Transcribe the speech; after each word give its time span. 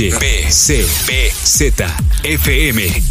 B, 0.00 0.50
C, 0.50 0.86
B, 1.06 1.30
Z, 1.30 1.96
FM. 2.24 3.02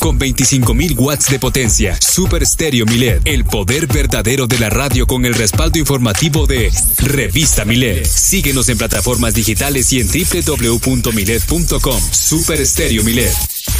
Con 0.00 0.18
25.000 0.18 0.98
watts 0.98 1.30
de 1.30 1.38
potencia, 1.38 1.96
Super 2.00 2.44
Stereo 2.44 2.86
Milet, 2.86 3.22
el 3.24 3.44
poder 3.44 3.86
verdadero 3.86 4.48
de 4.48 4.58
la 4.58 4.68
radio 4.68 5.06
con 5.06 5.24
el 5.24 5.34
respaldo 5.34 5.78
informativo 5.78 6.48
de 6.48 6.72
Revista 6.98 7.64
Milet. 7.64 8.04
Síguenos 8.04 8.68
en 8.68 8.78
plataformas 8.78 9.34
digitales 9.34 9.92
y 9.92 10.00
en 10.00 10.08
www.milet.com. 10.08 12.02
Super 12.10 12.66
Stereo 12.66 13.04
Milet 13.04 13.32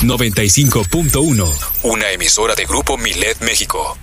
95.1, 0.02 1.52
una 1.82 2.10
emisora 2.12 2.54
de 2.54 2.66
Grupo 2.66 2.96
Milet 2.96 3.40
México. 3.40 3.98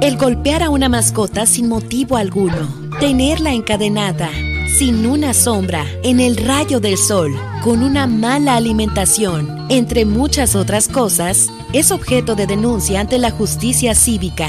El 0.00 0.16
golpear 0.16 0.62
a 0.62 0.70
una 0.70 0.88
mascota 0.88 1.44
sin 1.44 1.68
motivo 1.68 2.16
alguno, 2.16 2.90
tenerla 2.98 3.52
encadenada, 3.52 4.30
sin 4.76 5.06
una 5.06 5.32
sombra, 5.32 5.86
en 6.02 6.20
el 6.20 6.36
rayo 6.36 6.78
del 6.78 6.98
sol, 6.98 7.34
con 7.64 7.82
una 7.82 8.06
mala 8.06 8.54
alimentación, 8.54 9.66
entre 9.70 10.04
muchas 10.04 10.54
otras 10.54 10.88
cosas, 10.88 11.48
es 11.72 11.90
objeto 11.90 12.34
de 12.34 12.46
denuncia 12.46 13.00
ante 13.00 13.18
la 13.18 13.30
justicia 13.30 13.94
cívica. 13.94 14.48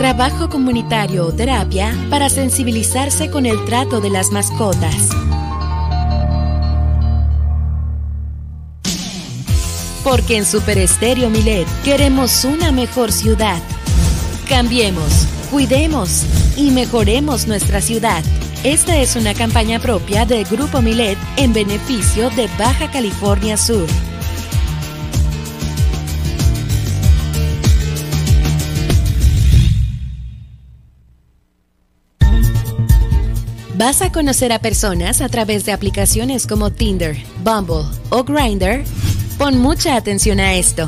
trabajo 0.00 0.48
comunitario 0.48 1.26
o 1.26 1.30
terapia 1.30 1.94
para 2.08 2.30
sensibilizarse 2.30 3.30
con 3.30 3.44
el 3.44 3.62
trato 3.66 4.00
de 4.00 4.08
las 4.08 4.30
mascotas. 4.30 5.10
Porque 10.02 10.38
en 10.38 10.46
Super 10.46 10.78
Estéreo 10.78 11.28
Milet 11.28 11.68
queremos 11.84 12.46
una 12.46 12.72
mejor 12.72 13.12
ciudad. 13.12 13.60
Cambiemos, 14.48 15.26
cuidemos 15.50 16.24
y 16.56 16.70
mejoremos 16.70 17.46
nuestra 17.46 17.82
ciudad. 17.82 18.24
Esta 18.64 18.96
es 18.96 19.16
una 19.16 19.34
campaña 19.34 19.80
propia 19.80 20.24
de 20.24 20.44
Grupo 20.44 20.80
Milet 20.80 21.18
en 21.36 21.52
beneficio 21.52 22.30
de 22.30 22.48
Baja 22.58 22.90
California 22.90 23.58
Sur. 23.58 23.86
¿Vas 33.80 34.02
a 34.02 34.12
conocer 34.12 34.52
a 34.52 34.58
personas 34.58 35.22
a 35.22 35.30
través 35.30 35.64
de 35.64 35.72
aplicaciones 35.72 36.46
como 36.46 36.70
Tinder, 36.70 37.16
Bumble 37.42 37.88
o 38.10 38.22
Grindr? 38.24 38.84
Pon 39.38 39.56
mucha 39.56 39.96
atención 39.96 40.38
a 40.38 40.52
esto. 40.52 40.86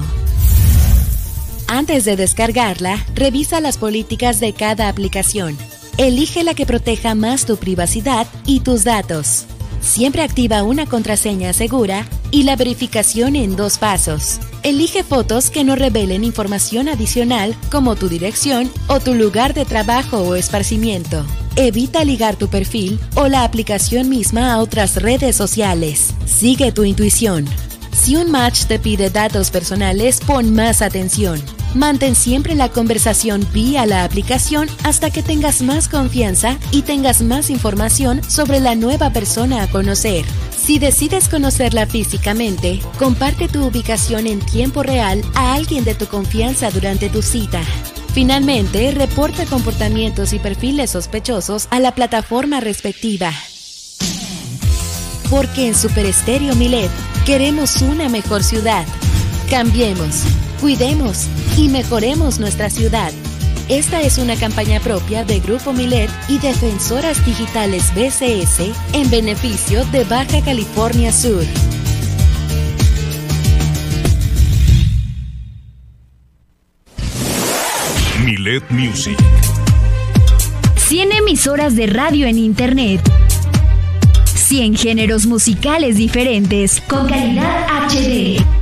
Antes 1.66 2.04
de 2.04 2.16
descargarla, 2.16 3.02
revisa 3.14 3.62
las 3.62 3.78
políticas 3.78 4.40
de 4.40 4.52
cada 4.52 4.90
aplicación. 4.90 5.56
Elige 5.96 6.44
la 6.44 6.52
que 6.52 6.66
proteja 6.66 7.14
más 7.14 7.46
tu 7.46 7.56
privacidad 7.56 8.26
y 8.44 8.60
tus 8.60 8.84
datos. 8.84 9.46
Siempre 9.80 10.20
activa 10.20 10.62
una 10.62 10.84
contraseña 10.84 11.54
segura 11.54 12.04
y 12.30 12.42
la 12.42 12.56
verificación 12.56 13.36
en 13.36 13.56
dos 13.56 13.78
pasos. 13.78 14.38
Elige 14.62 15.02
fotos 15.02 15.50
que 15.50 15.64
no 15.64 15.74
revelen 15.74 16.22
información 16.22 16.88
adicional 16.88 17.56
como 17.68 17.96
tu 17.96 18.08
dirección 18.08 18.70
o 18.86 19.00
tu 19.00 19.14
lugar 19.14 19.54
de 19.54 19.64
trabajo 19.64 20.18
o 20.18 20.36
esparcimiento. 20.36 21.24
Evita 21.56 22.04
ligar 22.04 22.36
tu 22.36 22.46
perfil 22.46 23.00
o 23.16 23.26
la 23.26 23.42
aplicación 23.42 24.08
misma 24.08 24.52
a 24.52 24.58
otras 24.60 25.02
redes 25.02 25.34
sociales. 25.34 26.14
Sigue 26.26 26.70
tu 26.70 26.84
intuición. 26.84 27.44
Si 27.92 28.14
un 28.14 28.30
match 28.30 28.66
te 28.66 28.78
pide 28.78 29.10
datos 29.10 29.50
personales, 29.50 30.20
pon 30.20 30.54
más 30.54 30.80
atención. 30.80 31.42
Mantén 31.74 32.14
siempre 32.14 32.54
la 32.54 32.68
conversación 32.68 33.46
vía 33.52 33.86
la 33.86 34.04
aplicación 34.04 34.68
hasta 34.84 35.10
que 35.10 35.22
tengas 35.22 35.62
más 35.62 35.88
confianza 35.88 36.58
y 36.70 36.82
tengas 36.82 37.22
más 37.22 37.48
información 37.48 38.22
sobre 38.28 38.60
la 38.60 38.74
nueva 38.74 39.10
persona 39.10 39.62
a 39.62 39.68
conocer. 39.68 40.24
Si 40.54 40.78
decides 40.78 41.28
conocerla 41.28 41.86
físicamente, 41.86 42.80
comparte 42.98 43.48
tu 43.48 43.64
ubicación 43.64 44.26
en 44.26 44.40
tiempo 44.40 44.82
real 44.82 45.22
a 45.34 45.54
alguien 45.54 45.84
de 45.84 45.94
tu 45.94 46.06
confianza 46.06 46.70
durante 46.70 47.08
tu 47.08 47.22
cita. 47.22 47.62
Finalmente, 48.12 48.90
reporta 48.90 49.46
comportamientos 49.46 50.34
y 50.34 50.38
perfiles 50.38 50.90
sospechosos 50.90 51.66
a 51.70 51.80
la 51.80 51.94
plataforma 51.94 52.60
respectiva. 52.60 53.32
Porque 55.30 55.68
en 55.68 55.74
Super 55.74 56.04
Estéreo 56.04 56.54
Milet 56.54 56.90
queremos 57.24 57.80
una 57.80 58.10
mejor 58.10 58.44
ciudad. 58.44 58.84
Cambiemos, 59.48 60.24
cuidemos 60.62 61.26
y 61.58 61.68
mejoremos 61.68 62.38
nuestra 62.38 62.70
ciudad. 62.70 63.12
Esta 63.68 64.00
es 64.00 64.18
una 64.18 64.36
campaña 64.36 64.78
propia 64.78 65.24
de 65.24 65.40
Grupo 65.40 65.72
Milet 65.72 66.08
y 66.28 66.38
Defensoras 66.38 67.26
Digitales 67.26 67.92
BCS 67.96 68.70
en 68.92 69.10
beneficio 69.10 69.84
de 69.86 70.04
Baja 70.04 70.40
California 70.44 71.12
Sur. 71.12 71.44
Milet 78.24 78.62
Music. 78.70 79.18
100 80.76 81.12
emisoras 81.12 81.74
de 81.74 81.88
radio 81.88 82.28
en 82.28 82.38
Internet 82.38 83.00
100 84.52 84.76
géneros 84.76 85.26
musicales 85.26 85.96
diferentes 85.96 86.80
con 86.82 87.08
calidad 87.08 87.66
HD. 87.88 88.61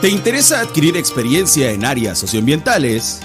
¿Te 0.02 0.10
interesa 0.10 0.60
adquirir 0.60 0.98
experiencia 0.98 1.70
en 1.70 1.86
áreas 1.86 2.18
socioambientales? 2.18 3.20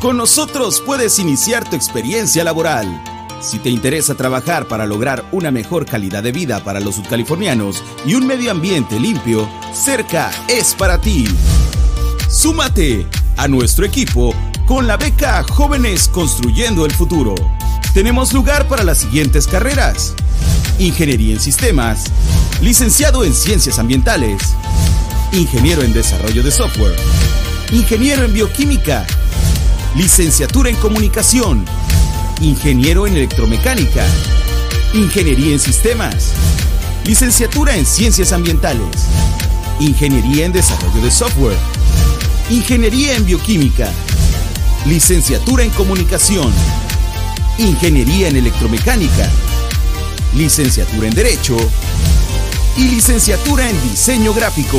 Con 0.00 0.16
nosotros 0.16 0.80
puedes 0.86 1.18
iniciar 1.18 1.68
tu 1.68 1.74
experiencia 1.74 2.44
laboral 2.44 3.17
si 3.40 3.58
te 3.58 3.70
interesa 3.70 4.14
trabajar 4.14 4.66
para 4.66 4.86
lograr 4.86 5.24
una 5.32 5.50
mejor 5.50 5.86
calidad 5.86 6.22
de 6.22 6.32
vida 6.32 6.62
para 6.64 6.80
los 6.80 6.96
sudcalifornianos 6.96 7.82
y 8.04 8.14
un 8.14 8.26
medio 8.26 8.50
ambiente 8.50 8.98
limpio, 8.98 9.48
Cerca 9.72 10.30
es 10.48 10.74
para 10.74 11.00
ti. 11.00 11.26
Súmate 12.28 13.06
a 13.36 13.48
nuestro 13.48 13.86
equipo 13.86 14.34
con 14.66 14.86
la 14.86 14.96
beca 14.96 15.42
Jóvenes 15.44 16.08
Construyendo 16.08 16.84
el 16.84 16.92
Futuro. 16.92 17.34
Tenemos 17.94 18.32
lugar 18.32 18.68
para 18.68 18.84
las 18.84 18.98
siguientes 18.98 19.46
carreras. 19.46 20.14
Ingeniería 20.78 21.34
en 21.34 21.40
Sistemas, 21.40 22.04
licenciado 22.60 23.24
en 23.24 23.34
Ciencias 23.34 23.78
Ambientales, 23.78 24.42
ingeniero 25.32 25.82
en 25.82 25.92
Desarrollo 25.92 26.42
de 26.42 26.50
Software, 26.50 26.96
ingeniero 27.72 28.24
en 28.24 28.32
Bioquímica, 28.32 29.06
licenciatura 29.96 30.70
en 30.70 30.76
Comunicación, 30.76 31.64
ingeniero 32.40 33.06
en 33.06 33.14
electromecánica, 33.14 34.04
ingeniería 34.94 35.52
en 35.52 35.58
sistemas, 35.58 36.32
licenciatura 37.04 37.76
en 37.76 37.84
ciencias 37.84 38.32
ambientales, 38.32 38.86
ingeniería 39.80 40.46
en 40.46 40.52
desarrollo 40.52 41.02
de 41.02 41.10
software, 41.10 41.56
ingeniería 42.50 43.16
en 43.16 43.24
bioquímica, 43.24 43.90
licenciatura 44.86 45.64
en 45.64 45.70
comunicación, 45.70 46.52
ingeniería 47.58 48.28
en 48.28 48.36
electromecánica, 48.36 49.28
licenciatura 50.34 51.08
en 51.08 51.14
derecho 51.14 51.56
y 52.76 52.84
licenciatura 52.88 53.68
en 53.68 53.90
diseño 53.90 54.32
gráfico. 54.32 54.78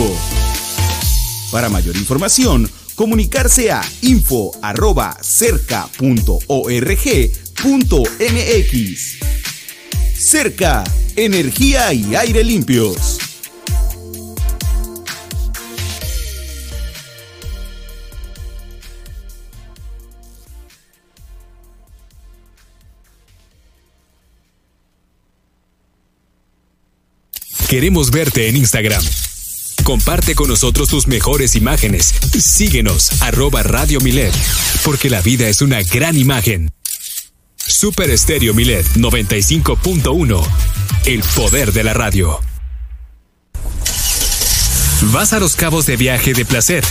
Para 1.52 1.68
mayor 1.68 1.98
información, 1.98 2.70
comunicarse 2.96 3.72
a 3.72 3.82
info.cerca.org.mx. 7.64 9.20
Cerca, 10.14 10.84
energía 11.16 11.94
y 11.94 12.16
aire 12.16 12.44
limpios. 12.44 13.18
Queremos 27.68 28.10
verte 28.10 28.50
en 28.50 28.58
Instagram. 28.58 29.04
Comparte 29.84 30.34
con 30.36 30.50
nosotros 30.50 30.90
tus 30.90 31.08
mejores 31.08 31.56
imágenes. 31.56 32.14
Síguenos, 32.40 33.22
arroba 33.22 33.64
Radio 33.64 34.00
Milet, 34.02 34.34
porque 34.84 35.10
la 35.10 35.22
vida 35.22 35.48
es 35.48 35.62
una 35.62 35.82
gran 35.84 36.18
imagen. 36.18 36.72
Super 37.70 38.10
Estéreo 38.10 38.54
Milet 38.54 38.86
95.1. 38.96 40.44
El 41.06 41.22
poder 41.36 41.72
de 41.72 41.84
la 41.84 41.94
radio. 41.94 42.40
Vas 45.14 45.34
a 45.34 45.40
los 45.40 45.56
cabos 45.56 45.86
de 45.86 45.96
viaje 45.96 46.34
de 46.34 46.46
placer. 46.46 46.84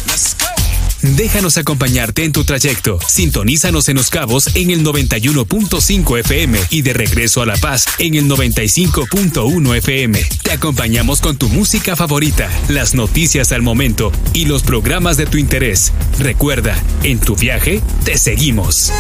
Déjanos 1.03 1.59
acompañarte 1.59 2.25
en 2.25 2.33
tu 2.33 2.45
trayecto. 2.45 2.99
Sintonízanos 3.07 3.89
en 3.89 3.97
Los 3.97 4.11
Cabos 4.11 4.57
en 4.57 4.71
el 4.71 4.85
91.5 4.85 6.21
FM 6.21 6.59
y 6.71 6.83
de 6.83 6.93
regreso 6.93 7.43
a 7.43 7.47
La 7.47 7.57
Paz 7.57 7.85
en 7.99 8.15
el 8.15 8.27
95.1 8.27 9.77
FM. 9.77 10.25
Te 10.43 10.53
acompañamos 10.53 11.21
con 11.21 11.37
tu 11.37 11.49
música 11.49 11.97
favorita, 11.97 12.49
las 12.69 12.95
noticias 12.95 13.53
al 13.53 13.63
momento 13.63 14.11
y 14.33 14.47
los 14.47 14.63
programas 14.63 15.17
de 15.17 15.27
tu 15.27 15.39
interés. 15.39 15.93
Recuerda, 16.19 16.81
en 17.03 17.21
tu 17.21 17.37
viaje 17.37 17.83
te 18.05 18.17
seguimos. 18.17 18.93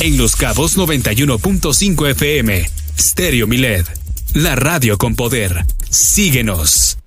En 0.00 0.16
Los 0.16 0.36
Cabos 0.36 0.78
91.5 0.78 2.10
FM. 2.10 2.70
Stereo 2.96 3.48
Milet. 3.48 3.84
La 4.34 4.54
radio 4.54 4.96
con 4.96 5.16
poder. 5.16 5.64
Síguenos. 5.90 6.98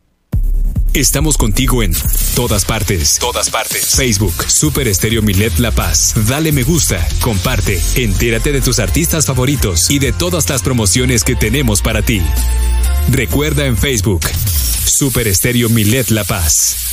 Estamos 0.94 1.38
contigo 1.38 1.84
en 1.84 1.96
todas 2.36 2.66
partes. 2.66 3.18
Todas 3.18 3.50
partes. 3.50 3.96
Facebook, 3.96 4.34
Super 4.46 4.90
Estéreo 4.90 5.22
Milet 5.22 5.58
La 5.60 5.72
Paz. 5.72 6.16
Dale 6.28 6.52
me 6.52 6.64
gusta, 6.64 7.08
comparte, 7.22 7.82
entérate 7.96 8.52
de 8.52 8.60
tus 8.60 8.80
artistas 8.80 9.26
favoritos 9.26 9.90
y 9.90 10.00
de 10.00 10.12
todas 10.12 10.50
las 10.50 10.62
promociones 10.62 11.24
que 11.24 11.36
tenemos 11.36 11.82
para 11.82 12.02
ti. 12.02 12.22
Recuerda 13.10 13.68
en 13.68 13.78
Facebook, 13.78 14.22
Super 14.86 15.30
Estéreo 15.30 15.70
Milet 15.70 16.10
La 16.10 16.26
Paz. 16.26 16.91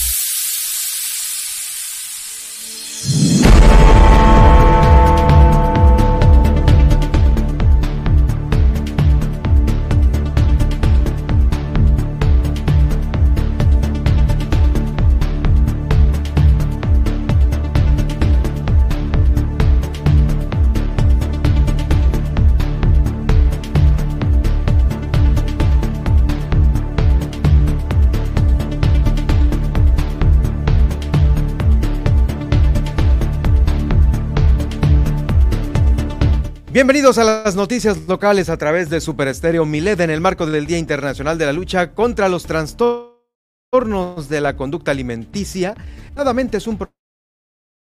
Bienvenidos 36.79 37.19
a 37.19 37.25
las 37.25 37.57
noticias 37.57 38.07
locales 38.07 38.49
a 38.49 38.57
través 38.57 38.89
de 38.89 39.01
Super 39.01 39.27
Estéreo 39.27 39.65
Milet 39.65 39.99
en 39.99 40.11
el 40.11 40.21
marco 40.21 40.47
del 40.47 40.65
Día 40.65 40.79
Internacional 40.79 41.37
de 41.37 41.45
la 41.45 41.53
Lucha 41.53 41.93
contra 41.93 42.29
los 42.29 42.45
Trastornos 42.45 44.29
de 44.29 44.41
la 44.41 44.55
Conducta 44.55 44.93
Alimenticia. 44.93 45.75
Nuevamente 46.15 46.59
es 46.59 46.69
un 46.69 46.79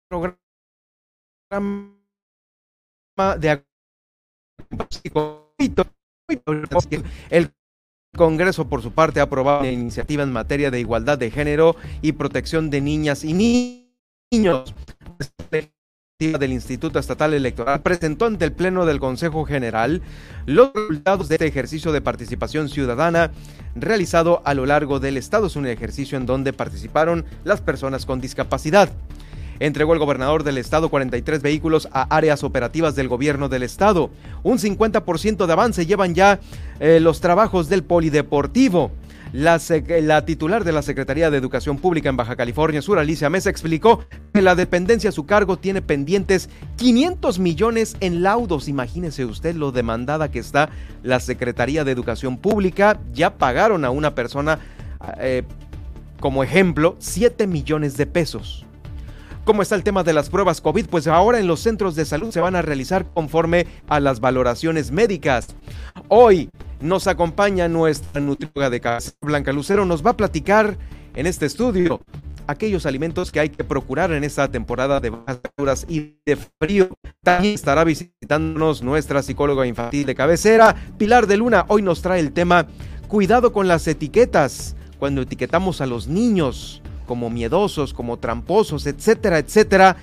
programa 0.10 0.36
de 3.40 3.64
el 7.30 7.54
Congreso, 8.18 8.68
por 8.68 8.82
su 8.82 8.92
parte, 8.92 9.22
ha 9.22 9.24
aprobado 9.24 9.62
una 9.62 9.72
iniciativa 9.72 10.24
en 10.24 10.34
materia 10.34 10.70
de 10.70 10.82
igualdad 10.82 11.18
de 11.18 11.32
género 11.32 11.78
y 12.02 12.12
protección 12.12 12.70
de 12.70 12.82
niñas 12.82 13.24
y 13.24 13.32
niños 14.34 14.76
del 16.30 16.54
Instituto 16.54 17.00
Estatal 17.00 17.34
Electoral 17.34 17.82
presentó 17.82 18.26
ante 18.26 18.46
el 18.46 18.52
Pleno 18.52 18.86
del 18.86 19.00
Consejo 19.00 19.44
General 19.44 20.04
los 20.46 20.72
resultados 20.74 21.28
de 21.28 21.36
este 21.36 21.48
ejercicio 21.48 21.92
de 21.92 22.02
participación 22.02 22.70
ciudadana 22.70 23.32
realizado 23.76 24.44
a 24.46 24.54
lo 24.54 24.68
largo 24.68 25.00
del 25.00 25.18
Estado. 25.18 25.48
Es 25.48 25.56
un 25.56 25.66
ejercicio 25.66 26.20
en 26.20 26.28
donde 26.28 26.54
participaron 26.54 27.26
las 27.44 27.62
personas 27.62 28.06
con 28.06 28.22
discapacidad. 28.22 28.92
Entregó 29.60 29.94
el 29.94 30.00
gobernador 30.00 30.44
del 30.44 30.58
estado 30.58 30.90
43 30.90 31.42
vehículos 31.44 31.88
a 31.92 32.04
áreas 32.16 32.44
operativas 32.44 32.96
del 32.96 33.08
gobierno 33.08 33.48
del 33.48 33.62
estado. 33.62 34.10
Un 34.42 34.58
50% 34.58 35.46
de 35.46 35.54
avance 35.54 35.86
llevan 35.86 36.16
ya 36.16 36.40
eh, 36.80 37.00
los 37.00 37.22
trabajos 37.22 37.70
del 37.70 37.84
polideportivo. 37.84 38.92
La, 39.34 40.26
titular 40.26 40.66
de 40.66 40.74
la 40.74 40.82
Secretaría 40.82 41.32
de 41.32 41.38
Educación 41.38 41.78
Pública 41.78 42.10
en 42.10 42.18
Baja 42.18 42.36
California 42.36 42.82
Sur, 42.82 43.00
Alicia 43.00 43.30
Mesa, 43.30 43.50
explicó 43.50 44.06
que 44.34 44.42
la 44.42 44.56
dependencia 44.56 45.10
a 45.10 45.14
su 45.14 45.26
cargo 45.26 45.58
tiene 45.58 45.82
pendientes 45.82 46.50
500 46.76 47.40
millones 47.40 47.96
en 48.02 48.24
laudos. 48.24 48.68
Imagínese 48.68 49.24
usted 49.24 49.56
lo 49.56 49.72
demandada 49.72 50.32
que 50.32 50.40
está 50.40 50.70
la 51.02 51.22
Secretaría 51.22 51.86
de 51.86 51.92
Educación 51.92 52.38
Pública. 52.38 53.00
Ya 53.14 53.38
pagaron 53.38 53.86
a 53.86 53.90
una 53.90 54.16
persona, 54.16 54.60
eh, 55.20 55.44
como 56.20 56.44
ejemplo, 56.44 56.98
7 57.00 57.48
millones 57.48 57.96
de 57.96 58.08
pesos. 58.08 58.66
¿Cómo 59.46 59.62
está 59.62 59.76
el 59.76 59.84
tema 59.84 60.04
de 60.04 60.12
las 60.12 60.30
pruebas 60.30 60.60
COVID? 60.60 60.88
Pues 60.88 61.08
ahora 61.08 61.40
en 61.40 61.48
los 61.48 61.62
centros 61.62 61.96
de 61.96 62.04
salud 62.04 62.32
se 62.32 62.42
van 62.42 62.58
a 62.58 62.62
realizar 62.62 63.06
conforme 63.14 63.66
a 63.88 64.02
las 64.02 64.20
valoraciones 64.20 64.92
médicas. 64.92 65.48
Hoy 66.10 66.50
nos 66.82 67.08
acompaña 67.08 67.68
nuestra 67.68 68.22
nutrióloga 68.22 68.70
de 68.70 68.82
casa, 68.82 69.12
Blanca 69.22 69.54
Lucero, 69.54 69.86
nos 69.86 70.06
va 70.06 70.12
a 70.12 70.18
platicar 70.18 70.78
en 71.16 71.28
este 71.28 71.46
estudio 71.46 72.02
aquellos 72.48 72.86
alimentos 72.86 73.32
que 73.32 73.40
hay 73.40 73.50
que 73.50 73.64
procurar 73.64 74.12
en 74.12 74.24
esta 74.24 74.50
temporada 74.50 75.00
de 75.00 75.12
bajas 75.12 75.86
y 75.88 76.16
de 76.26 76.38
frío. 76.60 76.90
También 77.24 77.54
estará 77.54 77.84
visitándonos 77.84 78.82
nuestra 78.82 79.22
psicóloga 79.22 79.66
infantil 79.68 80.06
de 80.06 80.16
cabecera, 80.16 80.76
Pilar 80.98 81.28
de 81.28 81.38
Luna. 81.38 81.66
Hoy 81.68 81.82
nos 81.82 82.02
trae 82.02 82.20
el 82.20 82.34
tema 82.34 82.68
cuidado 83.08 83.54
con 83.54 83.68
las 83.68 83.88
etiquetas 83.88 84.76
cuando 85.00 85.22
etiquetamos 85.22 85.82
a 85.82 85.86
los 85.86 86.08
niños 86.08 86.82
como 87.06 87.30
miedosos, 87.30 87.94
como 87.94 88.18
tramposos, 88.18 88.88
etcétera, 88.88 89.38
etcétera. 89.38 89.98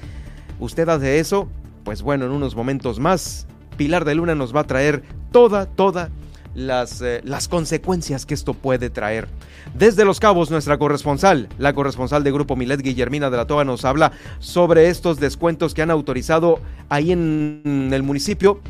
¿Usted 0.61 0.89
hace 0.89 1.19
eso? 1.19 1.49
Pues 1.85 2.03
bueno, 2.03 2.27
en 2.27 2.33
unos 2.33 2.55
momentos 2.55 2.99
más, 2.99 3.47
Pilar 3.77 4.05
de 4.05 4.15
Luna 4.15 4.35
nos 4.35 4.55
va 4.55 4.61
a 4.61 4.67
traer 4.67 5.03
toda, 5.33 5.67
toda 5.67 6.11
las, 6.59 7.01
eh, 7.01 7.21
las 7.25 7.49
consecuencias 7.49 8.27
que 8.27 8.35
esto 8.35 8.53
puede 8.55 8.91
traer. 8.91 9.29
Desde 9.75 10.05
Los 10.05 10.21
Cabos, 10.21 10.51
nuestra 10.51 10.79
corresponsal, 10.79 11.49
la 11.59 11.73
corresponsal 11.73 12.25
de 12.25 12.33
Grupo 12.33 12.57
Milet, 12.57 12.83
Guillermina 12.83 13.31
de 13.31 13.37
la 13.37 13.47
Toba, 13.47 13.65
nos 13.65 13.85
habla 13.85 14.13
sobre 14.39 14.89
estos 14.89 15.21
descuentos 15.21 15.75
que 15.75 15.83
han 15.83 15.91
autorizado 15.91 16.61
ahí 16.89 17.13
en 17.13 17.91
el 17.93 18.03
municipio 18.03 18.61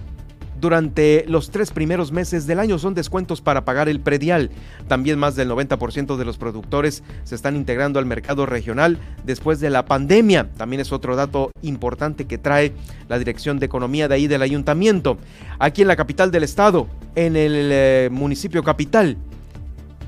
durante 0.60 1.24
los 1.28 1.50
tres 1.50 1.70
primeros 1.70 2.12
meses 2.12 2.46
del 2.46 2.58
año. 2.58 2.78
Son 2.78 2.94
descuentos 2.94 3.40
para 3.40 3.64
pagar 3.64 3.88
el 3.88 4.00
predial. 4.00 4.50
También 4.86 5.18
más 5.18 5.36
del 5.36 5.50
90% 5.50 6.16
de 6.16 6.24
los 6.24 6.38
productores 6.38 7.02
se 7.24 7.34
están 7.34 7.56
integrando 7.56 7.98
al 7.98 8.06
mercado 8.06 8.46
regional 8.46 8.98
después 9.24 9.60
de 9.60 9.70
la 9.70 9.84
pandemia. 9.84 10.50
También 10.56 10.80
es 10.80 10.92
otro 10.92 11.16
dato 11.16 11.50
importante 11.62 12.26
que 12.26 12.38
trae 12.38 12.72
la 13.08 13.18
Dirección 13.18 13.58
de 13.58 13.66
Economía 13.66 14.08
de 14.08 14.14
ahí 14.14 14.26
del 14.26 14.42
ayuntamiento. 14.42 15.18
Aquí 15.58 15.82
en 15.82 15.88
la 15.88 15.96
capital 15.96 16.30
del 16.30 16.44
estado, 16.44 16.88
en 17.14 17.36
el 17.36 17.70
eh, 17.72 18.08
municipio 18.10 18.62
capital, 18.62 19.16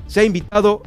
se 0.07 0.19
ha 0.19 0.23
invitado 0.23 0.83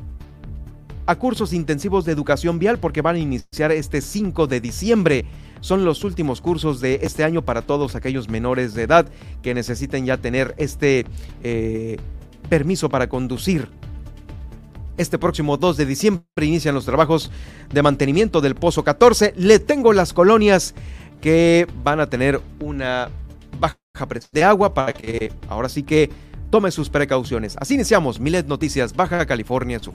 a 1.06 1.16
cursos 1.16 1.52
intensivos 1.52 2.04
de 2.04 2.12
educación 2.12 2.58
vial 2.58 2.78
porque 2.78 3.02
van 3.02 3.16
a 3.16 3.18
iniciar 3.18 3.72
este 3.72 4.00
5 4.00 4.46
de 4.46 4.60
diciembre. 4.60 5.24
Son 5.64 5.86
los 5.86 6.04
últimos 6.04 6.42
cursos 6.42 6.82
de 6.82 6.98
este 7.04 7.24
año 7.24 7.40
para 7.40 7.62
todos 7.62 7.94
aquellos 7.94 8.28
menores 8.28 8.74
de 8.74 8.82
edad 8.82 9.06
que 9.40 9.54
necesiten 9.54 10.04
ya 10.04 10.18
tener 10.18 10.54
este 10.58 11.06
eh, 11.42 11.96
permiso 12.50 12.90
para 12.90 13.08
conducir. 13.08 13.70
Este 14.98 15.18
próximo 15.18 15.56
2 15.56 15.78
de 15.78 15.86
diciembre 15.86 16.22
inician 16.42 16.74
los 16.74 16.84
trabajos 16.84 17.30
de 17.72 17.80
mantenimiento 17.80 18.42
del 18.42 18.56
Pozo 18.56 18.84
14. 18.84 19.32
Le 19.38 19.58
tengo 19.58 19.94
las 19.94 20.12
colonias 20.12 20.74
que 21.22 21.66
van 21.82 21.98
a 21.98 22.10
tener 22.10 22.42
una 22.60 23.08
baja 23.58 24.06
presión 24.06 24.32
de 24.34 24.44
agua 24.44 24.74
para 24.74 24.92
que 24.92 25.32
ahora 25.48 25.70
sí 25.70 25.82
que 25.82 26.10
tome 26.50 26.72
sus 26.72 26.90
precauciones. 26.90 27.56
Así 27.58 27.72
iniciamos 27.72 28.20
Milet 28.20 28.46
Noticias 28.46 28.94
Baja 28.94 29.24
California 29.24 29.78
Sur. 29.78 29.94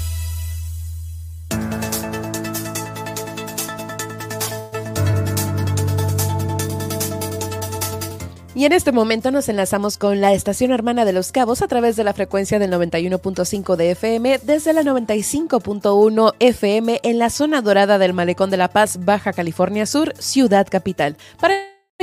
Y 8.53 8.65
en 8.65 8.73
este 8.73 8.91
momento 8.91 9.31
nos 9.31 9.47
enlazamos 9.47 9.97
con 9.97 10.19
la 10.19 10.33
estación 10.33 10.71
hermana 10.71 11.05
de 11.05 11.13
Los 11.13 11.31
Cabos 11.31 11.61
a 11.61 11.67
través 11.69 11.95
de 11.95 12.03
la 12.03 12.13
frecuencia 12.13 12.59
del 12.59 12.69
91.5 12.71 13.77
de 13.77 13.91
FM 13.91 14.39
desde 14.43 14.73
la 14.73 14.81
95.1 14.81 16.33
FM 16.37 16.99
en 17.01 17.17
la 17.17 17.29
zona 17.29 17.61
dorada 17.61 17.97
del 17.97 18.11
Malecón 18.13 18.49
de 18.49 18.57
La 18.57 18.67
Paz, 18.67 19.05
Baja 19.05 19.31
California 19.31 19.85
Sur, 19.85 20.13
Ciudad 20.17 20.67
Capital, 20.69 21.15
para 21.39 21.55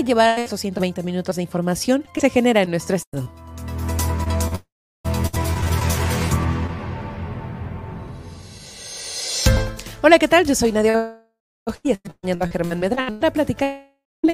llevar 0.02 0.38
esos 0.38 0.60
120 0.60 1.02
minutos 1.02 1.36
de 1.36 1.42
información 1.42 2.04
que 2.14 2.22
se 2.22 2.30
genera 2.30 2.62
en 2.62 2.70
nuestro 2.70 2.96
estado. 2.96 3.30
Hola, 10.00 10.18
¿qué 10.18 10.28
tal? 10.28 10.46
Yo 10.46 10.54
soy 10.54 10.72
Nadia 10.72 11.26
y 11.82 11.90
estoy 11.90 12.10
acompañando 12.10 12.44
a 12.46 12.48
Germán 12.48 12.80
Medrano 12.80 13.20
para 13.20 13.32
platicar 13.34 13.87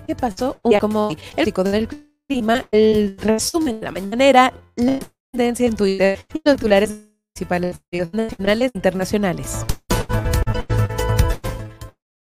qué 0.06 0.16
pasó 0.16 0.58
un 0.62 0.70
día 0.70 0.80
como 0.80 1.10
el 1.36 1.44
chico 1.44 1.62
del 1.64 1.88
clima, 2.28 2.64
el 2.70 3.16
resumen 3.18 3.80
de 3.80 3.86
la 3.86 3.92
mañanera, 3.92 4.52
la 4.76 4.98
tendencia 5.32 5.66
en 5.66 5.76
Twitter 5.76 6.18
y 6.32 6.40
los 6.44 6.56
titulares 6.56 6.94
principales 7.32 7.80
de 7.90 8.08
nacionales 8.12 8.70
e 8.74 8.78
internacionales. 8.78 9.66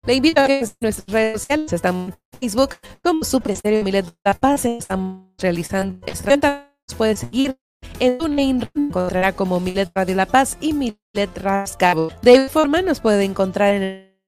Le 0.05 0.15
invito 0.15 0.41
a 0.41 0.47
que 0.47 0.59
en 0.59 0.69
nuestras 0.81 1.07
redes 1.07 1.41
sociales 1.41 1.73
estamos 1.73 2.13
en 2.13 2.39
Facebook 2.39 2.75
como 3.01 3.23
Superestéreo 3.23 3.83
Milet 3.83 4.05
La 4.25 4.33
Paz. 4.33 4.65
Estamos 4.65 5.29
realizando 5.37 6.05
esta 6.07 6.69
Nos 6.89 6.97
puede 6.97 7.15
seguir 7.15 7.57
en 7.99 8.17
TuneIn, 8.17 8.69
encontrará 8.75 9.31
como 9.31 9.61
Milet 9.61 9.91
Radio 9.95 10.15
La 10.15 10.25
Paz 10.25 10.57
y 10.59 10.73
Milet 10.73 11.37
Rascabo. 11.37 12.11
De 12.21 12.33
igual 12.33 12.49
forma 12.49 12.81
nos 12.81 12.99
puede 12.99 13.23
encontrar 13.23 13.75
en 13.75 13.83
el 13.83 14.21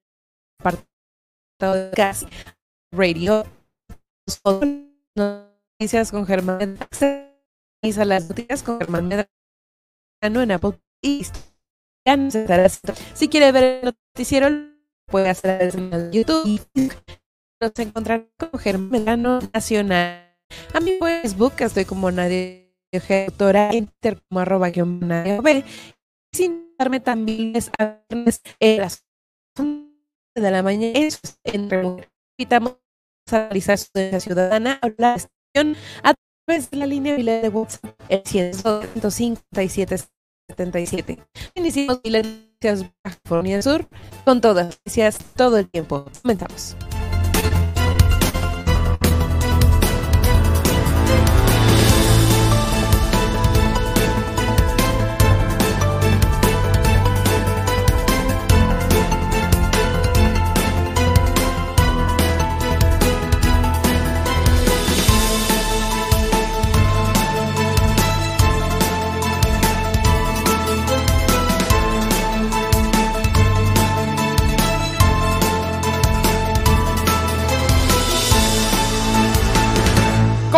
apartado 0.58 1.74
de 1.74 1.90
Casi 1.90 2.26
Radio. 2.96 3.44
Noticias 5.14 6.10
con 6.10 6.26
Germán 6.26 6.78
a 7.82 8.04
las 8.04 8.28
noticias 8.28 8.62
con 8.62 8.78
Germán 8.80 9.06
Medrano 9.06 10.42
en 10.42 10.50
Apple 10.50 10.80
y 11.02 11.24
si 13.14 13.28
quiere 13.28 13.52
ver 13.52 13.64
el 13.64 13.84
noticiero 13.84 14.48
puede 15.06 15.28
hacer 15.28 15.76
en 15.76 16.10
YouTube 16.10 16.46
y 16.46 16.60
nos 17.60 17.78
encontrar 17.78 18.28
con 18.36 18.58
Germán 18.58 18.90
Medrano 18.90 19.38
Nacional. 19.52 20.36
A 20.74 20.80
mi 20.80 20.98
Facebook 20.98 21.52
estoy 21.58 21.84
como 21.84 22.10
nadie 22.10 22.74
doctora 22.92 23.70
enter 23.72 24.22
como 24.22 24.40
arroba 24.40 24.70
guion 24.70 25.00
sin 26.32 26.74
darme 26.78 27.00
también 27.00 27.54
es 27.54 27.70
a 27.78 28.02
las 28.10 29.04
de 30.34 30.50
la 30.50 30.62
mañana 30.62 30.98
en 31.44 32.06
invitamos 32.38 32.76
a 33.32 33.36
analizar 33.36 33.78
su 33.78 33.90
ciudadana 34.20 34.78
hablar 34.82 35.20
a 36.02 36.14
través 36.46 36.70
de 36.70 36.76
la 36.76 36.86
línea 36.86 37.16
de 37.16 37.48
WhatsApp, 37.48 37.84
el 38.08 38.22
157 38.24 39.96
77. 40.48 41.18
Iniciamos 41.54 42.00
Noticias 42.04 42.92
California 43.02 43.62
Sur 43.62 43.88
con 44.24 44.40
todas 44.40 44.66
las 44.66 44.76
noticias 44.76 45.18
todo 45.34 45.58
el 45.58 45.68
tiempo. 45.68 46.06
Comenzamos. 46.22 46.76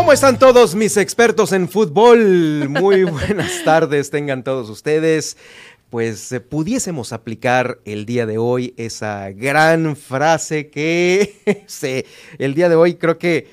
¿Cómo 0.08 0.14
están 0.14 0.38
todos 0.38 0.74
mis 0.74 0.96
expertos 0.96 1.52
en 1.52 1.68
fútbol? 1.68 2.70
Muy 2.70 3.04
buenas 3.04 3.62
tardes, 3.62 4.08
tengan 4.08 4.42
todos 4.42 4.70
ustedes. 4.70 5.36
Pues 5.90 6.32
eh, 6.32 6.40
pudiésemos 6.40 7.12
aplicar 7.12 7.78
el 7.84 8.06
día 8.06 8.24
de 8.24 8.38
hoy 8.38 8.72
esa 8.78 9.30
gran 9.32 9.96
frase 9.96 10.70
que 10.70 11.62
se, 11.66 12.06
el 12.38 12.54
día 12.54 12.70
de 12.70 12.76
hoy 12.76 12.94
creo 12.94 13.18
que 13.18 13.48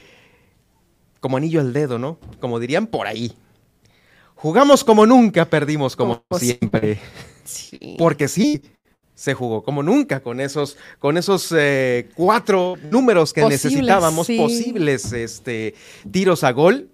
como 1.19 1.35
anillo 1.35 1.59
al 1.59 1.73
dedo, 1.73 1.99
¿no? 1.99 2.19
Como 2.39 2.57
dirían 2.57 2.87
por 2.87 3.05
ahí. 3.05 3.33
Jugamos 4.35 4.85
como 4.85 5.05
nunca, 5.05 5.49
perdimos 5.49 5.97
como, 5.97 6.23
siempre. 6.39 7.01
Sí. 7.43 7.97
Porque 7.97 8.29
sí, 8.29 8.61
se 9.15 9.33
jugó 9.33 9.63
como 9.63 9.81
nunca 9.81 10.19
con 10.19 10.41
esos, 10.41 10.77
con 10.99 11.17
esos 11.17 11.51
eh, 11.57 12.09
cuatro 12.15 12.75
números 12.91 13.31
que 13.33 13.45
necesitábamos 13.45 14.27
posibles 14.27 15.11
este, 15.13 15.73
tiros 16.11 16.43
a 16.43 16.51
gol. 16.51 16.89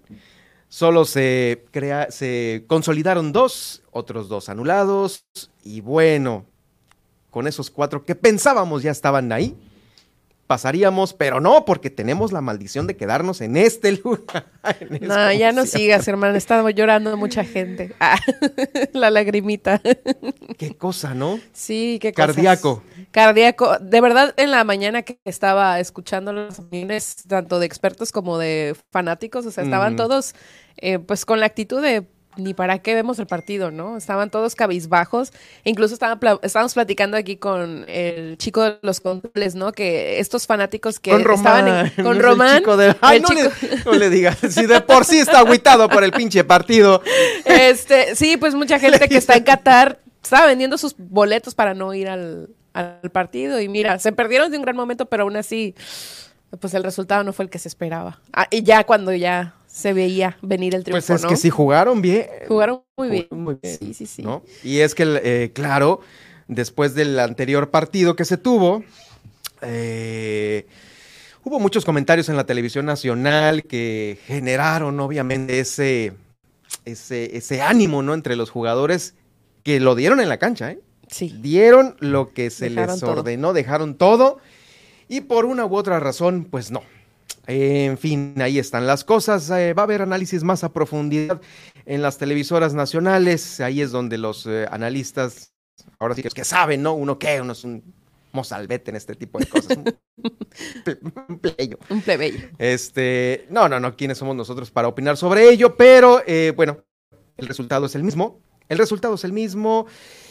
Solo 0.68 1.04
se, 1.04 1.66
crea, 1.70 2.10
se 2.10 2.64
consolidaron 2.66 3.32
dos, 3.32 3.82
otros 3.90 4.28
dos 4.28 4.48
anulados 4.48 5.26
y 5.62 5.82
bueno, 5.82 6.46
con 7.28 7.46
esos 7.46 7.70
cuatro 7.70 8.04
que 8.04 8.14
pensábamos 8.14 8.82
ya 8.82 8.90
estaban 8.90 9.32
ahí, 9.32 9.54
pasaríamos, 10.46 11.14
pero 11.14 11.40
no, 11.40 11.64
porque 11.64 11.90
tenemos 11.90 12.32
la 12.32 12.40
maldición 12.40 12.86
de 12.86 12.96
quedarnos 12.96 13.40
en 13.40 13.56
este 13.56 13.92
lugar. 13.92 14.46
no, 15.00 15.32
ya 15.32 15.52
no 15.52 15.66
sigas, 15.66 16.06
hermano. 16.08 16.36
Estaba 16.36 16.70
llorando 16.70 17.16
mucha 17.16 17.44
gente. 17.44 17.94
Ah, 18.04 18.18
la 18.92 19.10
lagrimita. 19.10 19.80
Qué 20.58 20.76
cosa, 20.76 21.14
¿no? 21.14 21.38
Sí, 21.52 21.98
qué 22.00 22.12
cosa. 22.12 22.26
Cardíaco. 22.26 22.82
Cardíaco. 23.12 23.78
De 23.78 24.00
verdad, 24.00 24.34
en 24.36 24.50
la 24.50 24.64
mañana 24.64 25.02
que 25.02 25.18
estaba 25.24 25.78
escuchando 25.78 26.32
las 26.32 26.58
opiniones, 26.58 27.22
tanto 27.28 27.60
de 27.60 27.66
expertos 27.66 28.10
como 28.10 28.38
de 28.38 28.76
fanáticos, 28.90 29.46
o 29.46 29.50
sea, 29.50 29.62
estaban 29.62 29.96
todos, 29.96 30.34
eh, 30.78 30.98
pues, 30.98 31.24
con 31.24 31.38
la 31.40 31.46
actitud 31.46 31.80
de 31.80 32.06
ni 32.36 32.54
para 32.54 32.78
qué 32.78 32.94
vemos 32.94 33.18
el 33.18 33.26
partido, 33.26 33.70
¿no? 33.70 33.96
Estaban 33.96 34.30
todos 34.30 34.54
cabizbajos. 34.54 35.32
Incluso 35.64 35.94
estábamos 35.94 36.74
platicando 36.74 37.16
aquí 37.16 37.36
con 37.36 37.84
el 37.88 38.38
chico 38.38 38.62
de 38.62 38.78
los 38.82 39.00
controles, 39.00 39.54
¿no? 39.54 39.72
Que 39.72 40.18
estos 40.18 40.46
fanáticos 40.46 40.98
que 40.98 41.10
estaban 41.10 41.90
con 42.02 42.18
Román. 42.22 42.62
Ay, 43.00 43.20
no, 43.20 43.28
le, 43.28 43.50
no, 43.84 43.92
le, 43.92 44.10
digas, 44.10 44.38
si 44.48 44.66
de 44.66 44.80
por 44.80 45.04
sí 45.04 45.18
está 45.18 45.40
aguitado 45.40 45.88
por 45.88 46.04
el 46.04 46.12
pinche 46.12 46.44
partido. 46.44 47.02
Este, 47.44 48.14
sí, 48.14 48.36
pues 48.36 48.54
mucha 48.54 48.78
gente 48.80 49.08
que 49.08 49.16
está 49.16 49.36
en 49.36 49.44
Qatar 49.44 49.98
estaba 50.22 50.46
vendiendo 50.46 50.78
sus 50.78 50.94
boletos 50.96 51.54
para 51.54 51.74
no 51.74 51.92
ir 51.94 52.08
al, 52.08 52.48
al 52.72 53.10
partido. 53.12 53.60
Y 53.60 53.68
mira, 53.68 53.98
se 53.98 54.12
perdieron 54.12 54.50
de 54.50 54.56
un 54.56 54.62
gran 54.62 54.76
momento, 54.76 55.06
pero 55.06 55.24
aún 55.24 55.36
así, 55.36 55.74
pues 56.60 56.74
el 56.74 56.84
resultado 56.84 57.24
no 57.24 57.32
fue 57.32 57.44
el 57.44 57.50
que 57.50 57.58
se 57.58 57.68
esperaba. 57.68 58.20
Ah, 58.32 58.46
y 58.50 58.62
ya 58.62 58.84
cuando 58.84 59.12
ya 59.12 59.54
se 59.72 59.94
veía 59.94 60.36
venir 60.42 60.74
el 60.74 60.84
triunfo. 60.84 61.06
Pues 61.06 61.22
es 61.22 61.26
que 61.26 61.36
sí 61.36 61.48
jugaron 61.48 62.02
bien. 62.02 62.26
Jugaron 62.46 62.82
muy 62.94 63.08
bien. 63.08 63.26
Muy 63.30 63.56
bien 63.60 63.78
sí, 63.78 63.94
sí, 63.94 64.04
sí. 64.04 64.22
Y 64.62 64.80
es 64.80 64.94
que, 64.94 65.18
eh, 65.24 65.50
claro, 65.54 66.00
después 66.46 66.94
del 66.94 67.18
anterior 67.18 67.70
partido 67.70 68.14
que 68.14 68.26
se 68.26 68.36
tuvo, 68.36 68.84
eh, 69.62 70.66
hubo 71.42 71.58
muchos 71.58 71.86
comentarios 71.86 72.28
en 72.28 72.36
la 72.36 72.44
televisión 72.44 72.84
nacional 72.84 73.64
que 73.64 74.18
generaron, 74.26 75.00
obviamente, 75.00 75.58
ese, 75.58 76.12
ese, 76.84 77.34
ese 77.34 77.62
ánimo, 77.62 78.02
¿no? 78.02 78.12
Entre 78.12 78.36
los 78.36 78.50
jugadores 78.50 79.14
que 79.62 79.80
lo 79.80 79.94
dieron 79.94 80.20
en 80.20 80.28
la 80.28 80.36
cancha, 80.36 80.70
¿eh? 80.70 80.80
Sí. 81.08 81.34
Dieron 81.40 81.96
lo 81.98 82.34
que 82.34 82.50
se 82.50 82.68
les 82.68 83.02
ordenó, 83.02 83.54
dejaron 83.54 83.94
todo. 83.94 84.38
Y 85.08 85.22
por 85.22 85.46
una 85.46 85.64
u 85.64 85.76
otra 85.76 85.98
razón, 85.98 86.46
pues 86.50 86.70
no, 86.70 86.82
en 87.46 87.98
fin, 87.98 88.34
ahí 88.40 88.58
están 88.58 88.86
las 88.86 89.04
cosas. 89.04 89.50
Eh, 89.50 89.74
va 89.74 89.82
a 89.82 89.84
haber 89.84 90.02
análisis 90.02 90.44
más 90.44 90.62
a 90.64 90.72
profundidad 90.72 91.40
en 91.86 92.02
las 92.02 92.18
televisoras 92.18 92.74
nacionales. 92.74 93.60
Ahí 93.60 93.80
es 93.80 93.90
donde 93.90 94.18
los 94.18 94.46
eh, 94.46 94.66
analistas, 94.70 95.52
ahora 95.98 96.14
sí 96.14 96.22
que, 96.22 96.28
que 96.30 96.44
saben, 96.44 96.82
¿no? 96.82 96.94
Uno 96.94 97.18
qué, 97.18 97.40
uno 97.40 97.52
es 97.52 97.64
un 97.64 97.82
mozalbete 98.32 98.90
en 98.90 98.96
este 98.96 99.14
tipo 99.14 99.38
de 99.38 99.46
cosas. 99.46 99.76
un 101.28 101.38
plebeyo. 101.38 101.78
Un 101.90 102.00
plebeyo. 102.00 102.48
Este, 102.58 103.46
no, 103.50 103.68
no, 103.68 103.80
no, 103.80 103.96
¿quiénes 103.96 104.18
somos 104.18 104.36
nosotros 104.36 104.70
para 104.70 104.88
opinar 104.88 105.16
sobre 105.16 105.48
ello? 105.48 105.76
Pero, 105.76 106.22
eh, 106.26 106.52
bueno, 106.54 106.78
el 107.36 107.48
resultado 107.48 107.86
es 107.86 107.94
el 107.96 108.04
mismo. 108.04 108.40
El 108.68 108.78
resultado 108.78 109.16
es 109.16 109.24
el 109.24 109.32
mismo. 109.32 109.86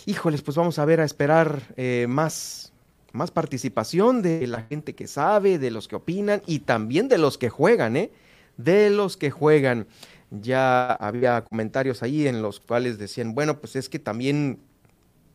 Híjoles, 0.05 0.41
pues 0.41 0.55
vamos 0.55 0.79
a 0.79 0.85
ver, 0.85 1.01
a 1.01 1.03
esperar 1.03 1.61
más, 2.07 2.70
más 3.11 3.31
participación 3.31 4.21
de 4.21 4.45
la 4.47 4.63
gente 4.63 4.95
que 4.95 5.07
sabe, 5.07 5.59
de 5.59 5.71
los 5.71 5.87
que 5.87 5.95
opinan 5.95 6.41
y 6.45 6.59
también 6.59 7.07
de 7.07 7.17
los 7.17 7.37
que 7.37 7.49
juegan, 7.49 7.97
¿eh? 7.97 8.11
De 8.57 8.89
los 8.89 9.17
que 9.17 9.31
juegan. 9.31 9.87
Ya 10.29 10.91
había 10.93 11.43
comentarios 11.43 12.03
ahí 12.03 12.27
en 12.27 12.41
los 12.41 12.59
cuales 12.59 12.97
decían, 12.97 13.35
bueno, 13.35 13.59
pues 13.59 13.75
es 13.75 13.89
que 13.89 13.99
también 13.99 14.59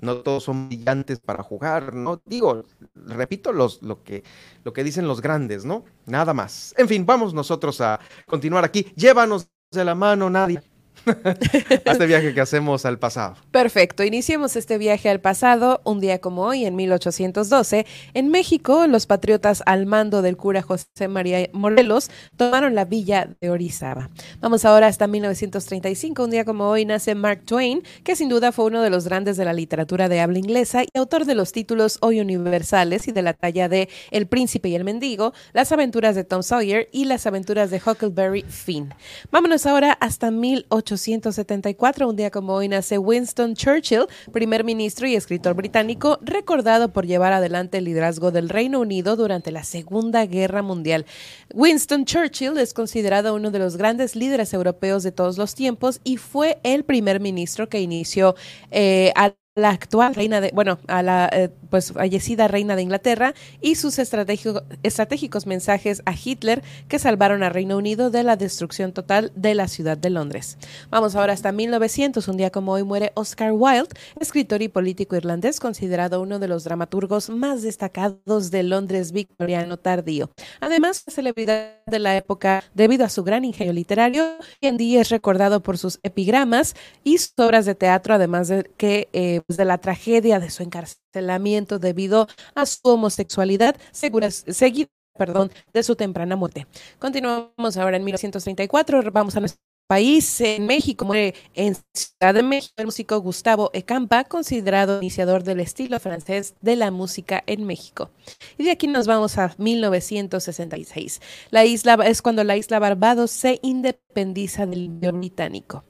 no 0.01 0.19
todos 0.19 0.45
son 0.45 0.69
brillantes 0.69 1.21
para 1.21 1.43
jugar, 1.43 1.95
¿no? 1.95 2.21
Digo, 2.25 2.65
repito 2.95 3.53
los, 3.53 3.83
lo, 3.83 4.03
que, 4.03 4.25
lo 4.65 4.73
que 4.73 4.85
dicen 4.85 5.09
los 5.09 5.21
grandes, 5.21 5.65
¿no? 5.65 5.85
Nada 6.07 6.35
más. 6.35 6.75
En 6.79 6.89
fin, 6.89 7.05
vamos 7.05 7.35
nosotros 7.35 7.81
a 7.81 8.01
continuar 8.27 8.65
aquí. 8.65 8.87
Llévanos 8.95 9.49
de 9.71 9.85
la 9.85 9.95
mano, 9.95 10.31
nadie 10.31 10.63
este 11.85 12.07
viaje 12.07 12.35
que 12.35 12.41
hacemos 12.41 12.85
al 12.85 12.99
pasado. 12.99 13.37
Perfecto, 13.51 14.03
iniciemos 14.03 14.57
este 14.57 14.79
viaje 14.79 15.09
al 15.09 15.21
pasado 15.21 15.81
un 15.85 16.01
día 16.01 16.21
como 16.21 16.43
hoy, 16.43 16.65
en 16.65 16.75
1812. 16.77 17.87
En 18.15 18.29
México, 18.29 18.87
los 18.87 19.07
patriotas 19.07 19.63
al 19.67 19.87
mando 19.87 20.23
del 20.23 20.37
cura 20.37 20.63
José 20.63 21.09
María 21.09 21.49
Morelos 21.53 22.11
tomaron 22.37 22.75
la 22.75 22.85
villa 22.85 23.29
de 23.41 23.51
Orizaba. 23.51 24.11
Vamos 24.41 24.65
ahora 24.65 24.89
hasta 24.89 25.07
1935, 25.07 26.25
un 26.25 26.31
día 26.31 26.45
como 26.45 26.69
hoy 26.69 26.85
nace 26.85 27.15
Mark 27.15 27.43
Twain, 27.45 27.83
que 28.03 28.17
sin 28.17 28.29
duda 28.29 28.53
fue 28.53 28.67
uno 28.67 28.83
de 28.83 28.91
los 28.91 29.05
grandes 29.05 29.37
de 29.37 29.45
la 29.45 29.53
literatura 29.53 30.09
de 30.09 30.21
habla 30.21 30.39
inglesa 30.39 30.83
y 30.83 30.99
autor 30.99 31.25
de 31.25 31.35
los 31.35 31.53
títulos 31.53 31.99
hoy 32.01 32.21
universales 32.21 33.09
y 33.09 33.13
de 33.13 33.23
la 33.23 33.35
talla 33.35 33.69
de 33.69 33.89
El 34.11 34.27
príncipe 34.27 34.69
y 34.69 34.75
el 34.75 34.85
mendigo, 34.85 35.33
Las 35.53 35.73
aventuras 35.73 36.15
de 36.15 36.25
Tom 36.25 36.43
Sawyer 36.43 36.89
y 36.93 37.05
Las 37.05 37.27
aventuras 37.27 37.71
de 37.71 37.81
Huckleberry 37.85 38.43
Finn. 38.43 38.93
Vámonos 39.31 39.67
ahora 39.67 39.93
hasta 39.93 40.31
18 40.31 40.96
1874, 40.97 42.09
un 42.09 42.17
día 42.17 42.31
como 42.31 42.55
hoy, 42.55 42.69
nace 42.69 42.99
Winston 42.99 43.55
Churchill, 43.55 44.07
primer 44.33 44.65
ministro 44.65 45.07
y 45.07 45.15
escritor 45.15 45.55
británico, 45.55 46.19
recordado 46.23 46.93
por 46.93 47.07
llevar 47.07 47.33
adelante 47.33 47.79
el 47.79 47.85
liderazgo 47.85 48.31
del 48.31 48.49
Reino 48.49 48.81
Unido 48.81 49.17
durante 49.17 49.53
la 49.53 49.63
Segunda 49.63 50.25
Guerra 50.27 50.63
Mundial. 50.63 51.07
Winston 51.55 52.05
Churchill 52.05 52.59
es 52.59 52.73
considerado 52.75 53.35
uno 53.35 53.51
de 53.51 53.59
los 53.59 53.77
grandes 53.77 54.17
líderes 54.17 54.55
europeos 54.55 55.03
de 55.03 55.13
todos 55.13 55.39
los 55.39 55.55
tiempos 55.55 56.01
y 56.03 56.17
fue 56.17 56.59
el 56.63 56.85
primer 56.85 57.21
ministro 57.21 57.69
que 57.69 57.81
inició 57.81 58.35
eh, 58.71 59.13
al 59.15 59.37
la 59.57 59.71
actual 59.71 60.15
reina 60.15 60.41
de, 60.41 60.51
bueno, 60.55 60.79
a 60.87 61.03
la 61.03 61.31
eh, 61.33 61.49
pues 61.69 61.93
fallecida 61.93 62.49
reina 62.49 62.77
de 62.77 62.83
Inglaterra 62.83 63.35
y 63.61 63.77
sus 63.77 63.99
estratégicos 63.99 65.47
mensajes 65.47 66.03
a 66.07 66.13
Hitler 66.13 66.63
que 66.89 66.99
salvaron 66.99 67.43
a 67.43 67.49
Reino 67.49 67.77
Unido 67.77 68.11
de 68.11 68.23
la 68.23 68.37
destrucción 68.37 68.93
total 68.93 69.33
de 69.35 69.55
la 69.55 69.69
ciudad 69.69 69.97
de 69.97 70.11
Londres. 70.11 70.59
Vamos 70.91 71.15
ahora 71.15 71.33
hasta 71.33 71.53
1900, 71.53 72.27
un 72.29 72.37
día 72.37 72.51
como 72.51 72.73
hoy 72.73 72.83
muere 72.83 73.13
Oscar 73.15 73.53
Wilde, 73.53 73.95
escritor 74.21 74.63
y 74.63 74.69
político 74.69 75.17
irlandés 75.17 75.61
considerado 75.61 76.21
uno 76.21 76.39
de 76.39 76.49
los 76.49 76.65
dramaturgos 76.65 77.31
más 77.31 77.63
destacados 77.63 78.51
de 78.51 78.63
Londres 78.63 79.13
victoriano 79.13 79.77
tardío. 79.77 80.31
Además, 80.61 81.05
celebridad 81.09 81.83
de 81.87 81.99
la 81.99 82.17
época 82.17 82.65
debido 82.75 83.05
a 83.05 83.09
su 83.09 83.25
gran 83.25 83.45
ingenio 83.45 83.73
literario, 83.73 84.25
y 84.61 84.67
en 84.67 84.77
día 84.77 85.01
es 85.01 85.11
recordado 85.11 85.63
por 85.63 85.79
sus 85.79 85.99
epigramas 86.03 86.75
y 87.05 87.19
sus 87.19 87.35
obras 87.39 87.67
de 87.67 87.75
teatro, 87.75 88.15
además 88.15 88.49
de 88.49 88.65
que 88.77 89.09
eh, 89.13 89.41
de 89.49 89.65
la 89.65 89.79
tragedia 89.79 90.41
de 90.41 90.51
su 90.51 90.63
encarcelamiento 90.63 91.06
debido 91.13 92.29
a 92.55 92.67
su 92.67 92.81
homosexualidad, 92.85 93.77
seguida 93.93 94.89
perdón, 95.17 95.51
de 95.73 95.83
su 95.83 95.97
temprana 95.97 96.37
muerte. 96.37 96.67
Continuamos 96.99 97.77
ahora 97.77 97.97
en 97.97 98.05
1934, 98.05 99.03
vamos 99.13 99.37
a 99.37 99.41
nuestro 99.41 99.61
país, 99.89 100.41
en 100.41 100.67
México, 100.67 101.05
muere 101.05 101.35
en 101.55 101.77
Ciudad 101.95 102.35
de 102.35 102.43
México 102.43 102.75
el 102.77 102.87
músico 102.87 103.21
Gustavo 103.21 103.71
Ecampa, 103.73 104.25
considerado 104.25 104.99
iniciador 104.99 105.45
del 105.45 105.61
estilo 105.61 106.01
francés 106.01 106.55
de 106.61 106.77
la 106.77 106.91
música 106.91 107.43
en 107.47 107.65
México. 107.65 108.11
Y 108.59 108.65
de 108.65 108.73
aquí 108.73 108.89
nos 108.89 109.07
vamos 109.07 109.39
a 109.39 109.55
1966. 109.59 111.21
La 111.51 111.65
isla 111.65 111.95
es 112.05 112.21
cuando 112.21 112.43
la 112.45 112.57
isla 112.57 112.79
Barbados 112.79 113.31
se 113.31 113.61
independiza 113.63 114.67
del 114.67 114.89
británico. 114.89 115.85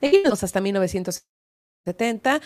De 0.00 0.08
aquí 0.08 0.16
nos 0.18 0.24
vamos 0.24 0.42
hasta 0.44 0.60
1970, 0.60 2.40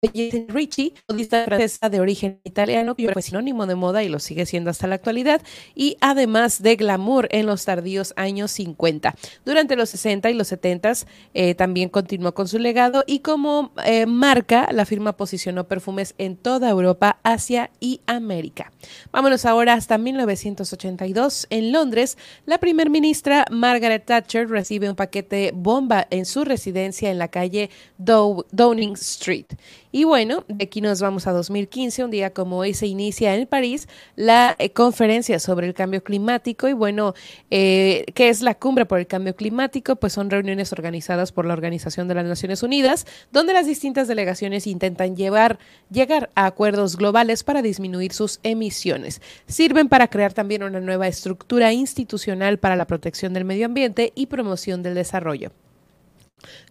Ricci, 0.00 0.94
modista 1.08 1.44
francesa 1.44 1.88
de 1.88 1.98
origen 1.98 2.38
italiano, 2.44 2.94
que 2.94 3.08
fue 3.12 3.20
sinónimo 3.20 3.66
de 3.66 3.74
moda 3.74 4.04
y 4.04 4.08
lo 4.08 4.20
sigue 4.20 4.46
siendo 4.46 4.70
hasta 4.70 4.86
la 4.86 4.94
actualidad, 4.94 5.42
y 5.74 5.96
además 6.00 6.62
de 6.62 6.76
glamour 6.76 7.26
en 7.32 7.46
los 7.46 7.64
tardíos 7.64 8.14
años 8.14 8.52
50. 8.52 9.16
Durante 9.44 9.74
los 9.74 9.90
60 9.90 10.30
y 10.30 10.34
los 10.34 10.46
70 10.46 10.92
eh, 11.34 11.56
también 11.56 11.88
continuó 11.88 12.32
con 12.32 12.46
su 12.46 12.60
legado 12.60 13.02
y 13.08 13.18
como 13.18 13.72
eh, 13.84 14.06
marca, 14.06 14.68
la 14.70 14.84
firma 14.84 15.16
posicionó 15.16 15.66
perfumes 15.66 16.14
en 16.18 16.36
toda 16.36 16.70
Europa, 16.70 17.18
Asia 17.24 17.72
y 17.80 18.00
América. 18.06 18.70
Vámonos 19.10 19.44
ahora 19.46 19.74
hasta 19.74 19.98
1982. 19.98 21.48
En 21.50 21.72
Londres, 21.72 22.16
la 22.46 22.58
primer 22.58 22.88
ministra 22.88 23.46
Margaret 23.50 24.04
Thatcher 24.06 24.48
recibe 24.48 24.88
un 24.88 24.94
paquete 24.94 25.50
bomba 25.52 26.06
en 26.10 26.24
su 26.24 26.44
residencia 26.44 27.10
en 27.10 27.18
la 27.18 27.26
calle 27.26 27.70
Downing 27.98 28.92
Street. 28.92 29.46
Y 29.90 30.04
bueno, 30.04 30.44
de 30.48 30.64
aquí 30.64 30.82
nos 30.82 31.00
vamos 31.00 31.26
a 31.26 31.32
2015, 31.32 32.04
un 32.04 32.10
día 32.10 32.34
como 32.34 32.58
hoy 32.58 32.74
se 32.74 32.86
inicia 32.86 33.34
en 33.34 33.46
París 33.46 33.88
la 34.16 34.54
eh, 34.58 34.70
conferencia 34.70 35.38
sobre 35.38 35.66
el 35.66 35.72
cambio 35.72 36.04
climático. 36.04 36.68
Y 36.68 36.74
bueno, 36.74 37.14
eh, 37.50 38.04
¿qué 38.14 38.28
es 38.28 38.42
la 38.42 38.54
cumbre 38.54 38.84
por 38.84 38.98
el 38.98 39.06
cambio 39.06 39.34
climático? 39.34 39.96
Pues 39.96 40.12
son 40.12 40.28
reuniones 40.28 40.72
organizadas 40.72 41.32
por 41.32 41.46
la 41.46 41.54
Organización 41.54 42.06
de 42.06 42.14
las 42.14 42.26
Naciones 42.26 42.62
Unidas, 42.62 43.06
donde 43.32 43.54
las 43.54 43.66
distintas 43.66 44.08
delegaciones 44.08 44.66
intentan 44.66 45.16
llevar, 45.16 45.58
llegar 45.90 46.30
a 46.34 46.44
acuerdos 46.46 46.96
globales 46.96 47.42
para 47.42 47.62
disminuir 47.62 48.12
sus 48.12 48.40
emisiones. 48.42 49.22
Sirven 49.46 49.88
para 49.88 50.08
crear 50.08 50.34
también 50.34 50.62
una 50.62 50.80
nueva 50.80 51.08
estructura 51.08 51.72
institucional 51.72 52.58
para 52.58 52.76
la 52.76 52.86
protección 52.86 53.32
del 53.32 53.46
medio 53.46 53.64
ambiente 53.64 54.12
y 54.14 54.26
promoción 54.26 54.82
del 54.82 54.94
desarrollo. 54.94 55.50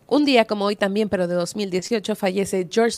Un 0.07 0.23
día 0.23 0.45
como 0.45 0.65
hoy 0.65 0.77
también, 0.77 1.09
pero 1.09 1.27
de 1.27 1.35
2018, 1.35 2.15
fallece 2.15 2.67
George 2.71 2.97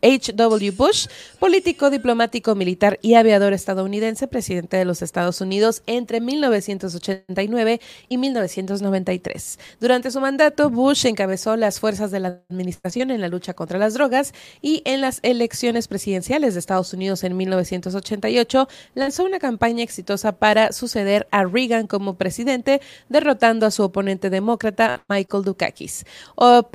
H. 0.00 0.32
W. 0.32 0.70
Bush, 0.70 1.06
político, 1.40 1.90
diplomático, 1.90 2.54
militar 2.54 3.00
y 3.02 3.14
aviador 3.14 3.52
estadounidense, 3.52 4.28
presidente 4.28 4.76
de 4.76 4.84
los 4.84 5.02
Estados 5.02 5.40
Unidos 5.40 5.82
entre 5.86 6.20
1989 6.20 7.80
y 8.08 8.16
1993. 8.16 9.58
Durante 9.80 10.12
su 10.12 10.20
mandato, 10.20 10.70
Bush 10.70 11.04
encabezó 11.06 11.56
las 11.56 11.80
fuerzas 11.80 12.12
de 12.12 12.20
la 12.20 12.40
administración 12.48 13.10
en 13.10 13.20
la 13.20 13.28
lucha 13.28 13.54
contra 13.54 13.78
las 13.78 13.94
drogas 13.94 14.34
y 14.62 14.82
en 14.84 15.00
las 15.00 15.18
elecciones 15.22 15.88
presidenciales 15.88 16.54
de 16.54 16.60
Estados 16.60 16.92
Unidos 16.92 17.24
en 17.24 17.36
1988 17.36 18.68
lanzó 18.94 19.24
una 19.24 19.40
campaña 19.40 19.82
exitosa 19.82 20.32
para 20.32 20.70
suceder 20.72 21.26
a 21.32 21.44
Reagan 21.44 21.88
como 21.88 22.14
presidente, 22.14 22.80
derrotando 23.08 23.66
a 23.66 23.72
su 23.72 23.82
oponente 23.82 24.30
demócrata 24.30 25.02
Michael 25.08 25.42
Dukakis. 25.42 25.87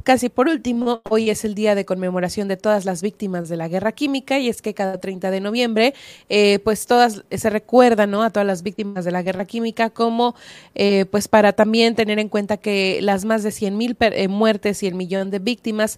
Casi 0.03 0.29
por 0.29 0.47
último, 0.47 1.01
hoy 1.09 1.29
es 1.29 1.45
el 1.45 1.55
día 1.55 1.75
de 1.75 1.85
conmemoración 1.85 2.47
de 2.47 2.57
todas 2.57 2.85
las 2.85 3.01
víctimas 3.01 3.49
de 3.49 3.57
la 3.57 3.67
guerra 3.67 3.91
química 3.91 4.39
y 4.39 4.49
es 4.49 4.61
que 4.61 4.73
cada 4.73 4.99
30 4.99 5.31
de 5.31 5.41
noviembre, 5.41 5.93
eh, 6.29 6.59
pues 6.63 6.85
todas 6.85 7.23
se 7.31 7.49
recuerdan. 7.49 8.13
A 8.13 8.29
todas 8.29 8.45
las 8.45 8.63
víctimas 8.63 9.05
de 9.05 9.11
la 9.11 9.21
guerra 9.21 9.45
química 9.45 9.89
como, 9.89 10.35
eh, 10.75 11.05
pues 11.05 11.27
para 11.27 11.53
también 11.53 11.95
tener 11.95 12.19
en 12.19 12.29
cuenta 12.29 12.57
que 12.57 12.99
las 13.01 13.25
más 13.25 13.43
de 13.43 13.51
100 13.51 13.77
mil 13.77 13.97
eh, 13.99 14.27
muertes 14.27 14.83
y 14.83 14.87
el 14.87 14.95
millón 14.95 15.31
de 15.31 15.39
víctimas 15.39 15.97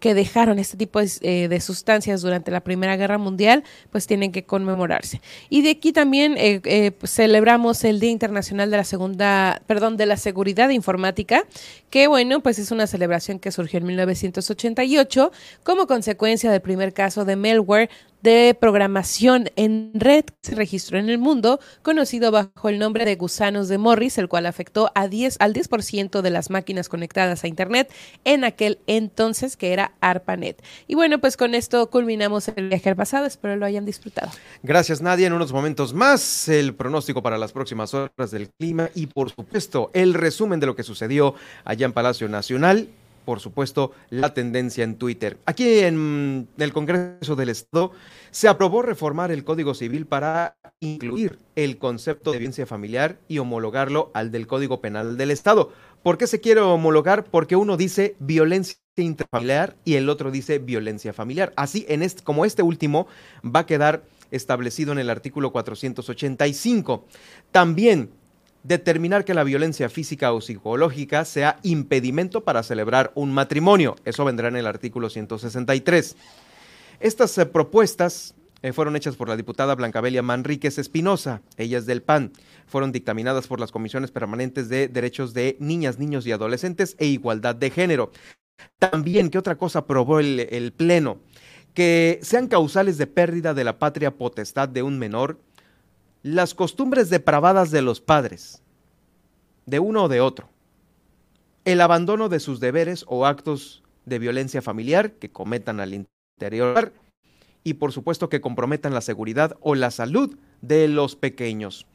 que 0.00 0.14
dejaron 0.14 0.58
este 0.58 0.76
tipo 0.76 1.00
de, 1.00 1.60
sustancias 1.60 2.20
durante 2.20 2.50
la 2.50 2.60
Primera 2.60 2.96
Guerra 2.96 3.18
Mundial, 3.18 3.62
pues 3.90 4.06
tienen 4.06 4.32
que 4.32 4.44
conmemorarse. 4.44 5.20
Y 5.48 5.62
de 5.62 5.70
aquí 5.70 5.92
también 5.92 6.36
pues 6.98 7.12
celebramos 7.12 7.84
el 7.84 8.00
Día 8.00 8.10
Internacional 8.10 8.70
de 8.70 8.76
la 8.76 8.84
Segunda, 8.84 9.62
perdón, 9.66 9.96
de 9.96 10.06
la 10.06 10.16
Seguridad 10.16 10.70
Informática, 10.70 11.44
que 11.90 12.08
bueno, 12.08 12.40
pues 12.40 12.55
es 12.58 12.70
una 12.70 12.86
celebración 12.86 13.38
que 13.38 13.52
surgió 13.52 13.78
en 13.78 13.86
1988 13.86 15.32
como 15.62 15.86
consecuencia 15.86 16.50
del 16.50 16.60
primer 16.60 16.92
caso 16.92 17.24
de 17.24 17.36
malware 17.36 17.90
de 18.22 18.56
programación 18.58 19.50
en 19.56 19.92
red 19.94 20.24
que 20.24 20.34
se 20.42 20.54
registró 20.54 20.98
en 20.98 21.08
el 21.08 21.18
mundo, 21.18 21.60
conocido 21.82 22.30
bajo 22.30 22.68
el 22.68 22.78
nombre 22.78 23.04
de 23.04 23.16
gusanos 23.16 23.68
de 23.68 23.78
Morris, 23.78 24.18
el 24.18 24.28
cual 24.28 24.46
afectó 24.46 24.90
a 24.94 25.08
10, 25.08 25.36
al 25.40 25.54
10% 25.54 26.20
de 26.20 26.30
las 26.30 26.50
máquinas 26.50 26.88
conectadas 26.88 27.44
a 27.44 27.48
Internet 27.48 27.92
en 28.24 28.44
aquel 28.44 28.78
entonces 28.86 29.56
que 29.56 29.72
era 29.72 29.92
ARPANET. 30.00 30.62
Y 30.86 30.94
bueno, 30.94 31.20
pues 31.20 31.36
con 31.36 31.54
esto 31.54 31.90
culminamos 31.90 32.48
el 32.48 32.68
viaje 32.68 32.88
al 32.88 32.96
pasado, 32.96 33.26
espero 33.26 33.56
lo 33.56 33.66
hayan 33.66 33.84
disfrutado. 33.84 34.30
Gracias 34.62 35.00
Nadia, 35.00 35.26
en 35.26 35.32
unos 35.32 35.52
momentos 35.52 35.94
más 35.94 36.48
el 36.48 36.74
pronóstico 36.74 37.22
para 37.22 37.38
las 37.38 37.52
próximas 37.52 37.94
horas 37.94 38.30
del 38.30 38.50
clima 38.50 38.90
y 38.94 39.06
por 39.06 39.30
supuesto 39.30 39.90
el 39.94 40.14
resumen 40.14 40.60
de 40.60 40.66
lo 40.66 40.76
que 40.76 40.82
sucedió 40.82 41.34
allá 41.64 41.86
en 41.86 41.92
Palacio 41.92 42.28
Nacional 42.28 42.88
por 43.26 43.40
supuesto, 43.40 43.92
la 44.08 44.32
tendencia 44.32 44.84
en 44.84 44.96
Twitter. 44.96 45.38
Aquí 45.44 45.80
en 45.80 46.48
el 46.56 46.72
Congreso 46.72 47.36
del 47.36 47.50
Estado 47.50 47.92
se 48.30 48.48
aprobó 48.48 48.80
reformar 48.80 49.30
el 49.32 49.44
Código 49.44 49.74
Civil 49.74 50.06
para 50.06 50.56
incluir 50.80 51.38
el 51.56 51.76
concepto 51.76 52.30
de 52.30 52.38
violencia 52.38 52.66
familiar 52.66 53.18
y 53.28 53.38
homologarlo 53.38 54.12
al 54.14 54.30
del 54.30 54.46
Código 54.46 54.80
Penal 54.80 55.18
del 55.18 55.32
Estado. 55.32 55.72
¿Por 56.02 56.16
qué 56.16 56.28
se 56.28 56.40
quiere 56.40 56.60
homologar? 56.60 57.24
Porque 57.24 57.56
uno 57.56 57.76
dice 57.76 58.14
violencia 58.20 58.78
intrafamiliar 58.96 59.76
y 59.84 59.94
el 59.94 60.08
otro 60.08 60.30
dice 60.30 60.58
violencia 60.58 61.12
familiar. 61.12 61.52
Así, 61.56 61.84
en 61.88 62.02
este, 62.02 62.22
como 62.22 62.44
este 62.44 62.62
último 62.62 63.08
va 63.44 63.60
a 63.60 63.66
quedar 63.66 64.04
establecido 64.30 64.92
en 64.92 65.00
el 65.00 65.10
artículo 65.10 65.50
485. 65.50 67.04
También 67.50 68.10
determinar 68.66 69.24
que 69.24 69.34
la 69.34 69.44
violencia 69.44 69.88
física 69.88 70.32
o 70.32 70.40
psicológica 70.40 71.24
sea 71.24 71.58
impedimento 71.62 72.42
para 72.42 72.62
celebrar 72.62 73.12
un 73.14 73.32
matrimonio. 73.32 73.96
Eso 74.04 74.24
vendrá 74.24 74.48
en 74.48 74.56
el 74.56 74.66
artículo 74.66 75.08
163. 75.08 76.16
Estas 76.98 77.38
eh, 77.38 77.46
propuestas 77.46 78.34
eh, 78.62 78.72
fueron 78.72 78.96
hechas 78.96 79.14
por 79.14 79.28
la 79.28 79.36
diputada 79.36 79.74
Blancabelia 79.76 80.22
Manríquez 80.22 80.78
Espinosa, 80.78 81.42
ellas 81.56 81.86
del 81.86 82.02
PAN. 82.02 82.32
Fueron 82.66 82.90
dictaminadas 82.90 83.46
por 83.46 83.60
las 83.60 83.70
comisiones 83.70 84.10
permanentes 84.10 84.68
de 84.68 84.88
derechos 84.88 85.32
de 85.32 85.56
niñas, 85.60 86.00
niños 86.00 86.26
y 86.26 86.32
adolescentes 86.32 86.96
e 86.98 87.06
igualdad 87.06 87.54
de 87.54 87.70
género. 87.70 88.10
También, 88.78 89.30
¿qué 89.30 89.38
otra 89.38 89.56
cosa 89.56 89.80
aprobó 89.80 90.18
el 90.18 90.72
Pleno? 90.76 91.20
Que 91.74 92.18
sean 92.22 92.48
causales 92.48 92.98
de 92.98 93.06
pérdida 93.06 93.54
de 93.54 93.64
la 93.64 93.78
patria 93.78 94.16
potestad 94.16 94.68
de 94.68 94.82
un 94.82 94.98
menor 94.98 95.38
las 96.26 96.54
costumbres 96.54 97.08
depravadas 97.08 97.70
de 97.70 97.82
los 97.82 98.00
padres, 98.00 98.60
de 99.64 99.78
uno 99.78 100.02
o 100.02 100.08
de 100.08 100.20
otro, 100.20 100.48
el 101.64 101.80
abandono 101.80 102.28
de 102.28 102.40
sus 102.40 102.58
deberes 102.58 103.04
o 103.06 103.26
actos 103.26 103.84
de 104.06 104.18
violencia 104.18 104.60
familiar 104.60 105.12
que 105.12 105.30
cometan 105.30 105.78
al 105.78 105.94
interior 105.94 106.92
y 107.62 107.74
por 107.74 107.92
supuesto 107.92 108.28
que 108.28 108.40
comprometan 108.40 108.92
la 108.92 109.02
seguridad 109.02 109.56
o 109.60 109.76
la 109.76 109.92
salud 109.92 110.36
de 110.62 110.88
los 110.88 111.14
pequeños. 111.14 111.86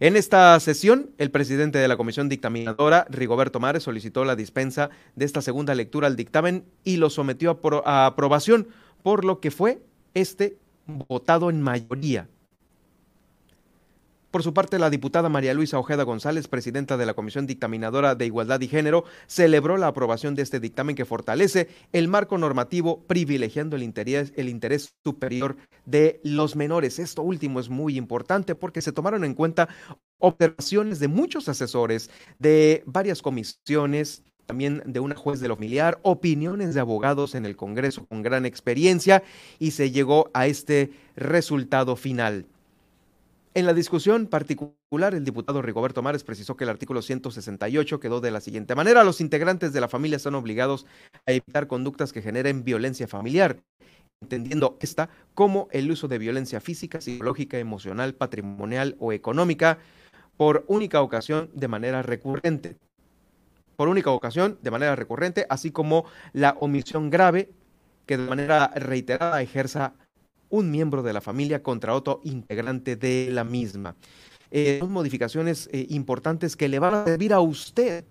En 0.00 0.16
esta 0.16 0.58
sesión, 0.58 1.12
el 1.16 1.30
presidente 1.30 1.78
de 1.78 1.86
la 1.86 1.96
comisión 1.96 2.28
dictaminadora, 2.28 3.06
Rigoberto 3.08 3.60
Mares, 3.60 3.84
solicitó 3.84 4.24
la 4.24 4.34
dispensa 4.34 4.90
de 5.14 5.26
esta 5.26 5.42
segunda 5.42 5.76
lectura 5.76 6.08
al 6.08 6.16
dictamen 6.16 6.64
y 6.82 6.96
lo 6.96 7.08
sometió 7.08 7.60
a, 7.62 8.02
a 8.02 8.06
aprobación, 8.06 8.66
por 9.04 9.24
lo 9.24 9.38
que 9.38 9.52
fue 9.52 9.80
este 10.12 10.58
votado 10.86 11.50
en 11.50 11.62
mayoría 11.62 12.28
por 14.36 14.42
su 14.42 14.52
parte, 14.52 14.78
la 14.78 14.90
diputada 14.90 15.30
María 15.30 15.54
Luisa 15.54 15.78
Ojeda 15.78 16.02
González, 16.02 16.46
presidenta 16.46 16.98
de 16.98 17.06
la 17.06 17.14
Comisión 17.14 17.46
Dictaminadora 17.46 18.14
de 18.14 18.26
Igualdad 18.26 18.60
y 18.60 18.68
Género, 18.68 19.04
celebró 19.26 19.78
la 19.78 19.86
aprobación 19.86 20.34
de 20.34 20.42
este 20.42 20.60
dictamen 20.60 20.94
que 20.94 21.06
fortalece 21.06 21.68
el 21.94 22.06
marco 22.06 22.36
normativo 22.36 23.02
privilegiando 23.06 23.76
el 23.76 23.82
interés, 23.82 24.34
el 24.36 24.50
interés 24.50 24.94
superior 25.02 25.56
de 25.86 26.20
los 26.22 26.54
menores. 26.54 26.98
Esto 26.98 27.22
último 27.22 27.60
es 27.60 27.70
muy 27.70 27.96
importante 27.96 28.54
porque 28.54 28.82
se 28.82 28.92
tomaron 28.92 29.24
en 29.24 29.32
cuenta 29.32 29.70
observaciones 30.18 31.00
de 31.00 31.08
muchos 31.08 31.48
asesores, 31.48 32.10
de 32.38 32.82
varias 32.84 33.22
comisiones, 33.22 34.22
también 34.44 34.82
de 34.84 35.00
una 35.00 35.14
juez 35.14 35.40
de 35.40 35.48
lo 35.48 35.56
familiar, 35.56 35.98
opiniones 36.02 36.74
de 36.74 36.80
abogados 36.80 37.34
en 37.34 37.46
el 37.46 37.56
Congreso 37.56 38.04
con 38.04 38.20
gran 38.20 38.44
experiencia 38.44 39.22
y 39.58 39.70
se 39.70 39.92
llegó 39.92 40.30
a 40.34 40.46
este 40.46 40.90
resultado 41.16 41.96
final. 41.96 42.44
En 43.56 43.64
la 43.64 43.72
discusión 43.72 44.26
particular, 44.26 45.14
el 45.14 45.24
diputado 45.24 45.62
Rigoberto 45.62 46.02
Mares 46.02 46.24
precisó 46.24 46.58
que 46.58 46.64
el 46.64 46.68
artículo 46.68 47.00
168 47.00 48.00
quedó 48.00 48.20
de 48.20 48.30
la 48.30 48.42
siguiente 48.42 48.74
manera. 48.74 49.02
Los 49.02 49.22
integrantes 49.22 49.72
de 49.72 49.80
la 49.80 49.88
familia 49.88 50.18
son 50.18 50.34
obligados 50.34 50.84
a 51.24 51.32
evitar 51.32 51.66
conductas 51.66 52.12
que 52.12 52.20
generen 52.20 52.64
violencia 52.64 53.08
familiar, 53.08 53.62
entendiendo 54.20 54.76
esta 54.82 55.08
como 55.32 55.68
el 55.70 55.90
uso 55.90 56.06
de 56.06 56.18
violencia 56.18 56.60
física, 56.60 57.00
psicológica, 57.00 57.58
emocional, 57.58 58.12
patrimonial 58.12 58.94
o 58.98 59.14
económica 59.14 59.78
por 60.36 60.66
única 60.68 61.00
ocasión 61.00 61.48
de 61.54 61.68
manera 61.68 62.02
recurrente. 62.02 62.76
Por 63.76 63.88
única 63.88 64.10
ocasión 64.10 64.58
de 64.60 64.70
manera 64.70 64.96
recurrente, 64.96 65.46
así 65.48 65.70
como 65.70 66.04
la 66.34 66.58
omisión 66.60 67.08
grave 67.08 67.48
que 68.04 68.18
de 68.18 68.28
manera 68.28 68.70
reiterada 68.76 69.40
ejerza 69.40 69.94
un 70.48 70.70
miembro 70.70 71.02
de 71.02 71.12
la 71.12 71.20
familia 71.20 71.62
contra 71.62 71.94
otro 71.94 72.20
integrante 72.24 72.96
de 72.96 73.30
la 73.32 73.44
misma. 73.44 73.96
Eh, 74.50 74.78
son 74.80 74.92
modificaciones 74.92 75.68
eh, 75.72 75.86
importantes 75.90 76.56
que 76.56 76.68
le 76.68 76.78
van 76.78 76.94
a 76.94 77.04
servir 77.04 77.32
a 77.32 77.40
usted, 77.40 78.04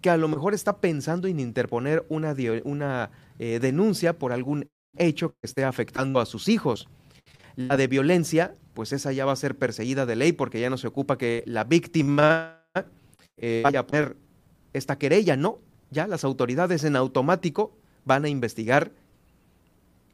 que 0.00 0.10
a 0.10 0.16
lo 0.16 0.28
mejor 0.28 0.54
está 0.54 0.78
pensando 0.78 1.26
en 1.28 1.40
interponer 1.40 2.06
una, 2.08 2.34
una 2.64 3.10
eh, 3.38 3.58
denuncia 3.60 4.18
por 4.18 4.32
algún 4.32 4.68
hecho 4.96 5.30
que 5.30 5.38
esté 5.42 5.64
afectando 5.64 6.20
a 6.20 6.26
sus 6.26 6.48
hijos. 6.48 6.88
La 7.56 7.76
de 7.76 7.86
violencia, 7.86 8.54
pues 8.74 8.92
esa 8.92 9.12
ya 9.12 9.24
va 9.24 9.32
a 9.32 9.36
ser 9.36 9.56
perseguida 9.56 10.06
de 10.06 10.14
ley 10.14 10.32
porque 10.32 10.60
ya 10.60 10.70
no 10.70 10.76
se 10.76 10.86
ocupa 10.86 11.16
que 11.16 11.42
la 11.46 11.64
víctima 11.64 12.62
vaya 13.62 13.80
a 13.80 13.86
poner 13.86 14.16
esta 14.72 14.98
querella, 14.98 15.36
no. 15.36 15.58
Ya 15.90 16.06
las 16.06 16.24
autoridades 16.24 16.84
en 16.84 16.96
automático 16.96 17.76
van 18.04 18.24
a 18.24 18.28
investigar 18.28 18.92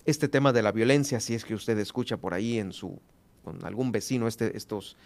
este 0.05 0.29
tema 0.29 0.53
de 0.53 0.62
la 0.62 0.73
violencia, 0.73 1.21
si 1.21 1.35
es 1.35 1.45
que 1.45 1.55
usted 1.55 1.79
escucha 1.79 2.17
por 2.17 2.35
ahí 2.35 2.59
en 2.59 2.73
su, 2.73 3.01
con 3.45 3.65
algún 3.65 3.93
vecino 3.93 4.29
este, 4.29 4.57
estos, 4.57 4.97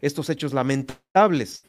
estos 0.00 0.30
hechos 0.30 0.52
lamentables. 0.52 1.64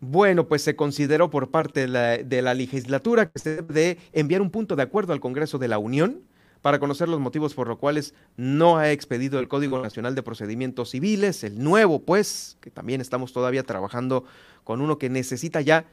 Bueno, 0.00 0.48
pues 0.48 0.62
se 0.62 0.76
consideró 0.76 1.30
por 1.30 1.50
parte 1.50 1.86
de 1.86 2.42
la, 2.42 2.54
legislatura 2.54 3.30
que 3.30 3.38
se 3.38 3.62
debe 3.62 3.98
enviar 4.12 4.42
un 4.42 4.50
punto 4.50 4.76
de 4.76 4.82
acuerdo 4.82 5.12
al 5.12 5.20
Congreso 5.20 5.58
de 5.58 5.68
la 5.68 5.78
Unión 5.78 6.22
para 6.62 6.78
conocer 6.78 7.08
los 7.08 7.20
motivos 7.20 7.54
por 7.54 7.68
los 7.68 7.78
cuales 7.78 8.14
no 8.36 8.78
ha 8.78 8.90
expedido 8.90 9.38
el 9.38 9.48
Código 9.48 9.82
Nacional 9.82 10.14
de 10.14 10.22
Procedimientos 10.22 10.90
Civiles, 10.90 11.44
el 11.44 11.62
nuevo, 11.62 12.00
pues, 12.00 12.56
que 12.60 12.70
también 12.70 13.00
estamos 13.00 13.32
todavía 13.32 13.62
trabajando 13.64 14.24
con 14.62 14.80
uno 14.80 14.98
que 14.98 15.10
necesita 15.10 15.60
ya 15.60 15.86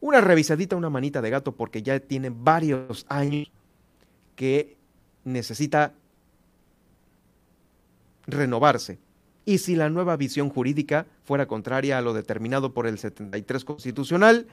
una 0.00 0.20
revisadita, 0.20 0.76
una 0.76 0.90
manita 0.90 1.22
de 1.22 1.30
gato, 1.30 1.52
porque 1.52 1.82
ya 1.82 1.98
tiene 2.00 2.30
varios 2.30 3.06
años 3.08 3.50
que 4.34 4.75
necesita 5.26 5.92
renovarse. 8.26 8.98
Y 9.44 9.58
si 9.58 9.76
la 9.76 9.90
nueva 9.90 10.16
visión 10.16 10.48
jurídica 10.48 11.06
fuera 11.24 11.46
contraria 11.46 11.98
a 11.98 12.00
lo 12.00 12.14
determinado 12.14 12.72
por 12.72 12.86
el 12.86 12.98
73 12.98 13.64
constitucional, 13.64 14.46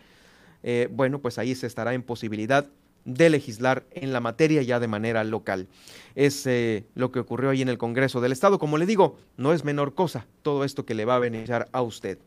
eh, 0.62 0.88
bueno, 0.92 1.20
pues 1.20 1.38
ahí 1.38 1.56
se 1.56 1.68
estará 1.68 1.94
en 1.94 2.04
posibilidad 2.04 2.70
de 3.06 3.30
legislar 3.30 3.86
en 3.92 4.14
la 4.14 4.20
materia 4.20 4.62
ya 4.62 4.80
de 4.80 4.88
manera 4.88 5.24
local. 5.24 5.68
Es 6.16 6.46
eh, 6.48 6.86
lo 6.96 7.12
que 7.12 7.20
ocurrió 7.20 7.50
ahí 7.50 7.62
en 7.62 7.70
el 7.70 7.78
Congreso 7.78 8.22
del 8.22 8.32
Estado. 8.32 8.60
Como 8.60 8.78
le 8.78 8.86
digo, 8.86 9.18
no 9.36 9.54
es 9.54 9.64
menor 9.64 9.94
cosa 9.94 10.28
todo 10.42 10.64
esto 10.64 10.86
que 10.86 10.94
le 10.94 11.06
va 11.06 11.16
a 11.16 11.20
beneficiar 11.20 11.68
a 11.72 11.82
usted. 11.82 12.20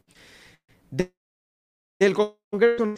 del 0.91 2.15
Congreso, 2.15 2.95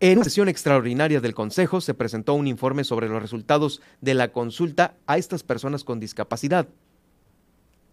en 0.00 0.18
una 0.18 0.24
sesión 0.24 0.48
extraordinaria 0.48 1.20
del 1.20 1.34
Consejo 1.34 1.80
se 1.80 1.94
presentó 1.94 2.34
un 2.34 2.46
informe 2.46 2.84
sobre 2.84 3.08
los 3.08 3.22
resultados 3.22 3.80
de 4.00 4.14
la 4.14 4.30
consulta 4.30 4.94
a 5.06 5.16
estas 5.16 5.42
personas 5.42 5.84
con 5.84 6.00
discapacidad. 6.00 6.68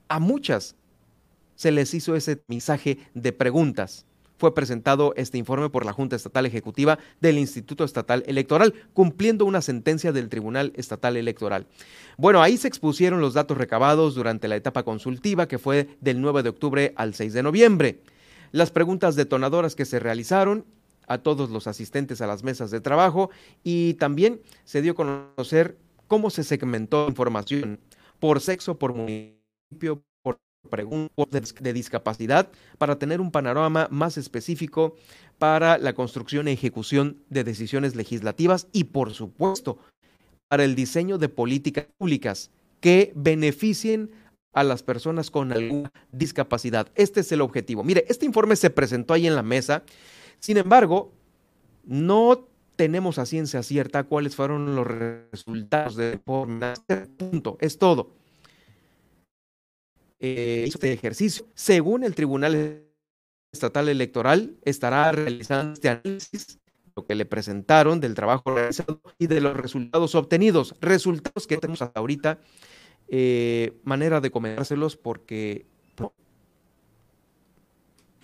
A 0.09 0.19
muchas 0.19 0.75
se 1.55 1.71
les 1.71 1.93
hizo 1.93 2.15
ese 2.15 2.41
mensaje 2.47 2.97
de 3.13 3.31
preguntas. 3.31 4.05
Fue 4.37 4.53
presentado 4.53 5.13
este 5.15 5.37
informe 5.37 5.69
por 5.69 5.85
la 5.85 5.93
Junta 5.93 6.17
Estatal 6.17 6.45
Ejecutiva 6.45 6.99
del 7.21 7.37
Instituto 7.37 7.85
Estatal 7.85 8.23
Electoral, 8.27 8.73
cumpliendo 8.93 9.45
una 9.45 9.61
sentencia 9.61 10.11
del 10.11 10.27
Tribunal 10.27 10.73
Estatal 10.75 11.15
Electoral. 11.15 11.67
Bueno, 12.17 12.41
ahí 12.41 12.57
se 12.57 12.67
expusieron 12.67 13.21
los 13.21 13.33
datos 13.33 13.57
recabados 13.57 14.15
durante 14.15 14.49
la 14.49 14.57
etapa 14.57 14.83
consultiva, 14.83 15.47
que 15.47 15.59
fue 15.59 15.95
del 16.01 16.19
9 16.19 16.43
de 16.43 16.49
octubre 16.49 16.93
al 16.97 17.13
6 17.13 17.31
de 17.31 17.43
noviembre. 17.43 18.01
Las 18.51 18.71
preguntas 18.71 19.15
detonadoras 19.15 19.75
que 19.75 19.85
se 19.85 19.99
realizaron 19.99 20.65
a 21.07 21.17
todos 21.17 21.49
los 21.49 21.67
asistentes 21.67 22.21
a 22.21 22.27
las 22.27 22.43
mesas 22.43 22.71
de 22.71 22.81
trabajo 22.81 23.29
y 23.63 23.95
también 23.95 24.41
se 24.63 24.81
dio 24.81 24.93
a 24.93 24.95
conocer 24.95 25.77
cómo 26.07 26.29
se 26.29 26.43
segmentó 26.43 27.03
la 27.03 27.09
información 27.09 27.79
por 28.19 28.39
sexo, 28.39 28.77
por 28.77 28.93
municipio, 28.93 30.03
por 30.21 30.39
preguntas 30.69 31.55
de 31.59 31.73
discapacidad, 31.73 32.49
para 32.77 32.97
tener 32.97 33.19
un 33.19 33.31
panorama 33.31 33.87
más 33.91 34.17
específico 34.17 34.95
para 35.37 35.77
la 35.77 35.93
construcción 35.93 36.47
e 36.47 36.53
ejecución 36.53 37.23
de 37.29 37.43
decisiones 37.43 37.95
legislativas 37.95 38.67
y, 38.71 38.85
por 38.85 39.13
supuesto, 39.13 39.79
para 40.47 40.63
el 40.63 40.75
diseño 40.75 41.17
de 41.17 41.29
políticas 41.29 41.87
públicas 41.97 42.51
que 42.79 43.11
beneficien 43.15 44.11
a 44.53 44.63
las 44.63 44.83
personas 44.83 45.31
con 45.31 45.51
alguna 45.51 45.91
discapacidad. 46.11 46.87
Este 46.95 47.21
es 47.21 47.31
el 47.31 47.41
objetivo. 47.41 47.83
Mire, 47.83 48.05
este 48.07 48.25
informe 48.25 48.55
se 48.55 48.69
presentó 48.69 49.13
ahí 49.13 49.25
en 49.25 49.35
la 49.35 49.43
mesa 49.43 49.83
sin 50.43 50.57
embargo, 50.57 51.13
no 51.85 52.49
tenemos 52.75 53.17
a 53.17 53.25
ciencia 53.25 53.63
cierta 53.63 54.03
cuáles 54.03 54.35
fueron 54.35 54.75
los 54.75 54.85
resultados 54.85 55.95
de 55.95 56.19
este 56.19 57.07
punto, 57.07 57.57
es 57.61 57.77
todo. 57.77 58.13
Eh, 60.19 60.65
este 60.67 60.91
ejercicio, 60.91 61.45
según 61.53 62.03
el 62.03 62.13
Tribunal 62.13 62.83
Estatal 63.53 63.87
Electoral 63.87 64.57
estará 64.65 65.13
realizando 65.13 65.75
este 65.75 65.87
análisis, 65.87 66.59
lo 66.93 67.05
que 67.05 67.15
le 67.15 67.25
presentaron 67.25 68.01
del 68.01 68.13
trabajo 68.13 68.53
realizado 68.53 68.99
y 69.17 69.27
de 69.27 69.39
los 69.39 69.55
resultados 69.55 70.13
obtenidos. 70.13 70.75
Resultados 70.81 71.47
que 71.47 71.55
tenemos 71.55 71.81
hasta 71.81 72.01
ahorita, 72.01 72.41
eh, 73.07 73.79
manera 73.85 74.19
de 74.19 74.29
comentárselos 74.29 74.97
porque 74.97 75.67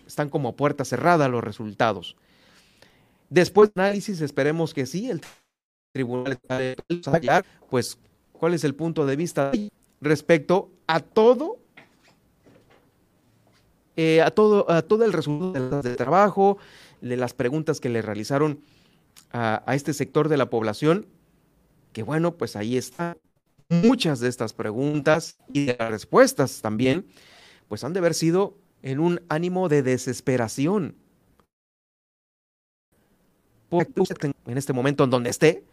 están 0.10 0.30
como 0.30 0.56
puerta 0.56 0.84
cerrada 0.84 1.30
los 1.30 1.44
resultados. 1.44 2.18
Después 3.30 3.72
de 3.74 3.84
análisis, 3.84 4.22
esperemos 4.22 4.74
que 4.74 4.88
sí, 4.88 5.08
el 5.08 5.22
tribunal 5.94 6.40
está 6.90 7.46
pues, 7.70 8.00
cuál 8.34 8.56
es 8.56 8.64
el 8.64 8.74
punto 8.74 9.06
de 9.06 9.16
vista 9.16 9.52
respecto 10.02 10.72
a 10.88 11.00
todo 11.00 11.60
eh, 13.96 14.22
a, 14.22 14.32
todo, 14.32 14.72
a 14.72 14.82
todo 14.82 15.04
el 15.04 15.12
resultado 15.12 15.82
del 15.82 15.98
trabajo, 15.98 16.58
de 17.02 17.18
las 17.18 17.34
preguntas 17.34 17.82
que 17.82 17.90
le 17.90 18.02
realizaron 18.02 18.62
a, 19.32 19.62
a, 19.66 19.76
este 19.76 19.94
sector 19.94 20.30
de 20.30 20.38
la 20.38 20.50
población, 20.50 21.06
que 21.92 22.02
bueno, 22.04 22.38
pues 22.38 22.56
ahí 22.56 22.78
están 22.78 23.18
muchas 23.68 24.22
de 24.22 24.30
estas 24.30 24.54
preguntas 24.54 25.38
y 25.52 25.66
de 25.66 25.76
las 25.78 25.92
respuestas 25.92 26.62
también, 26.62 27.08
pues 27.68 27.84
han 27.84 27.92
de 27.92 28.00
haber 28.00 28.14
sido 28.14 28.56
en 28.82 29.00
un 29.00 29.22
ánimo 29.30 29.70
de 29.70 29.84
desesperación. 29.84 30.96
En 33.72 34.58
este 34.58 34.74
momento 34.74 35.04
en 35.04 35.10
donde 35.10 35.30
esté, 35.30 35.64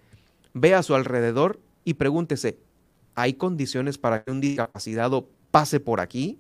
ve 0.53 0.75
a 0.75 0.83
su 0.83 0.95
alrededor 0.95 1.61
y 1.85 1.95
pregúntese, 1.95 2.59
¿hay 3.15 3.35
condiciones 3.35 3.97
para 3.97 4.23
que 4.23 4.31
un 4.31 4.41
discapacitado 4.41 5.29
pase 5.51 5.81
por 5.81 6.01
aquí? 6.01 6.39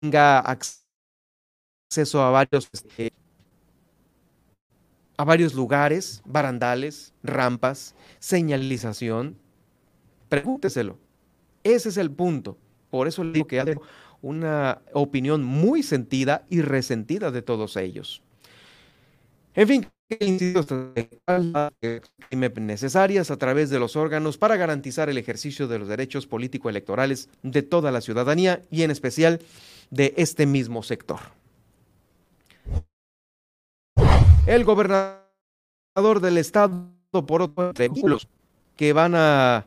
tenga 0.00 0.38
acceso 0.38 2.22
a 2.22 2.30
varios, 2.30 2.68
este, 2.72 3.12
a 5.16 5.24
varios 5.24 5.54
lugares, 5.54 6.22
barandales, 6.24 7.12
rampas, 7.22 7.94
señalización. 8.18 9.36
Pregúnteselo. 10.28 10.98
Ese 11.64 11.88
es 11.88 11.96
el 11.96 12.10
punto. 12.12 12.56
Por 12.90 13.08
eso 13.08 13.24
le 13.24 13.32
digo 13.32 13.46
que 13.46 13.60
hay 13.60 13.74
una 14.22 14.80
opinión 14.92 15.44
muy 15.44 15.82
sentida 15.82 16.44
y 16.48 16.60
resentida 16.60 17.30
de 17.30 17.42
todos 17.42 17.76
ellos. 17.76 18.22
En 19.54 19.68
fin, 19.68 19.86
necesarias 22.60 23.30
a 23.30 23.36
través 23.36 23.70
de 23.70 23.78
los 23.78 23.96
órganos 23.96 24.38
para 24.38 24.56
garantizar 24.56 25.08
el 25.08 25.18
ejercicio 25.18 25.66
de 25.66 25.78
los 25.78 25.88
derechos 25.88 26.26
político-electorales 26.26 27.28
de 27.42 27.62
toda 27.62 27.90
la 27.90 28.00
ciudadanía 28.00 28.62
y 28.70 28.82
en 28.82 28.90
especial 28.90 29.40
de 29.90 30.14
este 30.16 30.46
mismo 30.46 30.82
sector. 30.82 31.20
El 34.46 34.64
gobernador 34.64 36.20
del 36.20 36.38
estado, 36.38 36.88
por 37.10 37.42
otro 37.42 37.72
que 38.76 38.92
van 38.92 39.14
a 39.16 39.66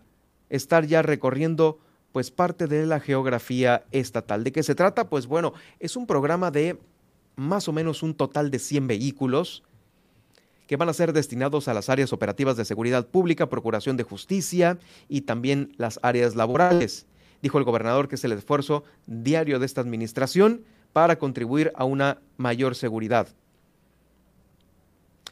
estar 0.50 0.86
ya 0.86 1.02
recorriendo 1.02 1.80
pues 2.12 2.32
parte 2.32 2.68
de 2.68 2.86
la 2.86 3.00
geografía 3.00 3.84
estatal. 3.92 4.44
¿De 4.44 4.52
qué 4.52 4.64
se 4.64 4.76
trata? 4.76 5.10
Pues 5.10 5.28
bueno, 5.28 5.54
es 5.80 5.96
un 5.96 6.08
programa 6.08 6.52
de 6.52 6.80
más 7.36 7.68
o 7.68 7.74
menos 7.74 8.04
un 8.04 8.14
total 8.14 8.52
de 8.52 8.60
100 8.60 8.88
vehículos 8.88 9.64
que 10.68 10.78
van 10.78 10.90
a 10.90 10.94
ser 10.94 11.14
destinados 11.14 11.68
a 11.68 11.74
las 11.74 11.90
áreas 11.90 12.14
operativas 12.14 12.56
de 12.56 12.66
seguridad 12.66 13.08
pública, 13.08 13.50
procuración 13.50 13.98
de 13.98 14.04
justicia 14.04 14.78
y 15.08 15.22
también 15.22 15.74
las 15.78 16.00
áreas 16.04 16.36
laborales. 16.36 17.08
Dijo 17.42 17.58
el 17.58 17.64
gobernador 17.64 18.08
que 18.08 18.16
es 18.16 18.24
el 18.24 18.34
esfuerzo 18.34 18.84
diario 19.08 19.58
de 19.58 19.66
esta 19.66 19.82
administración 19.82 20.64
para 20.94 21.18
contribuir 21.18 21.72
a 21.76 21.86
una 21.86 22.22
mayor 22.38 22.76
seguridad. 22.76 23.30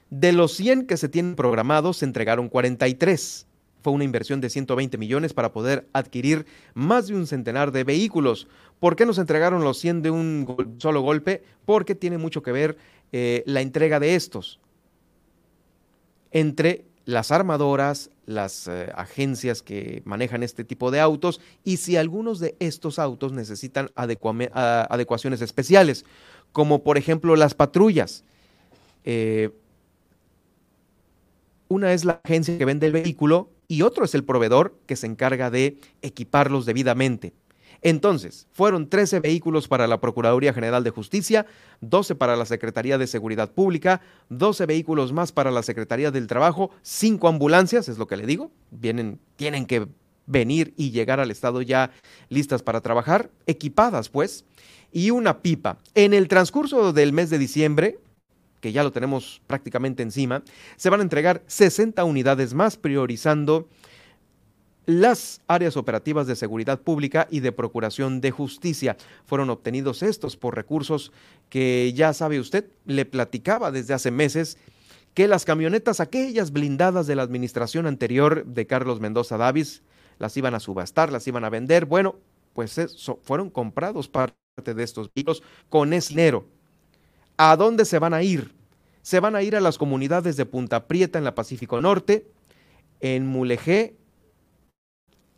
De 0.10 0.32
los 0.32 0.54
100 0.54 0.88
que 0.88 0.98
se 0.98 1.10
tienen 1.10 1.36
programados, 1.36 1.98
se 1.98 2.06
entregaron 2.06 2.48
43. 2.48 3.46
Fue 3.82 3.94
una 3.94 4.04
inversión 4.04 4.42
de 4.42 4.50
120 4.50 4.98
millones 4.98 5.34
para 5.34 5.52
poder 5.52 5.88
adquirir 5.94 6.46
más 6.74 7.08
de 7.08 7.16
un 7.16 7.28
centenar 7.28 7.72
de 7.72 7.84
vehículos. 7.84 8.48
¿Por 8.80 8.96
qué 8.96 9.06
nos 9.06 9.18
entregaron 9.18 9.64
los 9.64 9.78
100 9.78 10.02
de 10.02 10.12
un 10.12 10.76
solo 10.80 11.02
golpe? 11.02 11.44
Porque 11.66 11.96
tiene 11.96 12.18
mucho 12.18 12.42
que 12.42 12.52
ver 12.52 12.78
eh, 13.12 13.44
la 13.46 13.62
entrega 13.62 14.00
de 14.00 14.16
estos 14.16 14.60
entre 16.32 16.86
las 17.06 17.32
armadoras, 17.32 18.10
las 18.26 18.68
eh, 18.68 18.92
agencias 18.96 19.62
que 19.62 20.02
manejan 20.06 20.44
este 20.44 20.66
tipo 20.66 20.92
de 20.92 21.00
autos 21.00 21.40
y 21.64 21.78
si 21.78 21.96
algunos 21.96 22.40
de 22.40 22.56
estos 22.60 23.00
autos 23.00 23.32
necesitan 23.32 23.90
adecuaciones 23.96 25.42
especiales, 25.42 26.04
como 26.52 26.84
por 26.84 26.98
ejemplo 26.98 27.36
las 27.36 27.54
patrullas. 27.54 28.26
Eh, 29.06 29.52
una 31.70 31.94
es 31.94 32.04
la 32.04 32.20
agencia 32.24 32.58
que 32.58 32.66
vende 32.66 32.88
el 32.88 32.94
vehículo 32.94 33.50
y 33.68 33.82
otro 33.82 34.06
es 34.06 34.16
el 34.16 34.24
proveedor 34.24 34.78
que 34.86 34.96
se 34.96 35.08
encarga 35.08 35.50
de 35.50 35.78
equiparlos 36.02 36.66
debidamente. 36.66 37.34
Entonces, 37.82 38.48
fueron 38.54 38.90
13 38.90 39.20
vehículos 39.20 39.68
para 39.68 39.88
la 39.88 40.02
Procuraduría 40.02 40.54
General 40.54 40.84
de 40.84 40.90
Justicia, 40.90 41.46
12 41.82 42.16
para 42.16 42.36
la 42.36 42.46
Secretaría 42.46 42.98
de 42.98 43.06
Seguridad 43.08 43.52
Pública, 43.52 44.02
12 44.30 44.66
vehículos 44.66 45.14
más 45.14 45.32
para 45.32 45.52
la 45.52 45.62
Secretaría 45.62 46.10
del 46.10 46.28
Trabajo, 46.28 46.72
5 46.82 47.28
ambulancias, 47.28 47.88
es 47.88 47.98
lo 47.98 48.08
que 48.08 48.18
le 48.18 48.26
digo, 48.26 48.52
vienen, 48.72 49.20
tienen 49.36 49.66
que 49.66 49.88
venir 50.26 50.74
y 50.76 50.92
llegar 50.92 51.20
al 51.20 51.32
Estado 51.32 51.62
ya 51.62 51.92
listas 52.30 52.64
para 52.64 52.82
trabajar, 52.82 53.30
equipadas 53.46 54.10
pues, 54.10 54.44
y 54.92 55.12
una 55.12 55.42
pipa. 55.42 55.78
En 55.94 56.14
el 56.14 56.28
transcurso 56.28 56.94
del 56.94 57.14
mes 57.14 57.30
de 57.30 57.38
diciembre, 57.38 58.00
que 58.60 58.72
ya 58.72 58.84
lo 58.84 58.92
tenemos 58.92 59.42
prácticamente 59.48 60.04
encima, 60.04 60.44
se 60.76 60.90
van 60.90 61.00
a 61.00 61.04
entregar 61.04 61.44
60 61.48 62.04
unidades 62.04 62.54
más, 62.54 62.78
priorizando 62.78 63.68
las 64.88 65.42
áreas 65.48 65.76
operativas 65.76 66.28
de 66.28 66.36
seguridad 66.38 66.82
pública 66.82 67.28
y 67.30 67.42
de 67.42 67.52
procuración 67.52 68.22
de 68.22 68.32
justicia. 68.32 68.96
Fueron 69.26 69.50
obtenidos 69.50 70.02
estos 70.02 70.38
por 70.38 70.56
recursos 70.56 71.12
que 71.50 71.92
ya 71.94 72.14
sabe 72.14 72.40
usted, 72.40 72.72
le 72.86 73.06
platicaba 73.06 73.72
desde 73.72 73.94
hace 73.94 74.12
meses 74.12 74.58
que 75.14 75.28
las 75.28 75.44
camionetas, 75.44 76.00
aquellas 76.00 76.52
blindadas 76.52 77.06
de 77.06 77.16
la 77.16 77.24
administración 77.24 77.86
anterior 77.86 78.46
de 78.46 78.66
Carlos 78.66 79.02
Mendoza 79.02 79.36
Davis, 79.36 79.82
las 80.20 80.38
iban 80.38 80.56
a 80.56 80.60
subastar, 80.60 81.12
las 81.12 81.28
iban 81.28 81.44
a 81.44 81.50
vender. 81.50 81.86
Bueno, 81.86 82.16
pues 82.54 82.78
eso, 82.78 83.20
fueron 83.24 83.50
comprados 83.50 84.08
parte 84.08 84.36
de 84.74 84.84
estos 84.84 85.12
vehículos 85.14 85.44
con 85.70 85.92
ese 85.92 86.10
dinero. 86.10 86.46
¿A 87.38 87.56
dónde 87.56 87.86
se 87.86 88.00
van 88.00 88.16
a 88.16 88.24
ir? 88.24 88.54
Se 89.04 89.20
van 89.20 89.36
a 89.36 89.44
ir 89.44 89.56
a 89.56 89.62
las 89.62 89.78
comunidades 89.78 90.36
de 90.38 90.46
Punta 90.46 90.88
Prieta 90.88 91.20
en 91.20 91.24
la 91.24 91.36
Pacífico 91.36 91.80
Norte, 91.80 92.28
en 93.00 93.28
Mulegé, 93.28 93.96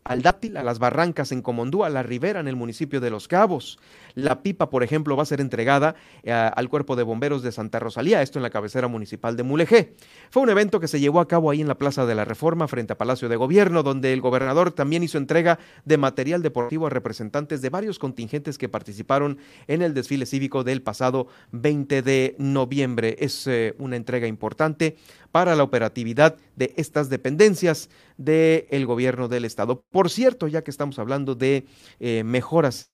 al 0.09 0.23
Dátil, 0.23 0.57
a 0.57 0.63
las 0.63 0.79
barrancas 0.79 1.31
en 1.31 1.43
Comondú, 1.43 1.83
a 1.83 1.89
la 1.89 2.01
Ribera 2.01 2.39
en 2.39 2.47
el 2.47 2.55
municipio 2.55 2.99
de 2.99 3.11
Los 3.11 3.27
Cabos. 3.27 3.77
La 4.15 4.41
pipa, 4.41 4.71
por 4.71 4.81
ejemplo, 4.81 5.15
va 5.15 5.21
a 5.21 5.25
ser 5.27 5.39
entregada 5.39 5.93
eh, 6.23 6.31
al 6.31 6.67
Cuerpo 6.67 6.95
de 6.95 7.03
Bomberos 7.03 7.43
de 7.43 7.51
Santa 7.51 7.77
Rosalía, 7.77 8.23
esto 8.23 8.39
en 8.39 8.43
la 8.43 8.49
cabecera 8.49 8.87
municipal 8.87 9.37
de 9.37 9.43
Mulegé. 9.43 9.93
Fue 10.31 10.41
un 10.41 10.49
evento 10.49 10.79
que 10.79 10.87
se 10.87 10.99
llevó 10.99 11.19
a 11.19 11.27
cabo 11.27 11.51
ahí 11.51 11.61
en 11.61 11.67
la 11.67 11.77
Plaza 11.77 12.07
de 12.07 12.15
la 12.15 12.25
Reforma, 12.25 12.67
frente 12.67 12.93
a 12.93 12.97
Palacio 12.97 13.29
de 13.29 13.35
Gobierno, 13.35 13.83
donde 13.83 14.11
el 14.11 14.19
gobernador 14.19 14.71
también 14.71 15.03
hizo 15.03 15.19
entrega 15.19 15.59
de 15.85 15.97
material 15.97 16.41
deportivo 16.41 16.87
a 16.87 16.89
representantes 16.89 17.61
de 17.61 17.69
varios 17.69 17.99
contingentes 17.99 18.57
que 18.57 18.67
participaron 18.67 19.37
en 19.67 19.83
el 19.83 19.93
desfile 19.93 20.25
cívico 20.25 20.63
del 20.63 20.81
pasado 20.81 21.27
20 21.51 22.01
de 22.01 22.35
noviembre. 22.39 23.15
Es 23.19 23.45
eh, 23.45 23.75
una 23.77 23.95
entrega 23.95 24.25
importante 24.25 24.97
para 25.31 25.55
la 25.55 25.63
operatividad 25.63 26.37
de 26.55 26.73
estas 26.77 27.09
dependencias 27.09 27.89
del 28.17 28.85
gobierno 28.85 29.27
del 29.27 29.45
Estado. 29.45 29.83
Por 29.91 30.09
cierto, 30.09 30.47
ya 30.47 30.63
que 30.63 30.71
estamos 30.71 30.99
hablando 30.99 31.35
de 31.35 31.65
eh, 31.99 32.23
mejoras 32.23 32.91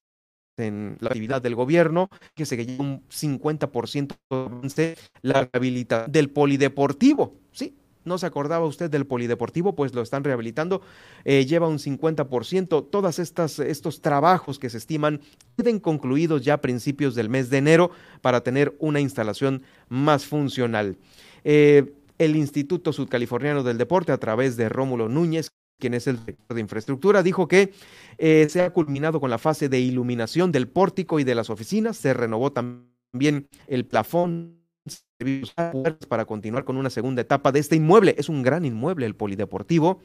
en 0.57 0.97
la 0.99 1.07
actividad 1.09 1.41
del 1.41 1.55
gobierno, 1.55 2.09
que 2.33 2.45
se 2.45 2.55
lleva 2.65 2.83
un 2.83 3.03
50% 3.09 4.15
de 4.75 4.97
la 5.21 5.49
rehabilitación 5.51 6.11
del 6.11 6.29
polideportivo. 6.29 7.33
Sí, 7.51 7.75
no 8.05 8.17
se 8.17 8.25
acordaba 8.25 8.65
usted 8.65 8.89
del 8.89 9.05
polideportivo, 9.05 9.75
pues 9.75 9.93
lo 9.93 10.01
están 10.01 10.23
rehabilitando, 10.23 10.81
eh, 11.25 11.45
lleva 11.45 11.67
un 11.67 11.79
50%. 11.79 12.87
Todas 12.89 13.19
estas 13.19 13.59
estos 13.59 14.01
trabajos 14.01 14.59
que 14.59 14.69
se 14.69 14.77
estiman 14.77 15.21
queden 15.57 15.79
concluidos 15.79 16.43
ya 16.43 16.55
a 16.55 16.61
principios 16.61 17.15
del 17.15 17.29
mes 17.29 17.49
de 17.49 17.57
enero 17.57 17.91
para 18.21 18.41
tener 18.41 18.75
una 18.79 18.99
instalación 18.99 19.63
más 19.89 20.25
funcional. 20.25 20.97
Eh, 21.43 21.93
el 22.17 22.36
Instituto 22.36 22.93
Sudcaliforniano 22.93 23.63
del 23.63 23.78
Deporte, 23.78 24.12
a 24.12 24.17
través 24.17 24.58
de 24.58 24.69
Rómulo 24.69 25.10
Núñez, 25.10 25.51
quien 25.80 25.93
es 25.93 26.08
el 26.08 26.17
director 26.19 26.56
de 26.56 26.62
infraestructura, 26.62 27.23
dijo 27.23 27.47
que 27.47 27.73
eh, 28.17 28.47
se 28.49 28.62
ha 28.62 28.71
culminado 28.71 29.19
con 29.19 29.30
la 29.30 29.38
fase 29.38 29.69
de 29.69 29.80
iluminación 29.80 30.51
del 30.51 30.67
pórtico 30.67 31.19
y 31.19 31.23
de 31.23 31.36
las 31.36 31.49
oficinas, 31.49 31.97
se 31.97 32.13
renovó 32.13 32.51
también 32.51 33.47
el 33.67 33.86
plafón 33.86 34.62
para 36.08 36.25
continuar 36.25 36.63
con 36.63 36.78
una 36.78 36.89
segunda 36.89 37.21
etapa 37.21 37.51
de 37.51 37.60
este 37.60 37.75
inmueble. 37.75 38.15
Es 38.17 38.30
un 38.30 38.43
gran 38.43 38.65
inmueble 38.65 39.06
el 39.06 39.15
polideportivo 39.15 39.99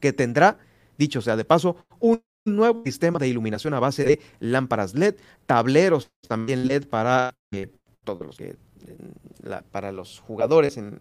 que 0.00 0.12
tendrá, 0.12 0.58
dicho 0.98 1.20
sea 1.20 1.36
de 1.36 1.44
paso, 1.44 1.76
un 2.00 2.22
nuevo 2.44 2.82
sistema 2.84 3.18
de 3.18 3.28
iluminación 3.28 3.74
a 3.74 3.80
base 3.80 4.04
de 4.04 4.20
lámparas 4.40 4.94
LED, 4.94 5.16
tableros 5.46 6.10
también 6.28 6.66
LED 6.68 6.86
para 6.86 7.34
eh, 7.52 7.68
todos 8.04 8.26
los 8.26 8.36
que 8.36 8.56
para 9.70 9.92
los 9.92 10.20
jugadores 10.20 10.76
en 10.76 10.98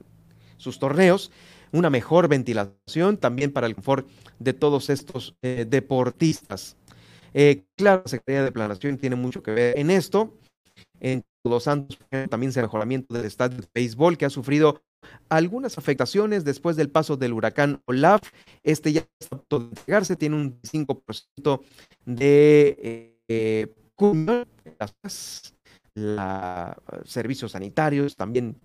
sus 0.58 0.80
torneos, 0.80 1.32
una 1.72 1.90
mejor 1.90 2.28
ventilación 2.28 3.18
también 3.18 3.52
para 3.52 3.68
el 3.68 3.76
confort 3.76 4.08
de 4.40 4.54
todos 4.54 4.90
estos 4.90 5.36
eh, 5.42 5.66
deportistas. 5.68 6.78
Eh, 7.34 7.66
claro, 7.76 8.04
la 8.06 8.10
Secretaría 8.10 8.44
de 8.44 8.52
Planación 8.52 8.98
tiene 8.98 9.16
mucho 9.16 9.44
que 9.44 9.52
ver 9.52 9.78
en 9.78 9.92
esto. 9.92 10.34
En 11.00 11.24
Los 11.44 11.64
Santos 11.64 12.00
también 12.30 12.54
se 12.54 12.62
mejoramiento 12.62 13.14
del 13.14 13.26
estadio 13.26 13.58
de 13.58 13.68
béisbol 13.74 14.18
que 14.18 14.26
ha 14.26 14.30
sufrido 14.30 14.82
algunas 15.30 15.78
afectaciones 15.78 16.44
después 16.44 16.76
del 16.76 16.90
paso 16.90 17.18
del 17.18 17.34
huracán 17.34 17.82
Olaf. 17.86 18.22
Este 18.64 18.94
ya 18.94 19.06
está 19.20 19.36
a 19.36 19.58
entregarse, 19.58 20.16
tiene 20.16 20.36
un 20.38 20.62
5% 20.62 21.62
de 22.06 23.18
eh, 23.28 23.74
la, 25.96 26.78
servicios 27.06 27.54
sanitarios, 27.54 28.16
también 28.16 28.58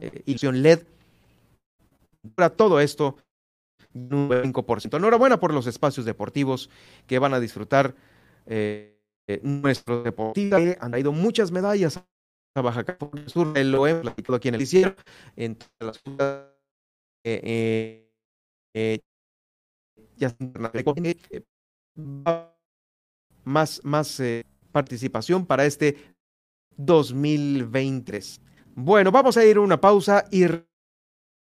eh, 0.00 0.22
ilusión 0.26 0.62
LED. 0.62 0.82
Para 2.34 2.50
todo 2.50 2.80
esto, 2.80 3.16
un 3.94 4.28
5%. 4.28 4.96
Enhorabuena 4.96 5.40
por 5.40 5.54
los 5.54 5.66
espacios 5.66 6.04
deportivos 6.04 6.70
que 7.06 7.18
van 7.18 7.34
a 7.34 7.40
disfrutar 7.40 7.94
eh, 8.46 8.96
nuestros 9.42 10.04
deportistas. 10.04 10.76
Han 10.80 10.90
traído 10.90 11.12
muchas 11.12 11.50
medallas 11.50 12.02
a 12.54 12.60
Baja 12.60 12.84
California 12.84 13.28
Sur, 13.28 13.58
lo 13.58 13.86
he 13.86 13.94
platicado 13.96 14.36
aquí 14.36 14.48
en 14.48 14.54
el 14.54 14.62
hicieron, 14.62 14.94
entre 15.36 15.68
las 15.80 16.00
eh, 17.24 18.08
eh, 18.74 19.00
más, 23.44 23.80
más 23.84 24.22
participación 24.72 25.44
para 25.44 25.66
este 25.66 26.15
2023. 26.76 28.40
Bueno, 28.74 29.10
vamos 29.10 29.36
a 29.36 29.44
ir 29.44 29.56
a 29.56 29.60
una 29.60 29.80
pausa 29.80 30.24
y 30.30 30.44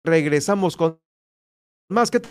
regresamos 0.04 0.76
con 0.76 1.00
más 1.88 2.10
que. 2.10 2.22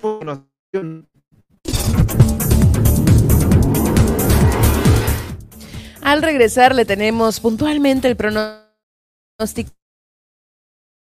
Al 6.01 6.21
regresar 6.21 6.75
le 6.75 6.86
tenemos 6.86 7.39
puntualmente 7.39 8.08
el 8.08 8.15
pronóstico 8.15 9.71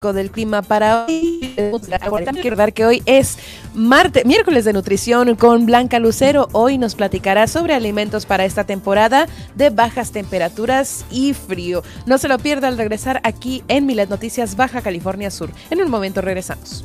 del 0.01 0.31
clima 0.31 0.63
para 0.63 1.07
hoy. 1.07 1.53
Recordar 1.57 2.73
que 2.73 2.87
hoy 2.87 3.03
es 3.05 3.37
martes, 3.75 4.25
miércoles 4.25 4.65
de 4.65 4.73
nutrición 4.73 5.35
con 5.35 5.67
Blanca 5.67 5.99
Lucero. 5.99 6.49
Hoy 6.53 6.79
nos 6.79 6.95
platicará 6.95 7.49
sobre 7.49 7.75
alimentos 7.75 8.25
para 8.25 8.45
esta 8.45 8.63
temporada 8.63 9.27
de 9.57 9.71
bajas 9.71 10.13
temperaturas 10.13 11.05
y 11.11 11.35
frío. 11.35 11.83
No 12.07 12.17
se 12.19 12.29
lo 12.29 12.39
pierda 12.39 12.69
al 12.69 12.79
regresar 12.79 13.21
aquí 13.25 13.65
en 13.67 13.87
Milet 13.87 14.09
Noticias 14.09 14.55
Baja 14.55 14.83
California 14.83 15.33
Sur. 15.33 15.51
En 15.69 15.83
un 15.83 15.91
momento 15.91 16.21
regresamos. 16.21 16.85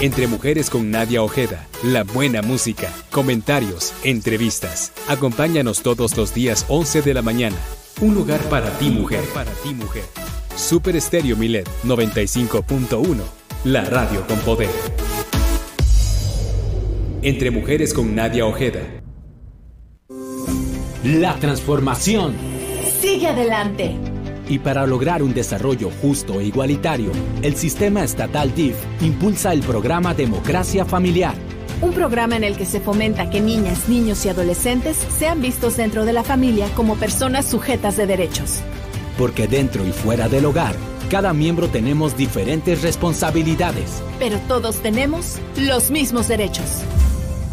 Entre 0.00 0.26
mujeres 0.26 0.68
con 0.68 0.90
Nadia 0.90 1.22
Ojeda, 1.22 1.68
la 1.84 2.02
buena 2.02 2.42
música, 2.42 2.92
comentarios, 3.12 3.94
entrevistas. 4.02 4.90
Acompáñanos 5.06 5.82
todos 5.82 6.16
los 6.16 6.34
días 6.34 6.66
11 6.68 7.02
de 7.02 7.14
la 7.14 7.22
mañana 7.22 7.56
un 8.00 8.14
lugar 8.14 8.40
para 8.48 8.70
ti, 8.78 8.90
mujer. 8.90 9.24
Para 9.34 9.50
ti, 9.62 9.74
mujer. 9.74 10.04
Super 10.56 10.96
Estéreo 10.96 11.36
Milet 11.36 11.68
95.1. 11.84 13.16
La 13.64 13.84
radio 13.84 14.26
con 14.26 14.38
poder. 14.40 14.70
Entre 17.22 17.50
mujeres 17.50 17.92
con 17.92 18.14
Nadia 18.14 18.46
Ojeda. 18.46 18.80
La 21.04 21.34
transformación. 21.36 22.34
Sigue 23.00 23.28
adelante. 23.28 23.96
Y 24.48 24.60
para 24.60 24.86
lograr 24.86 25.22
un 25.22 25.34
desarrollo 25.34 25.90
justo 26.00 26.40
e 26.40 26.44
igualitario, 26.44 27.10
el 27.42 27.54
sistema 27.56 28.02
estatal 28.02 28.54
DIF 28.54 28.76
impulsa 29.02 29.52
el 29.52 29.60
programa 29.60 30.14
Democracia 30.14 30.84
Familiar 30.84 31.34
un 31.80 31.92
programa 31.92 32.36
en 32.36 32.44
el 32.44 32.56
que 32.56 32.66
se 32.66 32.80
fomenta 32.80 33.30
que 33.30 33.40
niñas, 33.40 33.88
niños 33.88 34.24
y 34.24 34.28
adolescentes 34.28 34.96
sean 35.18 35.40
vistos 35.40 35.76
dentro 35.76 36.04
de 36.04 36.12
la 36.12 36.24
familia 36.24 36.68
como 36.74 36.96
personas 36.96 37.46
sujetas 37.46 37.96
de 37.96 38.06
derechos. 38.06 38.60
Porque 39.16 39.46
dentro 39.48 39.84
y 39.86 39.92
fuera 39.92 40.28
del 40.28 40.46
hogar, 40.46 40.74
cada 41.10 41.32
miembro 41.32 41.68
tenemos 41.68 42.16
diferentes 42.16 42.82
responsabilidades. 42.82 44.02
Pero 44.18 44.38
todos 44.48 44.76
tenemos 44.76 45.38
los 45.56 45.90
mismos 45.90 46.28
derechos. 46.28 46.82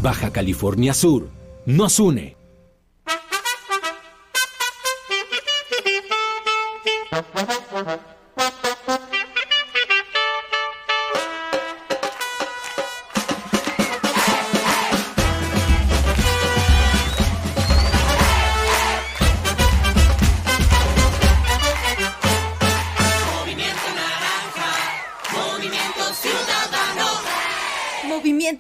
Baja 0.02 0.32
California 0.32 0.94
Sur 0.94 1.30
nos 1.66 2.00
une. 2.00 2.45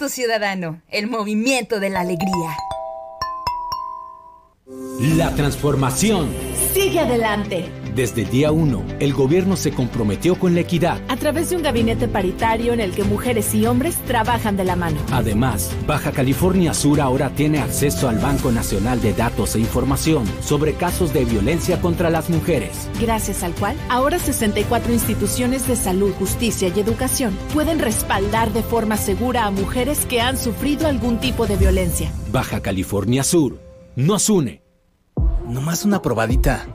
Ciudadano, 0.09 0.81
el 0.89 1.07
movimiento 1.07 1.79
de 1.79 1.89
la 1.89 2.01
alegría. 2.01 2.57
La 5.15 5.33
transformación. 5.33 6.29
Sigue 6.73 6.99
adelante. 6.99 7.84
Desde 7.95 8.23
el 8.23 8.29
día 8.29 8.51
1, 8.51 8.83
el 8.99 9.13
gobierno 9.13 9.55
se 9.55 9.71
comprometió 9.71 10.37
con 10.37 10.53
la 10.53 10.59
equidad. 10.59 10.99
A 11.07 11.15
través 11.15 11.49
de 11.49 11.55
un 11.55 11.63
gabinete 11.63 12.09
paritario 12.09 12.73
en 12.73 12.81
el 12.81 12.91
que 12.91 13.05
mujeres 13.05 13.55
y 13.55 13.65
hombres 13.67 13.95
trabajan 14.05 14.57
de 14.57 14.65
la 14.65 14.75
mano. 14.75 14.97
Además, 15.13 15.73
Baja 15.87 16.11
California 16.11 16.73
Sur 16.73 16.99
ahora 16.99 17.29
tiene 17.29 17.59
acceso 17.59 18.09
al 18.09 18.19
Banco 18.19 18.51
Nacional 18.51 19.01
de 19.01 19.13
Datos 19.13 19.55
e 19.55 19.59
Información 19.59 20.25
sobre 20.41 20.73
casos 20.73 21.13
de 21.13 21.23
violencia 21.23 21.79
contra 21.79 22.09
las 22.09 22.29
mujeres. 22.29 22.89
Gracias 22.99 23.43
al 23.43 23.53
cual, 23.53 23.77
ahora 23.87 24.19
64 24.19 24.91
instituciones 24.91 25.65
de 25.65 25.77
salud, 25.77 26.11
justicia 26.19 26.69
y 26.75 26.77
educación 26.77 27.33
pueden 27.53 27.79
respaldar 27.79 28.51
de 28.51 28.61
forma 28.61 28.97
segura 28.97 29.45
a 29.45 29.51
mujeres 29.51 30.05
que 30.05 30.19
han 30.19 30.37
sufrido 30.37 30.87
algún 30.87 31.21
tipo 31.21 31.47
de 31.47 31.55
violencia. 31.55 32.11
Baja 32.29 32.59
California 32.59 33.23
Sur 33.23 33.57
nos 33.95 34.29
une. 34.29 34.61
Nomás 35.47 35.85
una 35.85 36.01
probadita 36.01 36.74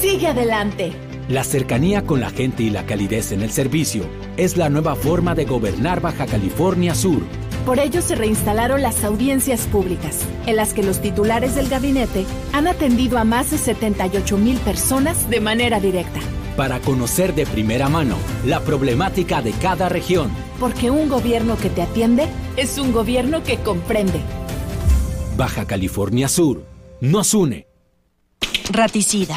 Sigue 0.00 0.28
adelante. 0.28 0.92
La 1.28 1.44
cercanía 1.44 2.06
con 2.06 2.20
la 2.20 2.30
gente 2.30 2.62
y 2.62 2.70
la 2.70 2.86
calidez 2.86 3.32
en 3.32 3.42
el 3.42 3.50
servicio 3.50 4.04
es 4.38 4.56
la 4.56 4.70
nueva 4.70 4.96
forma 4.96 5.34
de 5.34 5.44
gobernar 5.44 6.00
Baja 6.00 6.24
California 6.24 6.94
Sur. 6.94 7.22
Por 7.66 7.78
ello 7.78 8.00
se 8.00 8.14
reinstalaron 8.14 8.80
las 8.80 9.04
audiencias 9.04 9.66
públicas, 9.66 10.20
en 10.46 10.56
las 10.56 10.72
que 10.72 10.82
los 10.82 11.02
titulares 11.02 11.54
del 11.54 11.68
gabinete 11.68 12.24
han 12.54 12.66
atendido 12.66 13.18
a 13.18 13.24
más 13.24 13.50
de 13.50 13.58
78 13.58 14.38
mil 14.38 14.56
personas 14.60 15.28
de 15.28 15.40
manera 15.40 15.80
directa. 15.80 16.20
Para 16.56 16.80
conocer 16.80 17.34
de 17.34 17.44
primera 17.44 17.90
mano 17.90 18.16
la 18.46 18.60
problemática 18.60 19.42
de 19.42 19.52
cada 19.52 19.90
región. 19.90 20.30
Porque 20.58 20.90
un 20.90 21.10
gobierno 21.10 21.58
que 21.58 21.68
te 21.68 21.82
atiende 21.82 22.26
es 22.56 22.78
un 22.78 22.92
gobierno 22.92 23.44
que 23.44 23.58
comprende. 23.58 24.20
Baja 25.36 25.66
California 25.66 26.28
Sur 26.28 26.64
nos 27.02 27.34
une. 27.34 27.66
Raticida, 28.72 29.36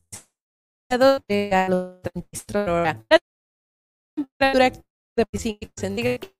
grados 0.90 1.22
a 1.54 1.70
los 1.70 2.02
34 2.02 2.76
horas. 2.76 2.98
La 3.10 3.20
temperatura 4.16 4.70
de 5.16 5.26
25 5.32 5.74
centígrados 5.76 6.34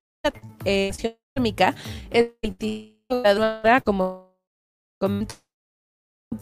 eh, 0.66 0.92
térmica 1.34 1.76
es 2.10 2.32
25 2.42 3.22
grados 3.22 3.84
como, 3.84 4.36
como 5.00 5.26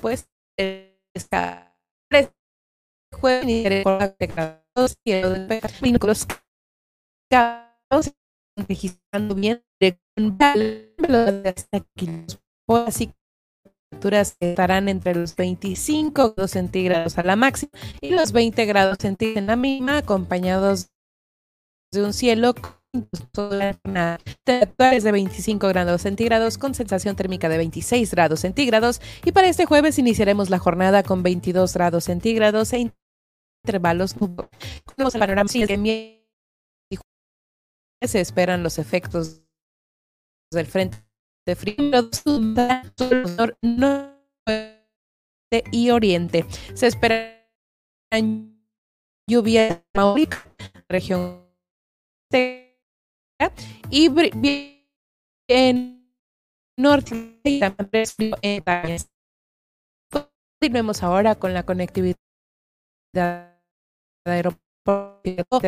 pues 0.02 0.30
está 1.14 1.78
jueves 3.14 3.46
la 3.86 4.16
grados 4.20 4.98
y 5.04 5.12
el 5.12 5.48
vínculos 5.82 6.28
registrando 8.68 9.36
bien 9.36 9.64
de 9.80 10.00
hasta 11.46 11.80
kilos 11.96 12.40
así 12.70 13.14
estarán 14.02 14.90
entre 14.90 15.16
los 15.16 15.36
25 15.36 16.34
grados 16.34 16.52
centígrados 16.52 17.18
a 17.18 17.24
la 17.24 17.36
máxima 17.36 17.72
y 18.02 18.12
los 18.12 18.32
20 18.32 18.66
grados 18.66 18.98
centígrados 19.00 19.38
en 19.38 19.48
la 19.48 19.56
mínima, 19.56 19.98
acompañados 19.98 20.88
de 21.92 22.04
un 22.04 22.14
cielo 22.14 22.54
temperaturas 23.74 25.04
de 25.04 25.12
25 25.12 25.68
grados 25.68 26.02
centígrados 26.02 26.58
con 26.58 26.74
sensación 26.74 27.16
térmica 27.16 27.50
de 27.50 27.58
26 27.58 28.12
grados 28.12 28.40
centígrados. 28.42 29.02
Y 29.26 29.32
para 29.32 29.48
este 29.48 29.66
jueves 29.66 30.00
iniciaremos 30.00 30.50
la 30.50 30.60
jornada 30.60 31.04
con 31.04 31.24
22 31.24 31.74
grados 31.74 32.06
centígrados 32.06 32.74
e 32.74 32.92
intervalos 33.64 34.16
Tenemos 34.16 35.16
el 35.16 35.20
panorama 35.20 35.50
que 38.00 38.08
se 38.08 38.22
esperan 38.22 38.64
los 38.64 38.78
efectos 38.78 39.42
del 40.52 40.68
frente 40.68 41.07
de 41.48 41.56
frío 41.56 42.10
norte 43.62 44.24
y 45.72 45.90
oriente. 45.90 46.46
Se 46.76 46.88
espera 46.88 47.50
lluvia 49.30 49.84
en 49.94 50.30
región 50.90 51.48
y 53.90 54.10
en 55.48 56.14
norte 56.78 57.40
y 57.44 57.60
también 57.60 58.98
Continuemos 60.12 61.04
ahora 61.04 61.36
con 61.36 61.54
la 61.54 61.64
conectividad 61.64 62.18
de 63.14 63.52
aeropuerto 64.26 65.62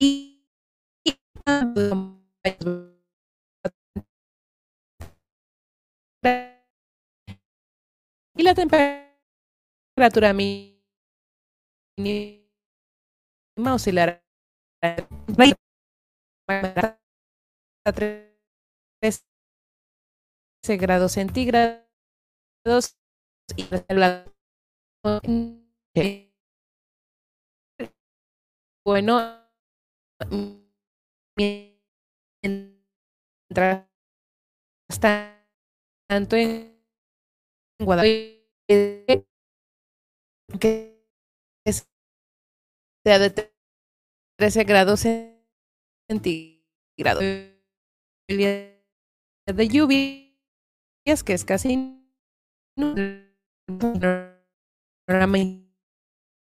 y, 0.00 0.44
y 8.36 8.42
la 8.42 8.54
temperatura 8.54 10.32
mínima 10.32 10.78
oscilará 13.74 14.22
a 17.86 17.92
13 17.92 19.24
grados 20.78 21.12
centígrados 21.12 21.84
y 23.56 23.64
bueno 28.84 29.48
mientras 32.42 33.88
tanto 36.08 36.36
en 36.36 36.78
Guadalupe 37.80 39.26
que 40.60 41.04
sea 43.04 43.18
de 43.18 43.52
13 44.38 44.64
grados 44.64 45.04
centígrados. 46.10 47.22
El 48.28 48.82
de 49.46 49.68
lluvias 49.68 51.22
que 51.24 51.32
es 51.32 51.44
casi 51.44 52.04
programa 55.06 55.38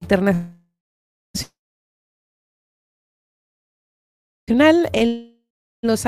internacional 0.02 0.58
en 4.92 5.33
Los 5.84 6.02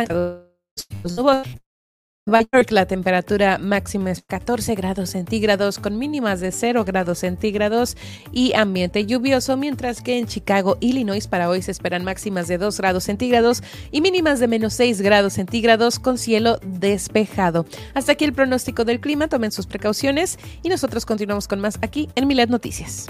York 2.52 2.70
la 2.70 2.86
temperatura 2.86 3.58
máxima 3.58 4.10
es 4.10 4.22
14 4.22 4.74
grados 4.74 5.10
centígrados 5.10 5.78
con 5.78 5.98
mínimas 5.98 6.40
de 6.40 6.50
0 6.50 6.84
grados 6.86 7.18
centígrados 7.18 7.94
y 8.32 8.54
ambiente 8.54 9.04
lluvioso, 9.04 9.58
mientras 9.58 10.00
que 10.00 10.18
en 10.18 10.26
Chicago, 10.26 10.78
Illinois 10.80 11.28
para 11.28 11.50
hoy 11.50 11.60
se 11.60 11.72
esperan 11.72 12.04
máximas 12.04 12.48
de 12.48 12.56
2 12.56 12.78
grados 12.78 13.04
centígrados 13.04 13.62
y 13.92 14.00
mínimas 14.00 14.40
de 14.40 14.48
menos 14.48 14.72
6 14.72 15.02
grados 15.02 15.34
centígrados 15.34 15.98
con 15.98 16.16
cielo 16.16 16.58
despejado. 16.64 17.66
Hasta 17.92 18.12
aquí 18.12 18.24
el 18.24 18.32
pronóstico 18.32 18.86
del 18.86 19.00
clima, 19.00 19.28
tomen 19.28 19.52
sus 19.52 19.66
precauciones 19.66 20.38
y 20.62 20.70
nosotros 20.70 21.04
continuamos 21.04 21.46
con 21.46 21.60
más 21.60 21.78
aquí 21.82 22.08
en 22.14 22.26
Milet 22.26 22.48
Noticias. 22.48 23.08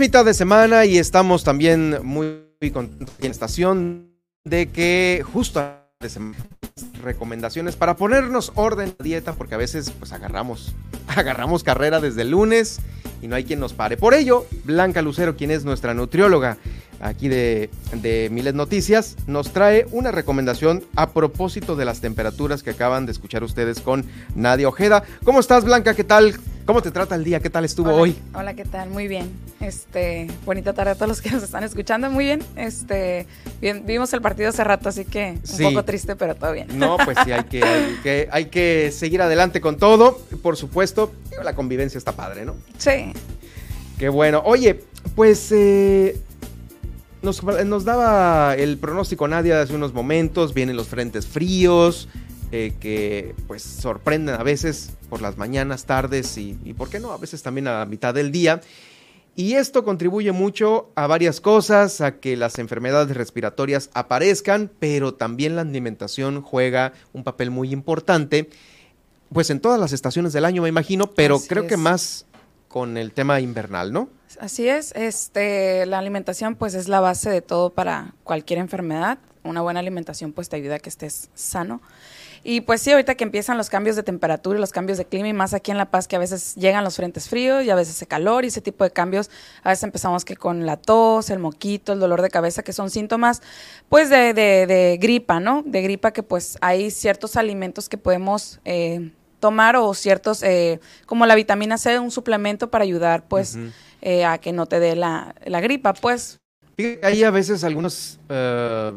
Mitad 0.00 0.24
de 0.24 0.32
semana 0.32 0.86
y 0.86 0.96
estamos 0.96 1.44
también 1.44 1.98
muy 2.02 2.40
contentos 2.72 3.14
en 3.20 3.30
estación 3.30 4.08
de 4.44 4.70
que 4.70 5.22
justo 5.30 5.62
recomendaciones 7.02 7.76
para 7.76 7.96
ponernos 7.96 8.50
orden 8.54 8.88
en 8.88 8.94
la 8.98 9.04
dieta 9.04 9.34
porque 9.34 9.56
a 9.56 9.58
veces 9.58 9.92
pues 9.98 10.12
agarramos 10.12 10.74
agarramos 11.06 11.62
carrera 11.62 12.00
desde 12.00 12.22
el 12.22 12.30
lunes 12.30 12.80
y 13.20 13.28
no 13.28 13.36
hay 13.36 13.44
quien 13.44 13.60
nos 13.60 13.74
pare. 13.74 13.98
Por 13.98 14.14
ello, 14.14 14.46
Blanca 14.64 15.02
Lucero, 15.02 15.36
quien 15.36 15.50
es 15.50 15.66
nuestra 15.66 15.92
nutrióloga 15.92 16.56
aquí 17.00 17.28
de, 17.28 17.68
de 17.92 18.30
Miles 18.32 18.54
Noticias, 18.54 19.16
nos 19.26 19.52
trae 19.52 19.86
una 19.90 20.12
recomendación 20.12 20.82
a 20.96 21.10
propósito 21.10 21.76
de 21.76 21.84
las 21.84 22.00
temperaturas 22.00 22.62
que 22.62 22.70
acaban 22.70 23.04
de 23.04 23.12
escuchar 23.12 23.44
ustedes 23.44 23.80
con 23.80 24.06
Nadia 24.34 24.66
Ojeda. 24.66 25.02
¿Cómo 25.24 25.40
estás, 25.40 25.64
Blanca? 25.64 25.92
¿Qué 25.92 26.04
tal? 26.04 26.40
¿Cómo 26.66 26.82
te 26.82 26.90
trata 26.92 27.16
el 27.16 27.24
día? 27.24 27.40
¿Qué 27.40 27.50
tal 27.50 27.64
estuvo 27.64 27.88
hola, 27.90 28.02
hoy? 28.02 28.16
Hola, 28.32 28.54
¿qué 28.54 28.64
tal? 28.64 28.90
Muy 28.90 29.08
bien. 29.08 29.28
Este, 29.60 30.28
bonita 30.44 30.72
tarde 30.72 30.92
a 30.92 30.94
todos 30.94 31.08
los 31.08 31.20
que 31.20 31.30
nos 31.30 31.42
están 31.42 31.64
escuchando. 31.64 32.10
Muy 32.10 32.24
bien. 32.26 32.42
Este, 32.54 33.26
bien, 33.60 33.84
vimos 33.86 34.12
el 34.12 34.20
partido 34.20 34.50
hace 34.50 34.62
rato, 34.62 34.88
así 34.88 35.04
que 35.04 35.32
un 35.40 35.46
Sí. 35.46 35.64
poco 35.64 35.84
triste, 35.84 36.14
pero 36.14 36.36
todo 36.36 36.52
bien. 36.52 36.68
No, 36.78 36.96
pues 37.04 37.18
sí, 37.24 37.32
hay 37.32 37.44
que, 37.44 37.64
hay, 37.64 37.98
que, 38.02 38.28
hay 38.30 38.44
que 38.46 38.92
seguir 38.92 39.20
adelante 39.20 39.60
con 39.60 39.78
todo. 39.78 40.20
Por 40.42 40.56
supuesto, 40.56 41.12
la 41.42 41.54
convivencia 41.54 41.98
está 41.98 42.12
padre, 42.12 42.44
¿no? 42.44 42.54
Sí. 42.78 43.12
Qué 43.98 44.08
bueno. 44.08 44.40
Oye, 44.44 44.80
pues 45.16 45.50
eh, 45.50 46.20
nos, 47.22 47.42
nos 47.42 47.84
daba 47.84 48.54
el 48.54 48.78
pronóstico 48.78 49.26
Nadia 49.26 49.60
hace 49.60 49.74
unos 49.74 49.92
momentos. 49.92 50.54
Vienen 50.54 50.76
los 50.76 50.86
frentes 50.86 51.26
fríos 51.26 52.08
eh, 52.52 52.72
que 52.80 53.34
pues 53.46 53.62
sorprenden 53.62 54.34
a 54.34 54.42
veces 54.42 54.92
por 55.08 55.22
las 55.22 55.36
mañanas, 55.36 55.84
tardes 55.84 56.36
y, 56.36 56.58
y, 56.64 56.74
¿por 56.74 56.88
qué 56.88 57.00
no? 57.00 57.12
A 57.12 57.18
veces 57.18 57.42
también 57.42 57.68
a 57.68 57.84
mitad 57.86 58.14
del 58.14 58.32
día. 58.32 58.60
Y 59.36 59.54
esto 59.54 59.84
contribuye 59.84 60.32
mucho 60.32 60.90
a 60.96 61.06
varias 61.06 61.40
cosas, 61.40 62.00
a 62.00 62.18
que 62.18 62.36
las 62.36 62.58
enfermedades 62.58 63.16
respiratorias 63.16 63.88
aparezcan, 63.94 64.70
pero 64.78 65.14
también 65.14 65.56
la 65.56 65.62
alimentación 65.62 66.42
juega 66.42 66.92
un 67.12 67.24
papel 67.24 67.50
muy 67.50 67.72
importante, 67.72 68.50
pues 69.32 69.50
en 69.50 69.60
todas 69.60 69.78
las 69.78 69.92
estaciones 69.92 70.32
del 70.32 70.44
año 70.44 70.62
me 70.62 70.68
imagino, 70.68 71.10
pero 71.12 71.36
Así 71.36 71.48
creo 71.48 71.66
que 71.66 71.76
más 71.76 72.26
con 72.68 72.96
el 72.96 73.12
tema 73.12 73.40
invernal, 73.40 73.92
¿no? 73.92 74.08
Así 74.38 74.68
es, 74.68 74.92
este, 74.94 75.86
la 75.86 75.98
alimentación 75.98 76.54
pues 76.54 76.74
es 76.74 76.88
la 76.88 77.00
base 77.00 77.30
de 77.30 77.42
todo 77.42 77.70
para 77.70 78.14
cualquier 78.24 78.58
enfermedad. 78.58 79.18
Una 79.42 79.60
buena 79.60 79.80
alimentación 79.80 80.32
pues 80.32 80.48
te 80.48 80.56
ayuda 80.56 80.76
a 80.76 80.78
que 80.78 80.88
estés 80.88 81.30
sano. 81.34 81.80
Y 82.42 82.62
pues 82.62 82.80
sí, 82.80 82.90
ahorita 82.90 83.14
que 83.16 83.24
empiezan 83.24 83.58
los 83.58 83.68
cambios 83.68 83.96
de 83.96 84.02
temperatura 84.02 84.58
y 84.58 84.60
los 84.60 84.72
cambios 84.72 84.96
de 84.96 85.04
clima, 85.04 85.28
y 85.28 85.32
más 85.32 85.52
aquí 85.52 85.70
en 85.70 85.76
La 85.76 85.90
Paz, 85.90 86.08
que 86.08 86.16
a 86.16 86.18
veces 86.18 86.54
llegan 86.54 86.84
los 86.84 86.96
frentes 86.96 87.28
fríos 87.28 87.64
y 87.64 87.70
a 87.70 87.74
veces 87.74 88.00
el 88.00 88.08
calor 88.08 88.44
y 88.44 88.48
ese 88.48 88.60
tipo 88.60 88.84
de 88.84 88.90
cambios, 88.90 89.30
a 89.62 89.70
veces 89.70 89.84
empezamos 89.84 90.24
que 90.24 90.36
con 90.36 90.64
la 90.64 90.76
tos, 90.76 91.28
el 91.30 91.38
moquito, 91.38 91.92
el 91.92 92.00
dolor 92.00 92.22
de 92.22 92.30
cabeza, 92.30 92.62
que 92.62 92.72
son 92.72 92.90
síntomas 92.90 93.42
pues 93.88 94.08
de, 94.08 94.32
de, 94.32 94.66
de 94.66 94.98
gripa, 95.00 95.38
¿no? 95.40 95.62
De 95.66 95.82
gripa 95.82 96.12
que 96.12 96.22
pues 96.22 96.56
hay 96.60 96.90
ciertos 96.90 97.36
alimentos 97.36 97.88
que 97.88 97.98
podemos 97.98 98.60
eh, 98.64 99.10
tomar 99.40 99.76
o 99.76 99.92
ciertos, 99.94 100.42
eh, 100.42 100.80
como 101.06 101.26
la 101.26 101.34
vitamina 101.34 101.78
C, 101.78 101.98
un 101.98 102.10
suplemento 102.10 102.70
para 102.70 102.84
ayudar 102.84 103.26
pues 103.26 103.58
eh, 104.02 104.24
a 104.24 104.38
que 104.38 104.52
no 104.52 104.66
te 104.66 104.78
dé 104.80 104.94
la, 104.94 105.34
la 105.44 105.60
gripa, 105.60 105.94
pues. 105.94 106.38
Hay 107.02 107.24
a 107.24 107.30
veces 107.30 107.64
algunos, 107.64 108.18
eh, 108.28 108.92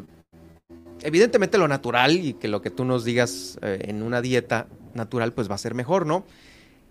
evidentemente 1.04 1.58
lo 1.58 1.68
natural 1.68 2.12
y 2.18 2.34
que 2.34 2.48
lo 2.48 2.62
que 2.62 2.70
tú 2.70 2.86
nos 2.86 3.04
digas 3.06 3.58
eh, 3.62 3.86
en 3.88 4.02
una 4.04 4.22
dieta 4.22 4.68
natural 4.94 5.34
pues 5.34 5.50
va 5.50 5.56
a 5.56 5.60
ser 5.60 5.74
mejor, 5.76 6.06
¿no? 6.06 6.26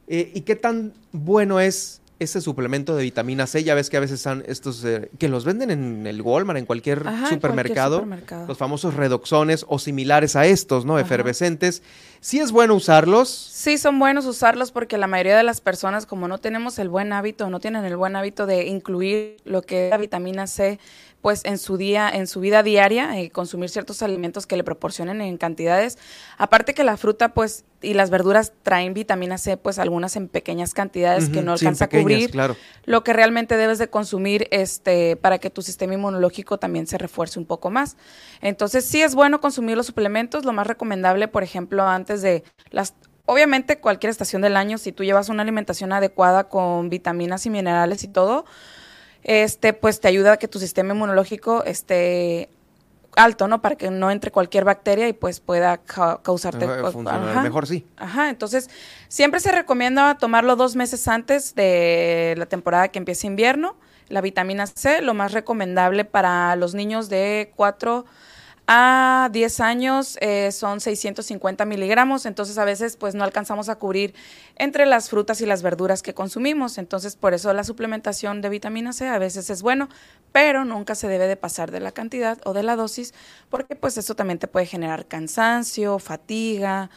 Eh, 0.08 0.30
¿Y 0.34 0.42
qué 0.42 0.56
tan 0.56 0.92
bueno 1.12 1.60
es 1.60 2.00
ese 2.18 2.40
suplemento 2.40 2.94
de 2.94 3.02
vitamina 3.02 3.46
C? 3.46 3.64
Ya 3.64 3.74
ves 3.74 3.90
que 3.90 3.96
a 3.96 4.00
veces 4.00 4.20
son 4.20 4.44
estos 4.46 4.84
eh, 4.84 5.10
que 5.18 5.28
los 5.28 5.44
venden 5.44 5.70
en 5.70 6.06
el 6.06 6.20
Walmart, 6.22 6.58
en 6.58 6.66
cualquier 6.66 7.00
Ajá, 7.00 7.10
en 7.10 7.14
cualquier 7.20 7.40
supermercado, 7.40 7.96
supermercado. 7.96 8.46
los 8.46 8.58
famosos 8.58 8.94
redoxones 8.94 9.64
o 9.68 9.78
similares 9.78 10.36
a 10.36 10.46
estos, 10.46 10.84
¿no? 10.84 10.94
Ajá. 10.96 11.02
Efervescentes. 11.06 11.82
Sí 12.20 12.38
es 12.38 12.52
bueno 12.52 12.74
usarlos. 12.74 13.28
Sí, 13.28 13.78
son 13.78 13.98
buenos 13.98 14.26
usarlos 14.26 14.70
porque 14.70 14.98
la 14.98 15.06
mayoría 15.08 15.36
de 15.36 15.42
las 15.42 15.60
personas, 15.60 16.06
como 16.06 16.28
no 16.28 16.38
tenemos 16.38 16.78
el 16.78 16.88
buen 16.88 17.12
hábito, 17.12 17.50
no 17.50 17.58
tienen 17.58 17.84
el 17.84 17.96
buen 17.96 18.14
hábito 18.14 18.46
de 18.46 18.66
incluir 18.66 19.38
lo 19.44 19.62
que 19.62 19.86
es 19.86 19.90
la 19.90 19.98
vitamina 19.98 20.46
C, 20.46 20.78
pues 21.22 21.44
en 21.44 21.56
su 21.56 21.76
día, 21.76 22.10
en 22.10 22.26
su 22.26 22.40
vida 22.40 22.64
diaria, 22.64 23.18
eh, 23.18 23.30
consumir 23.30 23.70
ciertos 23.70 24.02
alimentos 24.02 24.46
que 24.46 24.56
le 24.56 24.64
proporcionen 24.64 25.20
en 25.20 25.38
cantidades. 25.38 25.96
Aparte 26.36 26.74
que 26.74 26.82
la 26.82 26.96
fruta, 26.96 27.32
pues, 27.32 27.64
y 27.80 27.94
las 27.94 28.10
verduras 28.10 28.52
traen 28.64 28.92
vitamina 28.92 29.38
C, 29.38 29.56
pues 29.56 29.78
algunas 29.78 30.16
en 30.16 30.28
pequeñas 30.28 30.74
cantidades 30.74 31.28
que 31.28 31.42
no 31.42 31.52
alcanza 31.52 31.86
a 31.86 31.88
cubrir 31.88 32.30
claro. 32.30 32.56
lo 32.84 33.04
que 33.04 33.12
realmente 33.12 33.56
debes 33.56 33.78
de 33.78 33.88
consumir 33.88 34.48
este 34.50 35.16
para 35.16 35.38
que 35.38 35.50
tu 35.50 35.62
sistema 35.62 35.94
inmunológico 35.94 36.58
también 36.58 36.86
se 36.86 36.98
refuerce 36.98 37.38
un 37.38 37.46
poco 37.46 37.70
más. 37.70 37.96
Entonces, 38.40 38.84
sí 38.84 39.00
es 39.00 39.14
bueno 39.14 39.40
consumir 39.40 39.76
los 39.76 39.86
suplementos, 39.86 40.44
lo 40.44 40.52
más 40.52 40.66
recomendable, 40.66 41.28
por 41.28 41.44
ejemplo, 41.44 41.84
antes 41.84 42.22
de 42.22 42.42
las 42.70 42.94
obviamente 43.26 43.78
cualquier 43.78 44.10
estación 44.10 44.42
del 44.42 44.56
año 44.56 44.78
si 44.78 44.92
tú 44.92 45.04
llevas 45.04 45.28
una 45.28 45.42
alimentación 45.42 45.92
adecuada 45.92 46.48
con 46.48 46.88
vitaminas 46.88 47.46
y 47.46 47.50
minerales 47.50 48.02
y 48.04 48.08
todo, 48.08 48.44
este 49.22 49.72
pues 49.72 50.00
te 50.00 50.08
ayuda 50.08 50.32
a 50.32 50.36
que 50.36 50.48
tu 50.48 50.58
sistema 50.58 50.94
inmunológico 50.94 51.64
esté 51.64 52.48
alto, 53.14 53.46
¿no? 53.46 53.60
Para 53.60 53.76
que 53.76 53.90
no 53.90 54.10
entre 54.10 54.30
cualquier 54.30 54.64
bacteria 54.64 55.06
y 55.08 55.12
pues 55.12 55.40
pueda 55.40 55.78
ca- 55.78 56.20
causarte 56.22 56.64
Ajá. 57.30 57.42
mejor, 57.42 57.66
sí. 57.66 57.86
Ajá, 57.96 58.30
entonces 58.30 58.70
siempre 59.08 59.40
se 59.40 59.52
recomienda 59.52 60.16
tomarlo 60.16 60.56
dos 60.56 60.76
meses 60.76 61.06
antes 61.08 61.54
de 61.54 62.34
la 62.38 62.46
temporada 62.46 62.88
que 62.88 62.98
empiece 62.98 63.26
invierno. 63.26 63.76
La 64.08 64.20
vitamina 64.20 64.66
C, 64.66 65.00
lo 65.02 65.14
más 65.14 65.32
recomendable 65.32 66.04
para 66.04 66.54
los 66.56 66.74
niños 66.74 67.08
de 67.08 67.52
4 67.56 68.04
a 68.74 69.28
10 69.30 69.60
años 69.60 70.16
eh, 70.22 70.50
son 70.50 70.80
650 70.80 71.66
miligramos, 71.66 72.24
entonces 72.24 72.56
a 72.56 72.64
veces 72.64 72.96
pues 72.96 73.14
no 73.14 73.22
alcanzamos 73.22 73.68
a 73.68 73.74
cubrir 73.74 74.14
entre 74.56 74.86
las 74.86 75.10
frutas 75.10 75.42
y 75.42 75.46
las 75.46 75.62
verduras 75.62 76.00
que 76.00 76.14
consumimos, 76.14 76.78
entonces 76.78 77.14
por 77.14 77.34
eso 77.34 77.52
la 77.52 77.64
suplementación 77.64 78.40
de 78.40 78.48
vitamina 78.48 78.94
C 78.94 79.08
a 79.08 79.18
veces 79.18 79.50
es 79.50 79.60
bueno, 79.60 79.90
pero 80.32 80.64
nunca 80.64 80.94
se 80.94 81.06
debe 81.06 81.26
de 81.26 81.36
pasar 81.36 81.70
de 81.70 81.80
la 81.80 81.92
cantidad 81.92 82.38
o 82.46 82.54
de 82.54 82.62
la 82.62 82.74
dosis, 82.74 83.12
porque 83.50 83.76
pues 83.76 83.98
eso 83.98 84.14
también 84.14 84.38
te 84.38 84.48
puede 84.48 84.64
generar 84.64 85.04
cansancio, 85.04 85.98
fatiga, 85.98 86.88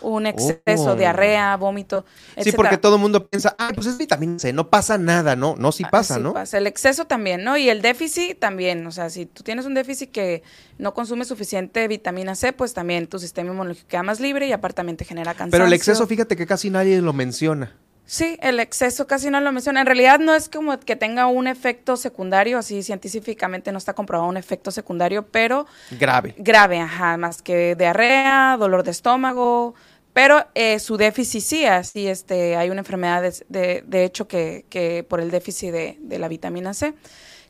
un 0.00 0.26
exceso, 0.26 0.92
Oh. 0.92 0.94
diarrea, 0.94 1.56
vómito, 1.56 2.04
Sí, 2.40 2.52
porque 2.52 2.78
todo 2.78 2.96
el 2.96 3.00
mundo 3.00 3.26
piensa, 3.28 3.56
ah, 3.58 3.72
pues 3.74 3.86
es 3.86 3.98
vitamina 3.98 4.38
C, 4.38 4.52
no 4.52 4.70
pasa 4.70 4.96
nada, 4.98 5.34
¿no? 5.34 5.56
No, 5.58 5.72
sí 5.72 5.84
pasa, 5.90 6.14
Así 6.14 6.22
¿no? 6.22 6.32
pasa. 6.34 6.58
El 6.58 6.66
exceso 6.66 7.06
también, 7.06 7.42
¿no? 7.42 7.56
Y 7.56 7.68
el 7.68 7.82
déficit 7.82 8.38
también. 8.38 8.86
O 8.86 8.92
sea, 8.92 9.10
si 9.10 9.26
tú 9.26 9.42
tienes 9.42 9.66
un 9.66 9.74
déficit 9.74 10.10
que 10.10 10.42
no 10.78 10.94
consume 10.94 11.24
suficiente 11.24 11.86
vitamina 11.88 12.34
C, 12.34 12.52
pues 12.52 12.74
también 12.74 13.06
tu 13.06 13.18
sistema 13.18 13.50
inmunológico 13.50 13.88
queda 13.88 14.02
más 14.02 14.20
libre 14.20 14.46
y 14.46 14.52
aparte 14.52 14.76
también 14.76 14.96
te 14.96 15.04
genera 15.04 15.32
cansancio. 15.32 15.50
Pero 15.52 15.66
el 15.66 15.72
exceso, 15.72 16.06
fíjate 16.06 16.36
que 16.36 16.46
casi 16.46 16.70
nadie 16.70 17.00
lo 17.00 17.12
menciona. 17.12 17.74
Sí, 18.10 18.38
el 18.40 18.58
exceso 18.58 19.06
casi 19.06 19.28
no 19.28 19.38
lo 19.40 19.52
menciona. 19.52 19.80
En 19.80 19.86
realidad 19.86 20.18
no 20.18 20.34
es 20.34 20.48
como 20.48 20.80
que 20.80 20.96
tenga 20.96 21.26
un 21.26 21.46
efecto 21.46 21.94
secundario, 21.98 22.56
así 22.56 22.82
científicamente 22.82 23.70
no 23.70 23.76
está 23.76 23.92
comprobado 23.92 24.30
un 24.30 24.38
efecto 24.38 24.70
secundario, 24.70 25.26
pero 25.26 25.66
Grave. 25.90 26.34
grave, 26.38 26.80
ajá, 26.80 27.18
más 27.18 27.42
que 27.42 27.76
diarrea, 27.76 28.56
dolor 28.58 28.82
de 28.82 28.92
estómago, 28.92 29.74
pero 30.14 30.46
eh, 30.54 30.78
su 30.78 30.96
déficit 30.96 31.42
sí, 31.42 31.66
así 31.66 32.08
este, 32.08 32.56
hay 32.56 32.70
una 32.70 32.80
enfermedad 32.80 33.20
de, 33.22 33.34
de- 33.50 33.84
de 33.86 34.04
hecho 34.04 34.26
que, 34.26 34.64
que 34.70 35.04
por 35.04 35.20
el 35.20 35.30
déficit 35.30 35.70
de, 35.72 35.98
de 36.00 36.18
la 36.18 36.28
vitamina 36.28 36.72
C 36.74 36.94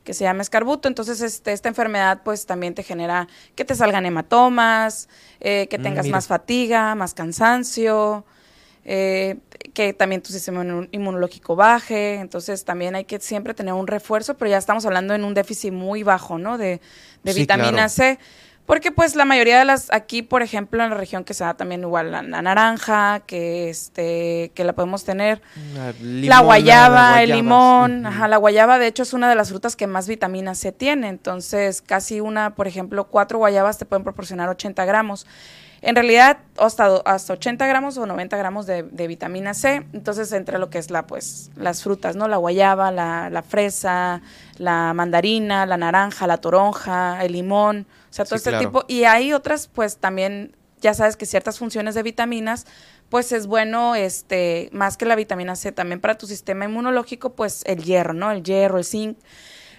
que 0.03 0.13
se 0.13 0.23
llama 0.23 0.41
escarbuto, 0.41 0.87
entonces 0.87 1.21
este, 1.21 1.51
esta 1.51 1.69
enfermedad 1.69 2.21
pues 2.23 2.45
también 2.45 2.73
te 2.73 2.83
genera 2.83 3.27
que 3.55 3.65
te 3.65 3.75
salgan 3.75 4.05
hematomas, 4.05 5.07
eh, 5.39 5.67
que 5.69 5.77
Mm, 5.77 5.83
tengas 5.83 6.05
mira. 6.05 6.17
más 6.17 6.27
fatiga, 6.27 6.95
más 6.95 7.13
cansancio, 7.13 8.25
eh, 8.85 9.37
que 9.73 9.93
también 9.93 10.21
tu 10.21 10.31
sistema 10.31 10.63
inmun- 10.63 10.89
inmunológico 10.91 11.55
baje, 11.55 12.15
entonces 12.15 12.65
también 12.65 12.95
hay 12.95 13.05
que 13.05 13.19
siempre 13.19 13.53
tener 13.53 13.73
un 13.73 13.87
refuerzo, 13.87 14.35
pero 14.37 14.49
ya 14.49 14.57
estamos 14.57 14.85
hablando 14.85 15.13
en 15.13 15.23
un 15.23 15.33
déficit 15.33 15.71
muy 15.73 16.03
bajo, 16.03 16.37
¿no? 16.37 16.57
De, 16.57 16.81
de 17.23 17.33
Sí, 17.33 17.39
vitamina 17.41 17.71
claro. 17.71 17.89
C. 17.89 18.19
Porque 18.65 18.91
pues 18.91 19.15
la 19.15 19.25
mayoría 19.25 19.57
de 19.57 19.65
las, 19.65 19.91
aquí 19.91 20.21
por 20.21 20.43
ejemplo 20.43 20.83
en 20.83 20.91
la 20.91 20.95
región 20.95 21.23
que 21.23 21.33
se 21.33 21.43
da 21.43 21.55
también 21.55 21.81
igual 21.81 22.11
la, 22.11 22.21
la 22.21 22.43
naranja, 22.43 23.21
que 23.25 23.67
este, 23.67 24.51
que 24.53 24.63
la 24.63 24.73
podemos 24.73 25.03
tener, 25.03 25.41
La, 25.73 25.91
la 25.99 26.39
guayaba, 26.41 27.11
la 27.13 27.23
el 27.23 27.31
limón, 27.31 28.05
ajá, 28.05 28.27
la 28.27 28.37
guayaba 28.37 28.77
de 28.77 28.85
hecho 28.85 29.01
es 29.01 29.13
una 29.13 29.27
de 29.27 29.33
las 29.33 29.49
frutas 29.49 29.75
que 29.75 29.87
más 29.87 30.07
vitamina 30.07 30.53
C 30.53 30.71
tiene, 30.71 31.07
entonces 31.07 31.81
casi 31.81 32.19
una, 32.21 32.53
por 32.53 32.67
ejemplo, 32.67 33.05
cuatro 33.07 33.39
guayabas 33.39 33.79
te 33.79 33.85
pueden 33.85 34.03
proporcionar 34.03 34.49
80 34.49 34.85
gramos. 34.85 35.25
En 35.81 35.95
realidad, 35.95 36.39
hasta, 36.57 36.97
hasta 37.05 37.33
80 37.33 37.65
gramos 37.65 37.97
o 37.97 38.05
90 38.05 38.35
gramos 38.37 38.65
de, 38.65 38.83
de 38.83 39.07
vitamina 39.07 39.53
C, 39.53 39.85
entonces 39.93 40.31
entre 40.33 40.59
lo 40.59 40.69
que 40.69 40.77
es 40.77 40.91
la, 40.91 41.07
pues, 41.07 41.51
las 41.55 41.83
frutas, 41.83 42.15
¿no? 42.17 42.27
La 42.27 42.37
guayaba, 42.37 42.91
la, 42.91 43.29
la 43.29 43.43
fresa, 43.43 44.21
la 44.57 44.93
mandarina, 44.93 45.65
la 45.65 45.77
naranja, 45.77 46.27
la 46.27 46.37
toronja, 46.37 47.23
el 47.23 47.31
limón, 47.31 47.87
o 48.09 48.13
sea, 48.13 48.25
todo 48.25 48.37
Sí, 48.37 48.41
este 48.41 48.49
claro. 48.49 48.65
tipo. 48.65 48.85
Y 48.89 49.05
hay 49.05 49.31
otras, 49.31 49.67
pues 49.67 49.97
también, 49.97 50.53
ya 50.81 50.93
sabes 50.93 51.15
que 51.15 51.25
ciertas 51.25 51.57
funciones 51.59 51.95
de 51.95 52.03
vitaminas, 52.03 52.65
pues 53.09 53.31
es 53.31 53.47
bueno, 53.47 53.95
este, 53.95 54.69
más 54.73 54.97
que 54.97 55.05
la 55.05 55.15
vitamina 55.15 55.55
C, 55.55 55.71
también 55.71 55.99
para 56.01 56.17
tu 56.17 56.27
sistema 56.27 56.65
inmunológico, 56.65 57.31
pues 57.31 57.63
el 57.65 57.83
hierro, 57.83 58.13
¿no? 58.13 58.29
El 58.31 58.43
hierro, 58.43 58.77
el 58.77 58.83
zinc. 58.85 59.17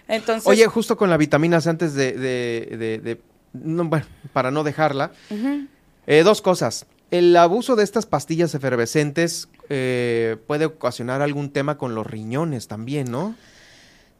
Entonces, 0.08 0.46
Oye, 0.48 0.66
justo 0.66 0.96
con 0.96 1.10
la 1.10 1.16
vitamina 1.16 1.60
C, 1.60 1.70
antes 1.70 1.94
de, 1.94 2.12
de- 2.12 2.76
de- 2.76 2.98
de- 2.98 3.20
no, 3.52 3.84
bueno, 3.84 4.06
para 4.32 4.50
no 4.50 4.64
dejarla, 4.64 5.12
ujú. 5.30 5.66
Eh, 6.10 6.22
dos 6.24 6.42
cosas. 6.42 6.86
El 7.12 7.36
abuso 7.36 7.76
de 7.76 7.84
estas 7.84 8.04
pastillas 8.04 8.54
efervescentes 8.54 9.48
eh, 9.68 10.36
puede 10.48 10.64
ocasionar 10.64 11.22
algún 11.22 11.50
tema 11.50 11.78
con 11.78 11.94
los 11.94 12.06
riñones 12.06 12.66
también, 12.66 13.10
¿no? 13.10 13.36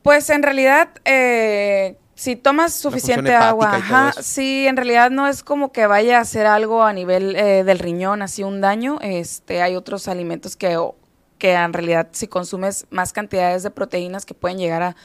Pues 0.03 0.31
en 0.31 0.45
realidad, 0.45 0.89
eh, 1.05 1.97
si 2.15 2.37
tomas 2.37 2.75
suficiente 2.75 3.35
agua, 3.35 3.75
ajá, 3.75 4.13
sí, 4.23 4.67
en 4.69 4.77
realidad 4.77 5.11
no 5.11 5.27
es 5.27 5.43
como 5.43 5.73
que 5.73 5.87
vaya 5.87 6.19
a 6.19 6.21
hacer 6.21 6.47
algo 6.47 6.85
a 6.85 6.93
nivel 6.93 7.35
eh, 7.35 7.65
del 7.65 7.81
riñón, 7.81 8.23
así 8.23 8.45
un 8.45 8.61
daño. 8.61 8.99
Este, 9.03 9.61
hay 9.61 9.75
otros 9.75 10.07
alimentos 10.07 10.55
que, 10.55 10.79
que 11.39 11.53
en 11.53 11.73
realidad 11.73 12.09
si 12.13 12.29
consumes 12.29 12.87
más 12.91 13.13
cantidades 13.13 13.63
de 13.65 13.71
proteínas 13.71 14.25
que 14.25 14.35
pueden 14.35 14.59
llegar 14.59 14.83
a 14.83 14.97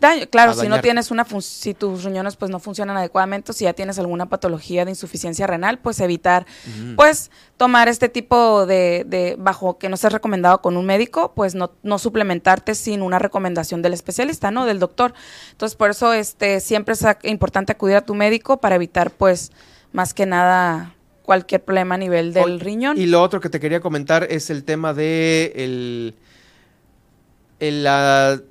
daño. 0.00 0.26
Claro, 0.30 0.54
si 0.54 0.68
no 0.68 0.80
tienes 0.80 1.10
una, 1.10 1.24
fun- 1.24 1.40
si 1.42 1.72
tus 1.74 2.04
riñones 2.04 2.36
pues 2.36 2.50
no 2.50 2.58
funcionan 2.60 2.96
adecuadamente, 2.96 3.52
si 3.52 3.64
ya 3.64 3.72
tienes 3.72 3.98
alguna 3.98 4.26
patología 4.28 4.84
de 4.84 4.90
insuficiencia 4.90 5.46
renal, 5.46 5.78
pues 5.78 6.00
evitar, 6.00 6.46
Mm. 6.78 6.96
pues 6.96 7.30
tomar 7.56 7.88
este 7.88 8.08
tipo 8.08 8.66
de, 8.66 9.04
de, 9.06 9.36
bajo 9.38 9.78
que 9.78 9.88
no 9.88 9.94
estés 9.94 10.12
recomendado 10.12 10.60
con 10.60 10.76
un 10.76 10.84
médico, 10.86 11.32
pues 11.34 11.54
no, 11.54 11.72
no 11.82 11.98
suplementarte 11.98 12.74
sin 12.74 13.02
una 13.02 13.18
recomendación 13.18 13.82
del 13.82 13.92
especialista, 13.94 14.50
¿no? 14.50 14.66
Del 14.66 14.78
doctor. 14.78 15.14
Entonces, 15.52 15.76
por 15.76 15.90
eso 15.90 16.12
este, 16.12 16.60
siempre 16.60 16.94
es 16.94 17.04
importante 17.22 17.72
acudir 17.72 17.96
a 17.96 18.00
tu 18.04 18.14
médico 18.14 18.60
para 18.60 18.74
evitar, 18.74 19.10
pues, 19.10 19.52
más 19.92 20.12
que 20.12 20.26
nada 20.26 20.94
cualquier 21.22 21.64
problema 21.64 21.94
a 21.94 21.98
nivel 21.98 22.34
del 22.34 22.60
riñón. 22.60 22.98
Y 22.98 23.06
lo 23.06 23.22
otro 23.22 23.40
que 23.40 23.48
te 23.48 23.58
quería 23.58 23.80
comentar 23.80 24.26
es 24.28 24.50
el 24.50 24.62
tema 24.64 24.92
de 24.92 25.52
el, 25.56 26.14
el, 27.60 27.86
abu- 27.86 28.42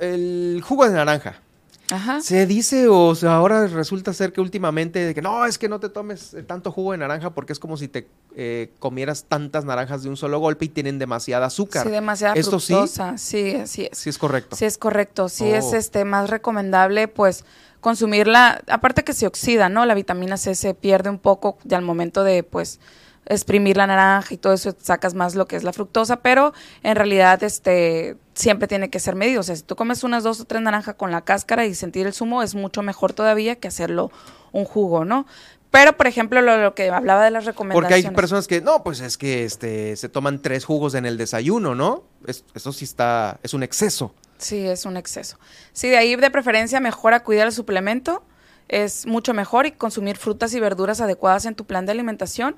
el 0.00 0.62
jugo 0.64 0.86
de 0.88 0.94
naranja. 0.94 1.40
Ajá. 1.88 2.20
Se 2.20 2.46
dice, 2.46 2.88
o 2.88 3.14
sea, 3.14 3.36
ahora 3.36 3.68
resulta 3.68 4.12
ser 4.12 4.32
que 4.32 4.40
últimamente, 4.40 4.98
de 4.98 5.14
que 5.14 5.22
no, 5.22 5.46
es 5.46 5.56
que 5.56 5.68
no 5.68 5.78
te 5.78 5.88
tomes 5.88 6.34
eh, 6.34 6.42
tanto 6.42 6.72
jugo 6.72 6.90
de 6.90 6.98
naranja 6.98 7.30
porque 7.30 7.52
es 7.52 7.60
como 7.60 7.76
si 7.76 7.86
te 7.86 8.08
eh, 8.34 8.72
comieras 8.80 9.24
tantas 9.28 9.64
naranjas 9.64 10.02
de 10.02 10.08
un 10.08 10.16
solo 10.16 10.40
golpe 10.40 10.64
y 10.64 10.68
tienen 10.68 10.98
demasiada 10.98 11.46
azúcar. 11.46 11.84
Sí, 11.86 11.92
demasiada 11.92 12.34
¿Esto 12.34 12.58
sí? 12.58 12.72
fructosa. 12.72 13.16
Sí, 13.18 13.54
así 13.54 13.88
es. 13.90 13.96
Sí 13.98 14.10
es 14.10 14.18
correcto. 14.18 14.56
Sí 14.56 14.64
es 14.64 14.78
correcto, 14.78 15.28
sí 15.28 15.46
es 15.48 15.66
Oh. 15.66 15.76
este 15.76 16.04
más 16.04 16.28
recomendable 16.28 17.06
pues 17.06 17.44
consumirla, 17.80 18.62
aparte 18.66 19.04
que 19.04 19.12
se 19.12 19.28
oxida, 19.28 19.68
¿no? 19.68 19.86
La 19.86 19.94
vitamina 19.94 20.36
C 20.38 20.56
se 20.56 20.74
pierde 20.74 21.08
un 21.08 21.20
poco 21.20 21.56
ya 21.62 21.76
al 21.76 21.84
momento 21.84 22.24
de 22.24 22.42
pues 22.42 22.80
exprimir 23.26 23.76
la 23.76 23.86
naranja 23.86 24.34
y 24.34 24.36
todo 24.36 24.52
eso 24.52 24.74
sacas 24.80 25.14
más 25.14 25.34
lo 25.34 25.46
que 25.46 25.56
es 25.56 25.64
la 25.64 25.72
fructosa, 25.72 26.16
pero 26.22 26.52
en 26.82 26.96
realidad 26.96 27.42
este 27.42 28.16
siempre 28.34 28.68
tiene 28.68 28.90
que 28.90 29.00
ser 29.00 29.14
medido, 29.16 29.40
o 29.40 29.42
sea, 29.42 29.56
si 29.56 29.62
tú 29.62 29.76
comes 29.76 30.04
unas 30.04 30.22
dos 30.22 30.40
o 30.40 30.44
tres 30.44 30.62
naranjas 30.62 30.94
con 30.94 31.10
la 31.10 31.22
cáscara 31.24 31.64
y 31.66 31.74
sentir 31.74 32.06
el 32.06 32.12
zumo 32.12 32.42
es 32.42 32.54
mucho 32.54 32.82
mejor 32.82 33.12
todavía 33.12 33.56
que 33.56 33.68
hacerlo 33.68 34.10
un 34.52 34.64
jugo, 34.64 35.04
¿no? 35.04 35.26
Pero 35.70 35.96
por 35.96 36.06
ejemplo 36.06 36.40
lo, 36.42 36.56
lo 36.58 36.74
que 36.74 36.88
hablaba 36.90 37.24
de 37.24 37.30
las 37.30 37.44
Porque 37.44 37.52
recomendaciones. 37.52 38.06
hay 38.06 38.14
personas 38.14 38.46
que, 38.46 38.60
no, 38.60 38.82
pues 38.84 39.00
es 39.00 39.18
que 39.18 39.44
este 39.44 39.96
se 39.96 40.08
toman 40.08 40.40
tres 40.40 40.64
jugos 40.64 40.94
en 40.94 41.04
el 41.04 41.16
desayuno, 41.18 41.74
¿no? 41.74 42.04
Es- 42.26 42.44
eso 42.54 42.72
sí 42.72 42.84
está, 42.84 43.38
es 43.42 43.52
un 43.52 43.62
exceso. 43.62 44.14
Sí, 44.38 44.66
es 44.66 44.84
un 44.86 44.96
exceso. 44.96 45.38
Sí, 45.72 45.88
de 45.88 45.96
ahí 45.96 46.14
de 46.14 46.30
preferencia 46.30 46.78
mejor 46.78 47.14
acudir 47.14 47.40
al 47.42 47.52
suplemento, 47.52 48.22
es 48.68 49.06
mucho 49.06 49.34
mejor 49.34 49.66
y 49.66 49.72
consumir 49.72 50.16
frutas 50.16 50.54
y 50.54 50.60
verduras 50.60 51.00
adecuadas 51.00 51.46
en 51.46 51.54
tu 51.54 51.64
plan 51.66 51.84
de 51.86 51.92
alimentación 51.92 52.56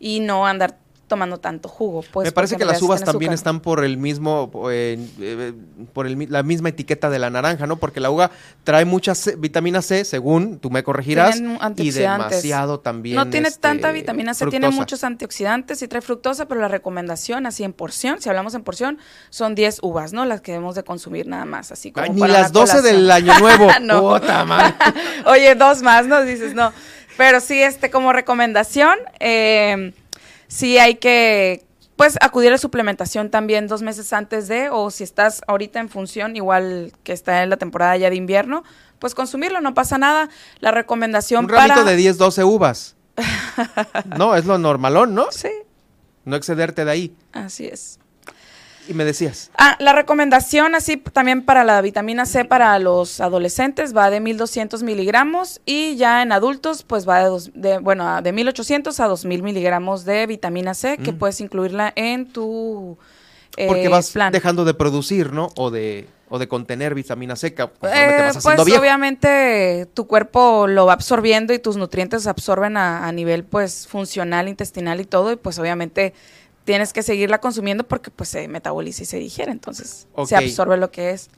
y 0.00 0.20
no 0.20 0.46
andar 0.46 0.78
tomando 1.06 1.38
tanto 1.38 1.68
jugo. 1.68 2.02
Pues, 2.12 2.24
Me 2.26 2.32
parece 2.32 2.56
que 2.56 2.64
las 2.64 2.80
uvas 2.80 3.04
también 3.04 3.28
azúcar. 3.30 3.34
están 3.34 3.60
por 3.60 3.84
el 3.84 3.98
mismo, 3.98 4.50
eh, 4.70 4.98
eh, 5.20 5.52
por 5.92 6.06
el 6.06 6.26
la 6.30 6.42
misma 6.42 6.70
etiqueta 6.70 7.10
de 7.10 7.18
la 7.18 7.28
naranja, 7.28 7.66
¿no? 7.66 7.76
Porque 7.76 8.00
la 8.00 8.10
uva 8.10 8.30
trae 8.64 8.86
mucha 8.86 9.14
C- 9.14 9.36
vitamina 9.36 9.82
C, 9.82 10.04
según 10.06 10.58
tú 10.58 10.70
me 10.70 10.82
corregirás, 10.82 11.40
y 11.76 11.90
demasiado 11.90 12.80
también. 12.80 13.16
No 13.16 13.28
tiene 13.28 13.48
este, 13.48 13.60
tanta 13.60 13.92
vitamina 13.92 14.32
C, 14.32 14.46
tiene 14.46 14.70
muchos 14.70 15.04
antioxidantes 15.04 15.82
y 15.82 15.88
trae 15.88 16.00
fructosa, 16.00 16.48
pero 16.48 16.60
la 16.62 16.68
recomendación, 16.68 17.44
así 17.46 17.64
en 17.64 17.74
porción, 17.74 18.20
si 18.20 18.30
hablamos 18.30 18.54
en 18.54 18.62
porción, 18.64 18.98
son 19.28 19.54
10 19.54 19.80
uvas, 19.82 20.14
¿no? 20.14 20.24
Las 20.24 20.40
que 20.40 20.52
debemos 20.52 20.74
de 20.74 20.84
consumir 20.84 21.26
nada 21.26 21.44
más, 21.44 21.70
así 21.70 21.92
como 21.92 22.04
Ay, 22.04 22.10
ni 22.12 22.20
para 22.20 22.32
las 22.32 22.50
una 22.50 22.60
12 22.60 22.82
del 22.82 23.10
año 23.10 23.38
nuevo. 23.38 23.68
No. 23.82 24.18
Oye, 25.26 25.54
dos 25.54 25.82
más, 25.82 26.06
¿no? 26.06 26.22
Dices, 26.22 26.54
no. 26.54 26.72
Pero 27.16 27.40
sí, 27.40 27.62
este, 27.62 27.90
como 27.90 28.12
recomendación, 28.12 28.98
eh, 29.20 29.92
sí 30.48 30.78
hay 30.78 30.96
que, 30.96 31.64
pues, 31.96 32.16
acudir 32.20 32.52
a 32.52 32.58
suplementación 32.58 33.30
también 33.30 33.66
dos 33.68 33.82
meses 33.82 34.12
antes 34.12 34.48
de, 34.48 34.68
o 34.70 34.90
si 34.90 35.04
estás 35.04 35.42
ahorita 35.46 35.80
en 35.80 35.88
función, 35.88 36.36
igual 36.36 36.92
que 37.04 37.12
está 37.12 37.42
en 37.42 37.50
la 37.50 37.56
temporada 37.56 37.96
ya 37.96 38.10
de 38.10 38.16
invierno, 38.16 38.64
pues 38.98 39.14
consumirlo, 39.14 39.60
no 39.60 39.74
pasa 39.74 39.98
nada. 39.98 40.28
La 40.60 40.70
recomendación 40.70 41.44
Un 41.44 41.50
ramito 41.50 41.74
para... 41.74 41.84
de 41.84 41.96
10, 41.96 42.18
12 42.18 42.44
uvas. 42.44 42.96
no, 44.18 44.34
es 44.34 44.44
lo 44.44 44.58
normalón, 44.58 45.14
¿no? 45.14 45.30
Sí, 45.30 45.50
No 46.24 46.36
excederte 46.36 46.84
de 46.84 46.90
ahí. 46.90 47.16
así 47.32 47.66
es. 47.66 47.98
Y 48.86 48.92
me 48.94 49.04
decías. 49.04 49.50
Ah, 49.56 49.76
la 49.80 49.92
recomendación 49.94 50.74
así 50.74 50.96
también 50.98 51.42
para 51.44 51.64
la 51.64 51.80
vitamina 51.80 52.26
C 52.26 52.44
para 52.44 52.78
los 52.78 53.20
adolescentes 53.20 53.96
va 53.96 54.10
de 54.10 54.20
1200 54.20 54.82
miligramos 54.82 55.60
y 55.64 55.96
ya 55.96 56.20
en 56.22 56.32
adultos 56.32 56.82
pues 56.82 57.08
va 57.08 57.20
de, 57.20 57.24
dos- 57.26 57.50
de 57.54 57.78
bueno, 57.78 58.20
de 58.20 58.32
1800 58.32 59.00
a 59.00 59.06
2000 59.06 59.42
miligramos 59.42 60.04
de 60.04 60.26
vitamina 60.26 60.74
C 60.74 60.98
que 60.98 61.12
Mm. 61.12 61.18
puedes 61.18 61.40
incluirla 61.40 61.92
en 61.96 62.26
tu 62.26 62.98
eh, 63.56 63.68
Porque 63.68 63.88
vas 63.88 64.10
plan. 64.10 64.32
dejando 64.32 64.64
de 64.64 64.74
producir, 64.74 65.32
¿no? 65.32 65.48
O 65.56 65.70
de, 65.70 66.08
o 66.28 66.38
de 66.40 66.48
contener 66.48 66.94
vitamina 66.94 67.36
C 67.36 67.46
Eh, 67.46 68.32
pues 68.42 68.64
viejo. 68.66 68.80
obviamente 68.80 69.86
tu 69.94 70.06
cuerpo 70.06 70.66
lo 70.66 70.86
va 70.86 70.92
absorbiendo 70.94 71.54
y 71.54 71.58
tus 71.58 71.76
nutrientes 71.76 72.24
se 72.24 72.28
absorben 72.30 72.76
a, 72.76 73.06
a 73.06 73.12
nivel 73.12 73.44
pues 73.44 73.86
funcional, 73.86 74.48
intestinal 74.48 75.00
y 75.00 75.04
todo 75.04 75.32
y 75.32 75.36
pues 75.36 75.58
obviamente 75.58 76.12
tienes 76.64 76.92
que 76.92 77.02
seguirla 77.02 77.40
consumiendo 77.40 77.84
porque 77.86 78.10
pues 78.10 78.28
se 78.28 78.48
metaboliza 78.48 79.02
y 79.02 79.06
se 79.06 79.18
digiere, 79.18 79.52
entonces 79.52 80.06
se 80.26 80.36
absorbe 80.36 80.76
lo 80.76 80.90
que 80.90 81.10
es. 81.10 81.30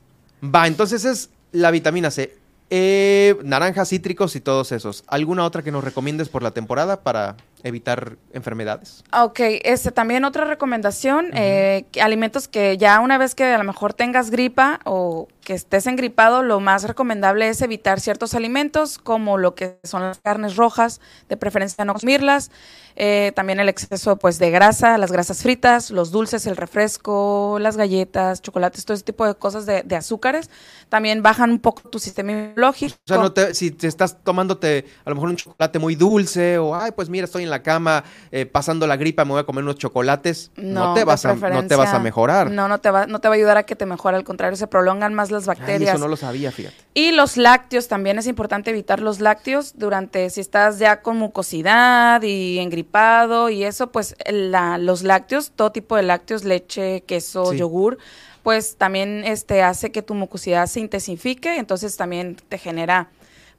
Va, 0.43 0.67
entonces 0.67 1.05
es 1.05 1.29
la 1.51 1.71
vitamina 1.71 2.11
C. 2.11 2.37
Eh, 2.69 3.37
naranjas, 3.43 3.89
cítricos 3.89 4.35
y 4.35 4.41
todos 4.41 4.71
esos. 4.71 5.03
¿Alguna 5.07 5.45
otra 5.45 5.63
que 5.63 5.71
nos 5.71 5.83
recomiendes 5.83 6.27
por 6.27 6.43
la 6.43 6.51
temporada 6.51 7.01
para 7.01 7.37
evitar 7.63 8.17
enfermedades? 8.33 9.03
Ok, 9.11 9.39
este, 9.63 9.91
también 9.91 10.25
otra 10.25 10.45
recomendación, 10.45 11.31
eh, 11.33 11.85
que 11.91 12.01
alimentos 12.01 12.47
que 12.47 12.77
ya 12.77 12.99
una 12.99 13.17
vez 13.17 13.35
que 13.35 13.45
a 13.45 13.57
lo 13.57 13.63
mejor 13.63 13.93
tengas 13.93 14.29
gripa 14.29 14.79
o 14.85 15.27
que 15.41 15.53
estés 15.53 15.87
engripado, 15.87 16.43
lo 16.43 16.59
más 16.59 16.83
recomendable 16.83 17.47
es 17.49 17.61
evitar 17.61 17.99
ciertos 17.99 18.35
alimentos 18.35 18.97
como 18.97 19.37
lo 19.37 19.55
que 19.55 19.79
son 19.83 20.01
las 20.01 20.19
carnes 20.19 20.55
rojas, 20.57 20.99
de 21.29 21.37
preferencia 21.37 21.85
no 21.85 21.93
consumirlas, 21.93 22.51
eh, 22.97 23.31
también 23.35 23.59
el 23.59 23.69
exceso 23.69 24.17
pues 24.17 24.39
de 24.39 24.49
grasa, 24.51 24.97
las 24.97 25.11
grasas 25.11 25.43
fritas, 25.43 25.89
los 25.91 26.11
dulces, 26.11 26.47
el 26.47 26.57
refresco, 26.57 27.59
las 27.61 27.77
galletas, 27.77 28.41
chocolates, 28.41 28.83
todo 28.85 28.95
ese 28.95 29.03
tipo 29.03 29.25
de 29.25 29.35
cosas 29.35 29.65
de, 29.65 29.83
de 29.83 29.95
azúcares, 29.95 30.49
también 30.89 31.21
bajan 31.23 31.51
un 31.51 31.59
poco 31.59 31.89
tu 31.89 31.99
sistema 31.99 32.31
inmunológico. 32.31 32.95
O 32.95 33.07
sea, 33.07 33.17
no 33.17 33.31
te- 33.31 33.53
si 33.53 33.71
te 33.71 33.87
estás 33.87 34.21
tomándote 34.23 34.85
a 35.05 35.09
lo 35.09 35.15
mejor 35.15 35.29
un 35.29 35.35
chocolate 35.37 35.79
muy 35.79 35.95
dulce 35.95 36.57
o, 36.57 36.75
ay, 36.75 36.91
pues 36.91 37.07
mira, 37.09 37.25
estoy 37.25 37.43
en 37.43 37.46
la 37.49 37.63
cama 37.63 38.03
eh, 38.31 38.45
pasando 38.45 38.87
la 38.87 38.95
gripa, 38.97 39.25
me 39.25 39.31
voy 39.31 39.39
a 39.41 39.43
comer 39.43 39.63
unos 39.63 39.77
chocolates, 39.77 40.51
no, 40.55 40.93
te, 40.93 40.99
de 41.01 41.05
vas 41.05 41.25
a, 41.25 41.35
no 41.35 41.65
te 41.67 41.75
vas 41.75 41.93
a 41.93 41.99
mejorar. 41.99 42.51
No, 42.51 42.67
no 42.67 42.79
te 42.79 42.89
va, 42.91 43.07
no 43.07 43.19
te 43.19 43.27
va 43.27 43.33
a 43.33 43.37
ayudar 43.37 43.57
a 43.57 43.63
que 43.63 43.75
te 43.75 43.85
mejore, 43.85 44.17
al 44.17 44.23
contrario, 44.23 44.55
se 44.57 44.67
prolongan 44.67 45.13
más 45.13 45.31
las 45.31 45.43
Ay, 45.47 45.55
bacterias. 45.55 45.91
eso 45.91 45.99
no 45.99 46.07
lo 46.07 46.17
sabía, 46.17 46.51
fíjate. 46.51 46.75
Y 46.93 47.11
los 47.11 47.37
lácteos, 47.37 47.87
también 47.87 48.17
es 48.19 48.27
importante 48.27 48.71
evitar 48.71 48.99
los 49.01 49.19
lácteos 49.19 49.73
durante, 49.77 50.29
si 50.29 50.41
estás 50.41 50.79
ya 50.79 51.01
con 51.01 51.17
mucosidad 51.17 52.21
y 52.23 52.59
engripado 52.59 53.49
y 53.49 53.63
eso, 53.63 53.91
pues 53.91 54.15
la- 54.29 54.77
los 54.77 55.03
lácteos, 55.03 55.51
todo 55.55 55.71
tipo 55.71 55.95
de 55.95 56.03
lácteos, 56.03 56.43
leche, 56.43 57.01
queso, 57.07 57.51
Sí. 57.51 57.57
yogur, 57.57 57.97
pues 58.43 58.77
también 58.77 59.23
este 59.25 59.61
hace 59.61 59.91
que 59.91 60.01
tu 60.01 60.13
mucosidad 60.13 60.67
se 60.67 60.79
intensifique, 60.79 61.57
entonces 61.57 61.97
también 61.97 62.37
te 62.49 62.57
genera 62.57 63.09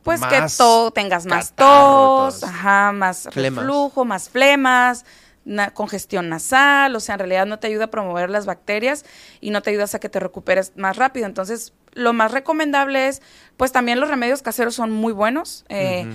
pues 0.03 0.21
que 0.25 0.41
todo 0.57 0.91
tengas 0.91 1.27
más 1.27 1.51
catarro, 1.51 2.27
tos, 2.31 2.43
ajá, 2.45 2.93
más 2.93 3.29
Flemas. 3.31 3.65
reflujo, 3.65 4.05
más 4.05 4.29
flemas, 4.31 5.05
na- 5.45 5.71
congestión 5.73 6.29
nasal, 6.29 6.95
o 6.97 7.01
sea, 7.01 7.15
en 7.15 7.19
realidad 7.21 7.47
no 7.47 7.59
te 7.59 7.67
ayuda 7.67 7.85
a 7.85 7.91
promover 7.91 8.31
las 8.31 8.47
bacterias 8.47 9.05
y 9.41 9.51
no 9.51 9.63
te 9.63 9.71
ayudas 9.71 9.95
a 9.95 9.99
que 9.99 10.09
te 10.09 10.21
recuperes 10.21 10.73
más 10.77 10.97
rápido. 10.97 11.27
Entonces, 11.27 11.73
lo 11.93 12.13
más 12.13 12.33
recomendable 12.33 13.09
es, 13.09 13.23
pues 13.57 13.73
también 13.73 14.01
los 14.01 14.09
remedios 14.09 14.43
caseros 14.43 14.75
son 14.75 14.93
muy 14.93 15.13
buenos. 15.13 15.65
Eh. 15.69 16.07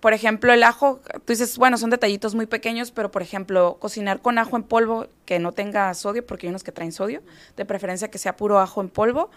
Por 0.00 0.14
ejemplo, 0.14 0.52
el 0.52 0.64
ajo, 0.64 1.00
tú 1.24 1.32
dices, 1.32 1.56
bueno, 1.58 1.78
son 1.78 1.90
detallitos 1.90 2.34
muy 2.34 2.46
pequeños, 2.46 2.90
pero 2.90 3.12
por 3.12 3.22
ejemplo, 3.22 3.76
cocinar 3.78 4.20
con 4.20 4.36
ajo 4.36 4.56
en 4.56 4.64
polvo 4.64 5.06
que 5.26 5.38
no 5.38 5.52
tenga 5.52 5.94
sodio, 5.94 6.26
porque 6.26 6.46
hay 6.46 6.50
unos 6.50 6.64
que 6.64 6.72
traen 6.72 6.90
sodio, 6.90 7.22
de 7.56 7.64
preferencia 7.64 8.10
que 8.10 8.18
sea 8.18 8.34
puro 8.36 8.58
ajo 8.58 8.80
en 8.80 8.88
polvo, 8.88 9.30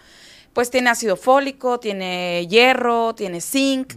pues 0.56 0.70
tiene 0.70 0.88
ácido 0.88 1.16
fólico, 1.16 1.78
tiene 1.80 2.46
hierro, 2.48 3.14
tiene 3.14 3.42
zinc. 3.42 3.92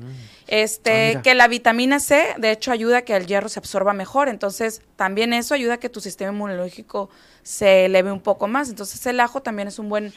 Este, 0.45 1.15
Ah, 1.15 1.21
que 1.21 1.33
la 1.33 1.47
vitamina 1.47 2.01
C, 2.01 2.35
de 2.37 2.51
hecho, 2.51 2.73
ayuda 2.73 2.97
a 2.97 3.01
que 3.03 3.15
el 3.15 3.27
hierro 3.27 3.47
se 3.47 3.59
absorba 3.59 3.93
mejor. 3.93 4.27
Entonces, 4.27 4.81
también 4.97 5.31
eso 5.31 5.53
ayuda 5.53 5.75
a 5.75 5.77
que 5.77 5.87
tu 5.87 6.01
sistema 6.01 6.33
inmunológico 6.33 7.09
se 7.43 7.85
eleve 7.85 8.11
un 8.11 8.19
poco 8.19 8.49
más. 8.49 8.67
Entonces, 8.67 9.05
el 9.05 9.21
ajo 9.21 9.41
también 9.41 9.69
es 9.69 9.79
un 9.79 9.87
buen, 9.87 10.11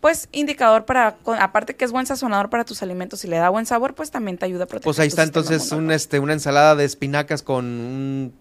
pues, 0.00 0.28
indicador 0.30 0.84
para, 0.84 1.16
aparte 1.40 1.74
que 1.74 1.84
es 1.84 1.90
buen 1.90 2.06
sazonador 2.06 2.50
para 2.50 2.64
tus 2.64 2.84
alimentos 2.84 3.24
y 3.24 3.26
le 3.26 3.38
da 3.38 3.48
buen 3.48 3.66
sabor, 3.66 3.96
pues 3.96 4.12
también 4.12 4.38
te 4.38 4.44
ayuda 4.44 4.64
a 4.64 4.66
proteger. 4.68 4.84
Pues 4.84 5.00
ahí 5.00 5.08
está 5.08 5.24
entonces 5.24 5.72
un, 5.72 5.90
este, 5.90 6.20
una 6.20 6.34
ensalada 6.34 6.76
de 6.76 6.84
espinacas 6.84 7.42
con 7.42 7.64
un 7.64 8.32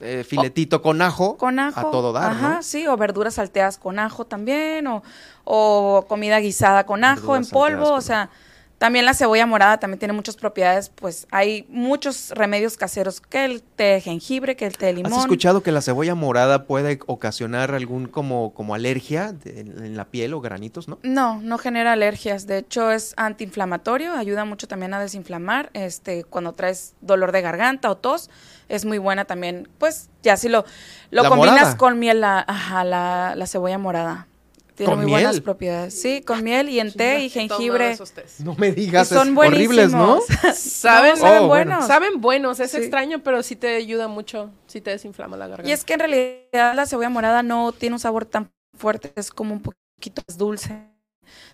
eh, 0.00 0.24
filetito 0.28 0.82
con 0.82 1.00
ajo. 1.02 1.36
Con 1.36 1.58
ajo. 1.58 1.80
A 1.80 1.90
todo 1.90 2.12
dar, 2.12 2.30
Ajá, 2.32 2.54
¿no? 2.56 2.62
sí, 2.62 2.86
o 2.86 2.96
verduras 2.96 3.34
salteadas 3.34 3.78
con 3.78 3.98
ajo 3.98 4.26
también, 4.26 4.86
o, 4.86 5.02
o 5.44 6.04
comida 6.08 6.38
guisada 6.40 6.84
con 6.86 7.04
ajo 7.04 7.32
Verduras 7.32 7.46
en 7.48 7.52
polvo, 7.52 7.92
o 7.92 8.00
sea, 8.00 8.30
también 8.78 9.06
la 9.06 9.14
cebolla 9.14 9.46
morada 9.46 9.78
también 9.80 9.98
tiene 9.98 10.12
muchas 10.12 10.36
propiedades, 10.36 10.90
pues 10.90 11.26
hay 11.30 11.64
muchos 11.70 12.28
remedios 12.32 12.76
caseros, 12.76 13.22
que 13.22 13.46
el 13.46 13.62
té 13.62 13.84
de 13.84 14.00
jengibre, 14.02 14.54
que 14.54 14.66
el 14.66 14.76
té 14.76 14.84
de 14.86 14.92
limón. 14.92 15.14
¿Has 15.14 15.20
escuchado 15.20 15.62
que 15.62 15.72
la 15.72 15.80
cebolla 15.80 16.14
morada 16.14 16.66
puede 16.66 16.98
ocasionar 17.06 17.70
algún 17.74 18.06
como, 18.06 18.52
como 18.52 18.74
alergia 18.74 19.32
de- 19.32 19.60
en 19.60 19.96
la 19.96 20.04
piel 20.04 20.34
o 20.34 20.42
granitos, 20.42 20.88
no? 20.88 20.98
No, 21.02 21.40
no 21.40 21.56
genera 21.56 21.92
alergias. 21.92 22.46
De 22.46 22.58
hecho, 22.58 22.90
es 22.90 23.14
antiinflamatorio, 23.16 24.12
ayuda 24.12 24.44
mucho 24.44 24.68
también 24.68 24.92
a 24.92 25.00
desinflamar. 25.00 25.70
Este, 25.72 26.24
cuando 26.24 26.52
traes 26.52 26.94
dolor 27.00 27.32
de 27.32 27.40
garganta 27.40 27.90
o 27.90 27.96
tos, 27.96 28.28
es 28.68 28.84
muy 28.84 28.98
buena 28.98 29.24
también. 29.24 29.68
Pues 29.78 30.08
ya 30.22 30.36
si 30.36 30.48
lo, 30.48 30.64
lo 31.10 31.22
La 31.22 31.28
combinas 31.28 31.54
morada. 31.54 31.76
con 31.76 31.98
miel, 31.98 32.20
la, 32.20 32.44
ajá, 32.46 32.84
la, 32.84 33.34
la 33.36 33.46
cebolla 33.46 33.78
morada. 33.78 34.28
Tiene 34.74 34.92
¿Con 34.92 35.00
muy 35.02 35.10
buenas 35.10 35.40
propiedades. 35.40 35.98
Sí, 35.98 36.20
con 36.20 36.44
miel 36.44 36.68
y 36.68 36.80
en 36.80 36.92
té 36.92 37.20
y 37.20 37.30
jengibre. 37.30 37.96
No 38.40 38.54
me 38.56 38.72
digas, 38.72 39.10
Y 39.10 39.14
son 39.14 39.30
es 39.30 39.36
horribles, 39.38 39.92
¿no? 39.92 40.20
Saben, 40.54 41.14
No, 41.14 41.16
saben 41.16 41.44
Oh, 41.44 41.46
bueno. 41.46 41.48
buenos. 41.48 41.86
saben 41.86 42.20
buenos, 42.20 42.60
es 42.60 42.72
Sí. 42.72 42.76
extraño, 42.76 43.22
pero 43.22 43.42
sí 43.42 43.56
te 43.56 43.74
ayuda 43.76 44.06
mucho, 44.06 44.50
sí 44.66 44.82
te 44.82 44.90
desinflama 44.90 45.38
la 45.38 45.46
garganta. 45.46 45.66
Y 45.68 45.72
es 45.72 45.82
que 45.84 45.94
en 45.94 46.00
realidad 46.00 46.74
la 46.74 46.84
cebolla 46.84 47.08
morada 47.08 47.42
no 47.42 47.72
tiene 47.72 47.94
un 47.94 48.00
sabor 48.00 48.26
tan 48.26 48.50
fuerte, 48.76 49.12
es 49.16 49.30
como 49.30 49.54
un 49.54 49.62
poquito 49.62 50.22
más 50.28 50.36
dulce. 50.36 50.82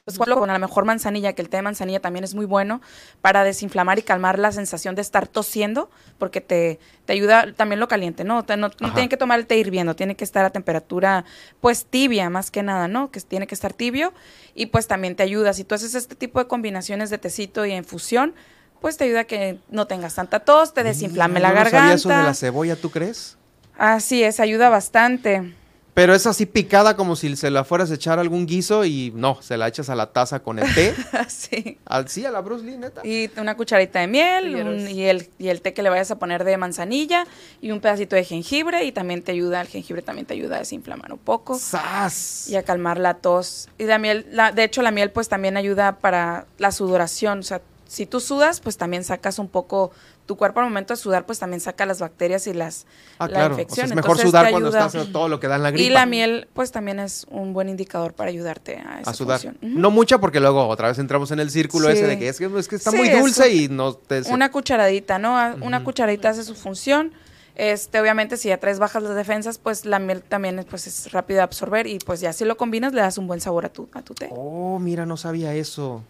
Pues 0.04 0.16
igual 0.16 0.34
con 0.34 0.50
a 0.50 0.52
lo 0.52 0.58
mejor 0.58 0.84
manzanilla, 0.84 1.32
que 1.34 1.42
el 1.42 1.48
té 1.48 1.58
de 1.58 1.62
manzanilla 1.62 2.00
también 2.00 2.24
es 2.24 2.34
muy 2.34 2.44
bueno 2.46 2.80
para 3.20 3.44
desinflamar 3.44 3.98
y 3.98 4.02
calmar 4.02 4.38
la 4.38 4.52
sensación 4.52 4.94
de 4.94 5.02
estar 5.02 5.26
tosiendo, 5.28 5.90
porque 6.18 6.40
te, 6.40 6.78
te 7.04 7.12
ayuda 7.12 7.52
también 7.54 7.80
lo 7.80 7.88
caliente, 7.88 8.24
¿no? 8.24 8.44
Te- 8.44 8.56
no, 8.56 8.68
no 8.68 8.92
tienen 8.92 9.08
que 9.08 9.16
tomar 9.16 9.38
el 9.38 9.46
té 9.46 9.56
hirviendo, 9.58 9.96
tiene 9.96 10.14
que 10.16 10.24
estar 10.24 10.44
a 10.44 10.50
temperatura 10.50 11.24
pues 11.60 11.86
tibia 11.86 12.30
más 12.30 12.50
que 12.50 12.62
nada, 12.62 12.88
¿no? 12.88 13.10
Que 13.10 13.20
tiene 13.20 13.46
que 13.46 13.54
estar 13.54 13.72
tibio 13.72 14.12
y 14.54 14.66
pues 14.66 14.86
también 14.86 15.16
te 15.16 15.22
ayuda. 15.22 15.52
Si 15.52 15.64
tú 15.64 15.74
haces 15.74 15.94
este 15.94 16.14
tipo 16.14 16.38
de 16.38 16.46
combinaciones 16.46 17.10
de 17.10 17.18
tecito 17.18 17.64
y 17.66 17.72
infusión, 17.72 18.34
pues 18.80 18.96
te 18.96 19.04
ayuda 19.04 19.20
a 19.20 19.24
que 19.24 19.58
no 19.70 19.86
tengas 19.86 20.14
tanta 20.16 20.40
tos, 20.40 20.74
te 20.74 20.82
desinflame 20.82 21.34
Mira, 21.34 21.48
la 21.48 21.48
no 21.50 21.54
garganta. 21.56 21.78
sabía 21.78 21.94
eso 21.94 22.08
de 22.08 22.22
la 22.24 22.34
cebolla, 22.34 22.76
¿tú 22.76 22.90
crees? 22.90 23.36
Así 23.78 24.22
es, 24.24 24.40
ayuda 24.40 24.68
bastante. 24.68 25.54
Pero 25.94 26.14
es 26.14 26.26
así 26.26 26.46
picada 26.46 26.96
como 26.96 27.16
si 27.16 27.36
se 27.36 27.50
la 27.50 27.64
fueras 27.64 27.90
a 27.90 27.94
echar 27.94 28.16
a 28.18 28.22
algún 28.22 28.46
guiso 28.46 28.86
y 28.86 29.12
no, 29.14 29.42
se 29.42 29.58
la 29.58 29.68
echas 29.68 29.90
a 29.90 29.94
la 29.94 30.06
taza 30.10 30.40
con 30.40 30.58
el 30.58 30.74
té. 30.74 30.94
sí. 31.28 31.76
Así 31.84 32.24
a 32.24 32.30
la 32.30 32.40
Bruce 32.40 32.64
Lee, 32.64 32.78
neta. 32.78 33.06
Y 33.06 33.28
una 33.38 33.56
cucharita 33.58 34.00
de 34.00 34.06
miel 34.06 34.54
un- 34.56 34.88
y, 34.88 35.04
el, 35.04 35.28
y 35.38 35.48
el 35.48 35.60
té 35.60 35.74
que 35.74 35.82
le 35.82 35.90
vayas 35.90 36.10
a 36.10 36.18
poner 36.18 36.44
de 36.44 36.56
manzanilla 36.56 37.26
y 37.60 37.72
un 37.72 37.80
pedacito 37.80 38.16
de 38.16 38.24
jengibre 38.24 38.84
y 38.84 38.92
también 38.92 39.22
te 39.22 39.32
ayuda, 39.32 39.60
el 39.60 39.68
jengibre 39.68 40.00
también 40.00 40.24
te 40.26 40.32
ayuda 40.32 40.56
a 40.56 40.58
desinflamar 40.60 41.12
un 41.12 41.18
poco 41.18 41.58
¡Sas! 41.58 42.48
y 42.48 42.56
a 42.56 42.62
calmar 42.62 42.98
la 42.98 43.14
tos. 43.14 43.68
Y 43.76 43.84
la 43.84 43.98
miel, 43.98 44.26
la, 44.30 44.50
de 44.50 44.64
hecho 44.64 44.80
la 44.80 44.92
miel 44.92 45.10
pues 45.10 45.28
también 45.28 45.58
ayuda 45.58 45.98
para 45.98 46.46
la 46.56 46.72
sudoración, 46.72 47.40
o 47.40 47.42
sea, 47.42 47.60
si 47.86 48.06
tú 48.06 48.20
sudas 48.20 48.60
pues 48.60 48.78
también 48.78 49.04
sacas 49.04 49.38
un 49.38 49.48
poco, 49.48 49.92
tu 50.26 50.36
cuerpo 50.36 50.60
al 50.60 50.66
momento 50.66 50.92
de 50.94 50.96
sudar 50.98 51.26
pues 51.26 51.38
también 51.38 51.60
saca 51.60 51.84
las 51.86 52.00
bacterias 52.00 52.46
y 52.46 52.52
las 52.54 52.86
Ah, 53.18 53.26
la 53.26 53.28
claro. 53.28 53.54
O 53.54 53.56
sea, 53.56 53.62
infección. 53.62 53.86
es 53.86 53.94
mejor 53.96 54.10
Entonces, 54.12 54.30
sudar 54.30 54.50
cuando 54.50 54.68
estás 54.68 55.12
todo 55.12 55.28
lo 55.28 55.40
que 55.40 55.48
da 55.48 55.56
en 55.56 55.62
la 55.64 55.70
gripa. 55.70 55.86
Y 55.86 55.90
la 55.90 56.06
miel 56.06 56.48
pues 56.52 56.70
también 56.72 56.98
es 57.00 57.26
un 57.30 57.52
buen 57.52 57.68
indicador 57.68 58.12
para 58.14 58.30
ayudarte 58.30 58.76
a 58.78 59.00
esa 59.00 59.10
a 59.10 59.14
sudar. 59.14 59.40
No 59.60 59.90
mucha 59.90 60.18
porque 60.18 60.40
luego 60.40 60.66
otra 60.68 60.88
vez 60.88 60.98
entramos 60.98 61.30
en 61.30 61.40
el 61.40 61.50
círculo 61.50 61.88
Sí. 61.88 61.94
ese 61.98 62.06
de 62.06 62.18
que 62.18 62.28
es 62.28 62.38
que, 62.38 62.46
es 62.58 62.68
que 62.68 62.76
está 62.76 62.90
Sí, 62.90 62.96
muy 62.96 63.08
dulce 63.08 63.52
y 63.52 63.68
no 63.68 63.94
te... 63.94 64.22
Una 64.30 64.50
cucharadita, 64.50 65.18
¿no? 65.18 65.36
A- 65.38 65.56
Una 65.60 65.82
cucharadita 65.84 66.30
hace 66.30 66.44
su 66.44 66.54
función. 66.54 67.12
Este, 67.54 68.00
obviamente, 68.00 68.38
si 68.38 68.48
ya 68.48 68.56
traes 68.58 68.78
bajas 68.78 69.02
las 69.02 69.14
defensas, 69.14 69.58
pues 69.58 69.84
la 69.84 69.98
miel 69.98 70.22
también 70.22 70.58
es, 70.58 70.64
pues, 70.64 70.86
es 70.86 71.12
rápida 71.12 71.36
de 71.38 71.42
absorber 71.42 71.86
y 71.86 71.98
pues 71.98 72.20
ya 72.20 72.32
si 72.32 72.46
lo 72.46 72.56
combinas 72.56 72.94
le 72.94 73.02
das 73.02 73.18
un 73.18 73.26
buen 73.26 73.42
sabor 73.42 73.66
a 73.66 73.68
tu, 73.68 73.88
a 73.92 74.00
tu 74.00 74.14
té. 74.14 74.30
Oh, 74.32 74.78
mira, 74.78 75.04
no 75.04 75.18
sabía 75.18 75.54
eso. 75.54 76.02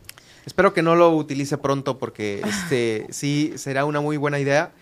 Espero 0.47 0.75
que 0.75 0.83
no 0.83 0.95
lo 0.97 1.11
utilice 1.17 1.59
pronto 1.59 1.99
porque 1.99 2.43
este 2.47 3.07
sí 3.11 3.53
será 3.57 3.85
una 3.85 4.01
muy 4.01 4.17
buena 4.17 4.39
idea 4.39 4.73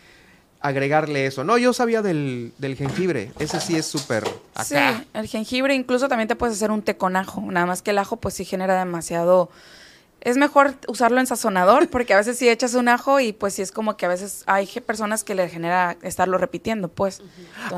agregarle 0.61 1.26
eso. 1.26 1.42
No, 1.42 1.56
yo 1.58 1.72
sabía 1.72 2.02
del, 2.02 2.52
del 2.58 2.76
jengibre. 2.76 3.32
Ese 3.38 3.61
sí 3.61 3.76
es 3.76 3.86
súper 3.86 4.24
Sí, 4.62 4.74
acá. 4.76 5.04
el 5.14 5.26
jengibre 5.26 5.74
incluso 5.74 6.08
también 6.08 6.28
te 6.28 6.36
puedes 6.36 6.56
hacer 6.56 6.70
un 6.70 6.82
té 6.82 6.96
con 6.96 7.16
ajo, 7.16 7.40
nada 7.40 7.66
más 7.66 7.82
que 7.82 7.90
el 7.92 7.98
ajo 7.98 8.16
pues 8.16 8.34
sí 8.34 8.44
genera 8.44 8.78
demasiado... 8.78 9.50
Es 10.20 10.36
mejor 10.36 10.74
usarlo 10.86 11.18
en 11.18 11.26
sazonador 11.26 11.88
porque 11.90 12.12
a 12.12 12.18
veces 12.18 12.36
si 12.36 12.46
echas 12.50 12.74
un 12.74 12.88
ajo 12.88 13.20
y 13.20 13.32
pues 13.32 13.54
sí 13.54 13.62
es 13.62 13.72
como 13.72 13.96
que 13.96 14.04
a 14.04 14.11
veces 14.11 14.42
hay 14.44 14.66
personas 14.84 15.24
que 15.24 15.34
le 15.34 15.48
genera 15.48 15.96
estarlo 16.02 16.36
repitiendo, 16.36 16.88
pues. 16.88 17.22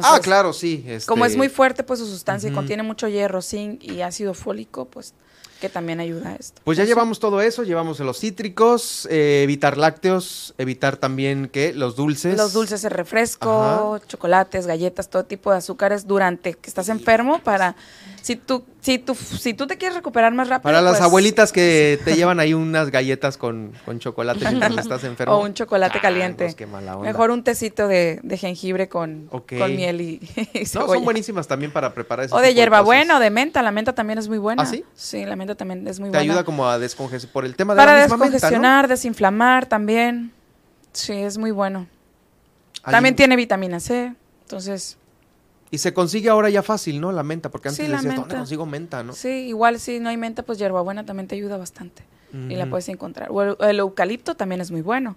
ah, 0.03 0.19
claro, 0.21 0.53
sí. 0.53 0.85
este, 0.89 1.07
Como 1.07 1.25
es 1.25 1.37
muy 1.37 1.49
fuerte 1.49 1.85
pues 1.85 2.01
su 2.01 2.07
sustancia 2.07 2.51
y 2.51 2.53
contiene 2.53 2.83
mucho 2.83 3.07
hierro, 3.07 3.43
zinc 3.43 3.85
y 3.85 4.03
ácido 4.03 4.35
fólico, 4.35 4.87
pues 4.87 5.15
que 5.63 5.69
también 5.69 6.01
ayuda 6.01 6.31
a 6.31 6.35
esto. 6.35 6.61
Pues 6.65 6.77
ya 6.77 6.83
Eso. 6.83 6.91
llevamos 6.91 7.21
todo 7.21 7.41
eso, 7.41 7.63
llevamos 7.63 8.01
los 8.01 8.19
cítricos, 8.19 9.07
eh, 9.09 9.43
evitar 9.45 9.79
lácteos, 9.79 10.55
evitar 10.59 10.97
también 10.97 11.49
que 11.49 11.73
los 11.73 11.95
dulces. 11.95 12.37
Los 12.37 12.53
dulces, 12.53 12.83
el 12.83 12.91
refresco, 12.91 14.01
chocolates, 14.09 14.67
galletas, 14.67 15.09
todo 15.09 15.25
tipo 15.25 15.53
de 15.53 15.59
azúcares 15.59 16.09
durante 16.09 16.55
que 16.55 16.69
estás 16.69 16.89
enfermo 16.89 17.39
para 17.45 17.77
si 18.23 18.35
tú 18.35 18.65
si 18.83 18.99
tú 18.99 19.15
si 19.15 19.55
tú 19.55 19.69
te 19.69 19.79
quieres 19.79 19.97
recuperar 19.97 20.35
más 20.35 20.49
rápido 20.49 20.65
Para 20.65 20.83
las 20.83 20.95
pues, 20.95 21.03
abuelitas 21.03 21.53
que 21.53 22.01
te 22.05 22.17
llevan 22.17 22.41
ahí 22.41 22.53
unas 22.53 22.91
galletas 22.91 23.39
con, 23.39 23.73
con 23.85 24.01
chocolate 24.01 24.45
mientras 24.45 24.77
estás 24.77 25.05
enfermo. 25.05 25.35
o 25.37 25.45
un 25.45 25.55
chocolate 25.55 26.01
caliente. 26.01 26.45
Changos, 26.47 26.57
qué 26.57 26.67
mala 26.67 26.97
onda. 26.97 27.09
Mejor 27.09 27.31
un 27.31 27.45
tecito 27.45 27.87
de, 27.87 28.19
de 28.25 28.37
jengibre 28.37 28.89
con, 28.89 29.29
con 29.29 29.77
miel 29.77 30.01
y, 30.01 30.21
y 30.53 30.61
No, 30.75 30.87
son 30.87 31.05
buenísimas 31.05 31.47
también 31.47 31.71
para 31.71 31.95
preparar 31.95 32.27
ese 32.27 32.35
o 32.35 32.41
de 32.41 32.55
hierbabuena 32.55 33.19
o 33.19 33.21
de 33.21 33.31
menta, 33.31 33.63
la 33.63 33.71
menta 33.71 33.95
también 33.95 34.19
es 34.19 34.29
muy 34.29 34.39
buena. 34.39 34.65
¿Ah, 34.65 34.67
sí? 34.67 34.85
Sí, 34.95 35.25
la 35.25 35.37
menta 35.37 35.55
también 35.55 35.87
es 35.87 36.01
muy 36.01 36.11
Te 36.11 36.19
buena. 36.19 36.33
ayuda 36.33 36.45
como 36.45 36.69
a 36.69 36.81
descongestionar 36.81 37.33
por 37.33 37.45
el 37.45 37.55
tema 37.55 37.75
de 37.75 37.79
para 37.79 37.95
la 37.95 38.03
misma 38.03 38.17
menta, 38.17 38.27
¿no? 38.27 38.33
descongestionar, 38.33 38.89
desinflamar 38.89 39.67
también. 39.67 40.33
Sí, 40.93 41.13
es 41.13 41.39
muy 41.39 41.53
bueno. 41.53 41.87
También 42.85 43.15
tiene 43.15 43.37
vitamina 43.37 43.79
C, 43.79 44.13
entonces 44.43 44.99
Y 45.73 45.79
se 45.79 45.95
consigue 45.95 46.29
ahora 46.29 46.51
ya 46.51 46.63
fácil, 46.63 47.01
¿no? 47.01 47.13
La 47.13 47.23
menta, 47.23 47.51
porque 47.51 47.69
antes 47.69 47.85
Sí, 47.85 47.91
decías, 47.91 48.15
¿dónde 48.15 48.35
consigo 48.37 48.67
menta, 48.67 49.03
no? 49.03 49.15
Sí, 49.15 49.49
igual 49.49 49.81
si 49.81 50.01
no 50.01 50.11
hay 50.11 50.19
menta, 50.19 50.43
pues 50.43 50.59
hierbabuena 50.59 51.07
también 51.07 51.27
te 51.27 51.35
ayuda 51.35 51.57
bastante. 51.57 52.05
Y 52.49 52.57
la 52.57 52.69
puedes 52.71 52.89
encontrar. 52.89 53.29
O 53.31 53.43
el, 53.43 53.57
el 53.61 53.79
eucalipto 53.79 54.35
también 54.35 54.61
es 54.61 54.71
muy 54.71 54.83
bueno. 54.83 55.17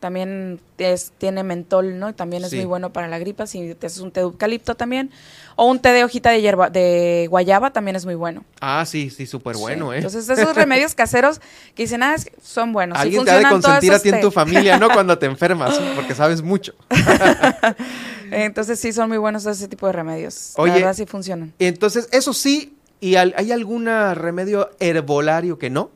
También 0.00 0.60
es, 0.78 1.12
tiene 1.18 1.42
mentol, 1.44 1.98
¿no? 1.98 2.08
Y 2.08 2.14
también 2.14 2.42
es 2.42 2.50
Sí. 2.50 2.56
muy 2.56 2.64
bueno 2.64 2.90
para 2.92 3.06
la 3.06 3.18
gripa. 3.18 3.46
Si 3.46 3.74
te 3.74 3.86
haces 3.86 4.00
un 4.00 4.10
té 4.10 4.20
de 4.20 4.24
eucalipto 4.24 4.74
también. 4.74 5.10
O 5.56 5.66
un 5.66 5.78
té 5.78 5.90
de 5.92 6.04
hojita 6.04 6.30
de 6.30 6.40
hierba, 6.40 6.70
de 6.70 7.26
guayaba 7.28 7.70
también 7.70 7.96
es 7.96 8.06
muy 8.06 8.14
bueno. 8.14 8.44
Ah, 8.62 8.84
sí, 8.86 9.10
sí, 9.10 9.26
súper 9.26 9.58
bueno, 9.58 9.90
Sí. 9.90 9.94
¿eh? 9.94 9.96
Entonces, 9.98 10.26
esos 10.30 10.56
remedios 10.56 10.94
caseros 10.96 11.40
que 11.74 11.82
dicen, 11.82 12.02
ah, 12.02 12.16
son 12.42 12.72
buenos. 12.72 12.96
sí 12.98 13.02
Alguien 13.02 13.24
te 13.26 13.30
ha 13.30 13.38
de 13.38 13.48
consentir 13.48 13.92
a 13.92 13.98
ti 13.98 14.08
en 14.08 14.20
tu 14.22 14.28
té. 14.28 14.34
familia, 14.34 14.78
¿no? 14.78 14.88
Cuando 14.92 15.18
te 15.18 15.26
enfermas, 15.26 15.78
porque 15.94 16.14
sabes 16.14 16.40
mucho. 16.40 16.74
Entonces, 18.30 18.78
sí, 18.80 18.92
son 18.92 19.08
muy 19.08 19.18
buenos 19.18 19.44
ese 19.46 19.68
tipo 19.68 19.86
de 19.86 19.92
remedios. 19.92 20.52
Oye, 20.56 20.72
la 20.72 20.78
verdad, 20.78 20.94
sí 20.94 21.06
funcionan. 21.06 21.52
Entonces, 21.58 22.08
eso 22.12 22.32
sí, 22.32 22.76
¿y 23.00 23.16
al- 23.16 23.34
hay 23.36 23.52
algún 23.52 23.86
remedio 23.86 24.70
herbolario 24.80 25.58
que 25.58 25.68
no? 25.70 25.90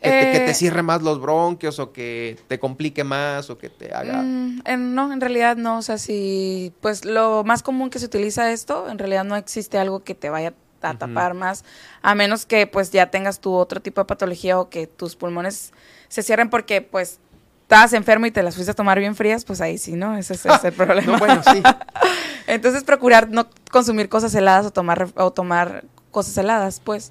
Que, 0.00 0.10
te, 0.10 0.30
que 0.30 0.40
te 0.40 0.50
Eh, 0.52 0.54
cierre 0.54 0.82
más 0.82 1.02
los 1.02 1.20
bronquios 1.20 1.78
o 1.80 1.92
que 1.92 2.38
te 2.46 2.60
complique 2.60 3.02
más 3.02 3.50
o 3.50 3.58
que 3.58 3.68
te 3.68 3.92
haga... 3.92 4.22
Mm, 4.22 4.62
en- 4.64 4.94
no, 4.94 5.12
en 5.12 5.20
realidad 5.20 5.56
no. 5.56 5.78
O 5.78 5.82
sea, 5.82 5.98
si, 5.98 6.72
pues 6.80 7.04
lo 7.04 7.42
más 7.44 7.62
común 7.64 7.90
que 7.90 7.98
se 7.98 8.06
utiliza 8.06 8.52
esto, 8.52 8.88
en 8.88 8.98
realidad 8.98 9.24
no 9.24 9.34
existe 9.34 9.76
algo 9.78 10.04
que 10.04 10.14
te 10.14 10.30
vaya 10.30 10.54
a 10.82 10.94
tapar 10.94 11.34
más, 11.34 11.64
a 12.02 12.14
menos 12.14 12.46
que 12.46 12.68
pues 12.68 12.92
ya 12.92 13.10
tengas 13.10 13.40
tu 13.40 13.52
otro 13.54 13.82
tipo 13.82 14.00
de 14.00 14.04
patología 14.04 14.60
o 14.60 14.68
que 14.70 14.86
tus 14.86 15.16
pulmones 15.16 15.72
se 16.06 16.22
cierren 16.22 16.48
porque 16.50 16.80
pues 16.82 17.18
estabas 17.62 17.92
enfermo 17.94 18.26
y 18.26 18.30
te 18.30 18.44
las 18.44 18.54
fuiste 18.54 18.70
a 18.70 18.74
tomar 18.74 19.00
bien 19.00 19.16
frías, 19.16 19.44
pues 19.44 19.60
ahí 19.60 19.76
sí, 19.78 19.94
¿no? 19.94 20.16
Ese, 20.16 20.34
ese 20.34 20.48
es 20.50 20.62
el 20.62 20.72
problema. 20.74 21.14
No, 21.14 21.18
bueno, 21.18 21.42
sí. 21.42 21.60
Entonces 22.46 22.84
procurar 22.84 23.28
no 23.28 23.48
consumir 23.72 24.08
cosas 24.08 24.32
heladas 24.36 24.66
o 24.66 24.70
tomar, 24.70 25.08
o 25.16 25.32
tomar 25.32 25.84
cosas 26.12 26.36
heladas, 26.38 26.80
pues. 26.82 27.10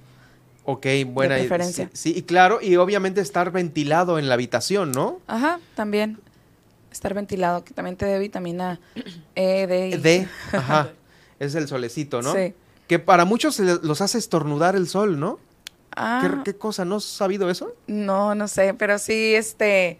Ok, 0.69 0.85
buena 1.07 1.35
De 1.35 1.45
idea. 1.45 1.63
Sí, 1.63 1.87
sí, 1.93 2.13
y 2.17 2.23
claro, 2.23 2.59
y 2.61 2.75
obviamente 2.75 3.21
estar 3.21 3.51
ventilado 3.51 4.19
en 4.19 4.27
la 4.27 4.33
habitación, 4.33 4.91
¿no? 4.91 5.21
Ajá, 5.25 5.61
también. 5.75 6.19
Estar 6.91 7.13
ventilado, 7.13 7.63
que 7.63 7.73
también 7.73 7.95
te 7.95 8.05
dé 8.05 8.19
vitamina 8.19 8.77
E, 9.33 9.65
D. 9.65 9.89
y- 9.89 9.97
De, 9.97 10.27
ajá, 10.51 10.89
es 11.39 11.55
el 11.55 11.69
solecito, 11.69 12.21
¿no? 12.21 12.33
Sí. 12.33 12.53
Que 12.87 12.99
para 12.99 13.23
muchos 13.23 13.59
los 13.59 14.01
hace 14.01 14.17
estornudar 14.17 14.75
el 14.75 14.89
sol, 14.89 15.17
¿no? 15.17 15.39
Ah. 15.95 16.19
¿Qué, 16.43 16.51
qué 16.51 16.57
cosa? 16.57 16.83
¿No 16.83 16.97
has 16.97 17.05
sabido 17.05 17.49
eso? 17.49 17.73
No, 17.87 18.35
no 18.35 18.49
sé, 18.49 18.73
pero 18.73 18.99
sí, 18.99 19.35
este, 19.35 19.99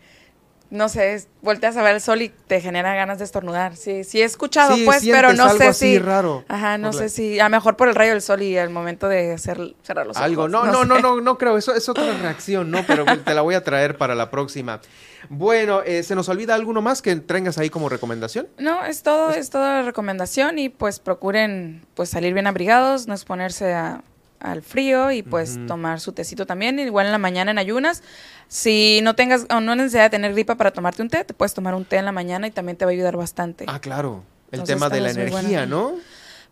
no 0.70 0.90
sé, 0.90 1.26
volteas 1.42 1.78
a 1.78 1.82
ver 1.84 1.96
el 1.96 2.02
sol 2.02 2.22
y 2.22 2.30
te 2.30 2.60
genera 2.62 2.94
ganas 2.96 3.20
de 3.20 3.26
estornudar. 3.26 3.76
Sí, 3.78 4.04
sí 4.04 4.22
he 4.22 4.26
escuchado, 4.26 4.76
Sí, 4.76 4.84
pues, 4.86 5.04
pero 5.10 5.34
no 5.34 5.44
algo 5.46 5.58
sé 5.58 5.68
así 5.68 5.94
si. 5.94 6.00
raro 6.00 6.44
Ajá, 6.48 6.78
no 6.78 6.92
sé 6.94 7.04
la- 7.04 7.10
si. 7.10 7.40
A 7.40 7.46
lo 7.46 7.50
mejor 7.52 7.78
por 7.78 7.88
el 7.88 7.96
rayo 7.96 8.12
del 8.12 8.22
sol 8.22 8.42
y 8.42 8.58
al 8.58 8.70
momento 8.70 9.08
de 9.08 9.34
hacer, 9.34 9.76
cerrar 9.84 10.06
los 10.08 10.18
ojos. 10.18 10.26
Algo, 10.26 10.48
no, 10.50 10.66
no, 10.66 10.82
sé. 10.82 10.88
no, 10.88 11.00
no, 11.00 11.22
no 11.22 11.38
creo, 11.38 11.58
eso 11.58 11.74
es 11.74 11.88
otra 11.88 12.12
reacción, 12.22 12.70
¿no? 12.72 12.84
Pero 12.86 13.06
te 13.26 13.34
la 13.34 13.42
voy 13.42 13.56
a 13.56 13.64
traer 13.64 13.98
para 13.98 14.14
la 14.16 14.30
próxima. 14.30 14.82
Bueno, 15.30 15.82
eh, 15.86 16.04
¿se 16.04 16.16
nos 16.16 16.30
olvida 16.30 16.56
alguno 16.56 16.82
más 16.82 17.02
que 17.02 17.16
tengas 17.16 17.58
ahí 17.58 17.70
como 17.70 17.90
recomendación? 17.90 18.48
No, 18.58 18.86
es 18.86 19.04
todo, 19.04 19.32
es 19.32 19.50
toda 19.50 19.78
la 19.78 19.82
recomendación 19.84 20.60
y 20.60 20.70
pues 20.70 21.00
procuren 21.00 21.86
pues 21.96 22.10
salir 22.10 22.34
bien 22.34 22.48
abrigados, 22.48 23.08
no 23.08 23.14
exponerse 23.14 23.74
a- 23.74 24.04
al 24.40 24.62
frío 24.62 25.12
y 25.12 25.24
pues 25.24 25.58
tomar 25.68 26.00
su 26.00 26.12
tecito 26.12 26.46
también, 26.46 26.80
igual 26.80 27.08
en 27.08 27.12
la 27.12 27.18
mañana 27.18 27.52
en 27.52 27.58
ayunas. 27.58 28.04
Si 28.48 29.00
no 29.04 29.16
tengas 29.16 29.46
o 29.50 29.60
no 29.60 29.76
necesidad 29.76 30.04
de 30.04 30.10
tener 30.12 30.34
gripa 30.34 30.56
para 30.56 30.72
tomarte 30.72 31.02
un 31.02 31.10
té, 31.10 31.24
te 31.24 31.34
puedes 31.34 31.54
tomar 31.54 31.76
un 31.76 31.86
té 31.86 31.98
en 31.98 32.06
la 32.06 32.12
mañana 32.12 32.48
y 32.48 32.52
también 32.52 32.78
te 32.78 32.86
va 32.86 32.92
a 32.92 32.94
ayudar 32.94 33.18
bastante. 33.18 33.66
Ah, 33.68 33.80
claro, 33.80 34.24
el 34.52 34.60
Entonces, 34.60 34.76
tema 34.76 34.90
de 34.90 35.02
la 35.02 35.12
energía. 35.12 35.66
¿no? 35.66 35.96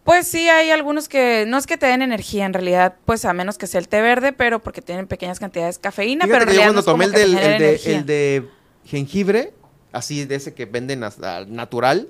Pues 0.04 0.28
sí, 0.28 0.50
hay 0.50 0.70
algunos 0.70 1.08
que 1.10 1.46
no 1.48 1.58
es 1.58 1.66
que 1.66 1.78
te 1.78 1.88
den 1.88 2.02
energía 2.02 2.46
en 2.46 2.54
realidad, 2.54 2.96
pues 3.06 3.26
a 3.26 3.34
menos 3.34 3.58
que 3.58 3.66
sea 3.66 3.80
el 3.80 3.88
té 3.88 4.02
verde, 4.02 4.34
pero 4.34 4.62
porque 4.62 4.82
tienen 4.82 5.08
pequeñas 5.08 5.40
cantidades 5.40 5.76
de 5.78 5.82
cafeína, 5.82 6.26
Fíjate 6.26 6.46
pero 6.46 6.52
que 6.52 6.58
yo 6.58 6.64
cuando 6.64 6.82
no 6.82 6.86
tomé 6.86 7.06
el, 7.06 7.12
del, 7.12 7.38
el, 7.38 7.60
de, 7.60 7.82
el 7.86 8.06
de 8.06 8.50
jengibre, 8.86 9.54
así 9.92 10.26
de 10.26 10.36
ese 10.36 10.54
que 10.54 10.66
venden 10.66 11.00
natural, 11.00 12.10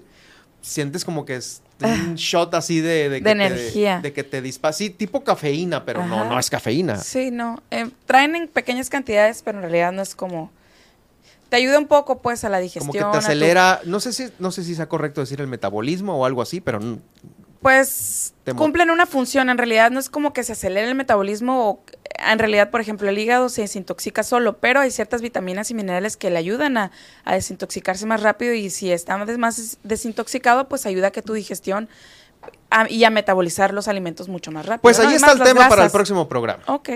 sientes 0.62 1.06
como 1.06 1.24
que 1.24 1.38
es 1.38 1.62
un 1.82 2.16
shot 2.16 2.54
así 2.54 2.80
de, 2.82 3.10
De 3.10 3.22
que 3.22 3.30
energía. 3.32 3.98
Te, 3.98 4.10
de 4.10 4.14
que 4.14 4.24
te 4.24 4.42
dispara, 4.42 4.72
sí, 4.74 4.90
tipo 4.90 5.24
cafeína, 5.24 5.84
pero 5.86 6.06
no, 6.06 6.22
Ajá. 6.22 6.30
no 6.30 6.40
es 6.40 6.50
cafeína. 6.50 6.98
Sí, 6.98 7.32
no. 7.32 7.62
eh, 7.72 7.90
traen 8.06 8.36
en 8.36 8.48
pequeñas 8.48 8.90
cantidades, 8.90 9.42
pero 9.44 9.58
en 9.58 9.64
realidad 9.64 9.92
no 9.92 10.02
es 10.02 10.16
como. 10.16 10.52
Te 11.50 11.58
ayuda 11.58 11.78
un 11.78 11.88
poco, 11.88 12.22
pues, 12.22 12.44
a 12.44 12.50
la 12.50 12.60
digestión. 12.60 12.88
Como 12.88 12.94
que 12.94 13.00
te 13.00 13.12
tu- 13.12 13.26
acelera, 13.26 13.82
no 13.86 14.00
sé 14.00 14.14
si 14.14 14.28
no 14.40 14.52
sé 14.52 14.64
si 14.64 14.74
sea 14.74 14.88
correcto 14.90 15.22
decir 15.22 15.40
el 15.42 15.48
metabolismo 15.48 16.18
o 16.18 16.26
algo 16.26 16.42
así, 16.42 16.60
pero 16.60 16.80
Pues 17.66 18.34
cumplen 18.58 18.92
una 18.92 19.08
función. 19.08 19.50
En 19.50 19.58
realidad 19.58 19.90
no 19.90 20.00
es 20.00 20.08
como 20.12 20.34
que 20.34 20.44
se 20.44 20.52
acelere 20.52 20.88
el 20.88 20.94
metabolismo. 20.94 21.68
O, 21.70 21.84
en 22.32 22.38
realidad, 22.38 22.70
por 22.70 22.80
ejemplo, 22.80 23.10
el 23.10 23.18
hígado 23.18 23.50
se 23.50 23.62
desintoxica 23.62 24.22
solo, 24.22 24.58
pero 24.58 24.82
hay 24.82 24.92
ciertas 24.92 25.24
vitaminas 25.24 25.72
y 25.72 25.74
minerales 25.74 26.16
que 26.16 26.30
le 26.30 26.38
ayudan 26.38 26.78
a, 26.78 26.92
a 27.24 27.34
desintoxicarse 27.34 28.06
más 28.06 28.22
rápido. 28.22 28.54
Y 28.54 28.70
si 28.70 28.92
está 28.92 29.18
más 29.18 29.58
des- 29.58 29.78
desintoxicado, 29.84 30.68
pues 30.70 30.86
ayuda 30.86 31.08
a 31.08 31.12
que 31.12 31.24
tu 31.24 31.34
digestión 31.34 31.90
a- 32.70 32.88
y 32.88 33.04
a 33.04 33.10
metabolizar 33.10 33.74
los 33.74 33.88
alimentos 33.88 34.30
mucho 34.30 34.52
más 34.52 34.68
rápido. 34.68 34.84
pues 34.84 35.00
ahí 35.00 35.16
está 35.16 35.32
el 35.32 35.42
tema 35.42 35.68
para 35.68 35.86
el 35.86 35.92
próximo 35.92 36.30
programa. 36.30 36.62
Ok. 36.68 36.90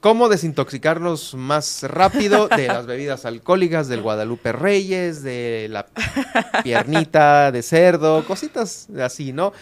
Cómo 0.00 0.30
desintoxicarnos 0.30 1.34
más 1.34 1.82
rápido 1.82 2.48
de 2.56 2.66
las 2.68 2.86
bebidas 2.86 3.26
alcohólicas, 3.26 3.88
del 3.88 4.00
Guadalupe 4.00 4.52
Reyes, 4.52 5.22
de 5.22 5.66
la 5.70 5.86
piernita 6.62 7.52
de 7.52 7.62
cerdo, 7.62 8.24
cositas 8.26 8.88
así, 9.02 9.32
¿no? 9.34 9.52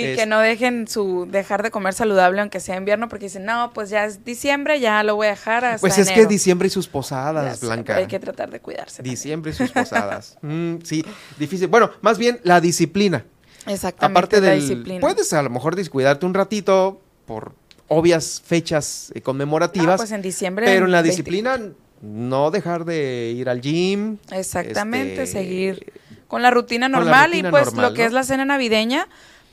Y 0.00 0.04
Es- 0.04 0.16
que 0.16 0.26
no 0.26 0.38
dejen 0.40 0.86
su 0.86 1.26
dejar 1.30 1.62
de 1.62 1.70
comer 1.70 1.92
saludable 1.94 2.40
aunque 2.40 2.60
sea 2.60 2.76
invierno 2.76 3.08
porque 3.08 3.26
dicen, 3.26 3.44
no, 3.44 3.72
pues 3.74 3.90
ya 3.90 4.04
es 4.04 4.24
diciembre, 4.24 4.78
ya 4.80 5.02
lo 5.02 5.16
voy 5.16 5.26
a 5.26 5.30
dejar 5.30 5.64
hasta 5.64 5.80
Pues 5.80 5.98
es 5.98 6.06
que 6.08 6.14
enero". 6.14 6.28
diciembre 6.28 6.68
y 6.68 6.70
sus 6.70 6.86
Ya 6.86 6.92
posadas, 6.92 7.58
sé, 7.58 7.66
Blanca. 7.66 7.96
hay 7.96 8.06
que 8.06 8.18
tratar 8.20 8.50
de 8.50 8.60
cuidarse. 8.60 9.02
Diciembre 9.02 9.50
y 9.50 9.54
sus 9.54 9.70
posadas. 9.72 10.38
Mm, 10.42 10.76
sí, 10.84 11.04
difícil. 11.38 11.66
Bueno, 11.68 11.90
más 12.00 12.16
bien 12.18 12.38
la 12.44 12.60
disciplina. 12.60 13.24
Exactamente, 13.66 14.18
Aparte 14.18 14.40
la 14.40 14.48
del 14.50 14.60
disciplina. 14.60 15.00
puedes 15.00 15.32
a 15.32 15.42
lo 15.42 15.50
mejor 15.50 15.74
descuidarte 15.76 16.24
un 16.24 16.34
ratito 16.34 17.00
por 17.26 17.54
obvias 17.88 18.42
fechas 18.46 19.10
eh, 19.14 19.20
conmemorativas, 19.20 19.94
Ah, 19.94 19.96
pues 19.96 20.12
en 20.12 20.22
diciembre, 20.22 20.66
pero 20.66 20.84
en 20.86 20.92
la 20.92 21.02
20. 21.02 21.10
disciplina 21.10 21.60
no 22.00 22.50
dejar 22.52 22.84
de 22.84 23.32
ir 23.36 23.48
al 23.48 23.60
gym. 23.60 24.18
Exactamente, 24.30 25.24
este, 25.24 25.26
seguir 25.26 25.92
con 26.28 26.42
la 26.42 26.50
rutina 26.50 26.88
la 26.88 26.98
normal 26.98 27.30
rutina 27.30 27.48
y 27.48 27.50
pues 27.50 27.64
normal, 27.66 27.90
lo 27.90 27.94
que 27.94 28.04
es 28.04 28.12
la 28.12 28.22
cena 28.22 28.44
navideña, 28.44 29.08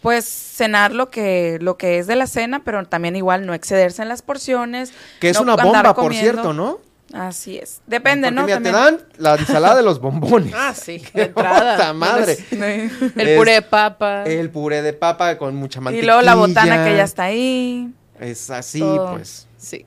pues 0.06 0.26
cenar 0.26 0.94
lo 0.94 1.10
que 1.10 1.58
lo 1.62 1.78
que 1.78 1.98
es 1.98 2.06
de 2.06 2.16
la 2.16 2.28
cena, 2.28 2.64
pero 2.64 2.86
también 2.86 3.16
igual 3.16 3.46
no 3.48 3.54
excederse 3.56 4.04
en 4.04 4.08
las 4.08 4.22
porciones. 4.22 4.94
Que 5.20 5.30
es 5.32 5.36
no 5.38 5.42
una 5.42 5.56
bomba, 5.56 5.96
por 5.96 6.14
cierto, 6.14 6.54
¿no? 6.54 6.80
Así 7.14 7.58
es. 7.58 7.82
Depende, 7.88 8.28
Porque 8.28 8.36
¿no? 8.42 8.46
mira, 8.46 8.58
te 8.58 8.72
También. 8.72 9.00
dan 9.00 9.08
la 9.18 9.36
ensalada 9.36 9.76
de 9.76 9.84
los 9.84 10.00
bombones. 10.00 10.54
Ah, 10.56 10.74
sí, 10.76 11.00
¡Qué 11.14 11.20
de 11.20 11.24
entrada. 11.26 11.76
puta 11.76 11.94
madre! 11.94 12.38
El 12.52 13.28
Es 13.28 13.38
puré 13.38 13.54
de 13.54 13.62
papa. 13.64 14.24
El 14.26 14.50
puré 14.52 14.82
de 14.84 14.94
papa 14.94 15.38
con 15.40 15.56
mucha 15.56 15.80
Y 15.80 15.84
mantequilla. 15.84 16.06
luego 16.14 16.22
la 16.22 16.36
botana 16.36 16.86
que 16.86 16.96
ya 16.96 17.04
está 17.04 17.24
ahí. 17.24 17.92
Es 18.20 18.50
así, 18.52 18.80
Todo. 18.80 19.14
pues. 19.14 19.48
Sí. 19.58 19.86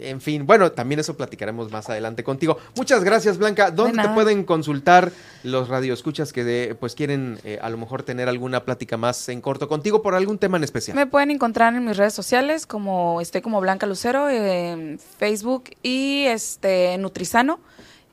En 0.00 0.20
fin, 0.20 0.46
bueno, 0.46 0.72
también 0.72 1.00
eso 1.00 1.16
platicaremos 1.16 1.70
más 1.70 1.88
adelante 1.90 2.22
contigo. 2.24 2.58
Muchas 2.76 3.02
gracias, 3.04 3.38
Blanca. 3.38 3.70
¿Dónde 3.70 4.02
te 4.02 4.08
pueden 4.10 4.44
consultar 4.44 5.12
los 5.42 5.68
radioescuchas 5.68 6.32
que 6.32 6.44
de- 6.44 6.74
pues 6.74 6.94
quieren 6.94 7.38
eh, 7.44 7.58
a 7.60 7.68
lo 7.70 7.78
mejor 7.78 8.02
tener 8.02 8.28
alguna 8.28 8.64
plática 8.64 8.96
más 8.96 9.28
en 9.28 9.40
corto 9.40 9.68
contigo 9.68 10.02
por 10.02 10.14
algún 10.14 10.38
tema 10.38 10.56
en 10.56 10.64
especial? 10.64 10.96
Me 10.96 11.06
pueden 11.06 11.30
encontrar 11.30 11.74
en 11.74 11.84
mis 11.84 11.96
redes 11.96 12.14
sociales, 12.14 12.66
como 12.66 13.20
estoy 13.20 13.40
como 13.40 13.60
Blanca 13.60 13.86
Lucero 13.86 14.28
en 14.30 14.98
Facebook 15.18 15.64
y 15.82 16.24
este 16.26 16.96
Nutrizano. 16.98 17.60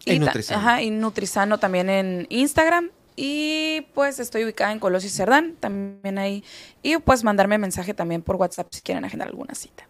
Y 0.06 0.16
En 0.16 0.22
Nutrizano. 0.22 0.60
Ajá, 0.62 0.82
y 0.82 0.92
Nutrizano 0.92 1.58
también 1.58 1.90
en 1.90 2.26
Instagram. 2.30 2.90
Y 3.22 3.82
pues 3.94 4.18
estoy 4.20 4.46
ubicada 4.46 4.72
en 4.72 4.80
Colosio 4.80 5.08
y 5.08 5.12
Cerdán, 5.12 5.58
también 5.60 6.18
ahí. 6.18 6.42
Y 6.82 6.96
pues 7.00 7.26
mandarme 7.26 7.58
mensaje 7.58 7.94
también 7.94 8.22
por 8.22 8.38
WhatsApp 8.38 8.68
si 8.72 8.80
quieren 8.80 9.04
agendar 9.04 9.28
alguna 9.28 9.56
cita. 9.56 9.89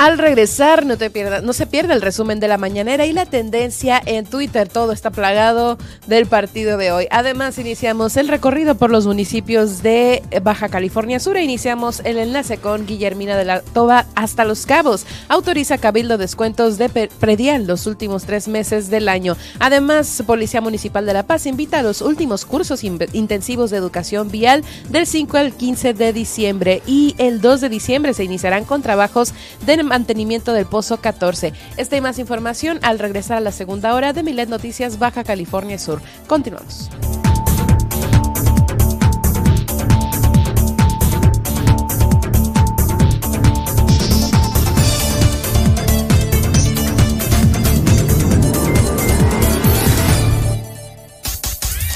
Al 0.03 0.17
regresar, 0.17 0.87
no, 0.87 0.97
te 0.97 1.11
pierda, 1.11 1.43
no 1.43 1.53
se 1.53 1.67
pierda 1.67 1.93
el 1.93 2.01
resumen 2.01 2.41
de 2.41 2.49
la 2.49 2.57
mañanera 2.57 3.05
y 3.05 3.13
la 3.13 3.27
tendencia 3.27 4.01
en 4.07 4.25
Twitter. 4.25 4.67
Todo 4.67 4.93
está 4.93 5.11
plagado 5.11 5.77
del 6.07 6.25
partido 6.25 6.79
de 6.79 6.91
hoy. 6.91 7.07
Además, 7.11 7.59
iniciamos 7.59 8.17
el 8.17 8.29
recorrido 8.29 8.77
por 8.77 8.89
los 8.91 9.07
municipios 9.07 9.83
de 9.83 10.23
Baja 10.43 10.71
California 10.71 11.21
Sur 11.21 11.37
e 11.37 11.43
iniciamos 11.45 12.01
el 12.07 12.17
enlace 12.17 12.57
con 12.57 12.87
Guillermina 12.87 13.37
de 13.37 13.45
la 13.45 13.61
Toba 13.61 14.07
hasta 14.15 14.47
Los 14.47 14.65
Cabos. 14.65 15.05
Autoriza 15.29 15.77
Cabildo 15.77 16.17
descuentos 16.17 16.79
de 16.79 16.89
predial 16.89 17.67
los 17.67 17.87
últimos 17.87 18.25
tres 18.25 18.49
meses 18.49 18.89
del 18.89 19.07
año. 19.07 19.37
Además, 19.59 20.23
Policía 20.27 20.63
Municipal 20.63 21.05
de 21.05 21.13
La 21.13 21.25
Paz 21.27 21.45
invita 21.45 21.81
a 21.81 21.83
los 21.83 22.01
últimos 22.01 22.47
cursos 22.47 22.85
in- 22.85 22.99
intensivos 23.13 23.69
de 23.71 23.77
educación 23.77 24.31
vial 24.31 24.65
del 24.89 25.07
5 25.07 25.37
al 25.37 25.53
15 25.53 25.93
de 25.93 26.15
diciembre 26.15 26.81
y 26.87 27.15
el 27.19 27.43
2 27.43 27.61
de 27.61 27.69
diciembre 27.69 28.15
se 28.15 28.25
iniciarán 28.25 28.65
con 28.65 28.81
trabajos 28.81 29.35
de 29.67 29.90
mantenimiento 29.91 30.53
del 30.53 30.67
Pozo 30.67 30.99
14. 30.99 31.53
Esta 31.77 31.97
y 31.97 32.01
más 32.01 32.21
información 32.21 32.79
al 32.83 33.01
regresar 33.01 33.37
a 33.39 33.41
la 33.41 33.51
segunda 33.51 33.93
hora 33.95 34.13
de 34.13 34.23
Milet 34.23 34.49
Noticias 34.49 35.01
Baja 35.01 35.25
California 35.25 35.79
Sur. 35.79 36.01
Continuamos. 36.29 36.89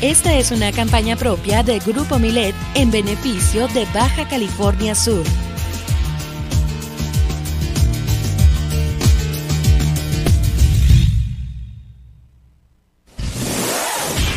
Esta 0.00 0.32
es 0.38 0.52
una 0.52 0.70
campaña 0.70 1.16
propia 1.16 1.64
de 1.64 1.80
Grupo 1.80 2.20
Milet 2.20 2.54
en 2.76 2.92
beneficio 2.92 3.66
de 3.66 3.84
Baja 3.92 4.28
California 4.28 4.94
Sur. 4.94 5.24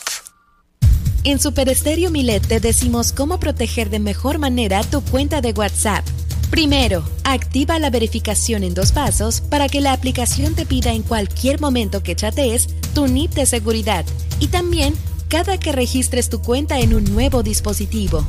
En 1.25 1.41
Super 1.41 1.69
Estéreo 1.69 2.11
Milet 2.11 2.47
te 2.47 2.61
decimos 2.61 3.13
cómo 3.13 3.41
proteger 3.41 3.91
de 3.91 3.99
mejor 3.99 4.39
manera 4.39 4.85
tu 4.85 5.03
cuenta 5.03 5.41
de 5.41 5.51
WhatsApp. 5.53 6.07
Primero, 6.51 7.05
activa 7.25 7.81
la 7.81 7.91
verificación 7.91 8.63
en 8.63 8.75
dos 8.75 8.93
pasos 8.93 9.41
para 9.41 9.69
que 9.69 9.81
la 9.81 9.93
aplicación 9.93 10.55
te 10.55 10.65
pida 10.67 10.93
en 10.93 11.03
cualquier 11.03 11.61
momento 11.61 12.05
que 12.05 12.15
chatees 12.15 12.69
tu 12.95 13.09
NIP 13.09 13.33
de 13.33 13.47
seguridad 13.47 14.05
y 14.39 14.47
también 14.49 14.95
cada 15.29 15.59
que 15.59 15.73
registres 15.73 16.29
tu 16.29 16.41
cuenta 16.41 16.79
en 16.79 16.95
un 16.95 17.05
nuevo 17.05 17.43
dispositivo. 17.43 18.25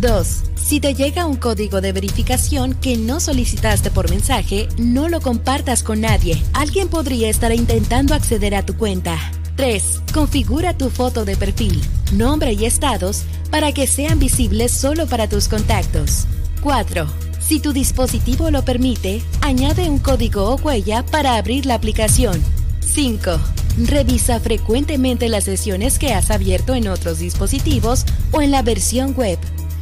2. 0.00 0.26
Si 0.56 0.80
te 0.80 0.94
llega 0.94 1.26
un 1.26 1.36
código 1.36 1.80
de 1.80 1.92
verificación 1.92 2.74
que 2.74 2.96
no 2.96 3.20
solicitaste 3.20 3.90
por 3.90 4.10
mensaje, 4.10 4.68
no 4.78 5.08
lo 5.08 5.20
compartas 5.20 5.82
con 5.82 6.00
nadie. 6.00 6.42
Alguien 6.52 6.88
podría 6.88 7.28
estar 7.28 7.52
intentando 7.52 8.14
acceder 8.14 8.54
a 8.54 8.64
tu 8.64 8.76
cuenta. 8.76 9.18
3. 9.56 10.02
Configura 10.12 10.76
tu 10.76 10.90
foto 10.90 11.24
de 11.24 11.36
perfil, 11.36 11.80
nombre 12.12 12.52
y 12.52 12.64
estados 12.64 13.24
para 13.50 13.72
que 13.72 13.86
sean 13.86 14.18
visibles 14.18 14.72
solo 14.72 15.06
para 15.06 15.28
tus 15.28 15.48
contactos. 15.48 16.26
4. 16.62 17.06
Si 17.40 17.60
tu 17.60 17.72
dispositivo 17.72 18.50
lo 18.50 18.64
permite, 18.64 19.22
añade 19.40 19.90
un 19.90 19.98
código 19.98 20.44
o 20.44 20.56
huella 20.56 21.04
para 21.04 21.36
abrir 21.36 21.66
la 21.66 21.74
aplicación. 21.74 22.40
5. 22.82 23.38
Revisa 23.86 24.38
frecuentemente 24.40 25.28
las 25.28 25.44
sesiones 25.44 25.98
que 25.98 26.12
has 26.12 26.30
abierto 26.30 26.74
en 26.74 26.88
otros 26.88 27.18
dispositivos 27.18 28.04
o 28.32 28.42
en 28.42 28.50
la 28.50 28.62
versión 28.62 29.14
web. 29.14 29.38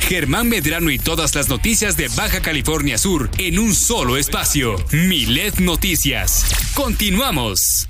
Germán 0.02 0.50
Medrano 0.50 0.90
y 0.92 1.00
todas 1.00 1.34
las 1.34 1.48
noticias 1.48 1.96
de 1.96 2.10
Baja 2.18 2.42
California 2.42 2.98
Sur 2.98 3.30
en 3.38 3.60
un 3.60 3.74
solo 3.74 4.18
espacio. 4.18 4.76
Milet 4.92 5.60
Noticias. 5.60 6.44
Continuamos. 6.76 7.88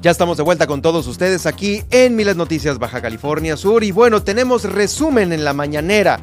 Ya 0.00 0.10
estamos 0.10 0.38
de 0.38 0.42
vuelta 0.42 0.66
con 0.66 0.82
todos 0.82 1.06
ustedes 1.06 1.46
aquí 1.46 1.84
en 1.92 2.16
Miles 2.16 2.34
Noticias 2.34 2.80
Baja 2.80 3.00
California 3.00 3.56
Sur. 3.56 3.84
Y 3.84 3.92
bueno, 3.92 4.24
tenemos 4.24 4.64
resumen 4.64 5.32
en 5.32 5.44
la 5.44 5.52
mañanera. 5.52 6.18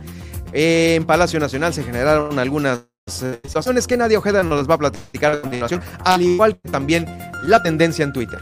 Eh, 0.51 0.95
en 0.95 1.05
Palacio 1.05 1.39
Nacional 1.39 1.73
se 1.73 1.83
generaron 1.85 2.37
algunas 2.37 2.88
situaciones 3.13 3.87
que 3.87 3.97
Nadia 3.97 4.19
Ojeda 4.19 4.43
nos 4.43 4.69
va 4.69 4.75
a 4.75 4.77
platicar 4.77 5.33
a 5.33 5.41
continuación, 5.41 5.81
al 6.03 6.21
igual 6.21 6.57
que 6.57 6.69
también 6.69 7.05
la 7.43 7.61
tendencia 7.61 8.03
en 8.03 8.13
Twitter. 8.13 8.39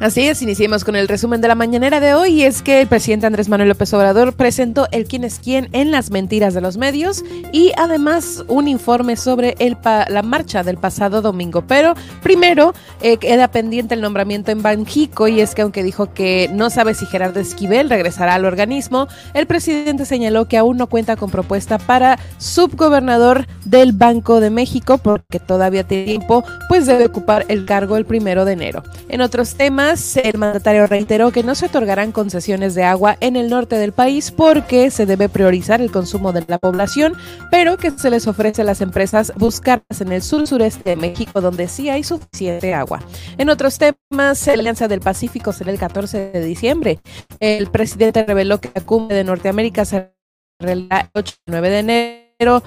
Así 0.00 0.26
es, 0.26 0.40
iniciemos 0.40 0.82
con 0.82 0.96
el 0.96 1.08
resumen 1.08 1.42
de 1.42 1.48
la 1.48 1.54
mañanera 1.54 2.00
de 2.00 2.14
hoy 2.14 2.30
y 2.30 2.44
es 2.44 2.62
que 2.62 2.80
el 2.80 2.88
presidente 2.88 3.26
Andrés 3.26 3.50
Manuel 3.50 3.68
López 3.68 3.92
Obrador 3.92 4.32
presentó 4.32 4.88
el 4.92 5.04
quién 5.04 5.24
es 5.24 5.38
quién 5.38 5.68
en 5.72 5.90
las 5.90 6.10
mentiras 6.10 6.54
de 6.54 6.62
los 6.62 6.78
medios 6.78 7.22
y 7.52 7.72
además 7.76 8.42
un 8.48 8.66
informe 8.66 9.16
sobre 9.16 9.56
el 9.58 9.76
la 9.84 10.22
marcha 10.22 10.62
del 10.62 10.78
pasado 10.78 11.20
domingo. 11.20 11.66
Pero 11.66 11.92
primero 12.22 12.72
eh, 13.02 13.18
queda 13.18 13.48
pendiente 13.48 13.92
el 13.92 14.00
nombramiento 14.00 14.50
en 14.50 14.62
Banjico 14.62 15.28
y 15.28 15.42
es 15.42 15.54
que 15.54 15.60
aunque 15.60 15.82
dijo 15.82 16.14
que 16.14 16.48
no 16.50 16.70
sabe 16.70 16.94
si 16.94 17.04
Gerardo 17.04 17.38
Esquivel 17.38 17.90
regresará 17.90 18.36
al 18.36 18.46
organismo, 18.46 19.06
el 19.34 19.46
presidente 19.46 20.06
señaló 20.06 20.46
que 20.46 20.56
aún 20.56 20.78
no 20.78 20.86
cuenta 20.86 21.16
con 21.16 21.30
propuesta 21.30 21.76
para 21.76 22.18
subgobernador 22.38 23.46
del 23.66 23.92
Banco 23.92 24.40
de 24.40 24.48
México 24.48 24.96
porque 24.96 25.40
todavía 25.40 25.84
tiene 25.84 26.06
tiempo, 26.06 26.42
pues 26.70 26.86
debe 26.86 27.04
ocupar 27.04 27.44
el 27.48 27.66
cargo 27.66 27.98
el 27.98 28.06
primero 28.06 28.46
de 28.46 28.54
enero. 28.54 28.82
En 29.10 29.20
otros 29.20 29.56
temas, 29.56 29.89
el 29.90 30.38
mandatario 30.38 30.86
reiteró 30.86 31.32
que 31.32 31.42
no 31.42 31.56
se 31.56 31.66
otorgarán 31.66 32.12
concesiones 32.12 32.76
de 32.76 32.84
agua 32.84 33.16
en 33.18 33.34
el 33.34 33.50
norte 33.50 33.74
del 33.74 33.92
país 33.92 34.30
porque 34.30 34.88
se 34.92 35.04
debe 35.04 35.28
priorizar 35.28 35.80
el 35.80 35.90
consumo 35.90 36.32
de 36.32 36.44
la 36.46 36.58
población, 36.58 37.14
pero 37.50 37.76
que 37.76 37.90
se 37.90 38.08
les 38.08 38.28
ofrece 38.28 38.62
a 38.62 38.64
las 38.64 38.82
empresas 38.82 39.32
buscarlas 39.36 40.00
en 40.00 40.12
el 40.12 40.22
sur 40.22 40.46
sureste 40.46 40.90
de 40.90 40.94
México 40.94 41.40
donde 41.40 41.66
sí 41.66 41.88
hay 41.88 42.04
suficiente 42.04 42.72
agua. 42.72 43.00
En 43.36 43.50
otros 43.50 43.78
temas, 43.78 44.46
la 44.46 44.52
Alianza 44.52 44.86
del 44.86 45.00
Pacífico 45.00 45.52
será 45.52 45.72
el 45.72 45.78
14 45.78 46.30
de 46.30 46.44
diciembre. 46.44 47.00
El 47.40 47.66
presidente 47.66 48.24
reveló 48.24 48.60
que 48.60 48.70
la 48.72 48.82
cumbre 48.82 49.16
de 49.16 49.24
Norteamérica 49.24 49.84
será 49.84 50.12
el 50.60 50.88
8 51.14 51.34
y 51.46 51.50
9 51.50 51.68
de 51.68 51.78
enero 51.80 52.62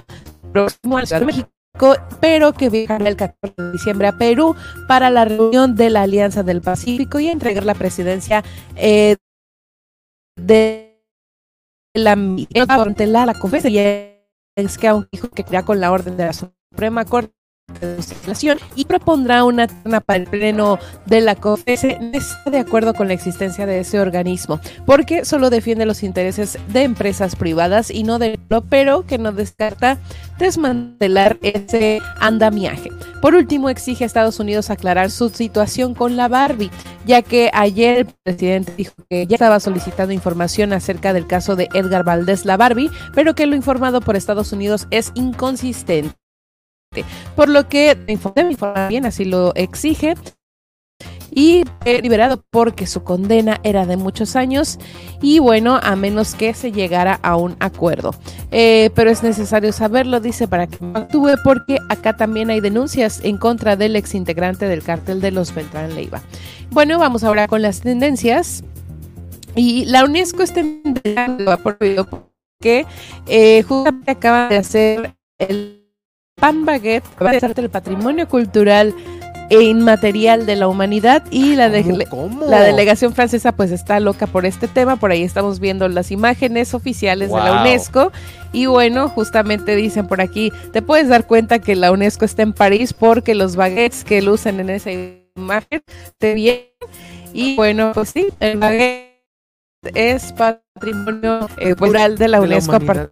próximo 0.52 0.98
a 0.98 1.06
Ciudad 1.06 1.20
de 1.20 1.26
México 1.26 1.53
pero 2.20 2.52
que 2.52 2.70
viajará 2.70 3.08
el 3.08 3.16
14 3.16 3.54
de 3.56 3.72
diciembre 3.72 4.06
a 4.08 4.16
Perú 4.16 4.54
para 4.86 5.10
la 5.10 5.24
reunión 5.24 5.74
de 5.74 5.90
la 5.90 6.02
Alianza 6.02 6.42
del 6.42 6.60
Pacífico 6.60 7.18
y 7.18 7.28
entregar 7.28 7.64
la 7.64 7.74
presidencia 7.74 8.44
eh, 8.76 9.16
de 10.36 11.02
la 11.94 12.12
ante 12.12 13.06
la, 13.06 13.26
la 13.26 13.34
conferencia. 13.34 14.14
Es 14.56 14.78
que 14.78 14.88
aún 14.88 15.08
dijo 15.10 15.28
que 15.30 15.44
crea 15.44 15.64
con 15.64 15.80
la 15.80 15.90
orden 15.90 16.16
de 16.16 16.26
la 16.26 16.32
Suprema 16.32 17.04
Corte 17.04 17.34
de 17.80 17.96
legislación 17.96 18.58
y 18.74 18.84
propondrá 18.84 19.44
una 19.44 19.66
terna 19.66 20.00
para 20.00 20.18
el 20.18 20.26
pleno 20.26 20.78
de 21.06 21.20
la 21.20 21.34
COFESE 21.34 21.98
está 22.12 22.50
de 22.50 22.58
acuerdo 22.58 22.94
con 22.94 23.08
la 23.08 23.14
existencia 23.14 23.66
de 23.66 23.80
ese 23.80 24.00
organismo 24.00 24.60
porque 24.86 25.24
solo 25.24 25.50
defiende 25.50 25.86
los 25.86 26.02
intereses 26.02 26.58
de 26.68 26.82
empresas 26.82 27.36
privadas 27.36 27.90
y 27.90 28.02
no 28.02 28.18
de 28.18 28.38
pero 28.68 29.06
que 29.06 29.18
no 29.18 29.32
descarta 29.32 29.98
desmantelar 30.38 31.38
ese 31.42 32.00
andamiaje. 32.20 32.90
Por 33.20 33.34
último, 33.34 33.70
exige 33.70 34.04
a 34.04 34.06
Estados 34.06 34.40
Unidos 34.40 34.70
aclarar 34.70 35.10
su 35.10 35.28
situación 35.28 35.94
con 35.94 36.16
la 36.16 36.28
Barbie, 36.28 36.70
ya 37.06 37.22
que 37.22 37.50
ayer 37.52 37.98
el 37.98 38.06
presidente 38.22 38.72
dijo 38.76 38.94
que 39.08 39.26
ya 39.26 39.36
estaba 39.36 39.60
solicitando 39.60 40.12
información 40.12 40.72
acerca 40.72 41.12
del 41.12 41.26
caso 41.26 41.56
de 41.56 41.68
Edgar 41.72 42.04
Valdés 42.04 42.44
la 42.44 42.56
Barbie, 42.56 42.90
pero 43.14 43.34
que 43.34 43.46
lo 43.46 43.56
informado 43.56 44.00
por 44.00 44.16
Estados 44.16 44.52
Unidos 44.52 44.86
es 44.90 45.12
inconsistente 45.14 46.23
por 47.34 47.48
lo 47.48 47.68
que 47.68 47.96
bien 48.88 49.06
así 49.06 49.24
lo 49.24 49.54
exige 49.54 50.14
y 51.34 51.64
liberado 52.02 52.44
porque 52.50 52.86
su 52.86 53.02
condena 53.02 53.60
era 53.64 53.86
de 53.86 53.96
muchos 53.96 54.36
años 54.36 54.78
y 55.20 55.40
bueno, 55.40 55.80
a 55.82 55.96
menos 55.96 56.34
que 56.34 56.54
se 56.54 56.70
llegara 56.70 57.18
a 57.22 57.36
un 57.36 57.56
acuerdo. 57.58 58.14
Eh, 58.52 58.90
pero 58.94 59.10
es 59.10 59.22
necesario 59.22 59.72
saberlo, 59.72 60.20
dice, 60.20 60.46
para 60.46 60.66
que 60.68 60.78
actúe 60.94 61.32
porque 61.42 61.78
acá 61.88 62.16
también 62.16 62.50
hay 62.50 62.60
denuncias 62.60 63.20
en 63.24 63.38
contra 63.38 63.74
del 63.74 63.96
exintegrante 63.96 64.68
del 64.68 64.82
cártel 64.82 65.20
de 65.20 65.32
los 65.32 65.52
Beltrán 65.54 65.94
Leiva. 65.94 66.22
Bueno, 66.70 66.98
vamos 66.98 67.24
ahora 67.24 67.48
con 67.48 67.62
las 67.62 67.80
tendencias. 67.80 68.62
Y 69.56 69.84
la 69.84 70.04
UNESCO 70.04 70.42
está 70.42 70.60
investigando 70.60 71.56
que 72.60 72.86
eh, 73.26 73.62
justamente 73.62 74.10
acaba 74.10 74.48
de 74.48 74.56
hacer 74.56 75.14
el 75.38 75.73
Pan 76.44 76.66
Baguette 76.66 77.06
va 77.24 77.30
a 77.30 77.40
ser 77.40 77.58
el 77.58 77.70
patrimonio 77.70 78.28
cultural 78.28 78.94
e 79.48 79.62
inmaterial 79.62 80.44
de 80.44 80.56
la 80.56 80.68
humanidad 80.68 81.22
y 81.30 81.56
la, 81.56 81.70
la 81.70 82.60
delegación 82.60 83.14
francesa 83.14 83.52
pues 83.52 83.70
está 83.70 83.98
loca 83.98 84.26
por 84.26 84.44
este 84.44 84.68
tema, 84.68 84.96
por 84.96 85.10
ahí 85.10 85.22
estamos 85.22 85.58
viendo 85.58 85.88
las 85.88 86.10
imágenes 86.10 86.74
oficiales 86.74 87.30
de 87.30 87.36
la 87.36 87.62
UNESCO 87.62 88.12
y 88.52 88.66
bueno, 88.66 89.08
justamente 89.08 89.74
dicen 89.74 90.06
por 90.06 90.20
aquí, 90.20 90.52
te 90.70 90.82
puedes 90.82 91.08
dar 91.08 91.26
cuenta 91.26 91.60
que 91.60 91.76
la 91.76 91.90
UNESCO 91.90 92.26
está 92.26 92.42
en 92.42 92.52
París 92.52 92.92
porque 92.92 93.34
los 93.34 93.56
baguettes 93.56 94.04
que 94.04 94.20
lucen 94.20 94.60
en 94.60 94.68
esa 94.68 94.90
imagen 94.92 95.82
te 96.18 96.34
vienen 96.34 96.66
y 97.32 97.56
bueno, 97.56 97.92
pues 97.94 98.10
sí, 98.10 98.26
el 98.40 98.58
baguette 98.58 99.14
es 99.94 100.34
patrimonio 100.34 101.48
eh, 101.56 101.74
cultural 101.74 102.18
de 102.18 102.28
la 102.28 102.42
UNESCO 102.42 102.78
de 102.80 103.08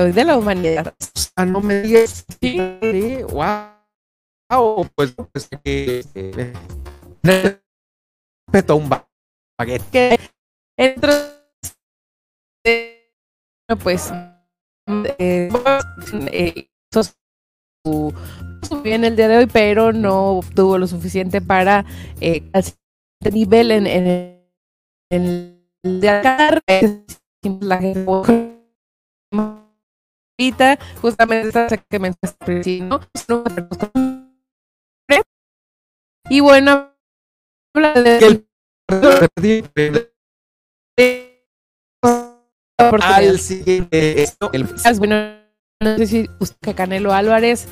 hoy 0.00 0.12
de 0.12 0.24
la 0.24 0.38
humanidad. 0.38 0.94
O 1.36 1.44
no 1.44 1.60
me 1.60 1.82
digas. 1.82 2.24
Sí, 2.40 3.22
wow. 3.30 4.88
Pues, 4.94 5.14
pues 5.32 5.48
que 5.62 6.04
eh, 6.14 6.52
respeto 7.22 8.76
un 8.76 8.88
baguette. 8.88 9.90
Que 9.92 10.18
entro, 10.78 11.12
pues 13.82 14.10
eh, 15.18 15.48
eh, 16.32 16.68
bien 18.82 19.04
el 19.04 19.16
día 19.16 19.28
de 19.28 19.36
hoy, 19.38 19.46
pero 19.46 19.92
no 19.92 20.40
tuvo 20.54 20.78
lo 20.78 20.86
suficiente 20.86 21.40
para 21.40 21.84
eh, 22.20 22.42
nivel 23.30 23.70
en, 23.70 23.86
en, 23.86 24.42
en 25.10 25.62
el 25.82 26.00
de 26.00 26.08
acá. 26.08 26.60
La 27.60 27.78
gente 27.78 28.49
justamente 31.00 31.48
esta 31.48 31.76
que 31.76 31.98
me 31.98 32.08
¿no? 32.80 33.00
Y 36.28 36.40
bueno, 36.40 36.94
habla 37.74 37.92
de 37.94 38.44
al 43.02 43.38
siguiente 43.38 44.22
esto, 44.22 44.50
el... 44.52 44.66
bueno 44.98 45.16
no 45.82 45.96
sé 45.96 46.06
si 46.06 46.30
usted 46.38 46.74
Canelo 46.76 47.12
Álvarez 47.12 47.68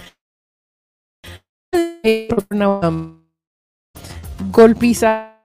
una 2.51 2.81
golpiza 4.51 5.38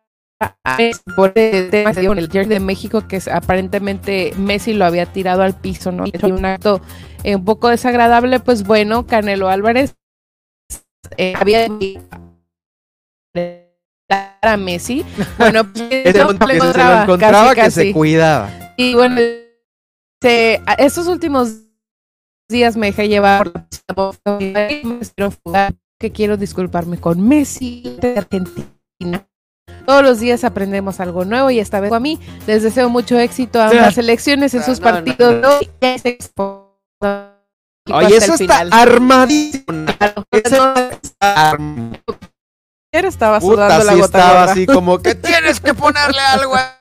por 1.16 1.32
el 1.36 1.70
tema 1.70 1.92
en 1.92 2.18
el 2.18 2.30
Jersey 2.30 2.50
de 2.50 2.60
México 2.60 3.08
que 3.08 3.22
aparentemente 3.32 4.34
Messi 4.38 4.74
lo 4.74 4.86
había 4.86 5.06
tirado 5.06 5.42
al 5.42 5.60
piso, 5.60 5.92
¿no? 5.92 6.06
Y 6.06 6.32
un 6.32 6.46
acto 6.46 6.82
eh, 7.24 7.36
un 7.36 7.46
poco 7.46 7.70
desagradable, 7.70 8.40
pues 8.40 8.64
bueno, 8.64 9.08
Canelo 9.08 9.50
Álvarez 9.50 9.96
eh, 11.18 11.34
había 11.36 11.68
a 14.42 14.58
Messi. 14.58 15.06
Bueno, 15.38 15.72
pues, 15.72 16.16
no, 16.16 16.48
le 16.48 16.56
encontraba, 16.56 16.98
se 16.98 17.04
encontraba 17.04 17.56
que 17.56 17.72
se 17.72 17.94
cuidaba. 17.94 18.50
Y 18.78 18.94
bueno, 18.94 19.22
se, 20.22 20.62
estos 20.78 21.08
últimos 21.08 21.64
días 22.50 22.76
me 22.76 22.88
dejé 22.88 23.08
llevar 23.08 23.52
por 23.96 24.16
que 26.00 26.12
quiero 26.12 26.38
disculparme 26.38 26.98
con 26.98 27.26
Messi 27.26 27.98
de 28.02 28.18
Argentina. 28.18 29.28
Todos 29.86 30.04
los 30.04 30.20
días 30.20 30.44
aprendemos 30.44 31.00
algo 31.00 31.26
nuevo 31.26 31.52
y 31.52 31.60
esta 31.60 31.80
vez 31.80 31.92
a 31.92 32.00
mí 32.00 32.20
les 32.48 32.64
deseo 32.64 32.90
mucho 32.90 33.18
éxito 33.20 33.62
a 33.62 33.74
las 33.74 33.98
elecciones 33.98 34.54
en 34.54 34.64
sus 34.64 34.80
partidos. 34.80 35.42
No, 35.42 35.50
Oye, 37.92 38.16
eso 38.16 38.36
está 38.36 38.60
armadísimo. 38.72 39.86
estaba 42.92 43.42
sudando 43.42 43.84
la 43.84 43.94
gota 43.96 44.06
estaba 44.06 44.44
así 44.44 44.66
como 44.66 45.00
que 45.00 45.16
tienes 45.16 45.60
que 45.60 45.74
ponerle 45.74 46.20
algo 46.20 46.56
a 46.56 46.80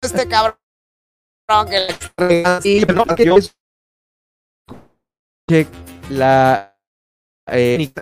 este 0.00 0.26
cabrón 0.28 0.56
que 5.46 5.66
la 6.08 6.74
eh, 7.50 7.92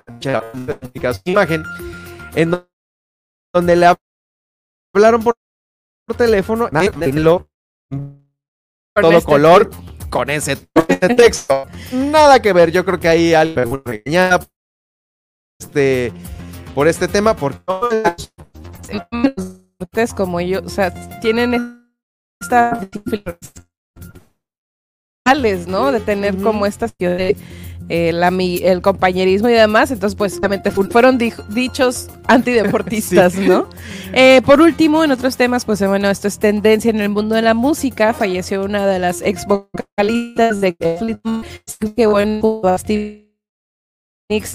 imagen 1.24 1.64
en 2.34 2.64
donde 3.52 3.76
le 3.76 3.86
hablaron 4.94 5.22
por, 5.22 5.34
teléfono 6.16 6.68
lo 7.12 7.48
todo 8.94 9.12
este 9.12 9.24
color 9.24 9.70
con 10.10 10.28
ese, 10.28 10.56
texto. 11.16 11.66
Nada 11.92 12.42
que 12.42 12.52
ver 12.52 12.70
yo 12.70 12.84
creo 12.84 13.00
que 13.00 13.08
ahí 13.08 13.34
algo 13.34 13.82
este 15.58 16.12
por 16.74 16.88
este 16.88 17.08
tema 17.08 17.34
porque 17.34 17.62
ustedes 19.78 20.12
como 20.12 20.40
yo 20.40 20.60
o 20.62 20.68
sea 20.68 20.92
tienen 21.20 21.88
esta 22.40 22.88
¿no? 25.66 25.92
De 25.92 26.00
tener 26.00 26.36
como 26.42 26.66
estas 26.66 26.94
de 26.98 27.36
el, 27.92 28.80
compañerismo 28.80 29.48
y 29.48 29.52
demás. 29.52 29.90
Entonces, 29.90 30.16
pues, 30.16 30.38
obviamente 30.38 30.70
fueron 30.70 31.18
dichos 31.18 32.08
antideportistas, 32.26 33.34
¿no? 33.38 33.68
Eh, 34.12 34.40
por 34.44 34.60
último, 34.60 35.04
en 35.04 35.12
otros 35.12 35.36
temas, 35.36 35.64
pues, 35.64 35.86
bueno, 35.86 36.08
esto 36.08 36.28
es 36.28 36.38
tendencia 36.38 36.90
en 36.90 37.00
el 37.00 37.10
mundo 37.10 37.34
de 37.34 37.42
la 37.42 37.54
música. 37.54 38.14
Falleció 38.14 38.64
una 38.64 38.86
de 38.86 38.98
las 38.98 39.20
ex 39.22 39.46
vocalistas 39.46 40.60
de 40.60 40.74
que 40.74 42.06
bueno, 42.06 42.62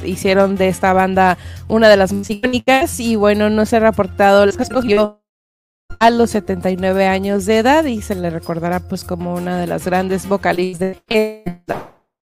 hicieron 0.03 0.55
de 0.55 0.69
esta 0.69 0.93
banda 0.93 1.37
una 1.67 1.87
de 1.89 1.97
las 1.97 2.11
más 2.11 2.29
icónicas 2.31 2.99
y 2.99 3.15
bueno, 3.15 3.51
no 3.51 3.65
se 3.67 3.75
ha 3.75 3.79
reportado 3.79 4.45
las 4.47 4.59
escogió 4.59 5.21
a 5.99 6.09
los 6.09 6.31
79 6.31 7.05
años 7.05 7.45
de 7.45 7.59
edad 7.59 7.85
y 7.85 8.01
se 8.01 8.15
le 8.15 8.31
recordará 8.31 8.79
pues 8.79 9.03
como 9.03 9.35
una 9.35 9.59
de 9.59 9.67
las 9.67 9.85
grandes 9.85 10.27
vocalistas 10.27 10.97
de 11.07 11.61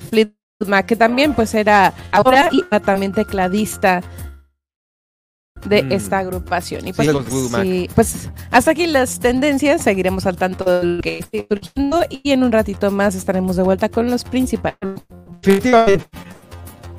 Fleetwood 0.09 0.44
que 0.85 0.95
también 0.95 1.33
pues 1.33 1.53
era 1.53 1.93
ahora 2.11 2.49
y 2.51 2.63
también 2.79 3.11
tecladista 3.11 4.01
de 5.65 5.83
mm. 5.83 5.91
esta 5.91 6.19
agrupación. 6.19 6.87
Y 6.87 6.93
pues, 6.93 7.09
pues 7.93 8.29
hasta 8.51 8.71
aquí 8.71 8.87
las 8.87 9.19
tendencias, 9.19 9.81
seguiremos 9.81 10.25
al 10.25 10.37
tanto 10.37 10.63
de 10.63 10.83
lo 10.83 11.01
que 11.01 11.19
esté 11.19 11.47
surgiendo 11.49 12.01
y 12.09 12.31
en 12.31 12.43
un 12.43 12.51
ratito 12.51 12.91
más 12.91 13.15
estaremos 13.15 13.55
de 13.55 13.63
vuelta 13.63 13.89
con 13.89 14.09
los 14.09 14.23
principales. 14.23 14.77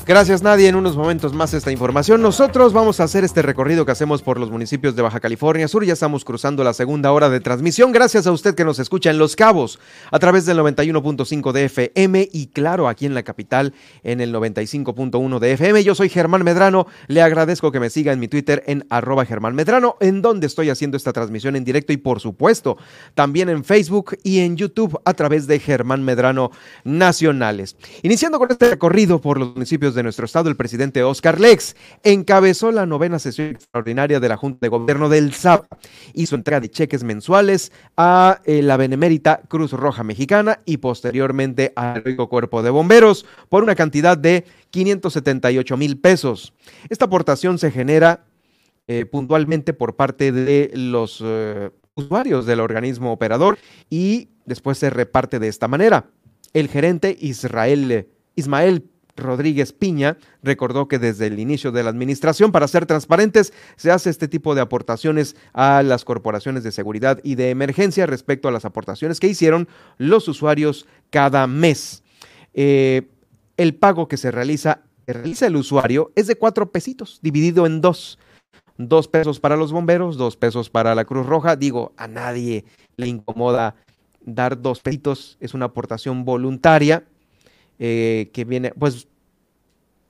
Gracias 0.06 0.40
Nadie, 0.40 0.68
en 0.68 0.76
unos 0.76 0.96
momentos 0.96 1.32
más 1.32 1.52
esta 1.52 1.72
información. 1.72 2.22
Nosotros 2.22 2.72
vamos 2.72 3.00
a 3.00 3.02
hacer 3.02 3.24
este 3.24 3.42
recorrido 3.42 3.84
que 3.84 3.90
hacemos 3.90 4.22
por 4.22 4.38
los 4.38 4.52
municipios 4.52 4.94
de 4.94 5.02
Baja 5.02 5.18
California 5.18 5.66
Sur. 5.66 5.84
Ya 5.84 5.94
estamos 5.94 6.24
cruzando 6.24 6.62
la 6.62 6.74
segunda 6.74 7.10
hora 7.10 7.28
de 7.28 7.40
transmisión. 7.40 7.90
Gracias 7.90 8.28
a 8.28 8.30
usted 8.30 8.54
que 8.54 8.64
nos 8.64 8.78
escucha 8.78 9.10
en 9.10 9.18
Los 9.18 9.34
Cabos 9.34 9.80
a 10.12 10.20
través 10.20 10.46
del 10.46 10.60
91.5 10.60 11.50
de 11.50 11.64
FM 11.64 12.28
y 12.32 12.46
claro, 12.46 12.86
aquí 12.86 13.04
en 13.04 13.14
la 13.14 13.24
capital 13.24 13.74
en 14.04 14.20
el 14.20 14.32
95.1 14.32 15.40
de 15.40 15.52
FM. 15.54 15.82
Yo 15.82 15.96
soy 15.96 16.08
Germán 16.08 16.44
Medrano. 16.44 16.86
Le 17.08 17.20
agradezco 17.20 17.72
que 17.72 17.80
me 17.80 17.90
siga 17.90 18.12
en 18.12 18.20
mi 18.20 18.28
Twitter 18.28 18.62
en 18.68 18.86
arroba 18.90 19.26
Germán 19.26 19.56
Medrano, 19.56 19.96
en 19.98 20.22
donde 20.22 20.46
estoy 20.46 20.70
haciendo 20.70 20.96
esta 20.96 21.12
transmisión 21.12 21.56
en 21.56 21.64
directo 21.64 21.92
y 21.92 21.96
por 21.96 22.20
supuesto 22.20 22.78
también 23.14 23.48
en 23.48 23.64
Facebook 23.64 24.16
y 24.22 24.38
en 24.38 24.56
YouTube 24.56 25.00
a 25.04 25.14
través 25.14 25.48
de 25.48 25.58
Germán 25.58 26.04
Medrano 26.04 26.52
Nacionales. 26.84 27.76
Iniciando 28.04 28.38
con 28.38 28.52
este 28.52 28.70
recorrido 28.70 29.20
por 29.20 29.40
los 29.40 29.52
municipios 29.52 29.95
de 29.96 30.04
nuestro 30.04 30.26
estado, 30.26 30.48
el 30.48 30.56
presidente 30.56 31.02
Oscar 31.02 31.40
Lex 31.40 31.74
encabezó 32.04 32.70
la 32.70 32.86
novena 32.86 33.18
sesión 33.18 33.48
extraordinaria 33.48 34.20
de 34.20 34.28
la 34.28 34.36
Junta 34.36 34.58
de 34.60 34.68
Gobierno 34.68 35.08
del 35.08 35.32
SAP. 35.32 35.66
Hizo 36.14 36.36
entrega 36.36 36.60
de 36.60 36.70
cheques 36.70 37.02
mensuales 37.02 37.72
a 37.96 38.40
eh, 38.44 38.62
la 38.62 38.76
Benemérita 38.76 39.40
Cruz 39.48 39.72
Roja 39.72 40.04
Mexicana 40.04 40.60
y 40.64 40.76
posteriormente 40.76 41.72
al 41.74 42.04
Rico 42.04 42.28
Cuerpo 42.28 42.62
de 42.62 42.70
Bomberos 42.70 43.26
por 43.48 43.64
una 43.64 43.74
cantidad 43.74 44.16
de 44.16 44.44
578 44.70 45.76
mil 45.76 45.98
pesos. 45.98 46.54
Esta 46.88 47.06
aportación 47.06 47.58
se 47.58 47.72
genera 47.72 48.26
eh, 48.86 49.04
puntualmente 49.04 49.72
por 49.72 49.96
parte 49.96 50.30
de 50.30 50.70
los 50.74 51.20
eh, 51.24 51.70
usuarios 51.96 52.46
del 52.46 52.60
organismo 52.60 53.10
operador 53.10 53.58
y 53.90 54.28
después 54.44 54.78
se 54.78 54.90
reparte 54.90 55.38
de 55.38 55.48
esta 55.48 55.66
manera. 55.66 56.10
El 56.52 56.68
gerente 56.68 57.16
Israel, 57.18 58.06
Ismael 58.36 58.84
Rodríguez 59.16 59.72
Piña 59.72 60.18
recordó 60.42 60.88
que 60.88 60.98
desde 60.98 61.26
el 61.26 61.38
inicio 61.38 61.72
de 61.72 61.82
la 61.82 61.90
administración, 61.90 62.52
para 62.52 62.68
ser 62.68 62.86
transparentes, 62.86 63.52
se 63.76 63.90
hace 63.90 64.10
este 64.10 64.28
tipo 64.28 64.54
de 64.54 64.60
aportaciones 64.60 65.36
a 65.52 65.82
las 65.82 66.04
corporaciones 66.04 66.62
de 66.62 66.72
seguridad 66.72 67.20
y 67.22 67.34
de 67.34 67.50
emergencia 67.50 68.06
respecto 68.06 68.48
a 68.48 68.52
las 68.52 68.64
aportaciones 68.64 69.20
que 69.20 69.28
hicieron 69.28 69.68
los 69.98 70.28
usuarios 70.28 70.86
cada 71.10 71.46
mes. 71.46 72.02
Eh, 72.54 73.08
el 73.56 73.74
pago 73.74 74.08
que 74.08 74.16
se 74.16 74.30
realiza, 74.30 74.82
realiza 75.06 75.46
el 75.46 75.56
usuario 75.56 76.12
es 76.14 76.26
de 76.26 76.36
cuatro 76.36 76.70
pesitos, 76.70 77.20
dividido 77.22 77.66
en 77.66 77.80
dos. 77.80 78.18
Dos 78.78 79.08
pesos 79.08 79.40
para 79.40 79.56
los 79.56 79.72
bomberos, 79.72 80.18
dos 80.18 80.36
pesos 80.36 80.68
para 80.68 80.94
la 80.94 81.06
Cruz 81.06 81.24
Roja. 81.24 81.56
Digo, 81.56 81.92
a 81.96 82.06
nadie 82.08 82.66
le 82.96 83.08
incomoda 83.08 83.74
dar 84.20 84.60
dos 84.60 84.80
pesitos, 84.80 85.38
es 85.40 85.54
una 85.54 85.66
aportación 85.66 86.26
voluntaria 86.26 87.04
eh, 87.78 88.30
que 88.32 88.44
viene, 88.44 88.72
pues 88.78 89.08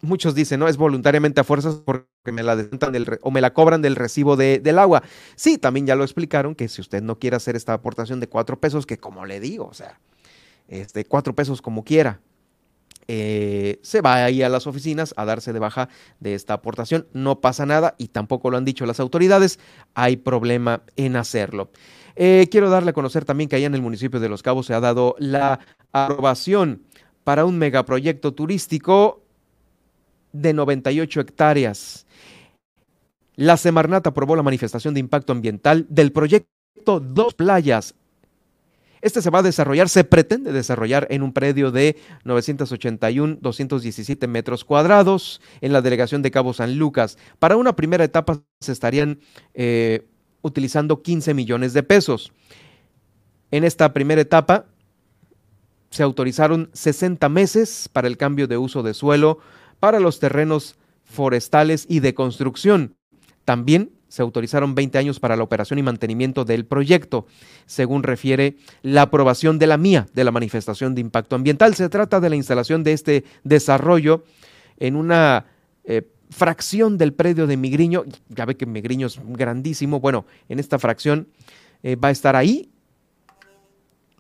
muchos 0.01 0.35
dicen, 0.35 0.61
no, 0.61 0.69
es 0.69 0.77
voluntariamente 0.77 1.41
a 1.41 1.45
fuerzas 1.45 1.77
porque 1.85 2.07
me 2.33 2.43
la 2.43 2.57
del, 2.57 3.19
o 3.23 3.31
me 3.31 3.41
la 3.41 3.53
cobran 3.53 3.83
del 3.83 3.97
recibo 3.97 4.37
de, 4.37 4.59
del 4.61 4.79
agua. 4.79 5.03
Sí, 5.35 5.59
también 5.59 5.87
ya 5.87 5.97
lo 5.97 6.05
explicaron 6.05 6.55
que 6.55 6.69
si 6.69 6.81
usted 6.81 7.03
no 7.03 7.19
quiere 7.19 7.37
hacer 7.37 7.57
esta 7.57 7.73
aportación 7.73 8.21
de 8.21 8.29
cuatro 8.29 8.59
pesos, 8.61 8.87
que 8.87 8.99
como 8.99 9.27
le 9.27 9.41
digo, 9.41 9.67
o 9.67 9.75
sea, 9.75 10.01
este, 10.69 11.05
cuatro 11.05 11.35
pesos 11.35 11.63
como 11.63 11.85
quiera, 11.85 12.21
eh, 13.09 13.79
se 13.83 14.01
va 14.01 14.25
ahí 14.25 14.43
a 14.43 14.49
las 14.49 14.67
oficinas 14.67 15.15
a 15.17 15.25
darse 15.25 15.53
de 15.53 15.59
baja 15.61 15.89
de 16.19 16.35
esta 16.35 16.55
aportación. 16.55 17.07
No 17.13 17.41
pasa 17.41 17.67
nada 17.67 17.95
y 17.99 18.09
tampoco 18.09 18.51
lo 18.51 18.57
han 18.57 18.65
dicho 18.65 18.87
las 18.87 19.01
autoridades, 19.01 19.59
hay 19.95 20.17
problema 20.17 20.83
en 20.97 21.17
hacerlo. 21.17 21.71
Eh, 22.17 22.49
quiero 22.51 22.71
darle 22.71 22.91
a 22.91 22.95
conocer 22.95 23.25
también 23.25 23.49
que 23.49 23.57
allá 23.57 23.67
en 23.67 23.75
el 23.75 23.83
municipio 23.83 24.21
de 24.21 24.29
Los 24.29 24.43
Cabos 24.43 24.67
se 24.67 24.75
ha 24.75 24.81
dado 24.81 25.15
la 25.19 25.61
aprobación 25.93 26.83
para 27.27 27.45
un 27.45 27.59
megaproyecto 27.59 28.33
turístico 28.35 29.25
de 30.33 30.53
98 30.53 31.23
hectáreas. 31.23 32.07
La 33.35 33.57
Semarnat 33.57 34.07
aprobó 34.07 34.37
la 34.37 34.45
manifestación 34.45 34.95
de 34.95 35.01
impacto 35.01 35.33
ambiental 35.33 35.87
del 35.89 36.13
proyecto 36.13 37.01
Dos 37.01 37.35
Playas. 37.35 37.97
Este 39.01 39.21
se 39.23 39.31
va 39.31 39.41
a 39.41 39.43
desarrollar, 39.43 39.89
se 39.89 40.05
pretende 40.05 40.53
desarrollar 40.53 41.09
en 41.11 41.25
un 41.25 41.33
predio 41.33 41.73
de 41.73 41.97
981-217 42.25 44.29
metros 44.29 44.65
cuadrados 44.65 45.41
en 45.61 45.73
la 45.73 45.83
delegación 45.83 46.23
de 46.23 46.31
Cabo 46.31 46.55
San 46.55 46.79
Lucas. 46.79 47.19
Para 47.41 47.57
una 47.57 47.75
primera 47.75 48.05
etapa 48.05 48.41
se 48.61 48.71
estarían 48.71 49.19
eh, 49.53 50.07
utilizando 50.43 51.03
15 51.03 51.35
millones 51.35 51.73
de 51.73 51.83
pesos. 51.83 52.33
En 53.51 53.65
esta 53.65 53.93
primera 53.93 54.21
etapa 54.21 54.67
se 55.97 56.03
autorizaron 56.03 56.69
60 56.75 57.27
meses 57.31 57.89
para 57.91 58.07
el 58.07 58.19
cambio 58.19 58.47
de 58.47 58.59
uso 58.59 58.83
de 58.83 58.93
suelo 58.93 59.39
para 59.81 59.99
los 59.99 60.21
terrenos 60.21 60.77
forestales 61.05 61.87
y 61.89 62.01
de 62.01 62.13
construcción. 62.13 62.97
También 63.47 63.93
Se 64.09 64.23
autorizaron 64.23 64.75
20 64.75 64.99
años 64.99 65.19
para 65.19 65.37
la 65.37 65.43
operación 65.43 65.79
y 65.79 65.83
mantenimiento 65.83 66.45
del 66.45 66.65
proyecto, 66.65 67.27
según 67.65 68.03
refiere 68.03 68.57
la 68.83 69.03
aprobación 69.03 69.59
de 69.59 69.67
la 69.67 69.79
mía, 69.79 70.07
de 70.15 70.23
la 70.23 70.31
manifestación 70.31 70.95
de 70.95 71.01
impacto 71.01 71.35
ambiental. 71.35 71.75
Se 71.75 71.89
trata 71.89 72.21
de 72.21 72.31
la 72.31 72.37
instalación 72.37 72.85
de 72.85 72.93
este 72.93 73.25
desarrollo 73.43 74.23
en 74.79 74.97
una 74.97 75.47
eh, 75.85 76.09
fracción 76.31 76.99
del 76.99 77.15
predio 77.15 77.47
de 77.47 77.57
Migriño. 77.57 78.05
Ya 78.29 78.45
ve 78.45 78.57
que 78.57 78.65
Migriño 78.65 79.09
es 79.09 79.19
grandísimo. 79.25 79.99
Bueno, 79.99 80.25
en 80.49 80.61
esta 80.61 80.79
fracción 80.79 81.29
eh, 81.83 81.97
va 81.97 82.09
a 82.09 82.13
estar 82.13 82.37
ahí. 82.37 82.71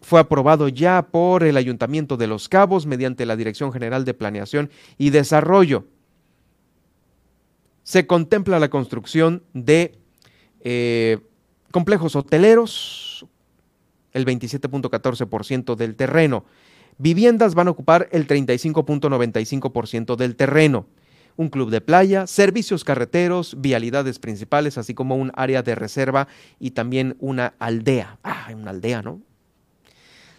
Fue 0.06 0.20
aprobado 0.20 0.68
ya 0.68 1.08
por 1.10 1.42
el 1.42 1.56
Ayuntamiento 1.56 2.16
de 2.16 2.28
Los 2.28 2.48
Cabos 2.48 2.86
mediante 2.86 3.26
la 3.26 3.34
Dirección 3.34 3.72
General 3.72 4.04
de 4.04 4.14
Planeación 4.14 4.70
y 4.98 5.10
Desarrollo 5.10 5.84
se 7.82 8.06
contempla 8.06 8.60
la 8.60 8.70
construcción 8.70 9.42
de 9.52 9.98
eh, 10.60 11.18
complejos 11.72 12.14
hoteleros, 12.14 13.26
el 14.12 14.24
27.14% 14.26 15.74
del 15.74 15.96
terreno. 15.96 16.44
Viviendas 16.98 17.56
van 17.56 17.66
a 17.66 17.72
ocupar 17.72 18.08
el 18.12 18.28
35.95% 18.28 20.14
del 20.14 20.36
terreno. 20.36 20.86
Un 21.34 21.48
club 21.48 21.70
de 21.70 21.80
playa, 21.80 22.28
servicios 22.28 22.84
carreteros, 22.84 23.60
vialidades 23.60 24.20
principales, 24.20 24.78
así 24.78 24.94
como 24.94 25.16
un 25.16 25.32
área 25.34 25.64
de 25.64 25.74
reserva 25.74 26.28
y 26.60 26.70
también 26.70 27.16
una 27.18 27.54
aldea. 27.58 28.20
Ah, 28.22 28.52
una 28.54 28.70
aldea, 28.70 29.02
¿no? 29.02 29.20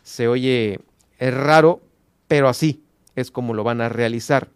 Se 0.07 0.29
oye 0.29 0.79
es 1.19 1.33
raro, 1.33 1.81
pero 2.29 2.47
así 2.47 2.81
es 3.17 3.29
como 3.29 3.53
lo 3.53 3.65
van 3.65 3.81
a 3.81 3.89
realizar. 3.89 4.47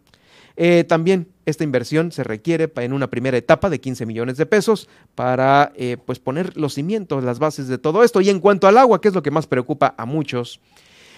Eh, 0.56 0.84
también 0.84 1.28
esta 1.44 1.62
inversión 1.62 2.10
se 2.10 2.24
requiere 2.24 2.72
en 2.76 2.94
una 2.94 3.10
primera 3.10 3.36
etapa 3.36 3.68
de 3.68 3.78
15 3.78 4.06
millones 4.06 4.38
de 4.38 4.46
pesos 4.46 4.88
para 5.14 5.70
eh, 5.76 5.98
pues 6.06 6.20
poner 6.20 6.56
los 6.56 6.72
cimientos, 6.72 7.22
las 7.22 7.38
bases 7.38 7.68
de 7.68 7.76
todo 7.76 8.02
esto. 8.02 8.22
Y 8.22 8.30
en 8.30 8.40
cuanto 8.40 8.66
al 8.66 8.78
agua, 8.78 9.02
que 9.02 9.08
es 9.08 9.14
lo 9.14 9.22
que 9.22 9.30
más 9.30 9.46
preocupa 9.46 9.94
a 9.98 10.06
muchos, 10.06 10.58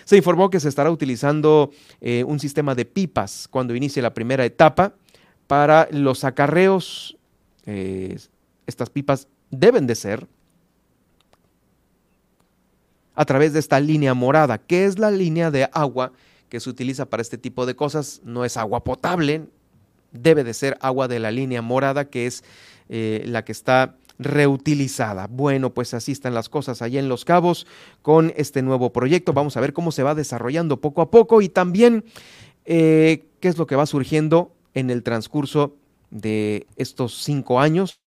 se 0.05 0.17
informó 0.17 0.51
que 0.51 0.59
se 0.59 0.69
estará 0.69 0.91
utilizando 0.91 1.71
eh, 2.01 2.25
un 2.25 2.41
sistema 2.41 2.75
de 2.75 2.87
pipas 2.87 3.47
cuando 3.49 3.77
inicie 3.77 4.03
la 4.03 4.15
primera 4.15 4.45
etapa 4.45 4.95
para 5.47 5.87
los 5.93 6.25
acarreos. 6.25 7.17
estas 8.67 8.91
pipas 8.91 9.29
deben 9.53 9.87
de 9.87 9.95
ser 9.95 10.27
a 13.15 13.25
través 13.25 13.53
de 13.53 13.61
esta 13.61 13.81
línea 13.81 14.15
morada, 14.15 14.59
que 14.59 14.85
es 14.85 14.99
la 14.99 15.11
línea 15.11 15.51
de 15.51 15.69
agua 15.73 16.13
que 16.49 16.61
se 16.61 16.71
utiliza 16.71 17.07
para 17.07 17.21
este 17.21 17.39
tipo 17.39 17.67
de 17.67 17.75
cosas 17.75 18.21
no 18.25 18.45
es 18.45 18.57
agua 18.57 18.85
potable, 18.85 19.47
debe 20.13 20.45
de 20.45 20.55
ser 20.55 20.79
agua 20.81 21.09
de 21.09 21.19
la 21.19 21.31
línea 21.31 21.63
morada, 21.63 22.05
que 22.07 22.27
es 22.27 22.45
eh, 22.89 23.23
la 23.27 23.45
que 23.45 23.53
está 23.53 23.97
reutilizada. 24.19 25.27
Bueno, 25.27 25.75
pues 25.75 25.95
así 25.95 26.13
están 26.13 26.35
las 26.35 26.49
cosas 26.49 26.83
allá 26.83 27.01
en 27.01 27.09
Los 27.09 27.25
Cabos 27.25 27.67
con 28.03 28.33
este 28.37 28.63
nuevo 28.63 28.93
proyecto. 28.93 29.33
Vamos 29.33 29.57
a 29.57 29.61
ver 29.61 29.73
cómo 29.73 29.93
se 29.93 30.03
va 30.03 30.15
desarrollando 30.15 30.81
poco 30.81 31.03
a 31.03 31.11
poco 31.11 31.43
y 31.43 31.49
también 31.49 32.05
eh, 32.65 33.25
qué 33.41 33.49
es 33.49 33.59
lo 33.59 33.67
que 33.67 33.77
va 33.77 33.87
surgiendo 33.87 34.55
en 34.75 34.91
el 34.91 35.03
transcurso 35.03 35.77
de 36.11 36.67
estos 36.77 37.23
cinco 37.23 37.61
años, 37.61 37.99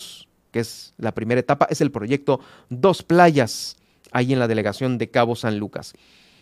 que 0.52 0.60
es 0.60 0.94
la 0.98 1.14
primera 1.14 1.40
etapa, 1.40 1.68
es 1.70 1.82
el 1.82 1.92
proyecto 1.92 2.40
Dos 2.70 3.04
Playas, 3.04 3.76
ahí 4.12 4.34
en 4.34 4.40
la 4.40 4.48
delegación 4.48 4.98
de 4.98 5.10
Cabo 5.10 5.36
San 5.36 5.58
Lucas. 5.58 5.94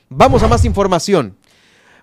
Vamos 0.10 0.44
a 0.44 0.48
más 0.48 0.66
información. 0.66 1.36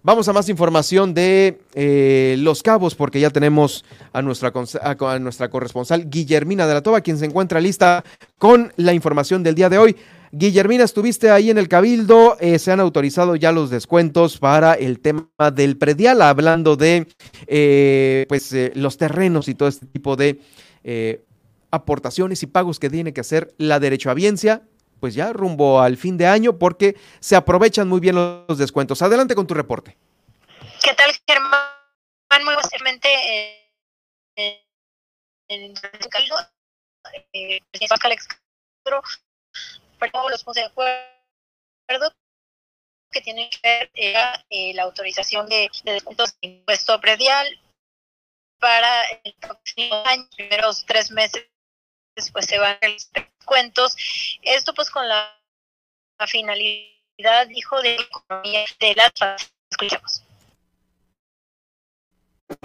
Vamos 0.05 0.27
a 0.27 0.33
más 0.33 0.49
información 0.49 1.15
de 1.15 1.61
eh, 1.75 2.35
Los 2.41 2.65
Cabos, 2.65 2.97
porque 2.97 3.21
ya 3.21 3.31
tenemos 3.31 3.85
a 4.13 4.21
nuestra, 4.21 4.53
a 4.83 5.19
nuestra 5.21 5.49
corresponsal 5.49 6.11
Guillermina 6.11 6.67
de 6.67 6.75
la 6.75 6.83
Toba, 6.83 7.03
quien 7.03 7.19
se 7.19 7.27
encuentra 7.27 7.61
lista 7.61 8.03
con 8.37 8.73
la 8.77 8.95
información 8.95 9.45
del 9.45 9.55
día 9.55 9.69
de 9.69 9.79
hoy. 9.79 9.97
Guillermina, 10.33 10.83
estuviste 10.83 11.31
ahí 11.31 11.51
en 11.51 11.59
el 11.59 11.69
Cabildo, 11.69 12.37
eh, 12.41 12.59
se 12.59 12.73
han 12.73 12.81
autorizado 12.81 13.37
ya 13.37 13.53
los 13.53 13.71
descuentos 13.71 14.39
para 14.39 14.75
el 14.75 14.99
tema 14.99 15.29
del 15.55 15.79
predial, 15.79 16.21
hablando 16.23 16.75
de 16.75 17.07
eh, 17.47 18.27
pues, 18.29 18.53
los 18.75 18.97
terrenos 18.97 19.47
y 19.47 19.55
todo 19.55 19.69
este 19.69 19.87
tipo 19.87 20.17
de 20.17 20.41
aportaciones 21.71 22.43
y 22.43 22.47
pagos 22.47 22.81
que 22.81 22.91
tiene 22.91 23.13
que 23.13 23.21
hacer 23.21 23.55
la 23.57 23.79
derechohabiencia 23.79 24.63
pues 25.03 25.17
ya 25.17 25.33
rumbo 25.33 25.81
al 25.81 25.97
fin 25.97 26.17
de 26.17 26.29
año 26.29 26.61
porque 26.61 26.95
se 27.19 27.35
aprovechan 27.35 27.89
muy 27.89 27.99
bien 27.99 28.15
los 28.15 28.57
descuentos. 28.57 29.03
Adelante 29.03 29.35
con 29.35 29.49
tu 29.49 29.53
reporte. 29.53 29.97
¿Qué 30.81 30.95
tal, 30.95 31.11
Germán? 31.27 32.45
Muy 32.45 32.55
básicamente 32.55 33.09
eh, 34.37 34.65
en 35.49 35.75
el 35.75 36.09
Cabildo, 36.09 36.37
eh, 37.33 37.59
todos 40.13 40.31
los 40.31 40.45
puntos 40.45 40.63
de 40.63 40.69
acuerdo 40.69 42.15
que 43.11 43.21
tienen 43.23 43.51
que 43.51 43.59
ver 43.61 43.91
eh, 44.51 44.73
la 44.73 44.85
autorización 44.85 45.49
de, 45.49 45.69
de 45.83 45.93
descuentos 45.95 46.39
de 46.41 46.47
impuesto 46.47 47.01
predial 47.01 47.49
para 48.61 49.03
el 49.25 49.35
próximo 49.35 50.01
año, 50.07 50.29
primeros 50.37 50.87
tres 50.87 51.11
meses 51.11 51.52
después 52.15 52.47
se 52.47 52.59
van 52.59 52.77
los 52.83 53.11
descuentos. 53.13 53.97
Esto 54.43 54.75
pues 54.75 54.91
con 54.91 55.09
la, 55.09 55.39
finalidad, 56.27 57.49
dijo, 57.49 57.81
de 57.83 57.97
economía 57.97 58.65
de 58.79 58.97
Escuchamos. 59.71 60.23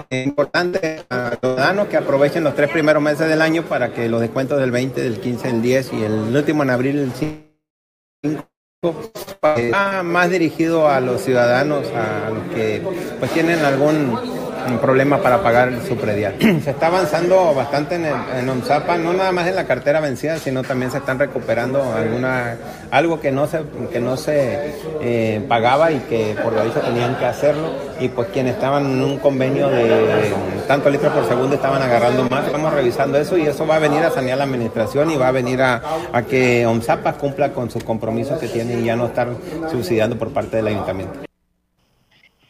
Es 0.09 0.25
importante 0.27 1.05
a 1.09 1.31
los 1.31 1.39
ciudadanos 1.39 1.87
que 1.87 1.97
aprovechen 1.97 2.43
los 2.43 2.55
tres 2.55 2.69
primeros 2.69 3.01
meses 3.01 3.27
del 3.27 3.41
año 3.41 3.63
para 3.63 3.93
que 3.93 4.09
los 4.09 4.21
descuentos 4.21 4.59
del 4.59 4.69
20, 4.69 5.01
del 5.01 5.19
15, 5.19 5.47
del 5.47 5.61
10 5.61 5.93
y 5.93 6.03
el 6.03 6.35
último 6.35 6.63
en 6.63 6.69
abril, 6.69 6.99
el 6.99 7.13
5, 7.13 9.11
va 9.43 10.03
más 10.03 10.29
dirigido 10.29 10.87
a 10.87 10.99
los 10.99 11.21
ciudadanos, 11.21 11.87
a 11.87 12.29
los 12.29 12.53
que 12.53 12.81
pues 13.19 13.31
tienen 13.31 13.65
algún 13.65 14.36
un 14.71 14.79
problema 14.79 15.21
para 15.21 15.41
pagar 15.41 15.71
su 15.87 15.95
predial. 15.97 16.35
se 16.63 16.71
está 16.71 16.87
avanzando 16.87 17.53
bastante 17.53 17.95
en, 17.95 18.05
el, 18.05 18.49
ONZAPA, 18.49 18.97
no 18.97 19.13
nada 19.13 19.31
más 19.31 19.47
en 19.47 19.55
la 19.55 19.65
cartera 19.65 19.99
vencida, 19.99 20.37
sino 20.37 20.63
también 20.63 20.91
se 20.91 20.97
están 20.97 21.19
recuperando 21.19 21.93
alguna 21.93 22.57
algo 22.91 23.19
que 23.19 23.31
no 23.31 23.47
se 23.47 23.61
que 23.91 23.99
no 23.99 24.17
se 24.17 24.75
eh, 25.01 25.45
pagaba 25.47 25.91
y 25.91 25.99
que 26.01 26.35
por 26.41 26.53
lo 26.53 26.63
visto 26.63 26.79
tenían 26.79 27.15
que 27.17 27.25
hacerlo 27.25 27.69
y 27.99 28.09
pues 28.09 28.29
quienes 28.29 28.55
estaban 28.55 28.85
en 28.85 29.01
un 29.01 29.17
convenio 29.17 29.69
de 29.69 30.33
tanto 30.67 30.89
litros 30.89 31.13
por 31.13 31.27
segundo 31.27 31.55
estaban 31.55 31.81
agarrando 31.81 32.23
más. 32.29 32.45
Estamos 32.45 32.73
revisando 32.73 33.17
eso 33.17 33.37
y 33.37 33.43
eso 33.43 33.65
va 33.65 33.75
a 33.75 33.79
venir 33.79 34.03
a 34.03 34.11
sanear 34.11 34.37
la 34.37 34.43
administración 34.43 35.11
y 35.11 35.17
va 35.17 35.29
a 35.29 35.31
venir 35.31 35.61
a, 35.61 35.81
a 36.11 36.21
que 36.23 36.65
ONZAPA 36.65 37.13
cumpla 37.13 37.53
con 37.53 37.69
su 37.69 37.79
compromiso 37.79 38.39
que 38.39 38.47
tiene 38.47 38.79
y 38.79 38.85
ya 38.85 38.95
no 38.95 39.07
estar 39.07 39.29
subsidiando 39.71 40.17
por 40.17 40.31
parte 40.31 40.57
del 40.57 40.67
ayuntamiento. 40.67 41.27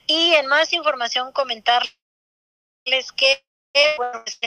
Y 0.07 0.33
en 0.35 0.47
más 0.47 0.71
información 0.73 1.31
comentar 1.33 1.83
que 3.15 3.43
bueno, 3.97 4.23
pues, 4.23 4.39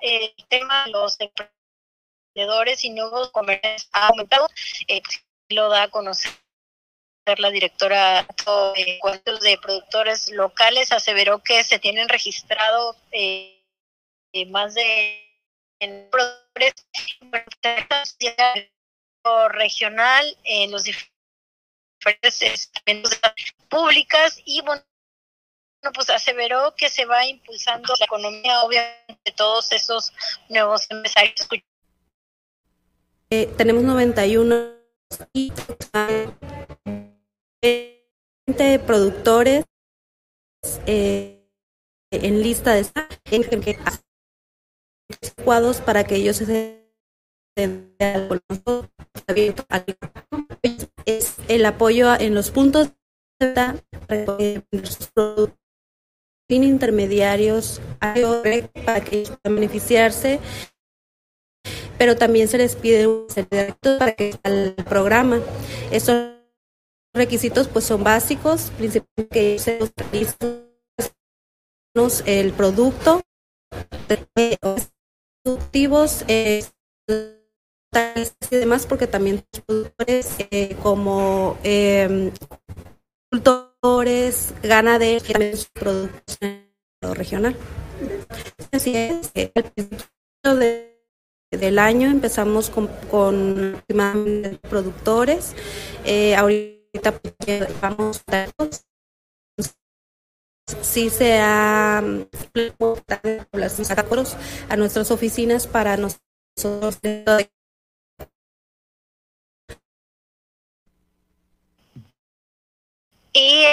el 0.00 0.34
tema 0.48 0.84
de 0.84 0.90
los 0.92 1.16
emprendedores 1.20 2.84
y 2.84 2.90
nuevos 2.90 3.30
comercios 3.30 3.88
ha 3.92 4.08
aumentado, 4.08 4.48
eh, 4.88 5.02
pues, 5.02 5.24
lo 5.48 5.68
da 5.68 5.84
a 5.84 5.88
conocer 5.88 6.32
la 7.38 7.50
directora 7.50 8.26
de 8.76 8.98
cuentos 9.00 9.40
de 9.40 9.58
productores 9.58 10.30
locales 10.30 10.92
aseveró 10.92 11.42
que 11.42 11.64
se 11.64 11.80
tienen 11.80 12.08
registrados 12.08 12.96
eh, 13.10 13.64
más 14.48 14.74
de 14.74 15.22
productores 16.10 16.74
regional 19.50 20.36
en 20.44 20.70
los 20.70 20.84
diferentes 20.84 22.42
estamentos 22.42 23.18
públicas 23.68 24.40
y 24.44 24.60
bueno 24.62 24.84
pues 25.92 26.10
aseveró 26.10 26.74
que 26.76 26.88
se 26.88 27.04
va 27.04 27.26
impulsando 27.26 27.94
la 27.98 28.04
economía, 28.04 28.62
obviamente, 28.62 29.18
de 29.24 29.32
todos 29.32 29.72
esos 29.72 30.12
nuevos 30.48 30.86
empresarios. 30.90 31.48
Eh, 33.30 33.52
tenemos 33.56 33.82
91 33.82 34.72
y 35.32 35.52
eh, 36.02 36.28
productores 38.86 39.64
eh, 40.86 41.44
en 42.10 42.42
lista 42.42 42.74
de 42.74 42.86
adecuados 45.22 45.80
para 45.80 46.04
que 46.04 46.16
ellos 46.16 46.36
se 46.36 46.86
es 51.06 51.36
el 51.48 51.64
apoyo 51.64 52.14
en 52.18 52.34
los 52.34 52.50
puntos 52.50 52.92
de 53.38 53.80
productos 54.70 55.65
sin 56.48 56.64
intermediarios 56.64 57.80
para 57.98 59.00
que 59.00 59.24
puedan 59.24 59.54
beneficiarse, 59.56 60.40
pero 61.98 62.16
también 62.16 62.48
se 62.48 62.58
les 62.58 62.76
pide 62.76 63.06
un 63.06 63.28
requisitos 63.28 63.98
para 63.98 64.12
que 64.12 64.34
el 64.44 64.74
programa. 64.88 65.40
Estos 65.90 66.32
requisitos 67.14 67.68
pues 67.68 67.84
son 67.84 68.04
básicos, 68.04 68.70
principalmente 68.76 69.28
que 69.28 69.58
se 69.58 69.78
el 72.26 72.52
producto, 72.52 73.22
productivos, 75.42 76.24
eh, 76.28 76.64
y 78.50 78.56
demás, 78.56 78.86
porque 78.86 79.06
también 79.06 79.42
productores 79.66 80.36
eh, 80.50 80.76
como 80.82 81.56
eh, 81.64 82.30
ganaderos, 84.62 85.22
que 85.22 85.32
también 85.32 85.56
su 85.56 85.68
producción 85.72 86.66
regional. 87.14 87.56
Así 88.72 88.96
es, 88.96 89.32
al 89.54 89.64
principio 89.70 90.56
de, 90.56 90.98
del 91.50 91.78
año 91.78 92.08
empezamos 92.08 92.70
con, 92.70 92.88
con 93.10 93.82
productores, 94.68 95.54
eh, 96.04 96.34
ahorita 96.36 97.12
pues, 97.12 97.80
vamos 97.80 98.22
a 98.26 98.48
sí 100.82 101.10
se 101.10 101.38
ha 101.38 102.02
a 104.68 104.76
nuestras 104.76 105.10
oficinas 105.10 105.66
para 105.66 105.96
nosotros 105.96 106.98
Y 113.38 113.66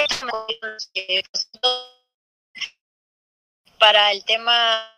para 3.78 4.12
el 4.12 4.22
tema 4.26 4.94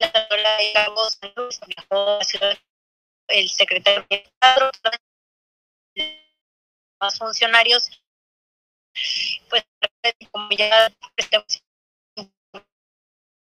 de 0.00 0.10
el 3.28 3.48
secretario 3.48 4.04
de 4.10 4.16
Estado, 4.16 4.72
más 7.00 7.16
funcionarios, 7.16 7.90
pues 9.48 9.64
como 10.32 10.50
ya 10.50 10.92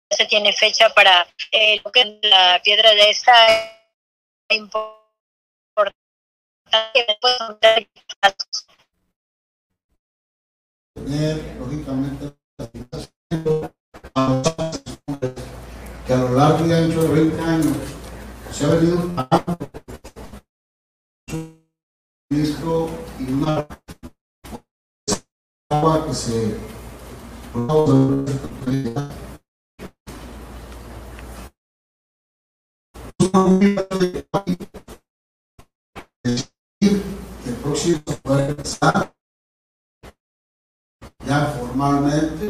se 0.10 0.26
tiene 0.28 0.54
fecha 0.54 0.88
para 0.94 1.28
eh, 1.52 1.82
la 2.22 2.62
piedra 2.64 2.92
de 2.92 3.10
esta 3.10 3.36
importante 4.48 5.96
tener 10.96 11.58
lógicamente 11.60 12.34
que 16.06 16.14
a 16.14 16.18
lo 16.18 16.30
largo 16.36 16.66
y 16.66 16.74
ancho 16.74 17.02
de 17.04 17.08
20 17.10 17.42
años 17.42 17.78
se 18.52 18.66
ha 18.66 18.70
venido 18.70 18.98
pagando 19.16 19.70
suministro 22.30 22.90
y 23.20 23.32
una 23.34 23.68
agua 25.70 26.06
que 26.08 26.14
se 26.14 26.58
el 37.46 37.54
próximo 37.64 38.02
puede 38.24 38.50
empezar 38.50 39.16
ya 41.36 41.46
formalmente 41.58 42.46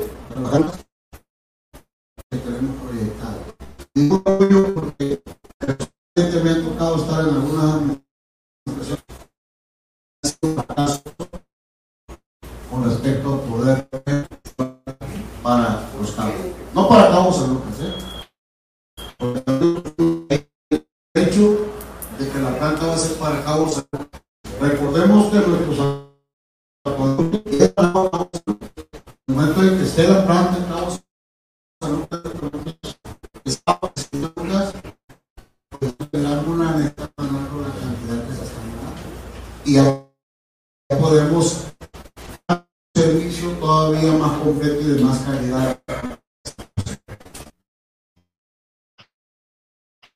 pues 36.46 36.46
esperar 36.46 36.48
una 36.48 36.72
neta 36.78 37.08
con 37.16 37.64
la 37.64 37.70
cantidad 37.70 38.28
que 38.28 38.36
se 38.36 38.44
está 38.44 38.60
dando. 38.60 39.04
Y 39.66 39.74
ya 39.74 40.98
podemos 41.00 41.74
dar 42.48 42.68
un 42.96 43.02
servicio 43.02 43.52
todavía 43.60 44.12
más 44.14 44.40
completo 44.40 44.82
y 44.82 44.84
de 44.86 45.04
más 45.04 45.20
calidad. 45.20 45.82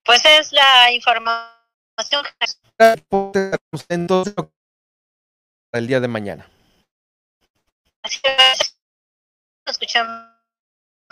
Pues 0.03 0.25
es 0.25 0.51
la 0.51 0.91
información 0.91 2.25
entonces 3.89 4.33
el 5.71 5.87
día 5.87 5.99
de 5.99 6.07
mañana. 6.07 6.49
Así 8.01 8.19
es. 8.23 8.75
Nos 9.67 9.75
escuchamos. 9.75 10.31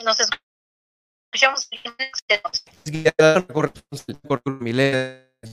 Nos 0.04 0.20
escuchamos. 0.20 0.47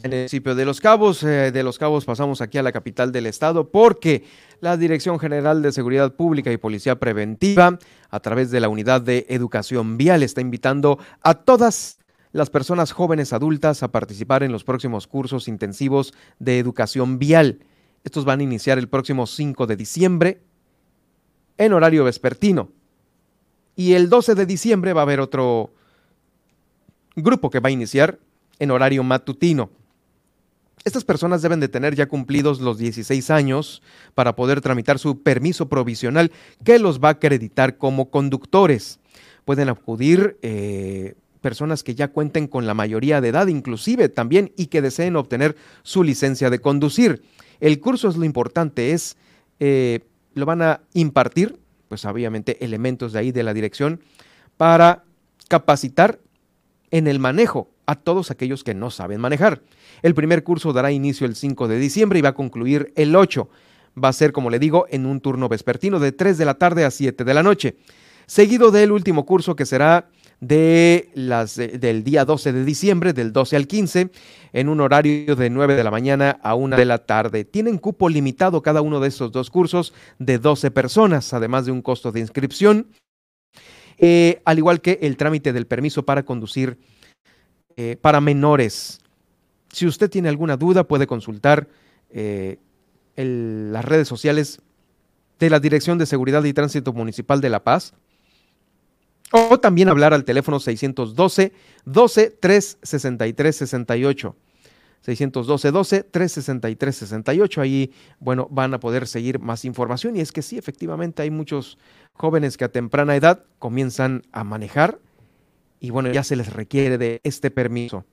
En 0.02 0.12
el 0.12 0.18
municipio 0.18 0.54
de 0.54 0.64
Los 0.64 0.80
Cabos, 0.80 1.22
eh, 1.22 1.52
de 1.52 1.62
Los 1.62 1.78
Cabos 1.78 2.04
pasamos 2.04 2.40
aquí 2.40 2.56
a 2.56 2.62
la 2.62 2.72
capital 2.72 3.12
del 3.12 3.26
estado 3.26 3.70
porque 3.70 4.24
la 4.60 4.76
Dirección 4.76 5.18
General 5.18 5.60
de 5.60 5.72
Seguridad 5.72 6.14
Pública 6.14 6.50
y 6.50 6.56
Policía 6.56 6.98
Preventiva, 6.98 7.78
a 8.10 8.20
través 8.20 8.50
de 8.50 8.60
la 8.60 8.68
Unidad 8.68 9.02
de 9.02 9.26
Educación 9.28 9.98
Vial, 9.98 10.22
está 10.22 10.40
invitando 10.40 10.98
a 11.20 11.34
todas 11.34 11.98
las 12.32 12.50
personas 12.50 12.92
jóvenes 12.92 13.32
adultas 13.32 13.82
a 13.82 13.92
participar 13.92 14.42
en 14.42 14.52
los 14.52 14.64
próximos 14.64 15.06
cursos 15.06 15.48
intensivos 15.48 16.14
de 16.38 16.58
educación 16.58 17.18
vial. 17.18 17.60
Estos 18.04 18.24
van 18.24 18.40
a 18.40 18.44
iniciar 18.44 18.78
el 18.78 18.88
próximo 18.88 19.26
5 19.26 19.66
de 19.66 19.76
diciembre 19.76 20.42
en 21.58 21.72
horario 21.72 22.04
vespertino. 22.04 22.70
Y 23.76 23.94
el 23.94 24.08
12 24.08 24.34
de 24.34 24.46
diciembre 24.46 24.92
va 24.92 25.00
a 25.00 25.02
haber 25.02 25.20
otro 25.20 25.70
grupo 27.16 27.50
que 27.50 27.60
va 27.60 27.68
a 27.68 27.72
iniciar 27.72 28.18
en 28.58 28.70
horario 28.70 29.02
matutino. 29.02 29.70
Estas 30.84 31.04
personas 31.04 31.40
deben 31.40 31.60
de 31.60 31.68
tener 31.68 31.94
ya 31.94 32.06
cumplidos 32.06 32.60
los 32.60 32.76
16 32.76 33.30
años 33.30 33.82
para 34.14 34.36
poder 34.36 34.60
tramitar 34.60 34.98
su 34.98 35.22
permiso 35.22 35.68
provisional 35.68 36.30
que 36.62 36.78
los 36.78 37.00
va 37.00 37.08
a 37.08 37.12
acreditar 37.12 37.78
como 37.78 38.10
conductores. 38.10 39.00
Pueden 39.46 39.70
acudir 39.70 40.36
eh, 40.42 41.14
personas 41.40 41.82
que 41.82 41.94
ya 41.94 42.08
cuenten 42.08 42.48
con 42.48 42.66
la 42.66 42.74
mayoría 42.74 43.22
de 43.22 43.28
edad 43.28 43.46
inclusive 43.46 44.10
también 44.10 44.52
y 44.56 44.66
que 44.66 44.82
deseen 44.82 45.16
obtener 45.16 45.56
su 45.82 46.04
licencia 46.04 46.50
de 46.50 46.58
conducir. 46.58 47.22
El 47.60 47.80
curso 47.80 48.08
es 48.08 48.16
lo 48.16 48.24
importante, 48.24 48.92
es, 48.92 49.16
eh, 49.60 50.00
lo 50.34 50.44
van 50.44 50.60
a 50.60 50.80
impartir, 50.92 51.58
pues 51.94 52.04
obviamente 52.06 52.64
elementos 52.64 53.12
de 53.12 53.20
ahí 53.20 53.30
de 53.30 53.44
la 53.44 53.54
dirección, 53.54 54.00
para 54.56 55.04
capacitar 55.46 56.18
en 56.90 57.06
el 57.06 57.20
manejo 57.20 57.70
a 57.86 57.94
todos 57.94 58.32
aquellos 58.32 58.64
que 58.64 58.74
no 58.74 58.90
saben 58.90 59.20
manejar. 59.20 59.62
El 60.02 60.12
primer 60.16 60.42
curso 60.42 60.72
dará 60.72 60.90
inicio 60.90 61.24
el 61.24 61.36
5 61.36 61.68
de 61.68 61.78
diciembre 61.78 62.18
y 62.18 62.22
va 62.22 62.30
a 62.30 62.34
concluir 62.34 62.92
el 62.96 63.14
8. 63.14 63.48
Va 64.02 64.08
a 64.08 64.12
ser, 64.12 64.32
como 64.32 64.50
le 64.50 64.58
digo, 64.58 64.86
en 64.90 65.06
un 65.06 65.20
turno 65.20 65.48
vespertino 65.48 66.00
de 66.00 66.10
3 66.10 66.36
de 66.36 66.44
la 66.44 66.54
tarde 66.54 66.84
a 66.84 66.90
7 66.90 67.22
de 67.22 67.32
la 67.32 67.44
noche. 67.44 67.76
Seguido 68.26 68.72
del 68.72 68.90
último 68.90 69.24
curso 69.24 69.54
que 69.54 69.64
será 69.64 70.08
de 70.46 71.10
las, 71.14 71.56
del 71.56 72.04
día 72.04 72.24
12 72.24 72.52
de 72.52 72.64
diciembre, 72.64 73.12
del 73.12 73.32
12 73.32 73.56
al 73.56 73.66
15, 73.66 74.10
en 74.52 74.68
un 74.68 74.80
horario 74.80 75.36
de 75.36 75.48
9 75.48 75.74
de 75.74 75.84
la 75.84 75.90
mañana 75.90 76.38
a 76.42 76.54
1 76.54 76.76
de 76.76 76.84
la 76.84 76.98
tarde. 76.98 77.44
Tienen 77.44 77.78
cupo 77.78 78.08
limitado 78.08 78.62
cada 78.62 78.82
uno 78.82 79.00
de 79.00 79.08
estos 79.08 79.32
dos 79.32 79.50
cursos 79.50 79.94
de 80.18 80.38
12 80.38 80.70
personas, 80.70 81.32
además 81.32 81.66
de 81.66 81.72
un 81.72 81.82
costo 81.82 82.12
de 82.12 82.20
inscripción, 82.20 82.88
eh, 83.98 84.42
al 84.44 84.58
igual 84.58 84.80
que 84.80 84.98
el 85.02 85.16
trámite 85.16 85.52
del 85.52 85.66
permiso 85.66 86.04
para 86.04 86.24
conducir 86.24 86.78
eh, 87.76 87.96
para 88.00 88.20
menores. 88.20 89.00
Si 89.72 89.86
usted 89.86 90.10
tiene 90.10 90.28
alguna 90.28 90.56
duda, 90.56 90.84
puede 90.84 91.06
consultar 91.06 91.68
eh, 92.10 92.58
las 93.16 93.84
redes 93.84 94.08
sociales 94.08 94.60
de 95.38 95.50
la 95.50 95.58
Dirección 95.58 95.98
de 95.98 96.06
Seguridad 96.06 96.44
y 96.44 96.52
Tránsito 96.52 96.92
Municipal 96.92 97.40
de 97.40 97.48
La 97.48 97.64
Paz 97.64 97.94
o 99.32 99.58
también 99.58 99.88
hablar 99.88 100.14
al 100.14 100.24
teléfono 100.24 100.60
612 100.60 101.52
12 101.84 102.30
363 102.40 103.56
68. 103.56 104.36
612 105.00 105.70
12 105.70 106.02
363 106.04 106.96
68. 106.96 107.60
Ahí, 107.60 107.92
bueno, 108.20 108.48
van 108.50 108.74
a 108.74 108.80
poder 108.80 109.06
seguir 109.06 109.38
más 109.38 109.64
información. 109.64 110.16
Y 110.16 110.20
es 110.20 110.32
que 110.32 110.42
sí, 110.42 110.56
efectivamente, 110.56 111.22
hay 111.22 111.30
muchos 111.30 111.78
jóvenes 112.14 112.56
que 112.56 112.64
a 112.64 112.68
temprana 112.70 113.16
edad 113.16 113.44
comienzan 113.58 114.22
a 114.32 114.44
manejar 114.44 114.98
y 115.84 115.90
bueno, 115.90 116.10
ya 116.10 116.24
se 116.24 116.36
les 116.36 116.50
requiere 116.50 116.96
de 116.96 117.20
este 117.24 117.50
permiso. 117.50 118.06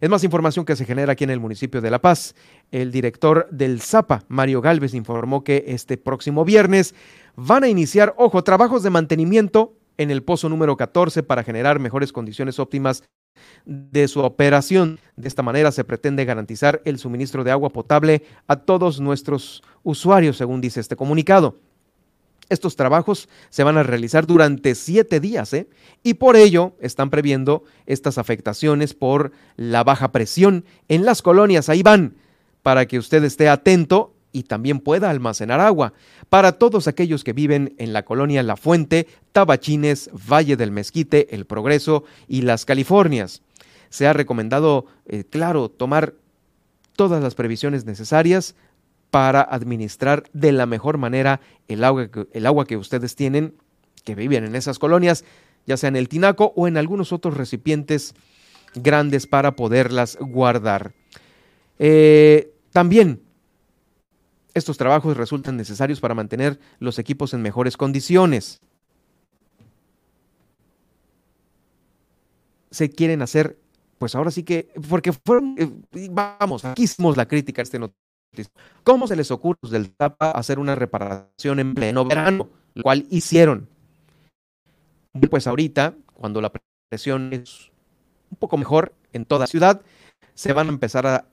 Es 0.00 0.08
más 0.08 0.24
información 0.24 0.64
que 0.64 0.76
se 0.76 0.86
genera 0.86 1.12
aquí 1.12 1.24
en 1.24 1.30
el 1.30 1.40
municipio 1.40 1.82
de 1.82 1.90
La 1.90 2.00
Paz. 2.00 2.34
El 2.70 2.90
director 2.90 3.46
del 3.50 3.82
ZAPA, 3.82 4.24
Mario 4.28 4.62
Galvez, 4.62 4.94
informó 4.94 5.44
que 5.44 5.64
este 5.68 5.98
próximo 5.98 6.46
viernes 6.46 6.94
van 7.36 7.64
a 7.64 7.68
iniciar, 7.68 8.14
ojo, 8.16 8.42
trabajos 8.42 8.82
de 8.82 8.88
mantenimiento 8.88 9.74
en 10.00 10.10
el 10.10 10.22
pozo 10.22 10.48
número 10.48 10.78
14 10.78 11.22
para 11.22 11.44
generar 11.44 11.78
mejores 11.78 12.10
condiciones 12.10 12.58
óptimas 12.58 13.04
de 13.66 14.08
su 14.08 14.20
operación. 14.20 14.98
De 15.14 15.28
esta 15.28 15.42
manera 15.42 15.72
se 15.72 15.84
pretende 15.84 16.24
garantizar 16.24 16.80
el 16.86 16.98
suministro 16.98 17.44
de 17.44 17.50
agua 17.50 17.68
potable 17.68 18.22
a 18.46 18.56
todos 18.56 18.98
nuestros 18.98 19.62
usuarios, 19.82 20.38
según 20.38 20.62
dice 20.62 20.80
este 20.80 20.96
comunicado. 20.96 21.58
Estos 22.48 22.76
trabajos 22.76 23.28
se 23.50 23.62
van 23.62 23.76
a 23.76 23.82
realizar 23.82 24.26
durante 24.26 24.74
siete 24.74 25.20
días 25.20 25.52
¿eh? 25.52 25.68
y 26.02 26.14
por 26.14 26.34
ello 26.34 26.72
están 26.80 27.10
previendo 27.10 27.64
estas 27.84 28.16
afectaciones 28.16 28.94
por 28.94 29.32
la 29.56 29.84
baja 29.84 30.12
presión 30.12 30.64
en 30.88 31.04
las 31.04 31.20
colonias. 31.20 31.68
Ahí 31.68 31.82
van, 31.82 32.16
para 32.62 32.86
que 32.86 32.98
usted 32.98 33.22
esté 33.22 33.50
atento 33.50 34.09
y 34.32 34.44
también 34.44 34.80
pueda 34.80 35.10
almacenar 35.10 35.60
agua. 35.60 35.92
Para 36.28 36.52
todos 36.52 36.88
aquellos 36.88 37.24
que 37.24 37.32
viven 37.32 37.74
en 37.78 37.92
la 37.92 38.04
colonia 38.04 38.42
La 38.42 38.56
Fuente, 38.56 39.06
Tabachines, 39.32 40.10
Valle 40.12 40.56
del 40.56 40.70
Mezquite, 40.70 41.34
El 41.34 41.46
Progreso 41.46 42.04
y 42.28 42.42
las 42.42 42.64
Californias. 42.64 43.42
Se 43.88 44.06
ha 44.06 44.12
recomendado, 44.12 44.86
eh, 45.06 45.24
claro, 45.28 45.68
tomar 45.68 46.14
todas 46.94 47.22
las 47.22 47.34
previsiones 47.34 47.84
necesarias 47.84 48.54
para 49.10 49.42
administrar 49.42 50.24
de 50.32 50.52
la 50.52 50.66
mejor 50.66 50.98
manera 50.98 51.40
el 51.66 51.82
agua, 51.82 52.08
el 52.32 52.46
agua 52.46 52.66
que 52.66 52.76
ustedes 52.76 53.16
tienen, 53.16 53.54
que 54.04 54.14
viven 54.14 54.44
en 54.44 54.54
esas 54.54 54.78
colonias, 54.78 55.24
ya 55.66 55.76
sea 55.76 55.88
en 55.88 55.96
el 55.96 56.08
tinaco 56.08 56.52
o 56.56 56.68
en 56.68 56.76
algunos 56.76 57.12
otros 57.12 57.36
recipientes 57.36 58.14
grandes 58.74 59.26
para 59.26 59.56
poderlas 59.56 60.16
guardar. 60.20 60.92
Eh, 61.78 62.52
también 62.72 63.20
estos 64.54 64.76
trabajos 64.76 65.16
resultan 65.16 65.56
necesarios 65.56 66.00
para 66.00 66.14
mantener 66.14 66.58
los 66.78 66.98
equipos 66.98 67.34
en 67.34 67.42
mejores 67.42 67.76
condiciones. 67.76 68.60
Se 72.70 72.90
quieren 72.90 73.22
hacer, 73.22 73.58
pues 73.98 74.14
ahora 74.14 74.30
sí 74.30 74.44
que, 74.44 74.72
porque 74.88 75.12
fueron, 75.12 75.56
eh, 75.58 76.08
vamos, 76.10 76.64
aquí 76.64 76.84
hicimos 76.84 77.16
la 77.16 77.26
crítica 77.26 77.62
a 77.62 77.64
este 77.64 77.78
noticiero. 77.78 78.00
¿Cómo 78.84 79.08
se 79.08 79.16
les 79.16 79.30
ocurre 79.30 79.58
del 79.70 79.90
TAPA 79.90 80.30
hacer 80.30 80.58
una 80.58 80.76
reparación 80.76 81.58
en 81.58 81.74
pleno 81.74 82.04
verano? 82.04 82.48
Lo 82.74 82.82
cual 82.82 83.06
hicieron. 83.10 83.68
Pues 85.28 85.48
ahorita, 85.48 85.96
cuando 86.14 86.40
la 86.40 86.52
presión 86.88 87.32
es 87.32 87.72
un 88.30 88.38
poco 88.38 88.56
mejor 88.56 88.94
en 89.12 89.24
toda 89.24 89.48
ciudad, 89.48 89.82
se 90.34 90.52
van 90.52 90.68
a 90.68 90.70
empezar 90.70 91.06
a 91.06 91.26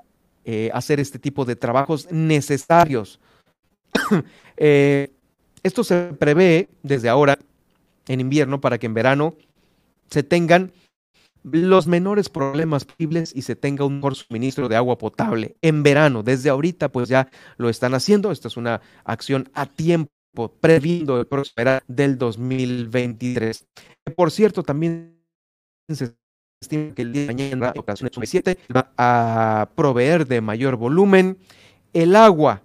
eh, 0.49 0.71
hacer 0.73 1.01
este 1.01 1.19
tipo 1.19 1.43
de 1.43 1.57
trabajos 1.57 2.07
necesarios. 2.09 3.19
Eh, 4.59 5.11
esto 5.61 5.83
se 5.83 6.13
prevé 6.17 6.67
desde 6.81 7.09
ahora 7.09 7.37
en 8.07 8.21
invierno 8.21 8.59
para 8.59 8.79
que 8.79 8.87
en 8.87 8.95
verano 8.95 9.35
se 10.09 10.23
tengan 10.23 10.71
los 11.43 11.85
menores 11.85 12.29
problemas 12.29 12.85
posibles 12.85 13.35
y 13.35 13.43
se 13.43 13.55
tenga 13.55 13.85
un 13.85 13.97
mejor 13.97 14.15
suministro 14.15 14.67
de 14.67 14.77
agua 14.77 14.97
potable 14.97 15.57
en 15.61 15.83
verano. 15.83 16.23
Desde 16.23 16.49
ahorita 16.49 16.89
pues 16.89 17.07
ya 17.07 17.29
lo 17.57 17.69
están 17.69 17.93
haciendo. 17.93 18.31
Esta 18.31 18.47
es 18.47 18.57
una 18.57 18.81
acción 19.03 19.51
a 19.53 19.67
tiempo 19.67 20.09
previendo 20.59 21.19
el 21.19 21.27
próspera 21.27 21.83
del 21.87 22.17
2023. 22.17 23.67
Por 24.15 24.31
cierto, 24.31 24.63
también 24.63 25.21
se 25.87 26.15
estima 26.61 26.95
que 26.95 27.03
el 27.03 27.13
día 27.13 27.21
de 27.21 27.27
mañana, 27.27 27.73
ocasiones 27.77 28.13
7, 28.19 28.57
va 28.75 28.91
a 28.97 29.69
proveer 29.75 30.25
de 30.25 30.41
mayor 30.41 30.75
volumen 30.75 31.37
el 31.93 32.15
agua. 32.15 32.63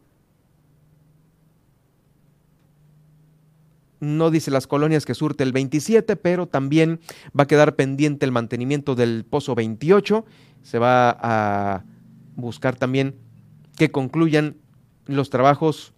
No 4.00 4.30
dice 4.30 4.50
las 4.50 4.66
colonias 4.66 5.04
que 5.04 5.14
surte 5.14 5.44
el 5.44 5.52
27, 5.52 6.16
pero 6.16 6.46
también 6.46 7.00
va 7.38 7.44
a 7.44 7.46
quedar 7.46 7.76
pendiente 7.76 8.24
el 8.24 8.32
mantenimiento 8.32 8.94
del 8.94 9.26
pozo 9.28 9.54
28. 9.54 10.24
Se 10.62 10.78
va 10.78 11.10
a 11.20 11.84
buscar 12.34 12.76
también 12.76 13.16
que 13.76 13.90
concluyan 13.90 14.56
los 15.04 15.28
trabajos 15.28 15.92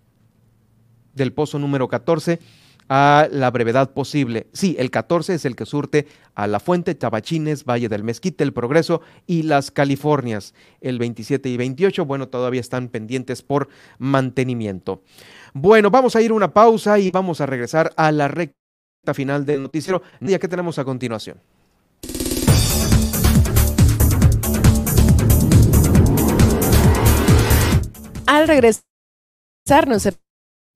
del 1.14 1.32
pozo 1.32 1.60
número 1.60 1.86
14 1.86 2.40
a 2.88 3.28
la 3.30 3.50
brevedad 3.50 3.92
posible. 3.92 4.46
Sí, 4.52 4.76
el 4.78 4.90
14 4.90 5.34
es 5.34 5.44
el 5.44 5.56
que 5.56 5.66
surte 5.66 6.06
a 6.34 6.46
La 6.46 6.60
Fuente, 6.60 6.94
Tabachines, 6.94 7.64
Valle 7.64 7.88
del 7.88 8.04
Mezquite, 8.04 8.44
El 8.44 8.52
Progreso 8.52 9.00
y 9.26 9.42
las 9.42 9.70
Californias. 9.70 10.54
El 10.80 10.98
27 10.98 11.48
y 11.48 11.56
28, 11.56 12.04
bueno, 12.04 12.28
todavía 12.28 12.60
están 12.60 12.88
pendientes 12.88 13.42
por 13.42 13.68
mantenimiento. 13.98 15.02
Bueno, 15.52 15.90
vamos 15.90 16.16
a 16.16 16.22
ir 16.22 16.32
una 16.32 16.52
pausa 16.52 16.98
y 16.98 17.10
vamos 17.10 17.40
a 17.40 17.46
regresar 17.46 17.92
a 17.96 18.12
la 18.12 18.28
recta 18.28 18.54
final 19.14 19.44
del 19.46 19.62
noticiero. 19.62 20.02
Ya 20.20 20.38
que 20.38 20.48
tenemos 20.48 20.78
a 20.78 20.84
continuación. 20.84 21.38
Al 28.26 28.48
regresar, 28.48 28.82
no 29.86 29.98
se 29.98 30.12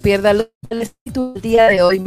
pierda 0.02 0.30
el 0.30 0.50
título 1.04 1.32
del 1.34 1.42
día 1.42 1.66
de 1.68 1.82
hoy. 1.82 2.02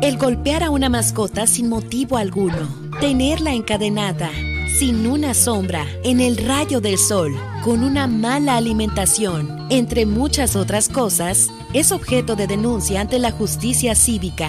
El 0.00 0.16
golpear 0.16 0.62
a 0.62 0.70
una 0.70 0.88
mascota 0.88 1.46
sin 1.46 1.68
motivo 1.68 2.16
alguno, 2.16 2.74
tenerla 3.00 3.52
encadenada, 3.52 4.30
sin 4.78 5.06
una 5.06 5.34
sombra, 5.34 5.86
en 6.04 6.20
el 6.20 6.36
rayo 6.36 6.80
del 6.80 6.96
sol, 6.96 7.34
con 7.64 7.82
una 7.82 8.06
mala 8.06 8.56
alimentación, 8.56 9.66
entre 9.70 10.06
muchas 10.06 10.56
otras 10.56 10.88
cosas, 10.88 11.48
es 11.74 11.92
objeto 11.92 12.36
de 12.36 12.46
denuncia 12.46 13.00
ante 13.00 13.18
la 13.18 13.30
justicia 13.30 13.94
cívica. 13.94 14.48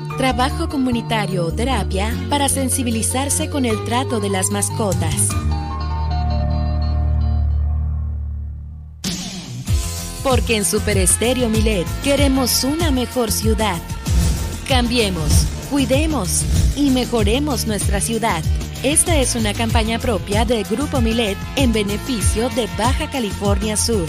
trabajo 0.21 0.69
comunitario 0.69 1.47
o 1.47 1.51
terapia 1.51 2.15
para 2.29 2.47
sensibilizarse 2.47 3.49
con 3.49 3.65
el 3.65 3.83
trato 3.85 4.19
de 4.19 4.29
las 4.29 4.51
mascotas. 4.51 5.29
Porque 10.21 10.57
en 10.57 10.63
Super 10.63 10.99
Estéreo 10.99 11.49
Milet 11.49 11.87
queremos 12.03 12.63
una 12.63 12.91
mejor 12.91 13.31
ciudad. 13.31 13.79
Cambiemos, 14.67 15.47
cuidemos 15.71 16.43
y 16.75 16.91
mejoremos 16.91 17.65
nuestra 17.65 17.99
ciudad. 17.99 18.43
Esta 18.83 19.17
es 19.17 19.33
una 19.33 19.55
campaña 19.55 19.97
propia 19.97 20.45
del 20.45 20.65
Grupo 20.65 21.01
Milet 21.01 21.37
en 21.55 21.73
beneficio 21.73 22.49
de 22.49 22.67
Baja 22.77 23.09
California 23.09 23.75
Sur. 23.75 24.05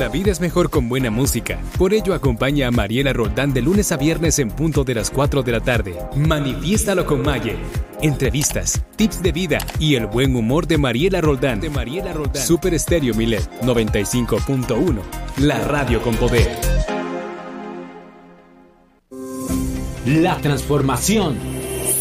La 0.00 0.08
vida 0.08 0.32
es 0.32 0.40
mejor 0.40 0.70
con 0.70 0.88
buena 0.88 1.10
música. 1.10 1.60
Por 1.76 1.92
ello 1.92 2.14
acompaña 2.14 2.68
a 2.68 2.70
Mariela 2.70 3.12
Roldán 3.12 3.52
de 3.52 3.60
lunes 3.60 3.92
a 3.92 3.98
viernes 3.98 4.38
en 4.38 4.50
punto 4.50 4.82
de 4.82 4.94
las 4.94 5.10
4 5.10 5.42
de 5.42 5.52
la 5.52 5.60
tarde. 5.60 5.94
Manifiéstalo 6.16 7.04
con 7.04 7.20
Maye. 7.20 7.56
Entrevistas, 8.00 8.82
tips 8.96 9.22
de 9.22 9.30
vida 9.30 9.58
y 9.78 9.96
el 9.96 10.06
buen 10.06 10.34
humor 10.34 10.66
de 10.66 10.78
Mariela 10.78 11.20
Roldán. 11.20 11.60
De 11.60 11.68
Mariela 11.68 12.14
Roldán. 12.14 12.42
Super 12.42 12.72
Estéreo 12.72 13.14
Milet 13.14 13.46
95.1. 13.60 15.02
La 15.40 15.58
radio 15.66 16.00
con 16.00 16.14
poder. 16.14 16.50
La 20.06 20.38
transformación. 20.38 21.36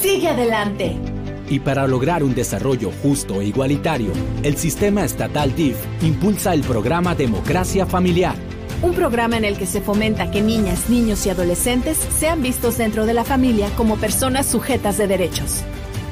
Sigue 0.01 0.29
adelante. 0.29 1.18
Y 1.49 1.59
para 1.59 1.87
lograr 1.87 2.23
un 2.23 2.35
desarrollo 2.35 2.91
justo 3.01 3.41
e 3.41 3.45
igualitario, 3.45 4.11
el 4.43 4.55
sistema 4.55 5.03
estatal 5.03 5.55
DIF 5.55 5.77
impulsa 6.03 6.53
el 6.53 6.61
programa 6.61 7.15
Democracia 7.15 7.87
Familiar. 7.87 8.35
Un 8.81 8.93
programa 8.93 9.35
en 9.37 9.45
el 9.45 9.57
que 9.57 9.65
se 9.65 9.81
fomenta 9.81 10.31
que 10.31 10.41
niñas, 10.41 10.89
niños 10.89 11.25
y 11.25 11.31
adolescentes 11.31 11.97
sean 11.97 12.41
vistos 12.41 12.77
dentro 12.77 13.05
de 13.05 13.13
la 13.13 13.23
familia 13.23 13.69
como 13.75 13.97
personas 13.97 14.45
sujetas 14.45 14.97
de 14.97 15.07
derechos. 15.07 15.63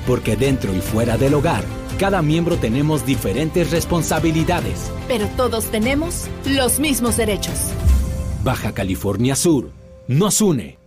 Porque 0.08 0.36
dentro 0.36 0.74
y 0.74 0.82
fuera 0.82 1.18
del 1.18 1.36
hogar, 1.36 1.64
cada 2.00 2.22
miembro 2.22 2.58
tenemos 2.58 3.06
diferentes 3.06 3.72
responsabilidades. 3.72 4.92
Pero 5.08 5.28
todos 5.38 5.66
tenemos 5.66 6.26
los 6.46 6.80
mismos 6.80 7.16
derechos. 7.16 7.72
Baja 8.44 8.74
California 8.74 9.36
Sur 9.36 9.72
nos 10.08 10.42
une. 10.42 10.87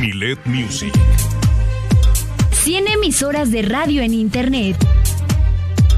Milet 0.00 0.44
Music. 0.46 0.92
100 2.52 2.88
emisoras 2.88 3.50
de 3.50 3.62
radio 3.62 4.02
en 4.02 4.12
Internet. 4.12 4.76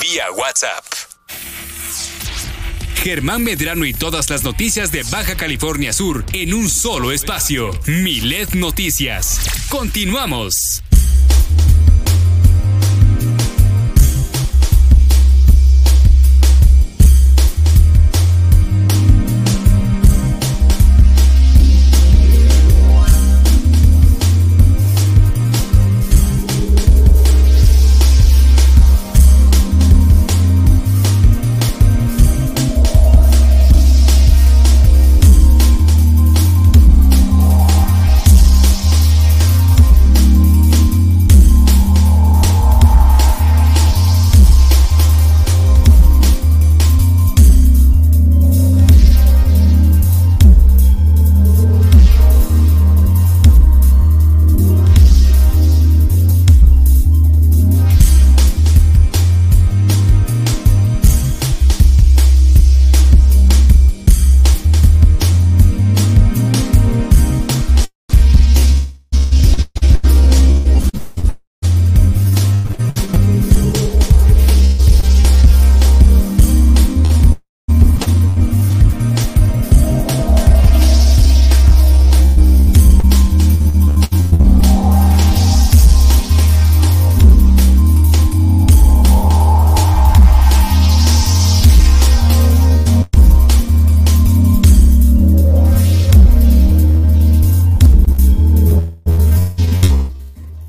Vía 0.00 0.30
WhatsApp. 0.36 0.84
Germán 3.02 3.44
Medrano 3.44 3.84
y 3.84 3.92
todas 3.94 4.30
las 4.30 4.42
noticias 4.42 4.90
de 4.90 5.04
Baja 5.04 5.36
California 5.36 5.92
Sur 5.92 6.24
en 6.32 6.54
un 6.54 6.68
solo 6.68 7.12
espacio. 7.12 7.70
Milet 7.86 8.54
Noticias. 8.54 9.38
Continuamos. 9.68 10.82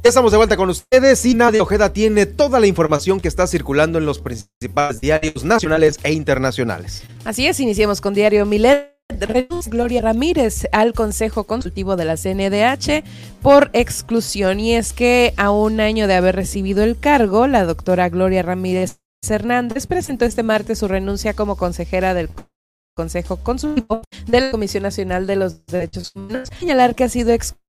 Estamos 0.08 0.32
de 0.32 0.38
vuelta 0.38 0.56
con 0.56 0.70
ustedes 0.70 1.26
y 1.26 1.36
Nadia 1.36 1.62
Ojeda 1.62 1.92
tiene 1.92 2.26
toda 2.26 2.62
la 2.62 2.68
información 2.68 3.20
que 3.20 3.28
está 3.28 3.46
circulando 3.46 3.98
en 3.98 4.06
los 4.06 4.20
principales 4.20 5.02
diarios 5.02 5.44
nacionales 5.44 6.00
e 6.02 6.14
internacionales. 6.14 7.04
Así 7.26 7.46
es, 7.46 7.60
iniciemos 7.60 8.00
con 8.00 8.14
Diario 8.14 8.46
Milet. 8.46 8.96
Gloria 9.70 10.02
Ramírez 10.02 10.68
al 10.72 10.94
Consejo 10.94 11.44
Consultivo 11.44 11.98
de 11.98 12.06
la 12.06 12.16
CNDH 12.16 13.04
por 13.42 13.70
exclusión. 13.74 14.62
Y 14.62 14.76
es 14.76 14.94
que 14.94 15.34
a 15.36 15.52
un 15.52 15.82
año 15.82 16.08
de 16.08 16.14
haber 16.14 16.38
recibido 16.38 16.86
el 16.86 16.98
cargo, 16.98 17.48
la 17.48 17.66
doctora 17.66 18.08
Gloria 18.08 18.44
Ramírez 18.44 19.00
Hernández 19.28 19.88
presentó 19.88 20.24
este 20.24 20.44
martes 20.44 20.80
su 20.80 20.88
renuncia 20.88 21.34
como 21.34 21.58
consejera 21.58 22.14
del 22.14 22.30
Consejo 22.96 23.38
Consultivo 23.38 24.04
de 24.26 24.40
la 24.40 24.52
Comisión 24.52 24.84
Nacional 24.84 25.28
de 25.28 25.36
los 25.36 25.66
Derechos 25.66 26.14
Humanos. 26.16 26.50
Señalar 26.60 26.96
que 26.96 27.04
ha 27.04 27.10
sido 27.10 27.32
excluida 27.32 27.67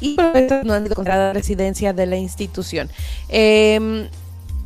y 0.00 0.16
no 0.64 0.74
han 0.74 0.86
encontrado 0.86 1.32
residencia 1.32 1.92
de 1.92 2.06
la 2.06 2.16
institución. 2.16 2.88
Eh, 3.28 4.08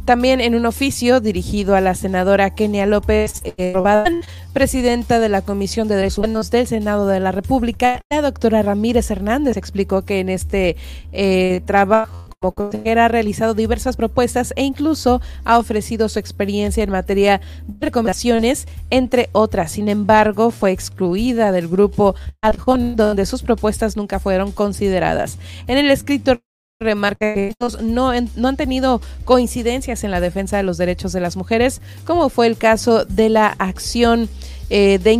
también 0.06 0.40
en 0.40 0.54
un 0.54 0.64
oficio 0.66 1.20
dirigido 1.20 1.76
a 1.76 1.80
la 1.80 1.94
senadora 1.94 2.54
Kenia 2.54 2.86
López 2.86 3.42
eh, 3.44 3.72
Robadán, 3.74 4.22
presidenta 4.52 5.20
de 5.20 5.28
la 5.28 5.42
Comisión 5.42 5.86
de 5.86 5.96
Derechos 5.96 6.18
Humanos 6.18 6.50
del 6.50 6.66
Senado 6.66 7.06
de 7.06 7.20
la 7.20 7.30
República, 7.30 8.00
la 8.10 8.22
doctora 8.22 8.62
Ramírez 8.62 9.10
Hernández 9.10 9.56
explicó 9.56 10.02
que 10.02 10.20
en 10.20 10.28
este 10.28 10.76
eh, 11.12 11.60
trabajo 11.66 12.31
como 12.42 12.52
consejera 12.52 13.06
ha 13.06 13.08
realizado 13.08 13.54
diversas 13.54 13.96
propuestas 13.96 14.52
e 14.56 14.64
incluso 14.64 15.22
ha 15.44 15.58
ofrecido 15.58 16.08
su 16.08 16.18
experiencia 16.18 16.82
en 16.82 16.90
materia 16.90 17.40
de 17.66 17.86
recomendaciones, 17.86 18.66
entre 18.90 19.30
otras. 19.32 19.70
Sin 19.70 19.88
embargo, 19.88 20.50
fue 20.50 20.72
excluida 20.72 21.52
del 21.52 21.68
grupo 21.68 22.16
Adjon, 22.42 22.96
donde 22.96 23.26
sus 23.26 23.42
propuestas 23.42 23.96
nunca 23.96 24.18
fueron 24.18 24.50
consideradas. 24.50 25.38
En 25.68 25.78
el 25.78 25.90
escrito 25.90 26.40
remarca 26.80 27.32
que 27.32 27.54
no, 27.60 28.12
no 28.34 28.48
han 28.48 28.56
tenido 28.56 29.00
coincidencias 29.24 30.02
en 30.02 30.10
la 30.10 30.20
defensa 30.20 30.56
de 30.56 30.64
los 30.64 30.78
derechos 30.78 31.12
de 31.12 31.20
las 31.20 31.36
mujeres, 31.36 31.80
como 32.04 32.28
fue 32.28 32.48
el 32.48 32.56
caso 32.56 33.04
de 33.04 33.28
la 33.28 33.46
acción 33.46 34.28
eh, 34.68 34.98
de 34.98 35.12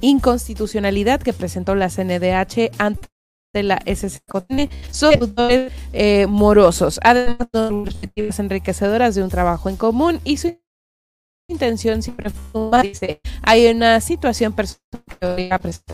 inconstitucionalidad 0.00 1.20
que 1.20 1.34
presentó 1.34 1.74
la 1.74 1.90
CNDH 1.90 2.70
ante 2.78 3.08
la 3.62 3.82
SSJN 3.86 4.68
sobre 4.90 5.70
eh, 5.92 6.26
morosos, 6.26 7.00
además 7.02 7.48
de 7.52 7.84
perspectivas 7.84 8.38
enriquecedoras 8.38 9.14
de 9.14 9.22
un 9.22 9.28
trabajo 9.28 9.68
en 9.68 9.76
común 9.76 10.20
y 10.24 10.36
su 10.36 10.56
intención 11.50 12.02
siempre 12.02 12.30
dice 12.82 13.20
hay 13.42 13.66
una 13.68 14.00
situación 14.02 14.52
personal 14.52 14.78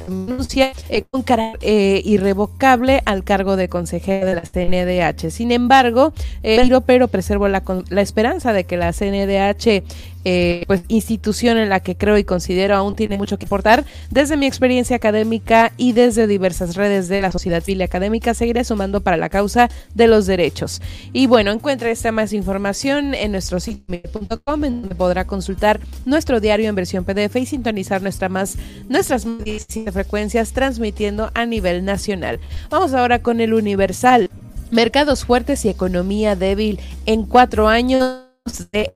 denuncia 0.06 0.72
eh, 0.88 1.04
con 1.10 1.22
carácter 1.22 1.60
eh, 1.62 2.02
irrevocable 2.04 3.02
al 3.06 3.24
cargo 3.24 3.56
de 3.56 3.68
consejera 3.68 4.26
de 4.26 4.34
la 4.34 4.42
CNDH. 4.42 5.30
Sin 5.30 5.52
embargo, 5.52 6.12
eh, 6.42 6.68
pero 6.86 7.08
preservo 7.08 7.48
la, 7.48 7.62
la 7.88 8.00
esperanza 8.00 8.52
de 8.52 8.64
que 8.64 8.76
la 8.76 8.92
CNDH 8.92 9.84
eh, 10.24 10.64
pues 10.66 10.82
institución 10.88 11.58
en 11.58 11.68
la 11.68 11.80
que 11.80 11.96
creo 11.96 12.16
y 12.18 12.24
considero 12.24 12.76
aún 12.76 12.96
tiene 12.96 13.18
mucho 13.18 13.38
que 13.38 13.46
aportar. 13.46 13.84
Desde 14.10 14.36
mi 14.36 14.46
experiencia 14.46 14.96
académica 14.96 15.72
y 15.76 15.92
desde 15.92 16.26
diversas 16.26 16.76
redes 16.76 17.08
de 17.08 17.20
la 17.20 17.30
sociedad 17.30 17.62
civil 17.62 17.82
académica, 17.82 18.34
seguiré 18.34 18.64
sumando 18.64 19.02
para 19.02 19.16
la 19.16 19.28
causa 19.28 19.68
de 19.94 20.06
los 20.06 20.26
derechos. 20.26 20.80
Y 21.12 21.26
bueno, 21.26 21.50
encuentre 21.52 21.90
esta 21.90 22.12
más 22.12 22.32
información 22.32 23.14
en 23.14 23.32
nuestro 23.32 23.60
sitio.com, 23.60 24.64
en 24.64 24.80
donde 24.82 24.94
podrá 24.94 25.26
consultar 25.26 25.80
nuestro 26.04 26.40
diario 26.40 26.68
en 26.68 26.74
versión 26.74 27.04
PDF 27.04 27.36
y 27.36 27.46
sintonizar 27.46 28.02
nuestra 28.02 28.28
más, 28.28 28.56
nuestras 28.88 29.26
frecuencias 29.92 30.52
transmitiendo 30.52 31.30
a 31.34 31.46
nivel 31.46 31.84
nacional. 31.84 32.40
Vamos 32.70 32.94
ahora 32.94 33.20
con 33.20 33.40
el 33.40 33.54
Universal. 33.54 34.30
Mercados 34.70 35.24
fuertes 35.24 35.64
y 35.64 35.68
economía 35.68 36.34
débil 36.34 36.80
en 37.06 37.26
cuatro 37.26 37.68
años 37.68 38.24
de 38.72 38.94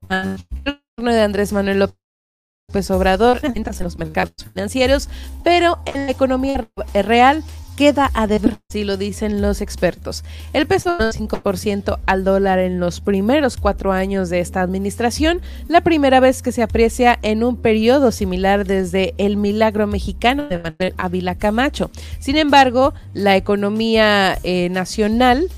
de 0.99 1.21
Andrés 1.21 1.53
Manuel 1.53 1.79
López 1.79 2.91
Obrador, 2.91 3.41
en 3.55 3.65
los 3.81 3.99
mercados 3.99 4.35
financieros, 4.53 5.09
pero 5.45 5.79
en 5.87 6.07
la 6.07 6.11
economía 6.11 6.69
real 6.93 7.45
queda 7.77 8.11
a 8.15 8.27
deber, 8.27 8.59
si 8.69 8.83
lo 8.83 8.97
dicen 8.97 9.41
los 9.41 9.61
expertos. 9.61 10.25
El 10.53 10.67
peso 10.67 10.99
5% 10.99 12.01
al 12.05 12.25
dólar 12.25 12.59
en 12.59 12.81
los 12.81 13.01
primeros 13.01 13.57
cuatro 13.57 13.93
años 13.93 14.29
de 14.29 14.41
esta 14.41 14.61
administración, 14.61 15.41
la 15.69 15.83
primera 15.83 16.19
vez 16.19 16.43
que 16.43 16.51
se 16.51 16.65
aprecia 16.65 17.17
en 17.23 17.45
un 17.45 17.57
periodo 17.57 18.11
similar 18.11 18.67
desde 18.67 19.15
el 19.19 19.37
milagro 19.37 19.87
mexicano 19.87 20.49
de 20.49 20.59
Manuel 20.59 20.95
Ávila 20.97 21.37
Camacho. 21.37 21.93
Sin 22.19 22.37
embargo, 22.37 22.95
la 23.15 23.37
economía 23.37 24.37
eh, 24.43 24.69
nacional 24.71 25.49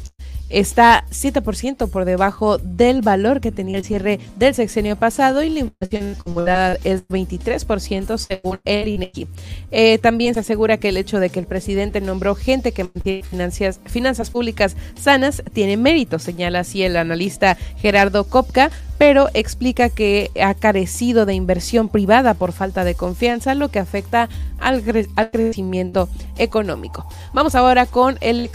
está 0.50 1.04
7% 1.10 1.88
por 1.88 2.04
debajo 2.04 2.58
del 2.58 3.02
valor 3.02 3.40
que 3.40 3.52
tenía 3.52 3.78
el 3.78 3.84
cierre 3.84 4.20
del 4.36 4.54
sexenio 4.54 4.96
pasado 4.96 5.42
y 5.42 5.50
la 5.50 5.60
inflación 5.60 6.16
acumulada 6.18 6.76
es 6.84 7.06
23% 7.08 8.18
según 8.18 8.58
el 8.64 8.88
INEGI. 8.88 9.28
Eh, 9.70 9.98
también 9.98 10.34
se 10.34 10.40
asegura 10.40 10.76
que 10.76 10.88
el 10.88 10.96
hecho 10.96 11.20
de 11.20 11.30
que 11.30 11.40
el 11.40 11.46
presidente 11.46 12.00
nombró 12.00 12.34
gente 12.34 12.72
que 12.72 12.84
mantiene 12.84 13.22
finanzas, 13.22 13.80
finanzas 13.86 14.30
públicas 14.30 14.76
sanas 15.00 15.42
tiene 15.52 15.76
mérito, 15.76 16.18
señala 16.18 16.60
así 16.60 16.82
el 16.82 16.96
analista 16.96 17.56
Gerardo 17.76 18.24
Kopka, 18.24 18.70
pero 18.98 19.28
explica 19.32 19.88
que 19.88 20.30
ha 20.42 20.54
carecido 20.54 21.24
de 21.24 21.34
inversión 21.34 21.88
privada 21.88 22.34
por 22.34 22.52
falta 22.52 22.84
de 22.84 22.94
confianza, 22.94 23.54
lo 23.54 23.70
que 23.70 23.78
afecta 23.78 24.28
al, 24.58 24.84
al 25.16 25.30
crecimiento 25.30 26.08
económico. 26.36 27.06
Vamos 27.32 27.54
ahora 27.54 27.86
con 27.86 28.18
el 28.20 28.50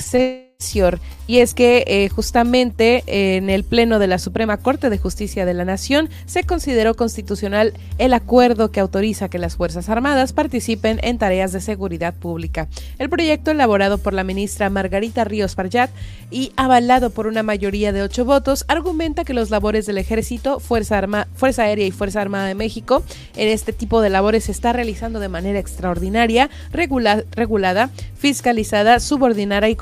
y 1.28 1.40
es 1.40 1.54
que 1.54 1.84
eh, 1.88 2.10
justamente 2.10 3.04
en 3.08 3.50
el 3.50 3.64
Pleno 3.64 3.98
de 3.98 4.08
la 4.08 4.20
Suprema 4.20 4.58
Corte 4.58 4.90
de 4.90 4.98
Justicia 4.98 5.46
de 5.46 5.54
la 5.54 5.66
Nación 5.66 6.10
se 6.26 6.44
consideró 6.44 6.96
constitucional 6.96 7.74
el 7.98 8.14
acuerdo 8.14 8.72
que 8.72 8.80
autoriza 8.80 9.30
que 9.30 9.40
las 9.40 9.56
Fuerzas 9.56 9.90
Armadas 9.90 10.34
participen 10.34 11.00
en 11.02 11.18
tareas 11.18 11.52
de 11.52 11.62
seguridad 11.62 12.14
pública. 12.14 12.68
El 13.00 13.10
proyecto 13.10 13.52
elaborado 13.52 13.98
por 13.98 14.14
la 14.14 14.24
ministra 14.24 14.70
Margarita 14.70 15.24
Ríos 15.24 15.56
Parjat 15.56 15.92
y 16.30 16.52
avalado 16.58 17.10
por 17.10 17.28
una 17.28 17.44
mayoría 17.44 17.92
de 17.92 18.02
ocho 18.02 18.26
votos 18.26 18.66
argumenta 18.68 19.24
que 19.24 19.34
los 19.34 19.50
labores 19.50 19.86
del 19.86 19.98
Ejército, 19.98 20.60
Fuerza, 20.60 21.00
Aérea 21.58 21.88
y 21.88 21.92
Fuerza 21.92 22.22
Armada 22.22 22.48
de 22.48 22.56
México 22.56 23.04
en 23.36 23.48
este 23.50 23.74
tipo 23.74 24.02
de 24.02 24.10
labores 24.10 24.46
se 24.46 24.52
está 24.52 24.74
realizando 24.74 25.20
de 25.20 25.30
manera 25.30 25.60
extraordinaria, 25.60 26.50
regulada, 26.72 27.90
fiscalizada, 28.18 29.00
subordinada 29.00 29.70
y 29.70 29.78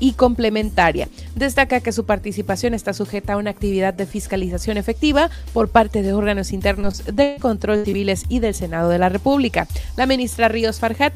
y 0.00 0.12
complementaria. 0.12 1.08
Destaca 1.34 1.80
que 1.80 1.92
su 1.92 2.04
participación 2.04 2.74
está 2.74 2.92
sujeta 2.92 3.34
a 3.34 3.36
una 3.36 3.50
actividad 3.50 3.94
de 3.94 4.06
fiscalización 4.06 4.76
efectiva 4.76 5.30
por 5.52 5.68
parte 5.68 6.02
de 6.02 6.12
órganos 6.12 6.52
internos 6.52 7.04
de 7.12 7.36
control 7.40 7.84
civiles 7.84 8.24
y 8.28 8.40
del 8.40 8.54
Senado 8.54 8.88
de 8.88 8.98
la 8.98 9.08
República. 9.08 9.66
La 9.96 10.06
ministra 10.06 10.48
Ríos 10.48 10.78
Farjat 10.78 11.14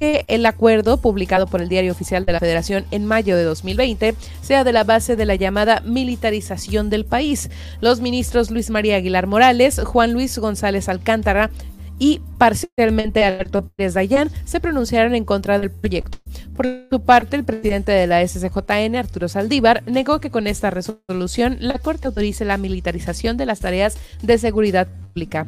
que 0.00 0.24
el 0.28 0.46
acuerdo 0.46 0.96
publicado 0.96 1.46
por 1.46 1.60
el 1.60 1.68
Diario 1.68 1.92
Oficial 1.92 2.24
de 2.24 2.32
la 2.32 2.40
Federación 2.40 2.86
en 2.90 3.04
mayo 3.04 3.36
de 3.36 3.44
2020 3.44 4.14
sea 4.40 4.64
de 4.64 4.72
la 4.72 4.84
base 4.84 5.16
de 5.16 5.26
la 5.26 5.34
llamada 5.34 5.80
militarización 5.80 6.90
del 6.90 7.04
país. 7.04 7.50
Los 7.80 8.00
ministros 8.00 8.50
Luis 8.50 8.70
María 8.70 8.96
Aguilar 8.96 9.26
Morales, 9.26 9.80
Juan 9.84 10.12
Luis 10.12 10.38
González 10.38 10.88
Alcántara, 10.88 11.50
y 11.98 12.20
parcialmente 12.38 13.24
Alberto 13.24 13.68
Pérez 13.68 13.94
Dayán 13.94 14.30
se 14.44 14.60
pronunciaron 14.60 15.14
en 15.14 15.24
contra 15.24 15.58
del 15.58 15.70
proyecto. 15.70 16.18
Por 16.56 16.66
su 16.90 17.00
parte, 17.00 17.36
el 17.36 17.44
presidente 17.44 17.92
de 17.92 18.06
la 18.06 18.26
SCJN, 18.26 18.96
Arturo 18.96 19.28
Saldívar, 19.28 19.82
negó 19.86 20.20
que 20.20 20.30
con 20.30 20.46
esta 20.46 20.70
resolución 20.70 21.56
la 21.60 21.78
Corte 21.78 22.08
autorice 22.08 22.44
la 22.44 22.58
militarización 22.58 23.36
de 23.36 23.46
las 23.46 23.60
tareas 23.60 23.96
de 24.22 24.38
seguridad 24.38 24.86
pública. 24.86 25.46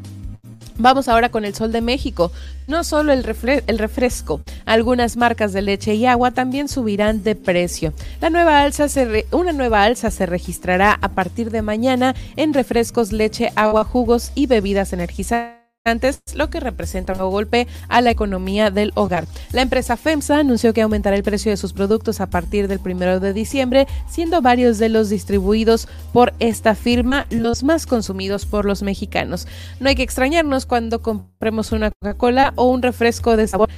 Vamos 0.78 1.08
ahora 1.08 1.30
con 1.30 1.46
el 1.46 1.54
Sol 1.54 1.72
de 1.72 1.80
México. 1.80 2.30
No 2.66 2.84
solo 2.84 3.12
el, 3.12 3.24
refresco, 3.24 4.42
algunas 4.66 5.16
marcas 5.16 5.52
de 5.54 5.62
leche 5.62 5.94
y 5.94 6.04
agua 6.04 6.32
también 6.32 6.68
subirán 6.68 7.22
de 7.22 7.34
precio. 7.34 7.94
La 8.20 8.28
nueva 8.28 8.60
alza 8.60 8.86
una 9.32 9.52
nueva 9.52 9.84
alza 9.84 10.10
se 10.10 10.26
registrará 10.26 10.98
a 11.00 11.08
partir 11.08 11.50
de 11.50 11.62
mañana 11.62 12.14
en 12.36 12.52
refrescos, 12.52 13.12
leche, 13.12 13.52
agua, 13.56 13.84
jugos 13.84 14.32
y 14.34 14.46
bebidas 14.46 14.92
energizantes 14.92 15.55
lo 16.34 16.50
que 16.50 16.58
representa 16.58 17.12
un 17.12 17.30
golpe 17.30 17.68
a 17.88 18.00
la 18.00 18.10
economía 18.10 18.72
del 18.72 18.90
hogar. 18.96 19.26
La 19.52 19.62
empresa 19.62 19.96
FEMSA 19.96 20.38
anunció 20.38 20.74
que 20.74 20.82
aumentará 20.82 21.14
el 21.14 21.22
precio 21.22 21.52
de 21.52 21.56
sus 21.56 21.72
productos 21.72 22.20
a 22.20 22.26
partir 22.28 22.66
del 22.66 22.80
primero 22.80 23.20
de 23.20 23.32
diciembre, 23.32 23.86
siendo 24.08 24.42
varios 24.42 24.78
de 24.78 24.88
los 24.88 25.10
distribuidos 25.10 25.86
por 26.12 26.34
esta 26.40 26.74
firma 26.74 27.26
los 27.30 27.62
más 27.62 27.86
consumidos 27.86 28.46
por 28.46 28.64
los 28.64 28.82
mexicanos. 28.82 29.46
No 29.78 29.88
hay 29.88 29.94
que 29.94 30.02
extrañarnos 30.02 30.66
cuando 30.66 31.02
compremos 31.02 31.70
una 31.70 31.92
Coca-Cola 31.92 32.52
o 32.56 32.68
un 32.68 32.82
refresco 32.82 33.36
de 33.36 33.46
sabor. 33.46 33.68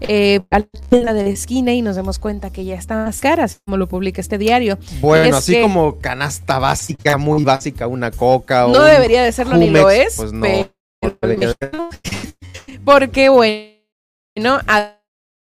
Eh, 0.00 0.42
a 0.52 0.60
la 0.90 1.12
de 1.12 1.24
la 1.24 1.28
esquina 1.28 1.72
y 1.72 1.82
nos 1.82 1.96
demos 1.96 2.20
cuenta 2.20 2.50
que 2.50 2.64
ya 2.64 2.76
están 2.76 3.04
más 3.04 3.20
caras, 3.20 3.58
como 3.64 3.78
lo 3.78 3.88
publica 3.88 4.20
este 4.20 4.38
diario. 4.38 4.78
Bueno, 5.00 5.36
así 5.36 5.60
como 5.60 5.98
canasta 5.98 6.60
básica, 6.60 7.18
muy 7.18 7.42
básica, 7.42 7.88
una 7.88 8.12
coca 8.12 8.68
No 8.68 8.84
debería 8.84 9.24
de 9.24 9.32
serlo 9.32 9.56
ni 9.56 9.70
lo 9.70 9.90
es, 9.90 10.14
pues 10.14 10.32
porque 12.84 13.28
bueno, 13.28 14.60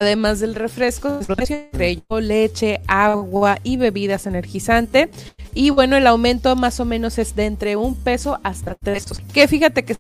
además 0.01 0.41
del 0.41 0.55
refresco, 0.55 1.21
leche, 2.21 2.81
agua 2.87 3.59
y 3.63 3.77
bebidas 3.77 4.27
energizantes. 4.27 5.11
Y 5.55 5.71
bueno, 5.71 5.97
el 5.97 6.07
aumento 6.07 6.55
más 6.57 6.81
o 6.81 6.85
menos 6.85 7.19
es 7.19 7.37
de 7.37 7.47
entre 7.47 7.77
un 7.77 7.95
peso 7.95 8.41
hasta 8.43 8.75
tres. 8.75 9.07
Que 9.33 9.49
fíjate 9.49 9.85
que 9.85 9.97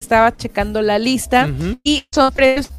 estaba 0.00 0.36
checando 0.36 0.82
la 0.82 0.98
lista 0.98 1.48
y 1.82 2.04
son 2.12 2.32
precios 2.32 2.70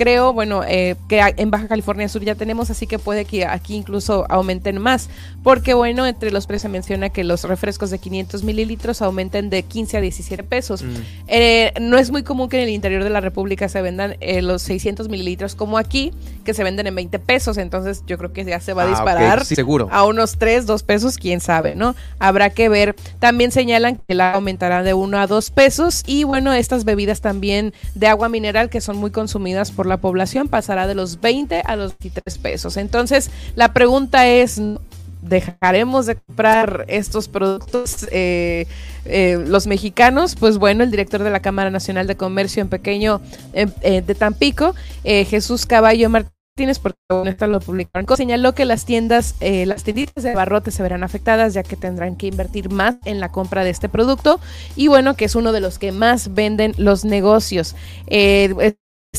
creo, 0.00 0.32
bueno, 0.32 0.62
eh, 0.66 0.96
que 1.10 1.20
en 1.36 1.50
Baja 1.50 1.68
California 1.68 2.08
Sur 2.08 2.24
ya 2.24 2.34
tenemos, 2.34 2.70
así 2.70 2.86
que 2.86 2.98
puede 2.98 3.26
que 3.26 3.44
aquí 3.44 3.76
incluso 3.76 4.24
aumenten 4.30 4.78
más, 4.78 5.10
porque 5.42 5.74
bueno, 5.74 6.06
entre 6.06 6.30
los 6.30 6.46
precios 6.46 6.62
se 6.62 6.68
menciona 6.70 7.10
que 7.10 7.22
los 7.22 7.44
refrescos 7.44 7.90
de 7.90 7.98
500 7.98 8.42
mililitros 8.42 9.02
aumenten 9.02 9.50
de 9.50 9.62
15 9.62 9.98
a 9.98 10.00
17 10.00 10.42
pesos. 10.44 10.82
Mm. 10.82 10.86
Eh, 11.28 11.72
no 11.82 11.98
es 11.98 12.10
muy 12.10 12.22
común 12.22 12.48
que 12.48 12.56
en 12.56 12.62
el 12.62 12.70
interior 12.70 13.04
de 13.04 13.10
la 13.10 13.20
República 13.20 13.68
se 13.68 13.82
vendan 13.82 14.16
eh, 14.20 14.40
los 14.40 14.62
600 14.62 15.10
mililitros 15.10 15.54
como 15.54 15.76
aquí, 15.76 16.14
que 16.46 16.54
se 16.54 16.64
venden 16.64 16.86
en 16.86 16.94
20 16.94 17.18
pesos, 17.18 17.58
entonces 17.58 18.02
yo 18.06 18.16
creo 18.16 18.32
que 18.32 18.46
ya 18.46 18.58
se 18.60 18.72
va 18.72 18.84
a 18.84 18.86
Ah, 18.86 18.88
disparar 18.88 19.44
sí, 19.44 19.54
seguro. 19.54 19.90
a 19.92 20.06
unos 20.06 20.38
3, 20.38 20.64
2 20.64 20.82
pesos, 20.82 21.18
quién 21.18 21.40
sabe, 21.40 21.74
¿no? 21.74 21.94
Habrá 22.18 22.48
que 22.48 22.70
ver. 22.70 22.96
También 23.18 23.52
señalan 23.52 24.00
que 24.08 24.14
la 24.14 24.32
aumentará 24.32 24.82
de 24.82 24.94
1 24.94 25.18
a 25.18 25.26
2 25.26 25.50
pesos 25.50 26.04
y 26.06 26.24
bueno, 26.24 26.54
estas 26.54 26.84
bebidas 26.86 27.20
también 27.20 27.74
de 27.94 28.06
agua 28.06 28.30
mineral 28.30 28.70
que 28.70 28.80
son 28.80 28.96
muy 28.96 29.10
consumidas 29.10 29.70
por 29.72 29.89
la 29.90 29.98
población 29.98 30.48
pasará 30.48 30.86
de 30.86 30.94
los 30.94 31.20
20 31.20 31.62
a 31.64 31.76
los 31.76 31.98
23 31.98 32.38
pesos. 32.38 32.76
Entonces, 32.78 33.30
la 33.54 33.74
pregunta 33.74 34.26
es, 34.26 34.60
¿dejaremos 35.22 36.06
de 36.06 36.16
comprar 36.16 36.84
estos 36.88 37.28
productos 37.28 38.06
eh, 38.10 38.66
eh, 39.04 39.42
los 39.46 39.66
mexicanos? 39.66 40.36
Pues 40.36 40.58
bueno, 40.58 40.82
el 40.82 40.90
director 40.90 41.22
de 41.22 41.30
la 41.30 41.40
Cámara 41.40 41.70
Nacional 41.70 42.06
de 42.06 42.16
Comercio 42.16 42.62
en 42.62 42.68
Pequeño 42.68 43.20
eh, 43.52 44.02
de 44.02 44.14
Tampico, 44.14 44.74
Jesús 45.04 45.66
Caballo 45.66 46.08
Martínez, 46.08 46.78
porque 46.78 46.98
bueno, 47.08 47.34
lo 47.46 47.60
publicaron, 47.60 48.16
señaló 48.16 48.54
que 48.54 48.64
las 48.64 48.84
tiendas, 48.84 49.34
las 49.40 49.82
tienditas 49.82 50.22
de 50.22 50.30
abarrotes 50.30 50.74
se 50.74 50.82
verán 50.82 51.02
afectadas 51.02 51.54
ya 51.54 51.62
que 51.62 51.76
tendrán 51.76 52.16
que 52.16 52.26
invertir 52.26 52.70
más 52.70 52.96
en 53.04 53.20
la 53.20 53.30
compra 53.30 53.64
de 53.64 53.70
este 53.70 53.88
producto 53.88 54.40
y 54.76 54.88
bueno, 54.88 55.14
que 55.14 55.24
es 55.24 55.34
uno 55.34 55.52
de 55.52 55.60
los 55.60 55.78
que 55.78 55.92
más 55.92 56.34
venden 56.34 56.74
los 56.76 57.04
negocios. 57.04 57.74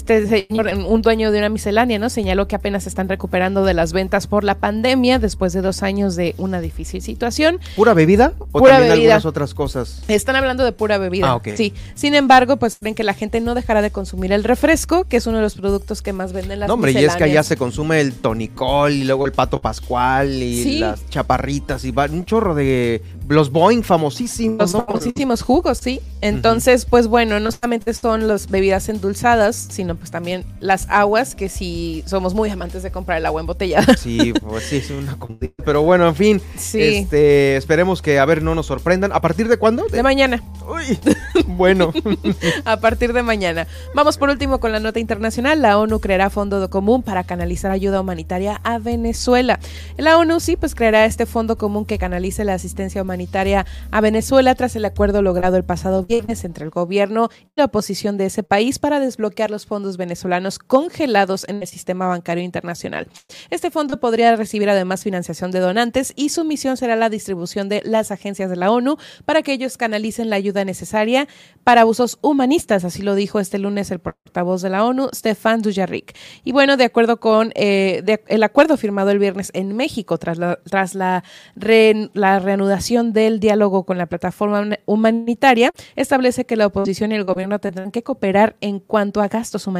Este 0.02 0.48
señor, 0.48 0.68
un 0.88 1.02
dueño 1.04 1.32
de 1.32 1.38
una 1.38 1.50
miscelánea, 1.50 2.00
¿no? 2.00 2.10
Señaló 2.10 2.48
que 2.48 2.56
apenas 2.56 2.84
se 2.84 2.90
están 2.90 3.08
recuperando 3.08 3.64
de 3.64 3.74
las 3.76 3.94
ventas 3.94 4.26
por 4.26 4.44
la 4.44 4.56
pandemia 4.56 5.20
después 5.20 5.54
de 5.54 5.62
dos 5.62 5.84
años 5.84 6.16
de 6.16 6.34
una 6.38 6.60
difícil 6.60 7.02
situación. 7.04 7.60
¿Pura 7.76 7.94
bebida? 7.94 8.34
¿O 8.52 8.60
Pura 8.60 8.74
también 8.74 8.94
bebida. 8.94 9.14
algunas 9.16 9.26
otras 9.26 9.54
cosas? 9.54 10.02
Están 10.08 10.36
hablando 10.36 10.64
de 10.66 10.72
pura 10.72 10.98
bebida. 10.98 11.32
Ah. 11.34 11.42
Sí. 11.56 11.74
Sin 11.94 12.16
embargo, 12.16 12.58
pues 12.58 12.78
creen 12.80 12.96
que 12.96 13.04
la 13.04 13.14
gente 13.14 13.40
no 13.42 13.54
dejará 13.54 13.82
de 13.84 13.92
consumir 13.92 14.32
el 14.34 14.44
refresco, 14.44 15.04
que 15.06 15.18
es 15.18 15.28
uno 15.28 15.38
de 15.38 15.44
los 15.44 15.56
productos 15.56 16.02
que 16.02 16.14
más 16.14 16.34
venden 16.34 16.60
las 16.60 16.68
No, 16.68 16.74
hombre, 16.74 16.92
y 16.94 16.98
es 16.98 17.16
que 17.16 17.24
allá 17.26 17.44
se 17.44 17.56
consume 17.56 18.02
el 18.02 18.14
tonicol 18.14 18.92
y 18.94 19.04
luego 19.04 19.28
el 19.28 19.32
pato 19.34 19.62
pascual 19.62 20.32
y 20.34 20.64
Sí. 20.64 20.80
las 20.80 21.08
chaparritas 21.10 21.86
y 21.86 21.92
va- 21.92 22.06
un 22.12 22.26
chorro 22.26 22.56
de 22.56 23.02
los 23.30 23.52
Boeing 23.52 23.84
famosísimos. 23.84 24.58
Los 24.60 24.74
¿no? 24.74 24.86
famosísimos 24.86 25.42
jugos, 25.44 25.78
sí. 25.78 26.02
Entonces, 26.22 26.86
pues 26.86 27.08
bueno, 27.08 27.40
no 27.40 27.52
solamente 27.52 27.94
son 27.94 28.28
las 28.28 28.50
bebidas 28.50 28.90
endulzadas, 28.90 29.56
sino 29.56 29.91
pues 29.98 30.12
también 30.12 30.46
las 30.60 30.88
aguas, 30.90 31.36
que 31.36 31.50
si 31.50 32.04
somos 32.06 32.34
muy 32.34 32.50
amantes 32.50 32.84
de 32.84 32.92
comprar 32.92 33.18
el 33.18 33.26
agua 33.26 33.42
embotellada. 33.42 33.96
Sí, 34.02 34.34
pues 34.34 34.64
sí, 34.64 34.78
es 34.78 34.90
una 34.90 35.18
comodidad. 35.18 35.54
Pero 35.64 35.84
bueno, 35.84 36.08
en 36.08 36.16
fin. 36.16 36.42
Sí. 36.58 36.82
Este, 36.82 37.56
esperemos 37.56 38.02
que, 38.02 38.18
a 38.18 38.26
ver, 38.26 38.42
no 38.42 38.56
nos 38.56 38.66
sorprendan. 38.66 39.12
¿A 39.12 39.22
partir 39.22 39.48
de 39.48 39.58
cuándo? 39.58 39.86
De 39.88 40.02
mañana. 40.02 40.42
Uy, 40.68 40.98
bueno. 41.46 41.94
a 42.66 42.78
partir 42.78 43.14
de 43.14 43.22
mañana. 43.22 43.68
Vamos 43.94 44.18
por 44.18 44.30
último 44.30 44.60
con 44.60 44.72
la 44.72 44.80
nota 44.80 45.00
internacional. 45.00 45.62
La 45.62 45.78
ONU 45.78 46.00
creará 46.00 46.30
fondo 46.30 46.68
común 46.70 47.04
para 47.04 47.24
canalizar 47.24 47.72
ayuda 47.72 48.02
humanitaria 48.02 48.60
a 48.64 48.80
Venezuela. 48.80 49.60
La 49.98 50.18
ONU 50.18 50.40
sí, 50.40 50.56
pues 50.56 50.74
creará 50.74 51.06
este 51.06 51.26
fondo 51.26 51.58
común 51.58 51.86
que 51.86 51.98
canalice 51.98 52.44
la 52.44 52.54
asistencia 52.54 53.02
humanitaria 53.02 53.66
a 53.92 54.02
Venezuela 54.02 54.56
tras 54.56 54.76
el 54.76 54.86
acuerdo 54.86 55.22
logrado 55.22 55.58
el 55.58 55.64
pasado 55.64 56.04
viernes 56.04 56.44
entre 56.44 56.66
el 56.66 56.72
gobierno 56.72 57.30
y 57.44 57.50
la 57.56 57.66
oposición 57.66 58.18
de 58.18 58.26
ese 58.26 58.44
país 58.44 58.80
para 58.80 59.00
desbloquear 59.00 59.52
los 59.52 59.66
fondos 59.66 59.81
venezolanos 59.98 60.60
congelados 60.60 61.46
en 61.48 61.62
el 61.62 61.68
sistema 61.68 62.08
bancario 62.08 62.44
internacional. 62.44 63.08
Este 63.50 63.72
fondo 63.72 64.00
podría 64.00 64.36
recibir 64.36 64.70
además 64.70 65.04
financiación 65.04 65.52
de 65.52 65.60
donantes 65.60 66.14
y 66.16 66.30
su 66.30 66.44
misión 66.44 66.78
será 66.78 66.96
la 66.96 67.10
distribución 67.10 67.70
de 67.70 67.82
las 67.86 68.12
agencias 68.12 68.50
de 68.50 68.56
la 68.56 68.72
ONU 68.72 68.98
para 69.26 69.42
que 69.42 69.54
ellos 69.54 69.78
canalicen 69.78 70.30
la 70.30 70.36
ayuda 70.36 70.66
necesaria 70.66 71.28
para 71.64 71.86
usos 71.86 72.18
humanistas, 72.22 72.84
así 72.86 73.02
lo 73.02 73.16
dijo 73.16 73.40
este 73.40 73.60
lunes 73.60 73.92
el 73.92 74.00
portavoz 74.00 74.62
de 74.62 74.70
la 74.70 74.86
ONU, 74.86 75.10
Stefan 75.14 75.62
Dujarric. 75.62 76.16
Y 76.44 76.52
bueno, 76.52 76.78
de 76.78 76.86
acuerdo 76.86 77.20
con 77.20 77.52
eh, 77.56 78.04
el 78.28 78.44
acuerdo 78.44 78.78
firmado 78.78 79.12
el 79.12 79.20
viernes 79.20 79.52
en 79.54 79.76
México 79.76 80.18
tras 80.18 80.38
la, 80.38 80.60
tras 80.64 80.96
la, 80.96 81.24
la 81.56 82.40
reanudación 82.40 83.14
del 83.14 83.40
diálogo 83.40 83.86
con 83.86 83.98
la 83.98 84.06
plataforma 84.08 84.62
hum- 84.62 84.78
humanitaria, 84.86 85.72
establece 85.96 86.46
que 86.46 86.56
la 86.56 86.68
oposición 86.68 87.12
y 87.12 87.16
el 87.16 87.24
gobierno 87.24 87.60
tendrán 87.60 87.92
que 87.92 88.04
cooperar 88.04 88.56
en 88.62 88.80
cuanto 88.80 89.22
a 89.22 89.28
gastos 89.28 89.68
humanitarios, 89.68 89.71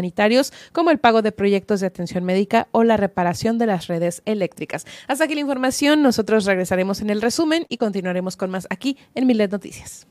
como 0.72 0.92
el 0.92 1.00
pago 1.00 1.22
de 1.22 1.32
proyectos 1.32 1.80
de 1.80 1.88
atención 1.88 2.24
médica 2.24 2.68
o 2.72 2.84
la 2.84 2.98
reparación 2.98 3.58
de 3.58 3.68
las 3.68 3.88
redes 3.88 4.22
eléctricas. 4.26 4.86
Hasta 5.08 5.26
aquí 5.26 5.36
la 5.36 5.42
información, 5.42 6.02
nosotros 6.02 6.46
regresaremos 6.46 7.02
en 7.02 7.10
el 7.10 7.22
resumen 7.22 7.66
y 7.70 7.78
continuaremos 7.78 8.38
con 8.38 8.50
más 8.50 8.68
aquí 8.70 8.98
en 9.16 9.28
Milet 9.28 9.52
Noticias. 9.52 10.11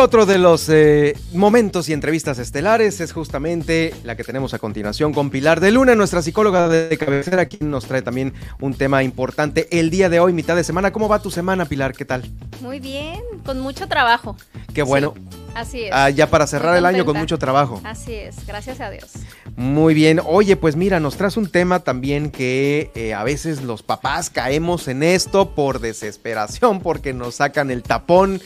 Otro 0.00 0.24
de 0.24 0.38
los 0.38 0.66
eh, 0.70 1.14
momentos 1.34 1.90
y 1.90 1.92
entrevistas 1.92 2.38
estelares 2.38 3.00
es 3.00 3.12
justamente 3.12 3.94
la 4.02 4.16
que 4.16 4.24
tenemos 4.24 4.54
a 4.54 4.58
continuación 4.58 5.12
con 5.12 5.28
Pilar 5.28 5.60
de 5.60 5.70
Luna, 5.70 5.94
nuestra 5.94 6.22
psicóloga 6.22 6.68
de 6.68 6.96
cabecera, 6.96 7.44
quien 7.44 7.70
nos 7.70 7.84
trae 7.84 8.00
también 8.00 8.32
un 8.60 8.72
tema 8.72 9.02
importante 9.02 9.68
el 9.78 9.90
día 9.90 10.08
de 10.08 10.18
hoy, 10.18 10.32
mitad 10.32 10.56
de 10.56 10.64
semana. 10.64 10.90
¿Cómo 10.90 11.06
va 11.06 11.20
tu 11.20 11.30
semana, 11.30 11.66
Pilar? 11.66 11.92
¿Qué 11.92 12.06
tal? 12.06 12.24
Muy 12.62 12.80
bien, 12.80 13.20
con 13.44 13.60
mucho 13.60 13.88
trabajo. 13.88 14.36
Qué 14.72 14.82
bueno. 14.82 15.12
Así 15.54 15.84
es. 15.84 15.90
Ah, 15.92 16.08
ya 16.08 16.30
para 16.30 16.46
cerrar 16.46 16.76
el 16.76 16.86
año 16.86 17.04
con 17.04 17.18
mucho 17.18 17.38
trabajo. 17.38 17.82
Así 17.84 18.14
es, 18.14 18.46
gracias 18.46 18.80
a 18.80 18.88
Dios. 18.88 19.12
Muy 19.56 19.92
bien. 19.92 20.20
Oye, 20.24 20.56
pues 20.56 20.76
mira, 20.76 20.98
nos 21.00 21.16
traes 21.16 21.36
un 21.36 21.50
tema 21.50 21.80
también 21.80 22.30
que 22.30 22.90
eh, 22.94 23.12
a 23.12 23.22
veces 23.22 23.62
los 23.62 23.82
papás 23.82 24.30
caemos 24.30 24.88
en 24.88 25.02
esto 25.02 25.50
por 25.50 25.80
desesperación, 25.80 26.80
porque 26.80 27.12
nos 27.12 27.34
sacan 27.34 27.70
el 27.70 27.82
tapón, 27.82 28.40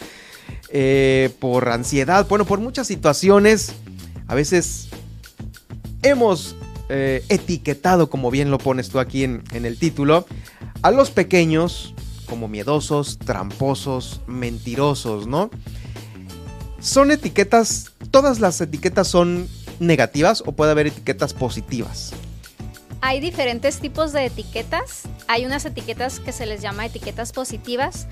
eh, 0.68 1.30
por 1.38 1.68
ansiedad, 1.68 2.26
bueno, 2.28 2.44
por 2.44 2.60
muchas 2.60 2.86
situaciones. 2.86 3.72
A 4.26 4.34
veces 4.34 4.88
hemos 6.02 6.56
eh, 6.88 7.24
etiquetado, 7.28 8.10
como 8.10 8.30
bien 8.30 8.50
lo 8.50 8.58
pones 8.58 8.88
tú 8.88 8.98
aquí 8.98 9.24
en, 9.24 9.42
en 9.52 9.66
el 9.66 9.78
título, 9.78 10.26
a 10.82 10.90
los 10.90 11.10
pequeños 11.10 11.94
como 12.26 12.48
miedosos, 12.48 13.18
tramposos, 13.18 14.20
mentirosos, 14.26 15.26
¿no? 15.26 15.50
Son 16.80 17.10
etiquetas, 17.10 17.92
todas 18.10 18.40
las 18.40 18.60
etiquetas 18.60 19.08
son 19.08 19.48
negativas 19.80 20.42
o 20.44 20.52
puede 20.52 20.72
haber 20.72 20.86
etiquetas 20.88 21.32
positivas. 21.32 22.12
Hay 23.00 23.20
diferentes 23.20 23.80
tipos 23.80 24.12
de 24.12 24.26
etiquetas. 24.26 25.02
Hay 25.28 25.44
unas 25.44 25.64
etiquetas 25.66 26.20
que 26.20 26.32
se 26.32 26.46
les 26.46 26.62
llama 26.62 26.86
etiquetas 26.86 27.32
positivas, 27.32 28.06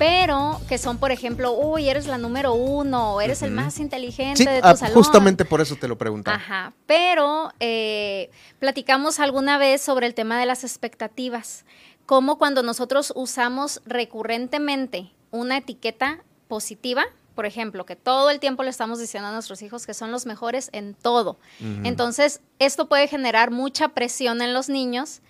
pero 0.00 0.58
que 0.66 0.78
son, 0.78 0.96
por 0.96 1.12
ejemplo, 1.12 1.52
uy, 1.52 1.90
eres 1.90 2.06
la 2.06 2.16
número 2.16 2.54
uno, 2.54 3.16
o 3.16 3.20
eres 3.20 3.42
el 3.42 3.50
más 3.50 3.78
inteligente 3.78 4.38
Sí, 4.38 4.46
de 4.46 4.62
tu 4.62 4.66
ah, 4.66 4.74
salón. 4.74 4.94
justamente 4.94 5.44
por 5.44 5.60
eso 5.60 5.76
te 5.76 5.88
lo 5.88 5.98
preguntaba. 5.98 6.38
Ajá, 6.38 6.72
pero 6.86 7.52
eh, 7.60 8.30
platicamos 8.58 9.20
alguna 9.20 9.58
vez 9.58 9.82
sobre 9.82 10.06
el 10.06 10.14
tema 10.14 10.40
de 10.40 10.46
las 10.46 10.64
expectativas, 10.64 11.66
cómo 12.06 12.38
cuando 12.38 12.62
nosotros 12.62 13.12
usamos 13.14 13.82
recurrentemente 13.84 15.12
una 15.32 15.58
etiqueta 15.58 16.24
positiva, 16.48 17.04
por 17.34 17.44
ejemplo, 17.44 17.84
que 17.84 17.94
todo 17.94 18.30
el 18.30 18.40
tiempo 18.40 18.62
le 18.62 18.70
estamos 18.70 19.00
diciendo 19.00 19.28
a 19.28 19.32
nuestros 19.32 19.60
hijos 19.60 19.84
que 19.84 19.92
son 19.92 20.10
los 20.12 20.24
mejores 20.24 20.70
en 20.72 20.94
todo. 20.94 21.38
Entonces, 21.84 22.40
esto 22.58 22.88
puede 22.88 23.06
generar 23.06 23.50
mucha 23.50 23.88
presión 23.90 24.40
en 24.40 24.54
los 24.54 24.70
niños. 24.70 25.20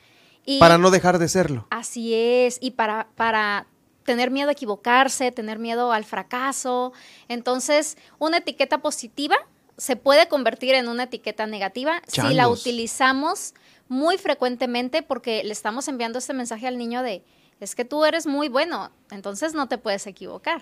Y 0.47 0.61
Para 0.61 0.79
no 0.79 0.93
dejar 0.93 1.19
de 1.19 1.27
serlo. 1.27 1.67
Así 1.71 2.15
es, 2.15 2.59
y 2.61 2.71
para, 2.71 3.09
para 3.17 3.67
tener 4.11 4.33
miedo 4.33 4.49
a 4.49 4.53
equivocarse, 4.53 5.31
tener 5.31 5.61
miedo 5.61 5.93
al 5.93 6.05
fracaso. 6.05 6.93
Entonces, 7.29 7.97
una 8.19 8.39
etiqueta 8.39 8.79
positiva 8.79 9.37
se 9.77 9.95
puede 9.95 10.27
convertir 10.27 10.75
en 10.75 10.89
una 10.89 11.05
etiqueta 11.05 11.47
negativa 11.47 12.03
si 12.09 12.35
la 12.35 12.49
utilizamos 12.49 13.55
muy 13.87 14.19
frecuentemente 14.19 15.05
porque 15.05 15.45
le 15.45 15.53
estamos 15.53 15.87
enviando 15.87 16.19
este 16.19 16.35
mensaje 16.35 16.67
al 16.67 16.77
niño 16.77 17.05
de, 17.05 17.23
es 17.61 17.77
que 17.77 17.85
tú 17.85 18.05
eres 18.05 18.27
muy 18.27 18.49
bueno, 18.49 18.91
entonces 19.13 19.55
no 19.55 19.69
te 19.69 19.79
puedes 19.79 20.09
equivocar. 20.09 20.61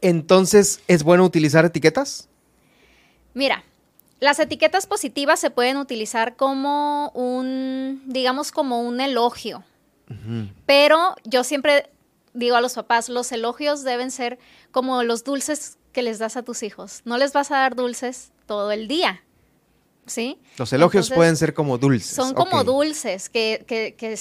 Entonces, 0.00 0.80
¿es 0.86 1.02
bueno 1.02 1.24
utilizar 1.24 1.64
etiquetas? 1.64 2.28
Mira, 3.34 3.64
las 4.20 4.38
etiquetas 4.38 4.86
positivas 4.86 5.40
se 5.40 5.50
pueden 5.50 5.76
utilizar 5.76 6.36
como 6.36 7.10
un, 7.14 8.00
digamos, 8.06 8.52
como 8.52 8.80
un 8.82 9.00
elogio. 9.00 9.64
Pero 10.66 11.16
yo 11.24 11.42
siempre 11.42 11.90
digo 12.34 12.56
a 12.56 12.60
los 12.60 12.74
papás, 12.74 13.08
los 13.08 13.32
elogios 13.32 13.82
deben 13.84 14.10
ser 14.10 14.38
como 14.70 15.02
los 15.02 15.24
dulces 15.24 15.78
que 15.92 16.02
les 16.02 16.18
das 16.18 16.36
a 16.36 16.42
tus 16.42 16.62
hijos. 16.62 17.00
No 17.04 17.16
les 17.16 17.32
vas 17.32 17.50
a 17.50 17.56
dar 17.56 17.76
dulces 17.76 18.32
todo 18.46 18.72
el 18.72 18.88
día. 18.88 19.22
¿Sí? 20.06 20.38
Los 20.58 20.70
elogios 20.74 21.10
pueden 21.10 21.36
ser 21.36 21.54
como 21.54 21.78
dulces. 21.78 22.14
Son 22.14 22.34
como 22.34 22.62
dulces 22.62 23.30
que, 23.30 23.64
que, 23.66 23.94
que, 23.96 24.18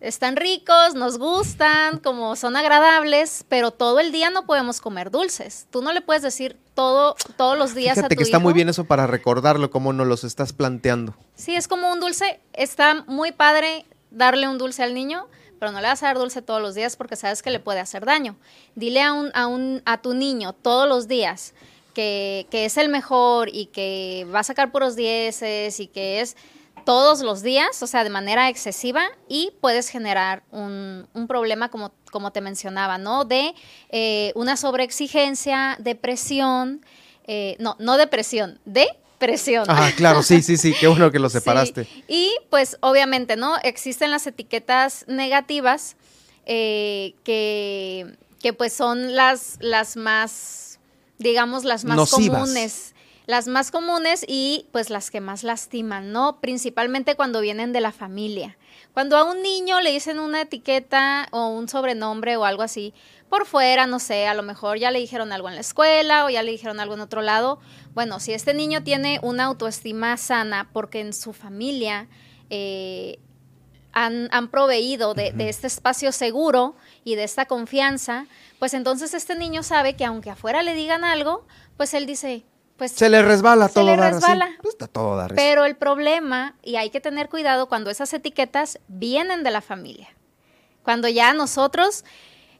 están 0.00 0.36
ricos, 0.36 0.94
nos 0.94 1.18
gustan, 1.18 1.98
como 1.98 2.36
son 2.36 2.56
agradables, 2.56 3.44
pero 3.48 3.70
todo 3.70 4.00
el 4.00 4.12
día 4.12 4.30
no 4.30 4.44
podemos 4.44 4.80
comer 4.80 5.10
dulces. 5.10 5.68
Tú 5.70 5.80
no 5.80 5.92
le 5.92 6.00
puedes 6.00 6.22
decir 6.22 6.58
todo, 6.74 7.16
todos 7.36 7.56
los 7.56 7.74
días 7.74 7.94
Fíjate 7.94 8.14
a 8.14 8.16
tu 8.16 8.18
que 8.18 8.24
está 8.24 8.38
muy 8.38 8.52
bien 8.52 8.68
eso 8.68 8.84
para 8.84 9.06
recordarlo, 9.06 9.70
como 9.70 9.92
nos 9.92 10.06
los 10.06 10.24
estás 10.24 10.52
planteando. 10.52 11.14
Sí, 11.34 11.54
es 11.54 11.68
como 11.68 11.92
un 11.92 12.00
dulce. 12.00 12.40
Está 12.52 13.04
muy 13.06 13.32
padre 13.32 13.86
darle 14.10 14.48
un 14.48 14.58
dulce 14.58 14.82
al 14.82 14.92
niño, 14.92 15.28
pero 15.58 15.72
no 15.72 15.80
le 15.80 15.88
vas 15.88 16.02
a 16.02 16.06
dar 16.06 16.18
dulce 16.18 16.42
todos 16.42 16.60
los 16.60 16.74
días 16.74 16.96
porque 16.96 17.16
sabes 17.16 17.42
que 17.42 17.50
le 17.50 17.60
puede 17.60 17.80
hacer 17.80 18.04
daño. 18.04 18.36
Dile 18.74 19.02
a, 19.02 19.12
un, 19.12 19.30
a, 19.34 19.46
un, 19.46 19.82
a 19.84 20.00
tu 20.02 20.14
niño 20.14 20.52
todos 20.52 20.88
los 20.88 21.08
días 21.08 21.54
que, 21.94 22.46
que 22.50 22.64
es 22.66 22.76
el 22.76 22.88
mejor 22.88 23.48
y 23.52 23.66
que 23.66 24.26
va 24.32 24.40
a 24.40 24.44
sacar 24.44 24.70
puros 24.70 24.96
dieces 24.96 25.80
y 25.80 25.86
que 25.86 26.20
es 26.20 26.36
todos 26.86 27.20
los 27.22 27.42
días, 27.42 27.82
o 27.82 27.86
sea, 27.88 28.04
de 28.04 28.10
manera 28.10 28.48
excesiva, 28.48 29.02
y 29.28 29.52
puedes 29.60 29.88
generar 29.88 30.44
un, 30.52 31.08
un 31.14 31.26
problema, 31.26 31.68
como, 31.68 31.90
como 32.12 32.30
te 32.30 32.40
mencionaba, 32.40 32.96
¿no? 32.96 33.24
De 33.24 33.54
eh, 33.88 34.32
una 34.36 34.56
sobreexigencia, 34.56 35.76
depresión, 35.80 36.86
eh, 37.26 37.56
no, 37.58 37.74
no 37.80 37.96
depresión, 37.96 38.60
de 38.64 38.86
presión. 39.18 39.64
Ah, 39.68 39.90
claro, 39.96 40.22
sí, 40.22 40.42
sí, 40.42 40.56
sí, 40.56 40.74
qué 40.78 40.86
bueno 40.86 41.10
que 41.10 41.18
lo 41.18 41.28
separaste. 41.30 41.88
Y 42.08 42.34
pues 42.50 42.76
obviamente, 42.80 43.36
¿no? 43.36 43.56
Existen 43.62 44.10
las 44.10 44.26
etiquetas 44.26 45.04
negativas 45.08 45.96
eh, 46.46 47.14
que, 47.24 48.16
que 48.40 48.52
pues 48.52 48.72
son 48.72 49.14
las, 49.14 49.58
las 49.60 49.96
más, 49.96 50.78
digamos, 51.18 51.64
las 51.64 51.84
más 51.84 51.96
Nocivas. 51.96 52.40
comunes 52.40 52.92
las 53.26 53.48
más 53.48 53.72
comunes 53.72 54.24
y 54.26 54.66
pues 54.70 54.88
las 54.88 55.10
que 55.10 55.20
más 55.20 55.42
lastiman, 55.42 56.12
¿no? 56.12 56.40
Principalmente 56.40 57.16
cuando 57.16 57.40
vienen 57.40 57.72
de 57.72 57.80
la 57.80 57.92
familia. 57.92 58.56
Cuando 58.96 59.18
a 59.18 59.24
un 59.24 59.42
niño 59.42 59.82
le 59.82 59.92
dicen 59.92 60.18
una 60.18 60.40
etiqueta 60.40 61.28
o 61.30 61.48
un 61.48 61.68
sobrenombre 61.68 62.38
o 62.38 62.46
algo 62.46 62.62
así, 62.62 62.94
por 63.28 63.44
fuera, 63.44 63.86
no 63.86 63.98
sé, 63.98 64.26
a 64.26 64.32
lo 64.32 64.42
mejor 64.42 64.78
ya 64.78 64.90
le 64.90 64.98
dijeron 64.98 65.34
algo 65.34 65.50
en 65.50 65.54
la 65.54 65.60
escuela 65.60 66.24
o 66.24 66.30
ya 66.30 66.42
le 66.42 66.52
dijeron 66.52 66.80
algo 66.80 66.94
en 66.94 67.00
otro 67.00 67.20
lado. 67.20 67.58
Bueno, 67.92 68.20
si 68.20 68.32
este 68.32 68.54
niño 68.54 68.84
tiene 68.84 69.20
una 69.22 69.44
autoestima 69.44 70.16
sana 70.16 70.70
porque 70.72 71.00
en 71.00 71.12
su 71.12 71.34
familia 71.34 72.08
eh, 72.48 73.18
han, 73.92 74.30
han, 74.32 74.48
proveído 74.48 75.12
de, 75.12 75.30
de 75.32 75.50
este 75.50 75.66
espacio 75.66 76.10
seguro 76.10 76.74
y 77.04 77.16
de 77.16 77.24
esta 77.24 77.44
confianza, 77.44 78.26
pues 78.58 78.72
entonces 78.72 79.12
este 79.12 79.36
niño 79.36 79.62
sabe 79.62 79.94
que 79.94 80.06
aunque 80.06 80.30
afuera 80.30 80.62
le 80.62 80.72
digan 80.72 81.04
algo, 81.04 81.46
pues 81.76 81.92
él 81.92 82.06
dice, 82.06 82.46
pues 82.76 82.92
se 82.92 83.08
le 83.08 83.22
resbala 83.22 83.68
se 83.68 83.74
todo 83.74 83.86
le 83.86 83.96
dar 83.96 84.14
resbala. 84.14 84.44
así. 84.46 84.54
Pues 84.62 84.74
está 84.74 84.86
todo 84.86 85.16
dar 85.16 85.34
Pero 85.34 85.64
el 85.64 85.76
problema, 85.76 86.56
y 86.62 86.76
hay 86.76 86.90
que 86.90 87.00
tener 87.00 87.28
cuidado 87.28 87.68
cuando 87.68 87.90
esas 87.90 88.12
etiquetas 88.12 88.78
vienen 88.88 89.42
de 89.42 89.50
la 89.50 89.60
familia. 89.60 90.08
Cuando 90.82 91.08
ya 91.08 91.32
nosotros, 91.32 92.04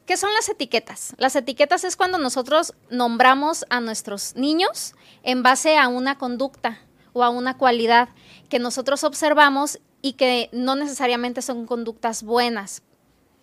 ¿qué 0.06 0.16
son 0.16 0.32
las 0.34 0.48
etiquetas? 0.48 1.14
Las 1.18 1.36
etiquetas 1.36 1.84
es 1.84 1.96
cuando 1.96 2.18
nosotros 2.18 2.74
nombramos 2.90 3.64
a 3.70 3.80
nuestros 3.80 4.34
niños 4.36 4.94
en 5.22 5.42
base 5.42 5.78
a 5.78 5.88
una 5.88 6.18
conducta 6.18 6.80
o 7.12 7.22
a 7.22 7.28
una 7.28 7.56
cualidad 7.56 8.08
que 8.48 8.58
nosotros 8.58 9.04
observamos 9.04 9.78
y 10.02 10.14
que 10.14 10.48
no 10.52 10.76
necesariamente 10.76 11.42
son 11.42 11.66
conductas 11.66 12.22
buenas. 12.22 12.82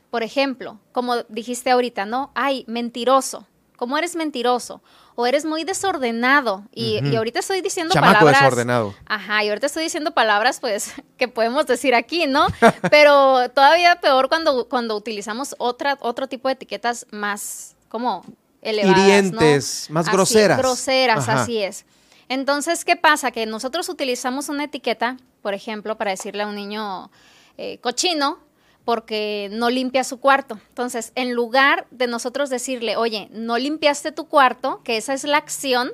Por 0.10 0.24
ejemplo, 0.24 0.80
como 0.91 1.24
dijiste 1.24 1.72
ahorita, 1.72 2.06
¿no? 2.06 2.32
Ay, 2.36 2.66
mentiroso. 2.68 3.48
¿Cómo 3.78 3.98
eres 3.98 4.16
mentiroso? 4.16 4.82
o 5.16 5.26
eres 5.26 5.45
muy 5.45 5.64
desordenado. 5.64 6.64
Y, 6.74 7.00
y 7.08 7.16
ahorita 7.16 7.40
estoy 7.40 7.62
diciendo 7.62 7.94
Chamaco 7.94 8.14
palabras. 8.14 8.41
desordenado. 8.41 8.95
Ajá, 9.06 9.44
y 9.44 9.50
ahorita 9.50 9.68
estoy 9.68 9.84
diciendo 9.84 10.12
palabras, 10.12 10.60
pues, 10.60 10.94
que 11.18 11.28
podemos 11.28 11.66
decir 11.68 11.95
aquí, 11.95 12.26
¿no? 12.26 12.48
Pero 12.91 13.50
todavía 13.50 14.00
peor 14.02 14.30
cuando, 14.30 14.68
cuando 14.68 14.95
utilizamos 14.95 15.56
otra, 15.60 15.98
otro 16.02 16.28
tipo 16.28 16.48
de 16.48 16.54
etiquetas 16.54 17.06
más 17.12 17.76
como 17.90 18.26
elevadas. 18.62 18.98
¿no? 18.98 19.04
Hirientes, 19.04 19.88
más 19.90 20.08
Así, 20.08 20.16
groseras. 20.16 20.58
Groseras, 20.58 21.30
Ajá. 21.30 21.44
así 21.44 21.62
es. 21.62 21.86
Entonces, 22.30 22.86
¿qué 22.86 22.95
pasa? 22.95 23.32
Que 23.32 23.45
nosotros 23.45 23.90
utilizamos 23.90 24.50
una 24.50 24.64
etiqueta, 24.64 25.18
por 25.41 25.54
ejemplo, 25.54 25.98
para 25.98 26.12
decirle 26.12 26.44
a 26.44 26.48
un 26.48 26.56
niño 26.56 27.12
eh, 27.58 27.78
cochino, 27.80 28.40
porque 28.85 29.49
no 29.51 29.69
limpia 29.69 30.03
su 30.03 30.19
cuarto. 30.19 30.60
Entonces, 30.69 31.11
en 31.15 31.34
lugar 31.34 31.88
de 31.91 32.07
nosotros 32.07 32.49
decirle, 32.49 32.97
oye, 32.97 33.30
no 33.31 33.57
limpiaste 33.57 34.11
tu 34.11 34.27
cuarto, 34.27 34.81
que 34.84 34.97
esa 34.97 35.14
es 35.14 35.23
la 35.23 35.38
acción, 35.38 35.91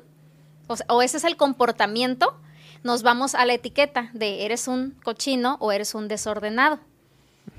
o, 0.68 0.76
sea, 0.76 0.86
o 0.90 1.02
ese 1.02 1.18
es 1.18 1.24
el 1.24 1.38
comportamiento, 1.38 2.36
nos 2.84 3.04
vamos 3.04 3.36
a 3.36 3.46
la 3.46 3.54
etiqueta 3.54 4.10
de 4.14 4.46
eres 4.46 4.68
un 4.68 4.92
cochino 5.04 5.58
o 5.60 5.72
eres 5.72 5.94
un 5.96 6.08
desordenado. 6.08 6.80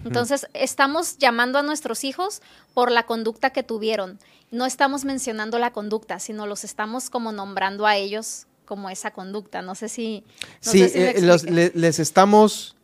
Entonces, 0.05 0.47
estamos 0.55 1.19
llamando 1.19 1.59
a 1.59 1.63
nuestros 1.63 2.05
hijos 2.05 2.41
por 2.75 2.91
la 2.91 3.05
conducta 3.05 3.51
que 3.51 3.63
tuvieron. 3.63 4.19
No 4.51 4.65
estamos 4.65 5.05
mencionando 5.05 5.59
la 5.59 5.73
conducta, 5.73 6.19
sino 6.21 6.47
los 6.47 6.65
estamos 6.65 7.11
como 7.11 7.33
nombrando 7.33 7.87
a 7.87 7.97
ellos 7.97 8.47
como 8.65 8.89
esa 8.89 9.11
conducta. 9.11 9.63
No 9.63 9.75
sé 9.75 9.89
si... 9.89 10.25
no 10.65 10.73
sí, 10.73 10.79
sé 10.81 10.89
si 10.89 10.99
me 10.99 11.11
eh, 11.11 11.21
los- 11.23 11.43
le- 11.45 11.73
les 11.75 11.99
estamos, 11.99 12.77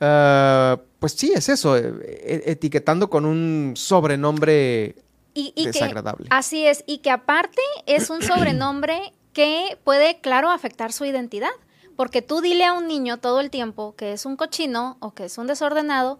ah, 0.00 0.78
pues 1.02 1.12
sí, 1.14 1.32
es 1.34 1.48
eso, 1.48 1.76
eh, 1.76 1.82
e- 2.00 2.42
etiquetando 2.52 3.10
con 3.10 3.26
un 3.26 3.72
sobrenombre 3.76 4.94
Y- 5.34 5.52
y 5.56 5.64
que- 5.64 5.72
desagradable. 5.72 6.28
así 6.30 6.64
es, 6.66 6.84
y 6.86 6.98
que 6.98 7.10
aparte 7.10 7.60
es 7.86 8.08
un 8.08 8.22
sobrenombre 8.22 9.12
que 9.32 9.76
puede, 9.82 10.20
claro, 10.20 10.48
afectar 10.50 10.92
su 10.92 11.04
identidad. 11.04 11.50
Porque 11.96 12.22
tú 12.22 12.40
dile 12.40 12.64
a 12.64 12.72
un 12.72 12.86
niño 12.86 13.18
todo 13.18 13.40
el 13.40 13.50
tiempo 13.50 13.94
que 13.96 14.12
es 14.12 14.24
un 14.24 14.36
cochino 14.36 14.96
o 15.00 15.12
que 15.12 15.24
es 15.26 15.36
un 15.38 15.46
desordenado, 15.46 16.18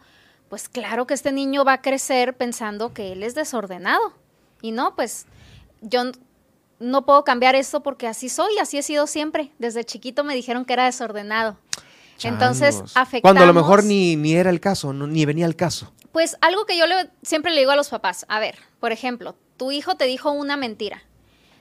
pues 0.51 0.69
claro 0.69 1.07
que 1.07 1.15
este 1.15 1.31
niño 1.33 1.65
va 1.65 1.75
a 1.75 1.81
crecer 1.83 2.37
pensando 2.37 2.93
que 2.93 3.13
él 3.13 3.23
es 3.23 3.35
desordenado. 3.35 4.13
Y 4.61 4.73
no, 4.73 4.95
pues 4.97 5.27
yo 5.81 6.03
no 6.79 7.07
puedo 7.07 7.23
cambiar 7.25 7.55
esto 7.55 7.83
porque 7.83 8.07
así 8.09 8.29
soy, 8.29 8.59
así 8.59 8.77
he 8.79 8.83
sido 8.83 9.07
siempre. 9.07 9.53
Desde 9.59 9.85
chiquito 9.85 10.25
me 10.25 10.35
dijeron 10.35 10.65
que 10.67 10.73
era 10.73 10.85
desordenado. 10.85 11.57
Entonces, 12.23 12.83
afectamos... 12.95 13.23
Cuando 13.23 13.43
a 13.43 13.47
lo 13.47 13.55
mejor 13.55 13.85
ni, 13.85 14.17
ni 14.17 14.35
era 14.35 14.51
el 14.51 14.61
caso, 14.61 14.93
no- 14.93 15.07
ni 15.07 15.25
venía 15.25 15.47
el 15.47 15.57
caso. 15.57 15.93
Pues 16.13 16.37
algo 16.41 16.67
que 16.67 16.77
yo 16.79 16.87
le- 16.87 17.11
siempre 17.23 17.53
le 17.53 17.61
digo 17.61 17.73
a 17.73 17.77
los 17.77 17.89
papás, 17.89 18.25
a 18.29 18.39
ver, 18.39 18.57
por 18.81 18.93
ejemplo, 18.93 19.35
tu 19.57 19.73
hijo 19.73 19.97
te 19.97 20.05
dijo 20.05 20.31
una 20.31 20.57
mentira. 20.57 21.03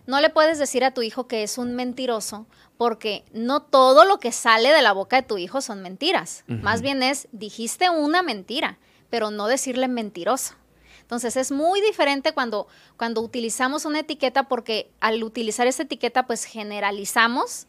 No 0.08 0.20
le 0.20 0.30
puedes 0.30 0.60
decir 0.60 0.84
a 0.84 0.94
tu 0.94 1.02
hijo 1.04 1.28
que 1.28 1.44
es 1.44 1.58
un 1.58 1.76
mentiroso 1.76 2.48
porque 2.78 3.24
no 3.34 3.62
todo 3.62 4.04
lo 4.06 4.20
que 4.20 4.32
sale 4.32 4.72
de 4.72 4.82
la 4.82 4.92
boca 4.94 5.18
de 5.18 5.22
tu 5.28 5.38
hijo 5.38 5.62
son 5.62 5.82
mentiras. 5.84 6.44
Más 6.48 6.82
bien 6.82 7.04
es, 7.04 7.28
dijiste 7.32 7.90
una 7.92 8.24
mentira, 8.24 8.78
pero 9.12 9.30
no 9.30 9.46
decirle 9.48 9.88
mentiroso. 9.88 10.56
Entonces 11.02 11.38
es 11.38 11.52
muy 11.52 11.82
diferente 11.82 12.32
cuando, 12.34 12.68
cuando 12.98 13.22
utilizamos 13.22 13.86
una 13.86 14.00
etiqueta 14.00 14.44
porque 14.48 14.90
al 15.02 15.24
utilizar 15.24 15.68
esa 15.68 15.84
etiqueta 15.84 16.26
pues 16.26 16.46
generalizamos 16.46 17.68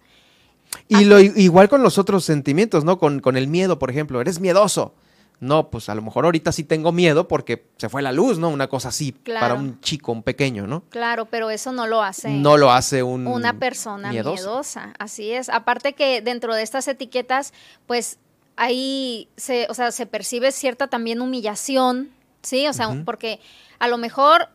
Y 0.89 1.05
lo 1.05 1.21
i- 1.21 1.33
igual 1.37 1.69
con 1.69 1.83
los 1.83 1.99
otros 1.99 2.25
sentimientos, 2.25 2.85
¿no? 2.85 2.99
Con, 2.99 3.21
con 3.21 3.37
el 3.37 3.47
miedo, 3.49 3.79
por 3.79 3.91
ejemplo, 3.91 4.21
eres 4.21 4.41
miedoso. 4.41 4.95
No, 5.41 5.71
pues 5.71 5.89
a 5.89 5.95
lo 5.97 6.03
mejor 6.03 6.25
ahorita 6.25 6.53
sí 6.53 6.63
tengo 6.63 6.93
miedo 6.93 7.27
porque 7.27 7.67
se 7.77 7.89
fue 7.89 8.01
la 8.01 8.13
luz, 8.13 8.39
¿no? 8.39 8.49
Una 8.49 8.69
cosa 8.69 8.91
así 8.91 9.11
Claro. 9.13 9.41
para 9.41 9.55
un 9.55 9.81
chico, 9.81 10.13
un 10.13 10.23
pequeño, 10.23 10.69
¿no? 10.69 10.85
Claro, 10.91 11.25
pero 11.27 11.51
eso 11.51 11.73
no 11.73 11.89
lo 11.89 12.01
hace. 12.03 12.31
No 12.31 12.57
lo 12.57 12.71
hace 12.71 13.03
un 13.03 13.27
una 13.27 13.59
persona 13.59 14.11
miedosa. 14.11 14.93
Así 15.01 15.33
es. 15.33 15.49
Aparte 15.49 15.95
que 15.95 16.23
dentro 16.23 16.55
de 16.55 16.63
estas 16.63 16.87
etiquetas, 16.87 17.53
pues 17.89 18.19
ahí 18.57 19.29
se, 19.37 19.67
o 19.69 19.75
sea, 19.75 19.91
se 19.91 20.07
percibe 20.07 20.53
cierta 20.53 20.87
también 20.87 21.21
humillación, 21.21 22.11
¿sí? 22.43 22.69
O 22.69 22.73
sea, 22.73 23.03
porque 23.05 23.41
a 23.81 23.89
lo 23.89 23.99
mejor, 23.99 24.49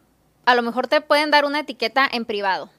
a 0.45 0.55
lo 0.55 0.61
mejor 0.61 0.87
te 0.87 1.01
pueden 1.01 1.31
dar 1.31 1.43
una 1.43 1.59
etiqueta 1.59 2.07
en 2.09 2.23
privado, 2.23 2.69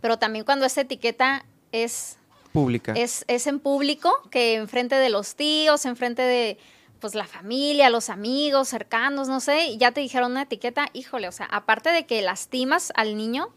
pero 0.00 0.18
también 0.18 0.46
cuando 0.46 0.64
esa 0.64 0.80
etiqueta 0.80 1.44
es 1.72 2.16
Pública. 2.52 2.92
es, 2.96 3.24
es 3.28 3.46
en 3.46 3.60
público, 3.60 4.12
que 4.30 4.54
enfrente 4.54 4.96
de 4.96 5.10
los 5.10 5.36
tíos, 5.36 5.84
enfrente 5.86 6.22
de 6.22 6.58
pues 7.00 7.14
la 7.14 7.26
familia, 7.26 7.90
los 7.90 8.10
amigos 8.10 8.68
cercanos, 8.68 9.28
no 9.28 9.40
sé, 9.40 9.76
ya 9.78 9.92
te 9.92 10.00
dijeron 10.00 10.32
una 10.32 10.42
etiqueta, 10.42 10.88
híjole, 10.92 11.28
o 11.28 11.32
sea, 11.32 11.46
aparte 11.46 11.90
de 11.90 12.06
que 12.06 12.22
lastimas 12.22 12.92
al 12.94 13.16
niño, 13.16 13.48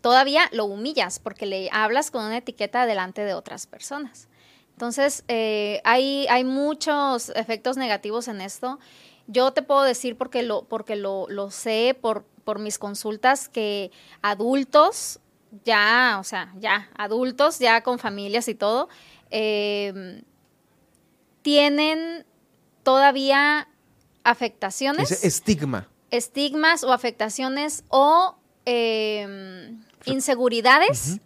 todavía 0.00 0.48
lo 0.52 0.66
humillas 0.66 1.18
porque 1.18 1.46
le 1.46 1.68
hablas 1.72 2.10
con 2.10 2.24
una 2.24 2.38
etiqueta 2.38 2.86
delante 2.86 3.24
de 3.24 3.34
otras 3.34 3.66
personas. 3.66 4.28
Entonces, 4.72 5.24
eh, 5.28 5.80
hay, 5.84 6.26
hay 6.28 6.44
muchos 6.44 7.30
efectos 7.30 7.76
negativos 7.76 8.28
en 8.28 8.40
esto. 8.40 8.78
Yo 9.26 9.52
te 9.52 9.62
puedo 9.62 9.82
decir 9.82 10.16
porque 10.16 10.42
lo, 10.42 10.64
porque 10.64 10.96
lo, 10.96 11.26
lo 11.28 11.50
sé 11.50 11.96
por, 12.00 12.24
por 12.44 12.58
mis 12.58 12.78
consultas 12.78 13.48
que 13.48 13.90
adultos, 14.22 15.20
ya, 15.64 16.16
o 16.20 16.24
sea, 16.24 16.52
ya, 16.58 16.88
adultos, 16.96 17.58
ya 17.58 17.82
con 17.82 17.98
familias 17.98 18.48
y 18.48 18.54
todo, 18.54 18.88
eh, 19.30 20.22
tienen 21.42 22.24
todavía 22.82 23.68
afectaciones. 24.24 25.24
Estigma. 25.24 25.88
Estigmas 26.10 26.84
o 26.84 26.92
afectaciones 26.92 27.84
o 27.88 28.36
eh, 28.66 29.74
inseguridades 30.04 31.20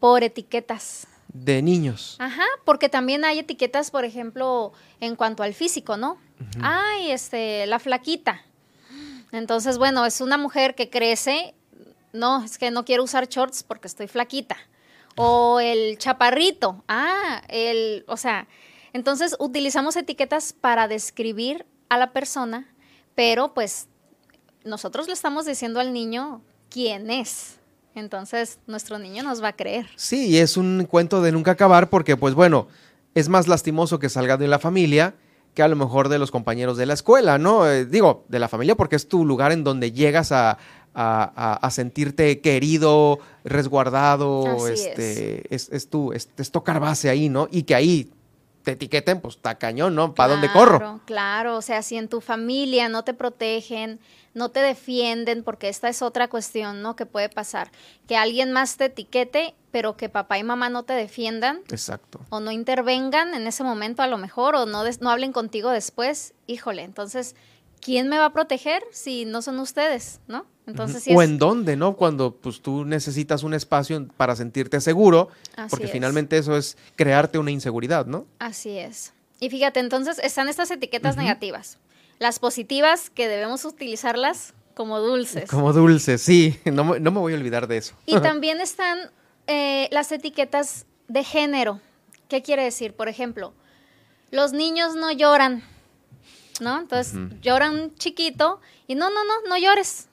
por 0.00 0.22
etiquetas. 0.22 1.06
De 1.28 1.62
niños. 1.62 2.16
Ajá, 2.20 2.44
porque 2.64 2.88
también 2.88 3.24
hay 3.24 3.40
etiquetas, 3.40 3.90
por 3.90 4.04
ejemplo, 4.04 4.72
en 5.00 5.16
cuanto 5.16 5.42
al 5.42 5.52
físico, 5.52 5.96
¿no? 5.96 6.16
Ay, 6.60 7.10
este, 7.10 7.66
la 7.66 7.78
flaquita. 7.78 8.42
Entonces, 9.32 9.78
bueno, 9.78 10.06
es 10.06 10.20
una 10.20 10.38
mujer 10.38 10.76
que 10.76 10.90
crece, 10.90 11.54
no, 12.14 12.44
es 12.44 12.56
que 12.56 12.70
no 12.70 12.84
quiero 12.84 13.02
usar 13.02 13.28
shorts 13.28 13.62
porque 13.62 13.88
estoy 13.88 14.08
flaquita. 14.08 14.56
O 15.16 15.60
el 15.60 15.98
chaparrito, 15.98 16.82
ah, 16.88 17.42
el, 17.48 18.04
o 18.08 18.16
sea, 18.16 18.48
entonces 18.92 19.36
utilizamos 19.38 19.96
etiquetas 19.96 20.52
para 20.52 20.88
describir 20.88 21.66
a 21.88 21.98
la 21.98 22.12
persona, 22.12 22.72
pero 23.14 23.54
pues 23.54 23.88
nosotros 24.64 25.06
le 25.06 25.12
estamos 25.12 25.46
diciendo 25.46 25.78
al 25.80 25.92
niño 25.92 26.40
quién 26.70 27.10
es. 27.10 27.58
Entonces 27.94 28.58
nuestro 28.66 28.98
niño 28.98 29.22
nos 29.22 29.42
va 29.42 29.48
a 29.48 29.56
creer. 29.56 29.86
Sí, 29.96 30.38
es 30.38 30.56
un 30.56 30.86
cuento 30.86 31.22
de 31.22 31.30
nunca 31.30 31.52
acabar 31.52 31.90
porque, 31.90 32.16
pues 32.16 32.34
bueno, 32.34 32.66
es 33.14 33.28
más 33.28 33.46
lastimoso 33.46 33.98
que 33.98 34.08
salga 34.08 34.36
de 34.36 34.48
la 34.48 34.58
familia 34.58 35.14
que 35.54 35.62
a 35.62 35.68
lo 35.68 35.76
mejor 35.76 36.08
de 36.08 36.18
los 36.18 36.30
compañeros 36.30 36.76
de 36.76 36.86
la 36.86 36.94
escuela, 36.94 37.38
¿no? 37.38 37.68
Eh, 37.70 37.84
digo, 37.86 38.24
de 38.28 38.38
la 38.40 38.48
familia 38.48 38.74
porque 38.74 38.96
es 38.96 39.08
tu 39.08 39.24
lugar 39.24 39.52
en 39.52 39.62
donde 39.64 39.92
llegas 39.92 40.32
a, 40.32 40.58
a- 40.94 41.70
sentirte 41.70 42.40
querido, 42.40 43.18
resguardado, 43.44 44.44
Así 44.64 44.72
este, 44.72 45.54
es. 45.54 45.68
Es, 45.70 45.88
tu, 45.88 46.12
es, 46.12 46.28
es 46.36 46.50
tocar 46.50 46.80
base 46.80 47.08
ahí, 47.08 47.28
¿no? 47.28 47.48
Y 47.50 47.62
que 47.64 47.74
ahí 47.74 48.10
te 48.62 48.72
etiqueten, 48.72 49.20
pues 49.20 49.36
está 49.36 49.56
cañón, 49.56 49.94
¿no? 49.94 50.14
¿Para 50.14 50.32
dónde 50.32 50.50
corro? 50.52 51.00
Claro, 51.04 51.56
o 51.56 51.62
sea, 51.62 51.82
si 51.82 51.96
en 51.96 52.08
tu 52.08 52.20
familia 52.20 52.88
no 52.88 53.04
te 53.04 53.12
protegen, 53.12 54.00
no 54.34 54.50
te 54.50 54.60
defienden, 54.60 55.42
porque 55.44 55.68
esta 55.68 55.88
es 55.88 56.02
otra 56.02 56.28
cuestión, 56.28 56.82
¿no? 56.82 56.96
Que 56.96 57.06
puede 57.06 57.28
pasar. 57.28 57.70
Que 58.06 58.16
alguien 58.16 58.52
más 58.52 58.76
te 58.76 58.86
etiquete, 58.86 59.54
pero 59.70 59.96
que 59.96 60.08
papá 60.08 60.38
y 60.38 60.42
mamá 60.44 60.68
no 60.68 60.82
te 60.82 60.92
defiendan 60.92 61.60
Exacto. 61.70 62.20
o 62.30 62.40
no 62.40 62.50
intervengan 62.50 63.34
en 63.34 63.46
ese 63.46 63.62
momento 63.64 64.02
a 64.02 64.06
lo 64.08 64.18
mejor 64.18 64.54
o 64.56 64.66
no, 64.66 64.84
des- 64.84 65.00
no 65.00 65.10
hablen 65.10 65.32
contigo 65.32 65.70
después, 65.70 66.34
híjole, 66.46 66.82
entonces, 66.82 67.34
¿quién 67.80 68.08
me 68.08 68.18
va 68.18 68.26
a 68.26 68.32
proteger 68.32 68.82
si 68.92 69.24
no 69.24 69.40
son 69.42 69.58
ustedes, 69.60 70.20
no? 70.26 70.46
Entonces, 70.66 71.02
sí 71.02 71.14
o 71.14 71.20
en 71.22 71.36
dónde, 71.38 71.76
¿no? 71.76 71.94
Cuando 71.94 72.34
pues 72.36 72.62
tú 72.62 72.86
necesitas 72.86 73.42
un 73.42 73.52
espacio 73.52 74.08
para 74.16 74.34
sentirte 74.34 74.80
seguro, 74.80 75.28
Así 75.56 75.68
porque 75.70 75.84
es. 75.86 75.90
finalmente 75.92 76.38
eso 76.38 76.56
es 76.56 76.78
crearte 76.96 77.38
una 77.38 77.50
inseguridad, 77.50 78.06
¿no? 78.06 78.26
Así 78.38 78.78
es. 78.78 79.12
Y 79.40 79.50
fíjate, 79.50 79.80
entonces 79.80 80.18
están 80.20 80.48
estas 80.48 80.70
etiquetas 80.70 81.16
negativas. 81.18 81.76
Las 82.18 82.38
positivas 82.38 83.10
que 83.10 83.28
debemos 83.28 83.64
utilizarlas 83.64 84.54
como 84.74 85.00
dulces. 85.00 85.50
Como 85.50 85.72
dulce, 85.72 86.18
sí, 86.18 86.58
no, 86.64 86.84
me- 86.84 87.00
no 87.00 87.10
me 87.10 87.18
voy 87.20 87.32
a 87.34 87.36
olvidar 87.36 87.66
de 87.66 87.76
eso. 87.78 87.94
Y 88.06 88.18
también 88.20 88.60
están 88.60 88.98
eh, 89.46 89.88
las 89.92 90.10
etiquetas 90.12 90.86
de 91.08 91.22
género. 91.24 91.80
¿Qué 92.28 92.42
quiere 92.42 92.64
decir? 92.64 92.94
Por 92.94 93.08
ejemplo, 93.08 93.52
los 94.30 94.52
niños 94.52 94.94
no 94.96 95.12
lloran, 95.12 95.62
¿no? 96.60 96.80
Entonces 96.80 97.14
Ujú. 97.14 97.34
lloran 97.42 97.94
chiquito 97.96 98.60
y 98.86 98.94
no, 98.94 99.10
no, 99.10 99.24
no, 99.24 99.34
no 99.48 99.56
llores. 99.58 100.08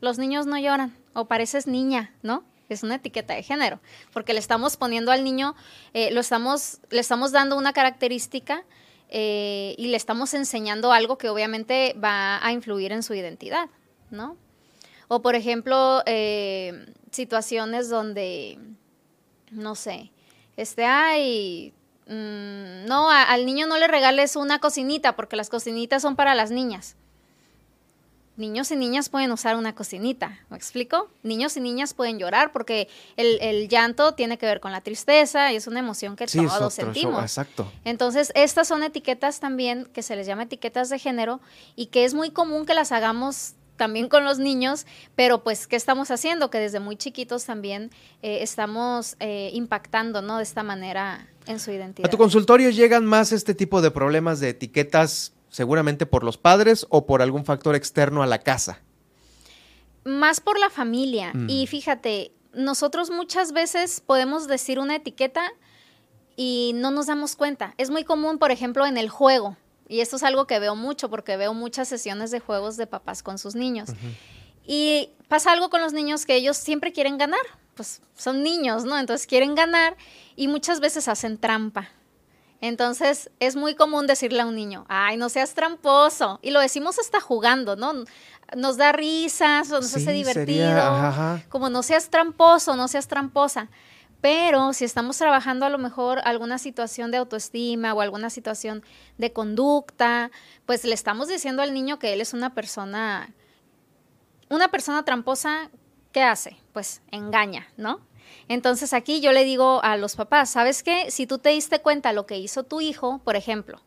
Los 0.00 0.18
niños 0.18 0.46
no 0.46 0.58
lloran 0.58 0.96
o 1.12 1.24
pareces 1.26 1.66
niña, 1.66 2.14
¿no? 2.22 2.44
Es 2.68 2.82
una 2.82 2.96
etiqueta 2.96 3.34
de 3.34 3.42
género, 3.42 3.80
porque 4.12 4.34
le 4.34 4.38
estamos 4.40 4.76
poniendo 4.76 5.10
al 5.10 5.24
niño, 5.24 5.54
eh, 5.94 6.10
lo 6.12 6.20
estamos, 6.20 6.78
le 6.90 7.00
estamos 7.00 7.32
dando 7.32 7.56
una 7.56 7.72
característica 7.72 8.62
eh, 9.08 9.74
y 9.78 9.88
le 9.88 9.96
estamos 9.96 10.34
enseñando 10.34 10.92
algo 10.92 11.18
que 11.18 11.28
obviamente 11.28 11.94
va 12.02 12.44
a 12.44 12.52
influir 12.52 12.92
en 12.92 13.02
su 13.02 13.14
identidad, 13.14 13.68
¿no? 14.10 14.36
O 15.08 15.22
por 15.22 15.34
ejemplo, 15.34 16.02
eh, 16.06 16.92
situaciones 17.10 17.88
donde, 17.88 18.58
no 19.50 19.74
sé, 19.74 20.12
este, 20.56 20.84
ay, 20.84 21.72
mm, 22.06 22.84
no, 22.86 23.10
al 23.10 23.46
niño 23.46 23.66
no 23.66 23.78
le 23.78 23.88
regales 23.88 24.36
una 24.36 24.58
cocinita 24.58 25.16
porque 25.16 25.36
las 25.36 25.48
cocinitas 25.48 26.02
son 26.02 26.16
para 26.16 26.34
las 26.34 26.50
niñas. 26.50 26.96
Niños 28.38 28.70
y 28.70 28.76
niñas 28.76 29.08
pueden 29.08 29.32
usar 29.32 29.56
una 29.56 29.74
cocinita, 29.74 30.38
¿me 30.48 30.56
explico? 30.56 31.10
Niños 31.24 31.56
y 31.56 31.60
niñas 31.60 31.92
pueden 31.92 32.18
llorar 32.20 32.52
porque 32.52 32.88
el, 33.16 33.36
el 33.40 33.68
llanto 33.68 34.14
tiene 34.14 34.38
que 34.38 34.46
ver 34.46 34.60
con 34.60 34.70
la 34.72 34.80
tristeza 34.80 35.52
y 35.52 35.56
es 35.56 35.66
una 35.66 35.80
emoción 35.80 36.14
que 36.16 36.28
Sí, 36.28 36.38
todos 36.38 36.52
otro 36.54 36.70
sentimos. 36.70 37.20
exacto. 37.20 37.70
Entonces, 37.84 38.30
estas 38.36 38.68
son 38.68 38.84
etiquetas 38.84 39.40
también 39.40 39.86
que 39.92 40.02
se 40.02 40.14
les 40.14 40.26
llama 40.26 40.44
etiquetas 40.44 40.88
de 40.88 40.98
género 41.00 41.40
y 41.74 41.86
que 41.86 42.04
es 42.04 42.14
muy 42.14 42.30
común 42.30 42.64
que 42.64 42.74
las 42.74 42.92
hagamos 42.92 43.54
también 43.76 44.08
con 44.08 44.24
los 44.24 44.38
niños, 44.38 44.86
pero 45.16 45.42
pues, 45.44 45.66
¿qué 45.66 45.76
estamos 45.76 46.10
haciendo? 46.10 46.48
Que 46.50 46.58
desde 46.58 46.80
muy 46.80 46.96
chiquitos 46.96 47.44
también 47.44 47.90
eh, 48.22 48.38
estamos 48.42 49.16
eh, 49.20 49.50
impactando, 49.52 50.22
¿no? 50.22 50.36
De 50.38 50.42
esta 50.44 50.62
manera 50.62 51.28
en 51.46 51.58
su 51.60 51.70
A 51.70 51.74
identidad. 51.74 52.10
tu 52.10 52.18
consultorio 52.18 52.70
llegan 52.70 53.04
más 53.04 53.32
este 53.32 53.54
tipo 53.54 53.80
de 53.82 53.90
problemas 53.90 54.38
de 54.40 54.48
etiquetas 54.50 55.32
seguramente 55.58 56.06
por 56.06 56.22
los 56.22 56.38
padres 56.38 56.86
o 56.88 57.04
por 57.04 57.20
algún 57.20 57.44
factor 57.44 57.74
externo 57.74 58.22
a 58.22 58.28
la 58.28 58.38
casa. 58.38 58.80
Más 60.04 60.38
por 60.38 60.56
la 60.56 60.70
familia. 60.70 61.32
Mm. 61.34 61.50
Y 61.50 61.66
fíjate, 61.66 62.30
nosotros 62.52 63.10
muchas 63.10 63.50
veces 63.50 64.00
podemos 64.00 64.46
decir 64.46 64.78
una 64.78 64.94
etiqueta 64.94 65.50
y 66.36 66.74
no 66.76 66.92
nos 66.92 67.08
damos 67.08 67.34
cuenta. 67.34 67.74
Es 67.76 67.90
muy 67.90 68.04
común, 68.04 68.38
por 68.38 68.52
ejemplo, 68.52 68.86
en 68.86 68.98
el 68.98 69.08
juego. 69.08 69.56
Y 69.88 69.98
esto 69.98 70.14
es 70.14 70.22
algo 70.22 70.46
que 70.46 70.60
veo 70.60 70.76
mucho 70.76 71.10
porque 71.10 71.36
veo 71.36 71.54
muchas 71.54 71.88
sesiones 71.88 72.30
de 72.30 72.38
juegos 72.38 72.76
de 72.76 72.86
papás 72.86 73.24
con 73.24 73.36
sus 73.36 73.56
niños. 73.56 73.88
Y 74.64 75.10
pasa 75.26 75.50
algo 75.50 75.70
con 75.70 75.80
los 75.80 75.92
niños 75.92 76.24
que 76.24 76.36
ellos 76.36 76.56
siempre 76.56 76.92
quieren 76.92 77.18
ganar. 77.18 77.42
Pues 77.74 78.00
son 78.16 78.44
niños, 78.44 78.84
¿no? 78.84 78.96
Entonces 78.96 79.26
quieren 79.26 79.56
ganar 79.56 79.96
y 80.36 80.46
muchas 80.46 80.78
veces 80.78 81.08
hacen 81.08 81.36
trampa. 81.36 81.90
Entonces 82.60 83.30
es 83.38 83.54
muy 83.56 83.74
común 83.74 84.06
decirle 84.06 84.40
a 84.40 84.46
un 84.46 84.56
niño, 84.56 84.84
ay, 84.88 85.16
no 85.16 85.28
seas 85.28 85.54
tramposo. 85.54 86.40
Y 86.42 86.50
lo 86.50 86.60
decimos 86.60 86.98
hasta 86.98 87.20
jugando, 87.20 87.76
¿no? 87.76 87.92
Nos 88.56 88.76
da 88.76 88.92
risas, 88.92 89.68
nos 89.68 89.86
Sí, 89.86 90.00
hace 90.00 90.12
divertido. 90.12 90.46
sería, 90.46 90.88
ajá, 90.88 91.08
ajá. 91.08 91.42
Como 91.48 91.70
no 91.70 91.82
seas 91.82 92.10
tramposo, 92.10 92.74
no 92.74 92.88
seas 92.88 93.06
tramposa. 93.06 93.68
Pero 94.20 94.72
si 94.72 94.84
estamos 94.84 95.16
trabajando 95.16 95.64
a 95.64 95.68
lo 95.68 95.78
mejor 95.78 96.20
alguna 96.24 96.58
situación 96.58 97.12
de 97.12 97.18
autoestima 97.18 97.94
o 97.94 98.00
alguna 98.00 98.30
situación 98.30 98.82
de 99.16 99.32
conducta, 99.32 100.32
pues 100.66 100.82
le 100.84 100.94
estamos 100.94 101.28
diciendo 101.28 101.62
al 101.62 101.72
niño 101.72 102.00
que 102.00 102.12
él 102.12 102.20
es 102.20 102.32
una 102.32 102.52
persona, 102.52 103.32
una 104.48 104.66
persona 104.68 105.04
tramposa, 105.04 105.70
¿qué 106.10 106.22
hace? 106.24 106.56
Pues 106.72 107.00
engaña, 107.12 107.68
¿no? 107.76 108.00
Entonces 108.48 108.92
aquí 108.92 109.20
yo 109.20 109.32
le 109.32 109.44
digo 109.44 109.82
a 109.84 109.96
los 109.96 110.16
papás, 110.16 110.50
¿sabes 110.50 110.82
qué? 110.82 111.10
Si 111.10 111.26
tú 111.26 111.38
te 111.38 111.50
diste 111.50 111.80
cuenta 111.80 112.12
lo 112.12 112.26
que 112.26 112.38
hizo 112.38 112.62
tu 112.62 112.80
hijo, 112.80 113.20
por 113.24 113.36
ejemplo, 113.36 113.80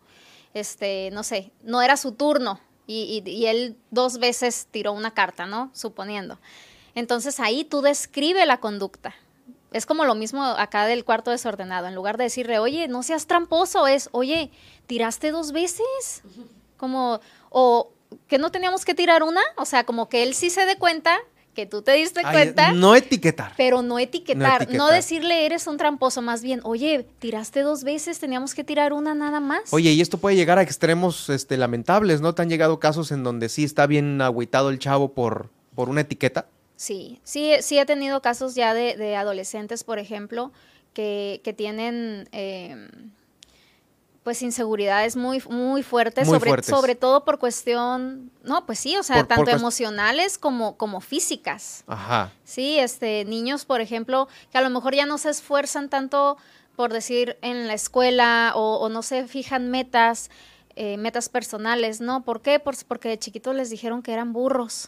este, 0.53 1.09
no 1.11 1.23
sé, 1.23 1.51
no 1.63 1.81
era 1.81 1.97
su 1.97 2.11
turno 2.13 2.59
y, 2.87 3.45
él 3.45 3.77
dos 3.89 4.17
veces 4.17 4.67
tiró 4.69 4.91
una 4.91 5.13
carta, 5.13 5.45
¿no? 5.45 5.71
Suponiendo. 5.73 6.39
Entonces 6.93 7.39
ahí 7.39 7.63
tú 7.63 7.81
describe 7.81 8.45
la 8.45 8.59
conducta. 8.59 9.15
Es 9.71 9.85
como 9.85 10.03
lo 10.03 10.15
mismo 10.15 10.43
acá 10.43 10.85
del 10.85 11.05
cuarto 11.05 11.31
desordenado. 11.31 11.87
En 11.87 11.95
lugar 11.95 12.17
de 12.17 12.25
decirle, 12.25 12.59
oye, 12.59 12.89
no 12.89 13.03
seas 13.03 13.27
tramposo, 13.27 13.87
es, 13.87 14.09
oye, 14.11 14.51
tiraste 14.87 15.31
dos 15.31 15.53
veces. 15.53 16.23
Como, 16.75 17.21
o 17.49 17.91
que 18.27 18.37
no 18.37 18.51
teníamos 18.51 18.83
que 18.83 18.93
tirar 18.93 19.23
una. 19.23 19.41
O 19.55 19.65
sea, 19.65 19.85
como 19.85 20.09
que 20.09 20.23
él 20.23 20.33
sí 20.33 20.49
se 20.49 20.65
dé 20.65 20.77
cuenta 20.77 21.17
que 21.53 21.65
tú 21.65 21.81
te 21.81 21.91
diste 21.93 22.21
Ay, 22.23 22.33
cuenta. 22.33 22.71
no 22.73 22.95
etiquetar. 22.95 23.53
Pero 23.57 23.81
no 23.81 23.99
etiquetar, 23.99 24.61
no 24.61 24.63
etiquetar. 24.65 24.93
decirle 24.93 25.45
eres 25.45 25.67
un 25.67 25.77
tramposo, 25.77 26.21
más 26.21 26.41
bien, 26.41 26.61
oye, 26.63 27.05
tiraste 27.19 27.61
dos 27.61 27.83
veces, 27.83 28.19
teníamos 28.19 28.55
que 28.55 28.63
tirar 28.63 28.93
una 28.93 29.13
nada 29.13 29.39
más. 29.39 29.73
Oye, 29.73 29.91
y 29.91 30.01
esto 30.01 30.17
puede 30.17 30.35
llegar 30.35 30.57
a 30.59 30.61
extremos 30.61 31.29
este, 31.29 31.57
lamentables, 31.57 32.21
¿no? 32.21 32.33
¿Te 32.33 32.41
han 32.41 32.49
llegado 32.49 32.79
casos 32.79 33.11
en 33.11 33.23
donde 33.23 33.49
sí 33.49 33.63
está 33.63 33.85
bien 33.87 34.21
agüitado 34.21 34.69
el 34.69 34.79
chavo 34.79 35.13
por, 35.13 35.49
por 35.75 35.89
una 35.89 36.01
etiqueta? 36.01 36.47
Sí, 36.75 37.19
sí, 37.23 37.53
sí 37.61 37.77
he 37.77 37.85
tenido 37.85 38.21
casos 38.21 38.55
ya 38.55 38.73
de, 38.73 38.95
de 38.95 39.15
adolescentes, 39.15 39.83
por 39.83 39.99
ejemplo, 39.99 40.51
que, 40.93 41.41
que 41.43 41.53
tienen 41.53 42.27
eh, 42.31 42.87
pues 44.23 44.41
inseguridades 44.43 45.15
muy, 45.15 45.41
muy 45.49 45.81
fuertes, 45.83 46.27
Muy 46.27 46.37
sobre, 46.37 46.49
fuertes. 46.51 46.69
sobre 46.69 46.95
todo 46.95 47.25
por 47.25 47.39
cuestión, 47.39 48.31
no, 48.43 48.65
pues 48.67 48.77
sí, 48.79 48.95
o 48.97 49.03
sea, 49.03 49.15
Por- 49.17 49.27
por 49.27 49.35
tanto 49.45 49.51
emocionales 49.51 50.37
como, 50.37 50.77
como 50.77 51.01
físicas. 51.01 51.83
Ajá. 51.87 52.31
Sí, 52.43 52.77
este, 52.77 53.25
niños, 53.25 53.65
por 53.65 53.81
ejemplo, 53.81 54.27
que 54.51 54.57
a 54.57 54.61
lo 54.61 54.69
mejor 54.69 54.93
ya 54.93 55.05
no 55.07 55.17
se 55.17 55.29
esfuerzan 55.31 55.89
tanto 55.89 56.37
por 56.75 56.93
decir 56.93 57.37
en 57.41 57.67
la 57.67 57.73
escuela 57.73 58.53
o, 58.55 58.75
o 58.77 58.89
no 58.89 59.01
se 59.01 59.27
fijan 59.27 59.69
metas 59.69 60.29
eh, 60.77 60.95
metas 60.97 61.27
personales, 61.27 61.99
¿no? 61.99 62.23
¿Por 62.23 62.41
qué? 62.41 62.57
Pues 62.59 62.85
porque 62.85 63.09
de 63.09 63.19
chiquitos 63.19 63.53
les 63.53 63.69
dijeron 63.69 64.01
que 64.01 64.13
eran 64.13 64.31
burros 64.31 64.87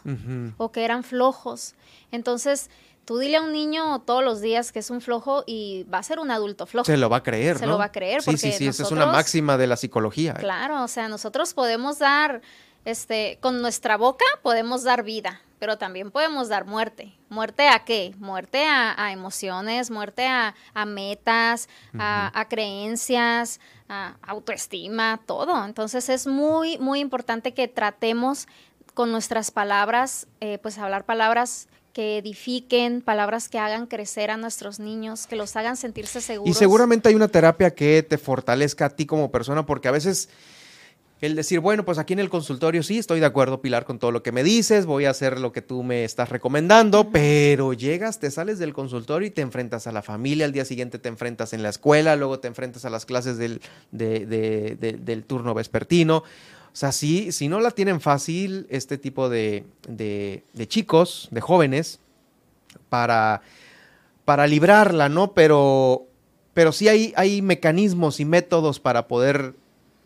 o 0.56 0.72
que 0.72 0.82
eran 0.82 1.04
flojos. 1.04 1.74
Entonces, 2.10 2.70
tú 3.04 3.18
dile 3.18 3.36
a 3.36 3.42
un 3.42 3.52
niño 3.52 4.00
todos 4.02 4.24
los 4.24 4.40
días 4.40 4.72
que 4.72 4.78
es 4.78 4.90
un 4.90 5.00
flojo 5.00 5.44
y 5.46 5.84
va 5.92 5.98
a 5.98 6.02
ser 6.02 6.18
un 6.18 6.30
adulto 6.30 6.66
flojo. 6.66 6.84
Se 6.86 6.96
lo 6.96 7.08
va 7.10 7.18
a 7.18 7.22
creer, 7.22 7.58
Se 7.58 7.66
¿no? 7.66 7.72
lo 7.72 7.78
va 7.78 7.86
a 7.86 7.92
creer 7.92 8.22
Sí, 8.22 8.26
porque 8.26 8.38
sí, 8.38 8.52
sí, 8.52 8.66
esa 8.68 8.82
es 8.82 8.90
una 8.90 9.00
nosotros- 9.02 9.16
máxima 9.18 9.56
de 9.56 9.66
la 9.66 9.76
psicología. 9.76 10.32
¿eh? 10.32 10.40
Claro, 10.40 10.82
o 10.82 10.88
sea, 10.88 11.08
nosotros 11.08 11.54
podemos 11.54 11.98
dar, 11.98 12.40
este, 12.84 13.38
con 13.40 13.62
nuestra 13.62 13.96
boca 13.96 14.24
podemos 14.42 14.82
dar 14.84 15.02
vida, 15.04 15.40
pero 15.58 15.78
también 15.78 16.10
podemos 16.10 16.48
dar 16.48 16.66
muerte. 16.66 17.14
¿Muerte 17.30 17.68
a 17.68 17.84
qué? 17.84 18.14
Muerte 18.18 18.64
a, 18.66 18.94
a 19.02 19.12
emociones, 19.12 19.90
muerte 19.90 20.26
a, 20.26 20.54
a 20.74 20.84
metas, 20.84 21.68
a, 21.98 22.38
a 22.38 22.48
creencias, 22.48 23.60
a 23.88 24.16
autoestima, 24.26 25.20
todo. 25.26 25.64
Entonces 25.64 26.08
es 26.08 26.26
muy, 26.26 26.78
muy 26.78 27.00
importante 27.00 27.54
que 27.54 27.66
tratemos 27.68 28.46
con 28.92 29.10
nuestras 29.10 29.50
palabras, 29.50 30.26
eh, 30.40 30.58
pues 30.62 30.78
hablar 30.78 31.04
palabras 31.04 31.68
que 31.94 32.18
edifiquen, 32.18 33.00
palabras 33.00 33.48
que 33.48 33.58
hagan 33.58 33.86
crecer 33.86 34.30
a 34.30 34.36
nuestros 34.36 34.80
niños, 34.80 35.26
que 35.26 35.36
los 35.36 35.56
hagan 35.56 35.78
sentirse 35.78 36.20
seguros. 36.20 36.54
Y 36.54 36.58
seguramente 36.58 37.08
hay 37.08 37.14
una 37.14 37.28
terapia 37.28 37.70
que 37.74 38.02
te 38.02 38.18
fortalezca 38.18 38.86
a 38.86 38.90
ti 38.90 39.06
como 39.06 39.30
persona, 39.30 39.64
porque 39.64 39.88
a 39.88 39.92
veces 39.92 40.28
el 41.20 41.36
decir, 41.36 41.60
bueno, 41.60 41.86
pues 41.86 41.96
aquí 41.96 42.12
en 42.12 42.18
el 42.18 42.28
consultorio 42.28 42.82
sí, 42.82 42.98
estoy 42.98 43.18
de 43.20 43.24
acuerdo, 43.26 43.62
Pilar, 43.62 43.86
con 43.86 43.98
todo 43.98 44.10
lo 44.10 44.22
que 44.22 44.32
me 44.32 44.42
dices, 44.42 44.84
voy 44.84 45.06
a 45.06 45.10
hacer 45.10 45.40
lo 45.40 45.52
que 45.52 45.62
tú 45.62 45.82
me 45.82 46.04
estás 46.04 46.28
recomendando, 46.28 47.10
pero 47.10 47.72
llegas, 47.72 48.18
te 48.18 48.30
sales 48.30 48.58
del 48.58 48.74
consultorio 48.74 49.28
y 49.28 49.30
te 49.30 49.40
enfrentas 49.40 49.86
a 49.86 49.92
la 49.92 50.02
familia, 50.02 50.44
al 50.44 50.52
día 50.52 50.66
siguiente 50.66 50.98
te 50.98 51.08
enfrentas 51.08 51.54
en 51.54 51.62
la 51.62 51.70
escuela, 51.70 52.16
luego 52.16 52.40
te 52.40 52.48
enfrentas 52.48 52.84
a 52.84 52.90
las 52.90 53.06
clases 53.06 53.38
del, 53.38 53.62
de- 53.90 54.26
de- 54.26 54.76
de- 54.78 54.98
del 54.98 55.22
turno 55.24 55.54
vespertino. 55.54 56.24
O 56.74 56.76
sea, 56.76 56.90
sí, 56.92 57.30
si 57.30 57.46
no 57.48 57.60
la 57.60 57.70
tienen 57.70 58.00
fácil 58.00 58.66
este 58.68 58.98
tipo 58.98 59.28
de, 59.28 59.64
de- 59.88 60.42
de 60.54 60.68
chicos, 60.68 61.28
de 61.30 61.40
jóvenes, 61.40 62.00
para, 62.88 63.42
para 64.24 64.46
librarla, 64.46 65.08
¿no? 65.08 65.32
Pero, 65.32 66.04
pero 66.52 66.72
sí 66.72 66.88
hay, 66.88 67.12
hay 67.16 67.42
mecanismos 67.42 68.18
y 68.20 68.24
métodos 68.24 68.80
para 68.80 69.06
poder 69.06 69.54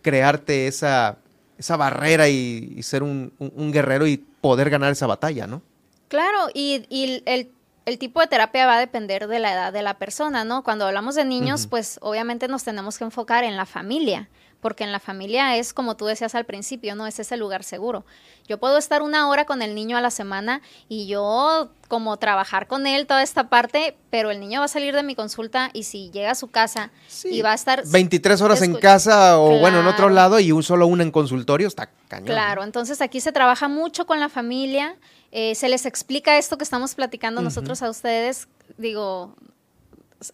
crearte 0.03 0.66
esa, 0.66 1.16
esa 1.59 1.77
barrera 1.77 2.28
y, 2.28 2.74
y 2.77 2.82
ser 2.82 3.03
un, 3.03 3.32
un- 3.39 3.53
un 3.57 3.73
guerrero 3.73 4.07
y 4.07 4.19
poder 4.19 4.69
ganar 4.70 4.93
esa 4.93 5.07
batalla, 5.07 5.47
¿no? 5.47 5.62
Claro, 6.09 6.49
y, 6.55 6.85
y 6.90 7.23
el, 7.27 7.51
el 7.86 7.99
tipo 7.99 8.20
de 8.20 8.27
terapia 8.27 8.66
va 8.66 8.77
a 8.77 8.81
depender 8.81 9.27
de 9.27 9.39
la 9.39 9.53
edad 9.55 9.73
de 9.73 9.82
la 9.82 9.99
persona, 9.99 10.45
¿no? 10.45 10.62
Cuando 10.62 10.86
hablamos 10.86 11.15
de 11.15 11.24
niños, 11.24 11.66
pues 11.66 11.99
obviamente 12.03 12.47
nos 12.49 12.65
tenemos 12.65 12.99
que 12.99 13.05
enfocar 13.05 13.45
en 13.45 13.57
la 13.57 13.66
familia, 13.66 14.28
porque 14.60 14.85
en 14.85 14.93
la 14.93 14.98
familia 14.98 15.56
es 15.56 15.72
como 15.72 15.97
tú 15.97 16.06
decías 16.06 16.35
al 16.35 16.44
principio, 16.44 16.94
¿no? 16.94 17.06
Es 17.06 17.18
ese 17.18 17.36
lugar 17.36 17.62
seguro. 17.62 18.05
Yo 18.48 18.59
puedo 18.59 18.78
estar 18.78 19.02
una 19.02 19.28
hora 19.28 19.44
con 19.44 19.62
el 19.62 19.74
niño 19.74 19.97
a 19.97 20.01
la 20.01 20.10
semana 20.10 20.62
y 20.89 21.06
yo 21.06 21.70
como 21.86 22.16
trabajar 22.16 22.66
con 22.66 22.86
él 22.86 23.06
toda 23.06 23.22
esta 23.22 23.48
parte, 23.48 23.97
pero 24.10 24.30
el 24.30 24.40
niño 24.40 24.60
va 24.60 24.64
a 24.64 24.68
salir 24.68 24.94
de 24.94 25.02
mi 25.02 25.14
consulta 25.14 25.70
y 25.72 25.85
si 25.85 26.10
llega 26.10 26.32
a 26.32 26.35
su 26.35 26.48
casa 26.48 26.90
y 27.24 27.40
va 27.43 27.52
a 27.52 27.55
estar... 27.55 27.86
23 27.86 28.40
horas 28.40 28.62
en 28.62 28.74
casa 28.74 29.39
o 29.39 29.59
bueno, 29.59 29.80
en 29.80 29.86
otro 29.86 30.09
lado 30.09 30.40
y 30.40 30.51
un 30.51 30.62
solo 30.62 30.86
una 30.86 31.02
en 31.02 31.10
consultorio, 31.10 31.68
está 31.68 31.90
cañón. 32.09 32.26
Claro, 32.26 32.64
entonces 32.64 33.01
aquí 33.01 33.20
se 33.20 33.32
trabaja 33.32 33.68
mucho 33.68 34.06
con 34.06 34.18
la 34.18 34.28
familia, 34.28 34.97
eh, 35.30 35.55
se 35.55 35.68
les 35.68 35.86
explica 35.86 36.36
esto 36.36 36.59
que 36.59 36.64
estamos 36.64 36.94
platicando 36.94 37.43
nosotros 37.43 37.82
a 37.82 37.90
ustedes, 37.90 38.48
digo, 38.76 39.35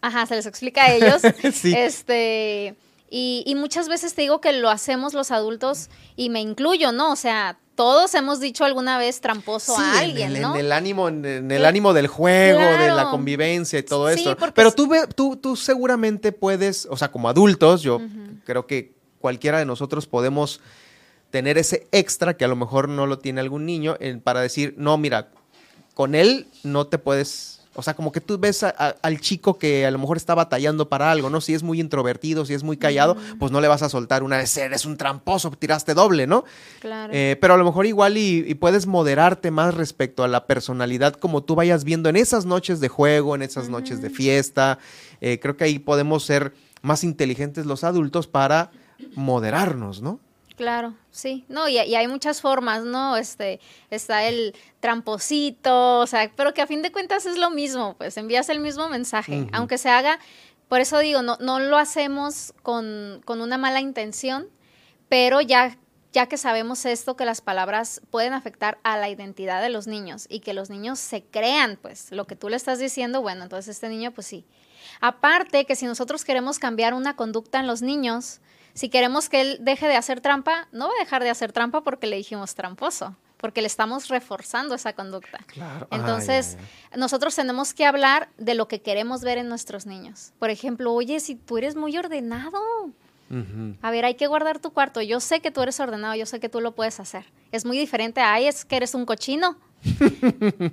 ajá, 0.01 0.26
se 0.26 0.36
les 0.36 0.46
explica 0.46 0.84
a 0.84 0.92
ellos, 0.92 1.20
Sí. 1.52 1.74
este, 1.76 2.74
y, 3.16 3.44
y 3.46 3.54
muchas 3.54 3.88
veces 3.88 4.14
te 4.14 4.22
digo 4.22 4.40
que 4.40 4.52
lo 4.52 4.70
hacemos 4.70 5.14
los 5.14 5.30
adultos 5.30 5.88
y 6.16 6.30
me 6.30 6.40
incluyo, 6.40 6.90
¿no? 6.90 7.12
O 7.12 7.16
sea, 7.16 7.58
todos 7.76 8.12
hemos 8.14 8.40
dicho 8.40 8.64
alguna 8.64 8.98
vez 8.98 9.20
tramposo 9.20 9.76
Sí, 9.76 9.82
a 9.82 9.90
en 10.02 10.10
alguien, 10.10 10.36
el, 10.36 10.42
¿no? 10.42 10.54
en 10.54 10.60
el 10.64 10.72
ánimo, 10.72 11.08
en, 11.08 11.24
en 11.24 11.50
el 11.52 11.62
Eh, 11.62 11.66
ánimo 11.66 11.92
del 11.92 12.08
juego, 12.08 12.58
de 12.60 12.88
la 12.88 13.10
convivencia 13.10 13.78
y 13.78 13.82
todo 13.84 14.08
Sí, 14.12 14.26
esto. 14.28 14.36
Pero 14.54 14.72
tú, 14.72 14.90
tú, 15.14 15.36
tú 15.36 15.54
seguramente 15.56 16.32
puedes, 16.32 16.86
o 16.90 16.96
sea, 16.96 17.12
como 17.12 17.28
adultos, 17.28 17.82
yo 17.82 18.00
creo 18.44 18.66
que 18.66 18.92
cualquiera 19.20 19.58
de 19.58 19.64
nosotros 19.66 20.06
podemos 20.08 20.60
tener 21.30 21.56
ese 21.58 21.86
extra 21.92 22.36
que 22.36 22.44
a 22.44 22.48
lo 22.48 22.56
mejor 22.56 22.88
no 22.88 23.06
lo 23.06 23.18
tiene 23.18 23.40
algún 23.40 23.64
niño 23.66 23.96
en- 24.00 24.20
para 24.20 24.40
decir, 24.40 24.74
no, 24.76 24.98
mira, 24.98 25.28
con 25.94 26.14
él 26.14 26.46
no 26.62 26.86
te 26.88 26.98
puedes, 26.98 27.53
o 27.74 27.82
sea, 27.82 27.94
como 27.94 28.12
que 28.12 28.20
tú 28.20 28.38
ves 28.38 28.62
a- 28.62 28.74
a- 28.76 28.94
al 29.02 29.20
chico 29.20 29.59
que 29.59 29.84
a 29.86 29.90
lo 29.90 29.98
mejor 29.98 30.16
está 30.16 30.34
batallando 30.34 30.88
para 30.88 31.10
algo, 31.10 31.28
¿no? 31.30 31.40
Si 31.40 31.55
es 31.55 31.62
muy 31.62 31.80
introvertido, 31.80 32.44
si 32.44 32.55
es 32.55 32.62
muy 32.62 32.76
callado, 32.76 33.16
pues 33.38 33.51
no 33.52 33.60
le 33.60 33.68
vas 33.68 33.82
a 33.82 33.88
soltar 33.88 34.22
una 34.22 34.38
de 34.38 34.44
eres 34.60 34.84
un 34.84 34.96
tramposo, 34.96 35.51
tiraste 35.51 35.94
doble, 35.94 36.26
¿no? 36.26 36.44
Claro. 36.80 37.12
Eh, 37.14 37.36
pero 37.40 37.55
a 37.55 37.56
lo 37.56 37.64
mejor 37.64 37.86
igual 37.86 38.16
y, 38.16 38.44
y 38.46 38.55
puedes 38.55 38.86
moderarte 38.86 39.51
más 39.51 39.74
respecto 39.74 40.22
a 40.24 40.28
la 40.28 40.46
personalidad 40.46 41.14
como 41.14 41.42
tú 41.42 41.55
vayas 41.55 41.84
viendo 41.84 42.09
en 42.09 42.16
esas 42.16 42.46
noches 42.46 42.80
de 42.80 42.88
juego, 42.88 43.34
en 43.34 43.42
esas 43.42 43.68
noches 43.68 44.01
de 44.01 44.10
fiesta. 44.10 44.78
Eh, 45.20 45.38
creo 45.40 45.56
que 45.56 45.64
ahí 45.64 45.78
podemos 45.78 46.24
ser 46.24 46.52
más 46.82 47.02
inteligentes 47.05 47.66
los 47.66 47.82
adultos 47.82 48.26
para 48.26 48.70
moderarnos, 49.16 50.02
¿no? 50.02 50.20
Claro, 50.56 50.94
sí. 51.10 51.44
No, 51.48 51.68
y, 51.68 51.78
y 51.81 51.97
hay 51.97 52.06
muchas 52.06 52.40
formas, 52.40 52.85
¿no? 52.85 53.16
Este, 53.16 53.59
está 53.90 54.24
el 54.24 54.55
tramposito, 54.78 56.01
o 56.01 56.06
sea, 56.06 56.31
pero 56.36 56.55
que 56.55 56.62
a 56.62 56.66
fin 56.66 56.81
de 56.82 56.93
cuentas 56.93 57.26
es 57.26 57.39
lo 57.39 57.51
mismo, 57.51 57.97
pues 57.98 58.16
envías 58.16 58.48
el 58.48 58.60
mismo 58.60 58.89
mensaje, 58.89 59.48
aunque 59.52 59.78
se 59.78 59.89
haga, 59.89 60.20
por 60.68 60.81
eso 60.81 60.98
digo, 61.01 61.22
no, 61.22 61.36
no 61.40 61.59
lo 61.59 61.76
hacemos 61.76 62.55
con, 62.62 63.20
con 63.24 63.40
una 63.40 63.59
mala 63.59 63.81
intención, 63.81 64.48
pero 65.09 65.40
ya, 65.40 65.76
ya 66.12 66.26
que 66.26 66.36
sabemos 66.36 66.85
esto, 66.86 67.16
que 67.16 67.24
las 67.24 67.40
palabras 67.40 68.01
pueden 68.10 68.32
afectar 68.32 68.78
a 68.85 68.97
la 68.97 69.09
identidad 69.09 69.60
de 69.60 69.70
los 69.70 69.89
niños 69.89 70.26
y 70.28 70.39
que 70.39 70.55
los 70.55 70.70
niños 70.70 71.01
se 71.01 71.24
crean, 71.24 71.78
pues, 71.82 72.12
lo 72.12 72.26
que 72.26 72.36
tú 72.36 72.48
le 72.48 72.56
estás 72.56 72.78
diciendo, 72.78 73.22
bueno, 73.22 73.43
entonces 73.43 73.74
este 73.74 73.89
niño, 73.89 74.12
pues 74.12 74.28
sí. 74.28 74.47
Aparte 75.01 75.64
que 75.64 75.74
si 75.74 75.86
nosotros 75.86 76.24
queremos 76.24 76.60
cambiar 76.60 76.94
una 76.94 77.16
conducta 77.16 77.59
en 77.59 77.66
los 77.66 77.82
niños, 77.82 78.40
si 78.74 78.88
queremos 78.88 79.28
que 79.28 79.40
él 79.40 79.59
deje 79.60 79.86
de 79.86 79.96
hacer 79.96 80.20
trampa, 80.20 80.68
no 80.72 80.88
va 80.88 80.92
a 80.98 81.05
dejar 81.05 81.22
de 81.22 81.30
hacer 81.30 81.52
trampa 81.52 81.82
porque 81.82 82.06
le 82.09 82.16
dijimos 82.16 82.55
tramposo, 82.55 83.16
porque 83.36 83.60
le 83.60 83.68
estamos 83.68 84.09
reforzando 84.09 84.74
esa 84.74 84.92
conducta. 84.92 85.38
Claro. 85.46 85.86
Entonces, 85.92 86.59
nosotros 86.96 87.34
tenemos 87.36 87.72
que 87.72 87.86
hablar 87.86 88.28
de 88.36 88.55
lo 88.55 88.66
que 88.66 88.82
queremos 88.82 89.22
ver 89.22 89.38
en 89.38 89.48
nuestros 89.48 89.86
niños. 89.86 90.32
Por 90.40 90.51
ejemplo, 90.51 90.92
oye, 90.92 91.20
si 91.20 91.36
tú 91.36 91.56
eres 91.59 91.76
muy 91.76 91.96
ordenado, 91.96 92.60
a 93.82 93.90
ver, 93.90 94.05
hay 94.05 94.14
que 94.14 94.26
guardar 94.26 94.59
tu 94.59 94.72
cuarto. 94.72 95.01
Yo 95.02 95.18
sé 95.20 95.40
que 95.40 95.51
tú 95.51 95.62
eres 95.62 95.80
ordenado, 95.80 96.14
yo 96.14 96.26
sé 96.26 96.40
que 96.40 96.48
tú 96.48 96.60
lo 96.60 96.72
puedes 96.72 97.01
hacer. 97.01 97.24
Es 97.52 97.64
muy 97.64 97.78
diferente 97.78 98.20
a, 98.20 98.34
ay, 98.34 98.46
es 98.46 98.64
que 98.64 98.76
eres 98.76 98.94
un 98.94 99.06
cochino. 99.06 99.56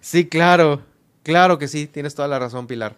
Sí, 0.00 0.28
claro, 0.28 0.82
claro 1.22 1.58
que 1.58 1.66
sí, 1.66 1.86
tienes 1.86 2.14
toda 2.14 2.28
la 2.28 2.38
razón, 2.38 2.66
Pilar. 2.66 2.94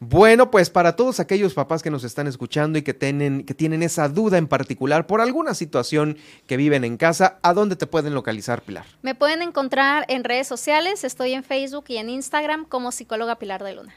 Bueno, 0.00 0.52
pues 0.52 0.70
para 0.70 0.94
todos 0.94 1.18
aquellos 1.18 1.54
papás 1.54 1.82
que 1.82 1.90
nos 1.90 2.04
están 2.04 2.28
escuchando 2.28 2.78
y 2.78 2.82
que 2.82 2.94
tienen, 2.94 3.44
que 3.44 3.54
tienen 3.54 3.82
esa 3.82 4.08
duda 4.08 4.38
en 4.38 4.46
particular 4.46 5.08
por 5.08 5.20
alguna 5.20 5.54
situación 5.54 6.16
que 6.46 6.56
viven 6.56 6.84
en 6.84 6.96
casa, 6.96 7.38
¿a 7.42 7.52
dónde 7.52 7.74
te 7.74 7.88
pueden 7.88 8.14
localizar, 8.14 8.62
Pilar? 8.62 8.86
Me 9.02 9.16
pueden 9.16 9.42
encontrar 9.42 10.04
en 10.08 10.22
redes 10.22 10.46
sociales, 10.46 11.02
estoy 11.02 11.32
en 11.32 11.42
Facebook 11.42 11.86
y 11.88 11.96
en 11.96 12.10
Instagram 12.10 12.64
como 12.64 12.92
psicóloga 12.92 13.40
Pilar 13.40 13.64
de 13.64 13.74
Luna. 13.74 13.94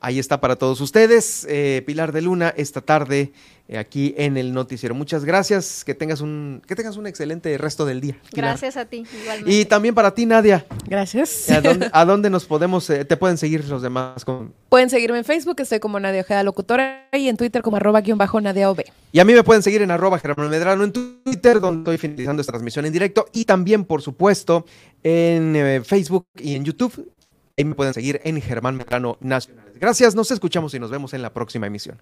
Ahí 0.00 0.18
está 0.18 0.40
para 0.40 0.56
todos 0.56 0.80
ustedes, 0.80 1.46
eh, 1.48 1.82
Pilar 1.86 2.12
de 2.12 2.22
Luna, 2.22 2.52
esta 2.56 2.80
tarde 2.80 3.32
eh, 3.68 3.78
aquí 3.78 4.14
en 4.16 4.36
el 4.36 4.52
noticiero. 4.52 4.94
Muchas 4.94 5.24
gracias, 5.24 5.84
que 5.84 5.94
tengas 5.94 6.20
un, 6.20 6.62
que 6.66 6.76
tengas 6.76 6.96
un 6.96 7.06
excelente 7.06 7.56
resto 7.58 7.84
del 7.84 8.00
día. 8.00 8.16
Pilar. 8.30 8.50
Gracias 8.50 8.76
a 8.76 8.84
ti, 8.84 9.04
igualmente. 9.22 9.52
Y 9.52 9.64
también 9.64 9.94
para 9.94 10.14
ti, 10.14 10.26
Nadia. 10.26 10.64
Gracias. 10.86 11.50
¿A 11.50 11.60
dónde, 11.60 11.88
a 11.92 12.04
dónde 12.04 12.30
nos 12.30 12.44
podemos, 12.44 12.88
eh, 12.90 13.04
te 13.04 13.16
pueden 13.16 13.38
seguir 13.38 13.64
los 13.64 13.82
demás? 13.82 14.24
Con... 14.24 14.52
Pueden 14.68 14.90
seguirme 14.90 15.18
en 15.18 15.24
Facebook, 15.24 15.56
estoy 15.60 15.80
como 15.80 15.98
Nadia 15.98 16.20
Ojeda 16.20 16.42
Locutora, 16.42 17.08
y 17.12 17.28
en 17.28 17.36
Twitter 17.36 17.62
como 17.62 17.78
arroba 17.78 18.02
guion 18.02 18.18
bajo 18.18 18.40
Nadia 18.40 18.70
OB. 18.70 18.84
Y 19.12 19.18
a 19.18 19.24
mí 19.24 19.32
me 19.32 19.42
pueden 19.42 19.62
seguir 19.62 19.82
en 19.82 19.90
arroba 19.90 20.18
Germán 20.18 20.50
Medrano 20.50 20.84
en 20.84 20.92
Twitter, 20.92 21.58
donde 21.58 21.80
estoy 21.80 21.98
finalizando 21.98 22.42
esta 22.42 22.52
transmisión 22.52 22.84
en 22.86 22.92
directo. 22.92 23.26
Y 23.32 23.46
también, 23.46 23.84
por 23.84 24.02
supuesto, 24.02 24.66
en 25.02 25.56
eh, 25.56 25.82
Facebook 25.84 26.26
y 26.36 26.54
en 26.54 26.64
YouTube. 26.64 27.15
Ahí 27.58 27.64
me 27.64 27.74
pueden 27.74 27.94
seguir 27.94 28.20
en 28.24 28.40
Germán 28.42 28.76
Medrano 28.76 29.16
Nacionales. 29.20 29.78
Gracias, 29.80 30.14
nos 30.14 30.30
escuchamos 30.30 30.74
y 30.74 30.78
nos 30.78 30.90
vemos 30.90 31.14
en 31.14 31.22
la 31.22 31.32
próxima 31.32 31.66
emisión. 31.66 31.98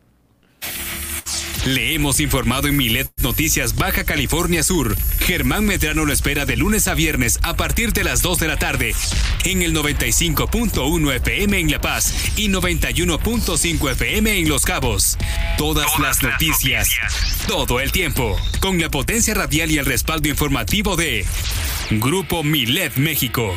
Le 1.65 1.95
hemos 1.95 2.21
informado 2.21 2.69
en 2.69 2.77
Milet 2.77 3.11
Noticias 3.23 3.77
Baja 3.77 4.05
California 4.05 4.63
Sur. 4.63 4.97
Germán 5.21 5.65
Medrano 5.65 6.05
lo 6.05 6.13
espera 6.13 6.45
de 6.45 6.57
lunes 6.57 6.89
a 6.89 6.95
viernes 6.95 7.39
a 7.43 7.55
partir 7.55 7.93
de 7.93 8.05
las 8.05 8.21
2 8.21 8.41
de 8.41 8.49
la 8.49 8.59
tarde 8.59 8.95
en 9.45 9.63
el 9.63 9.75
95.1 9.75 11.15
FM 11.15 11.59
en 11.59 11.71
La 11.71 11.81
Paz 11.81 12.13
y 12.37 12.49
91.5 12.49 13.93
FM 13.93 14.41
en 14.41 14.49
Los 14.49 14.65
Cabos. 14.65 15.17
Todas, 15.57 15.87
las 16.01 16.23
noticias, 16.23 16.91
todo 17.47 17.81
el 17.81 17.93
tiempo, 17.93 18.37
con 18.61 18.79
la 18.79 18.91
potencia 18.91 19.35
radial 19.35 19.71
y 19.71 19.79
el 19.79 19.87
respaldo 19.87 20.29
informativo 20.29 20.97
de 20.97 21.25
Grupo 21.93 22.43
Milet 22.43 22.97
México. 22.97 23.55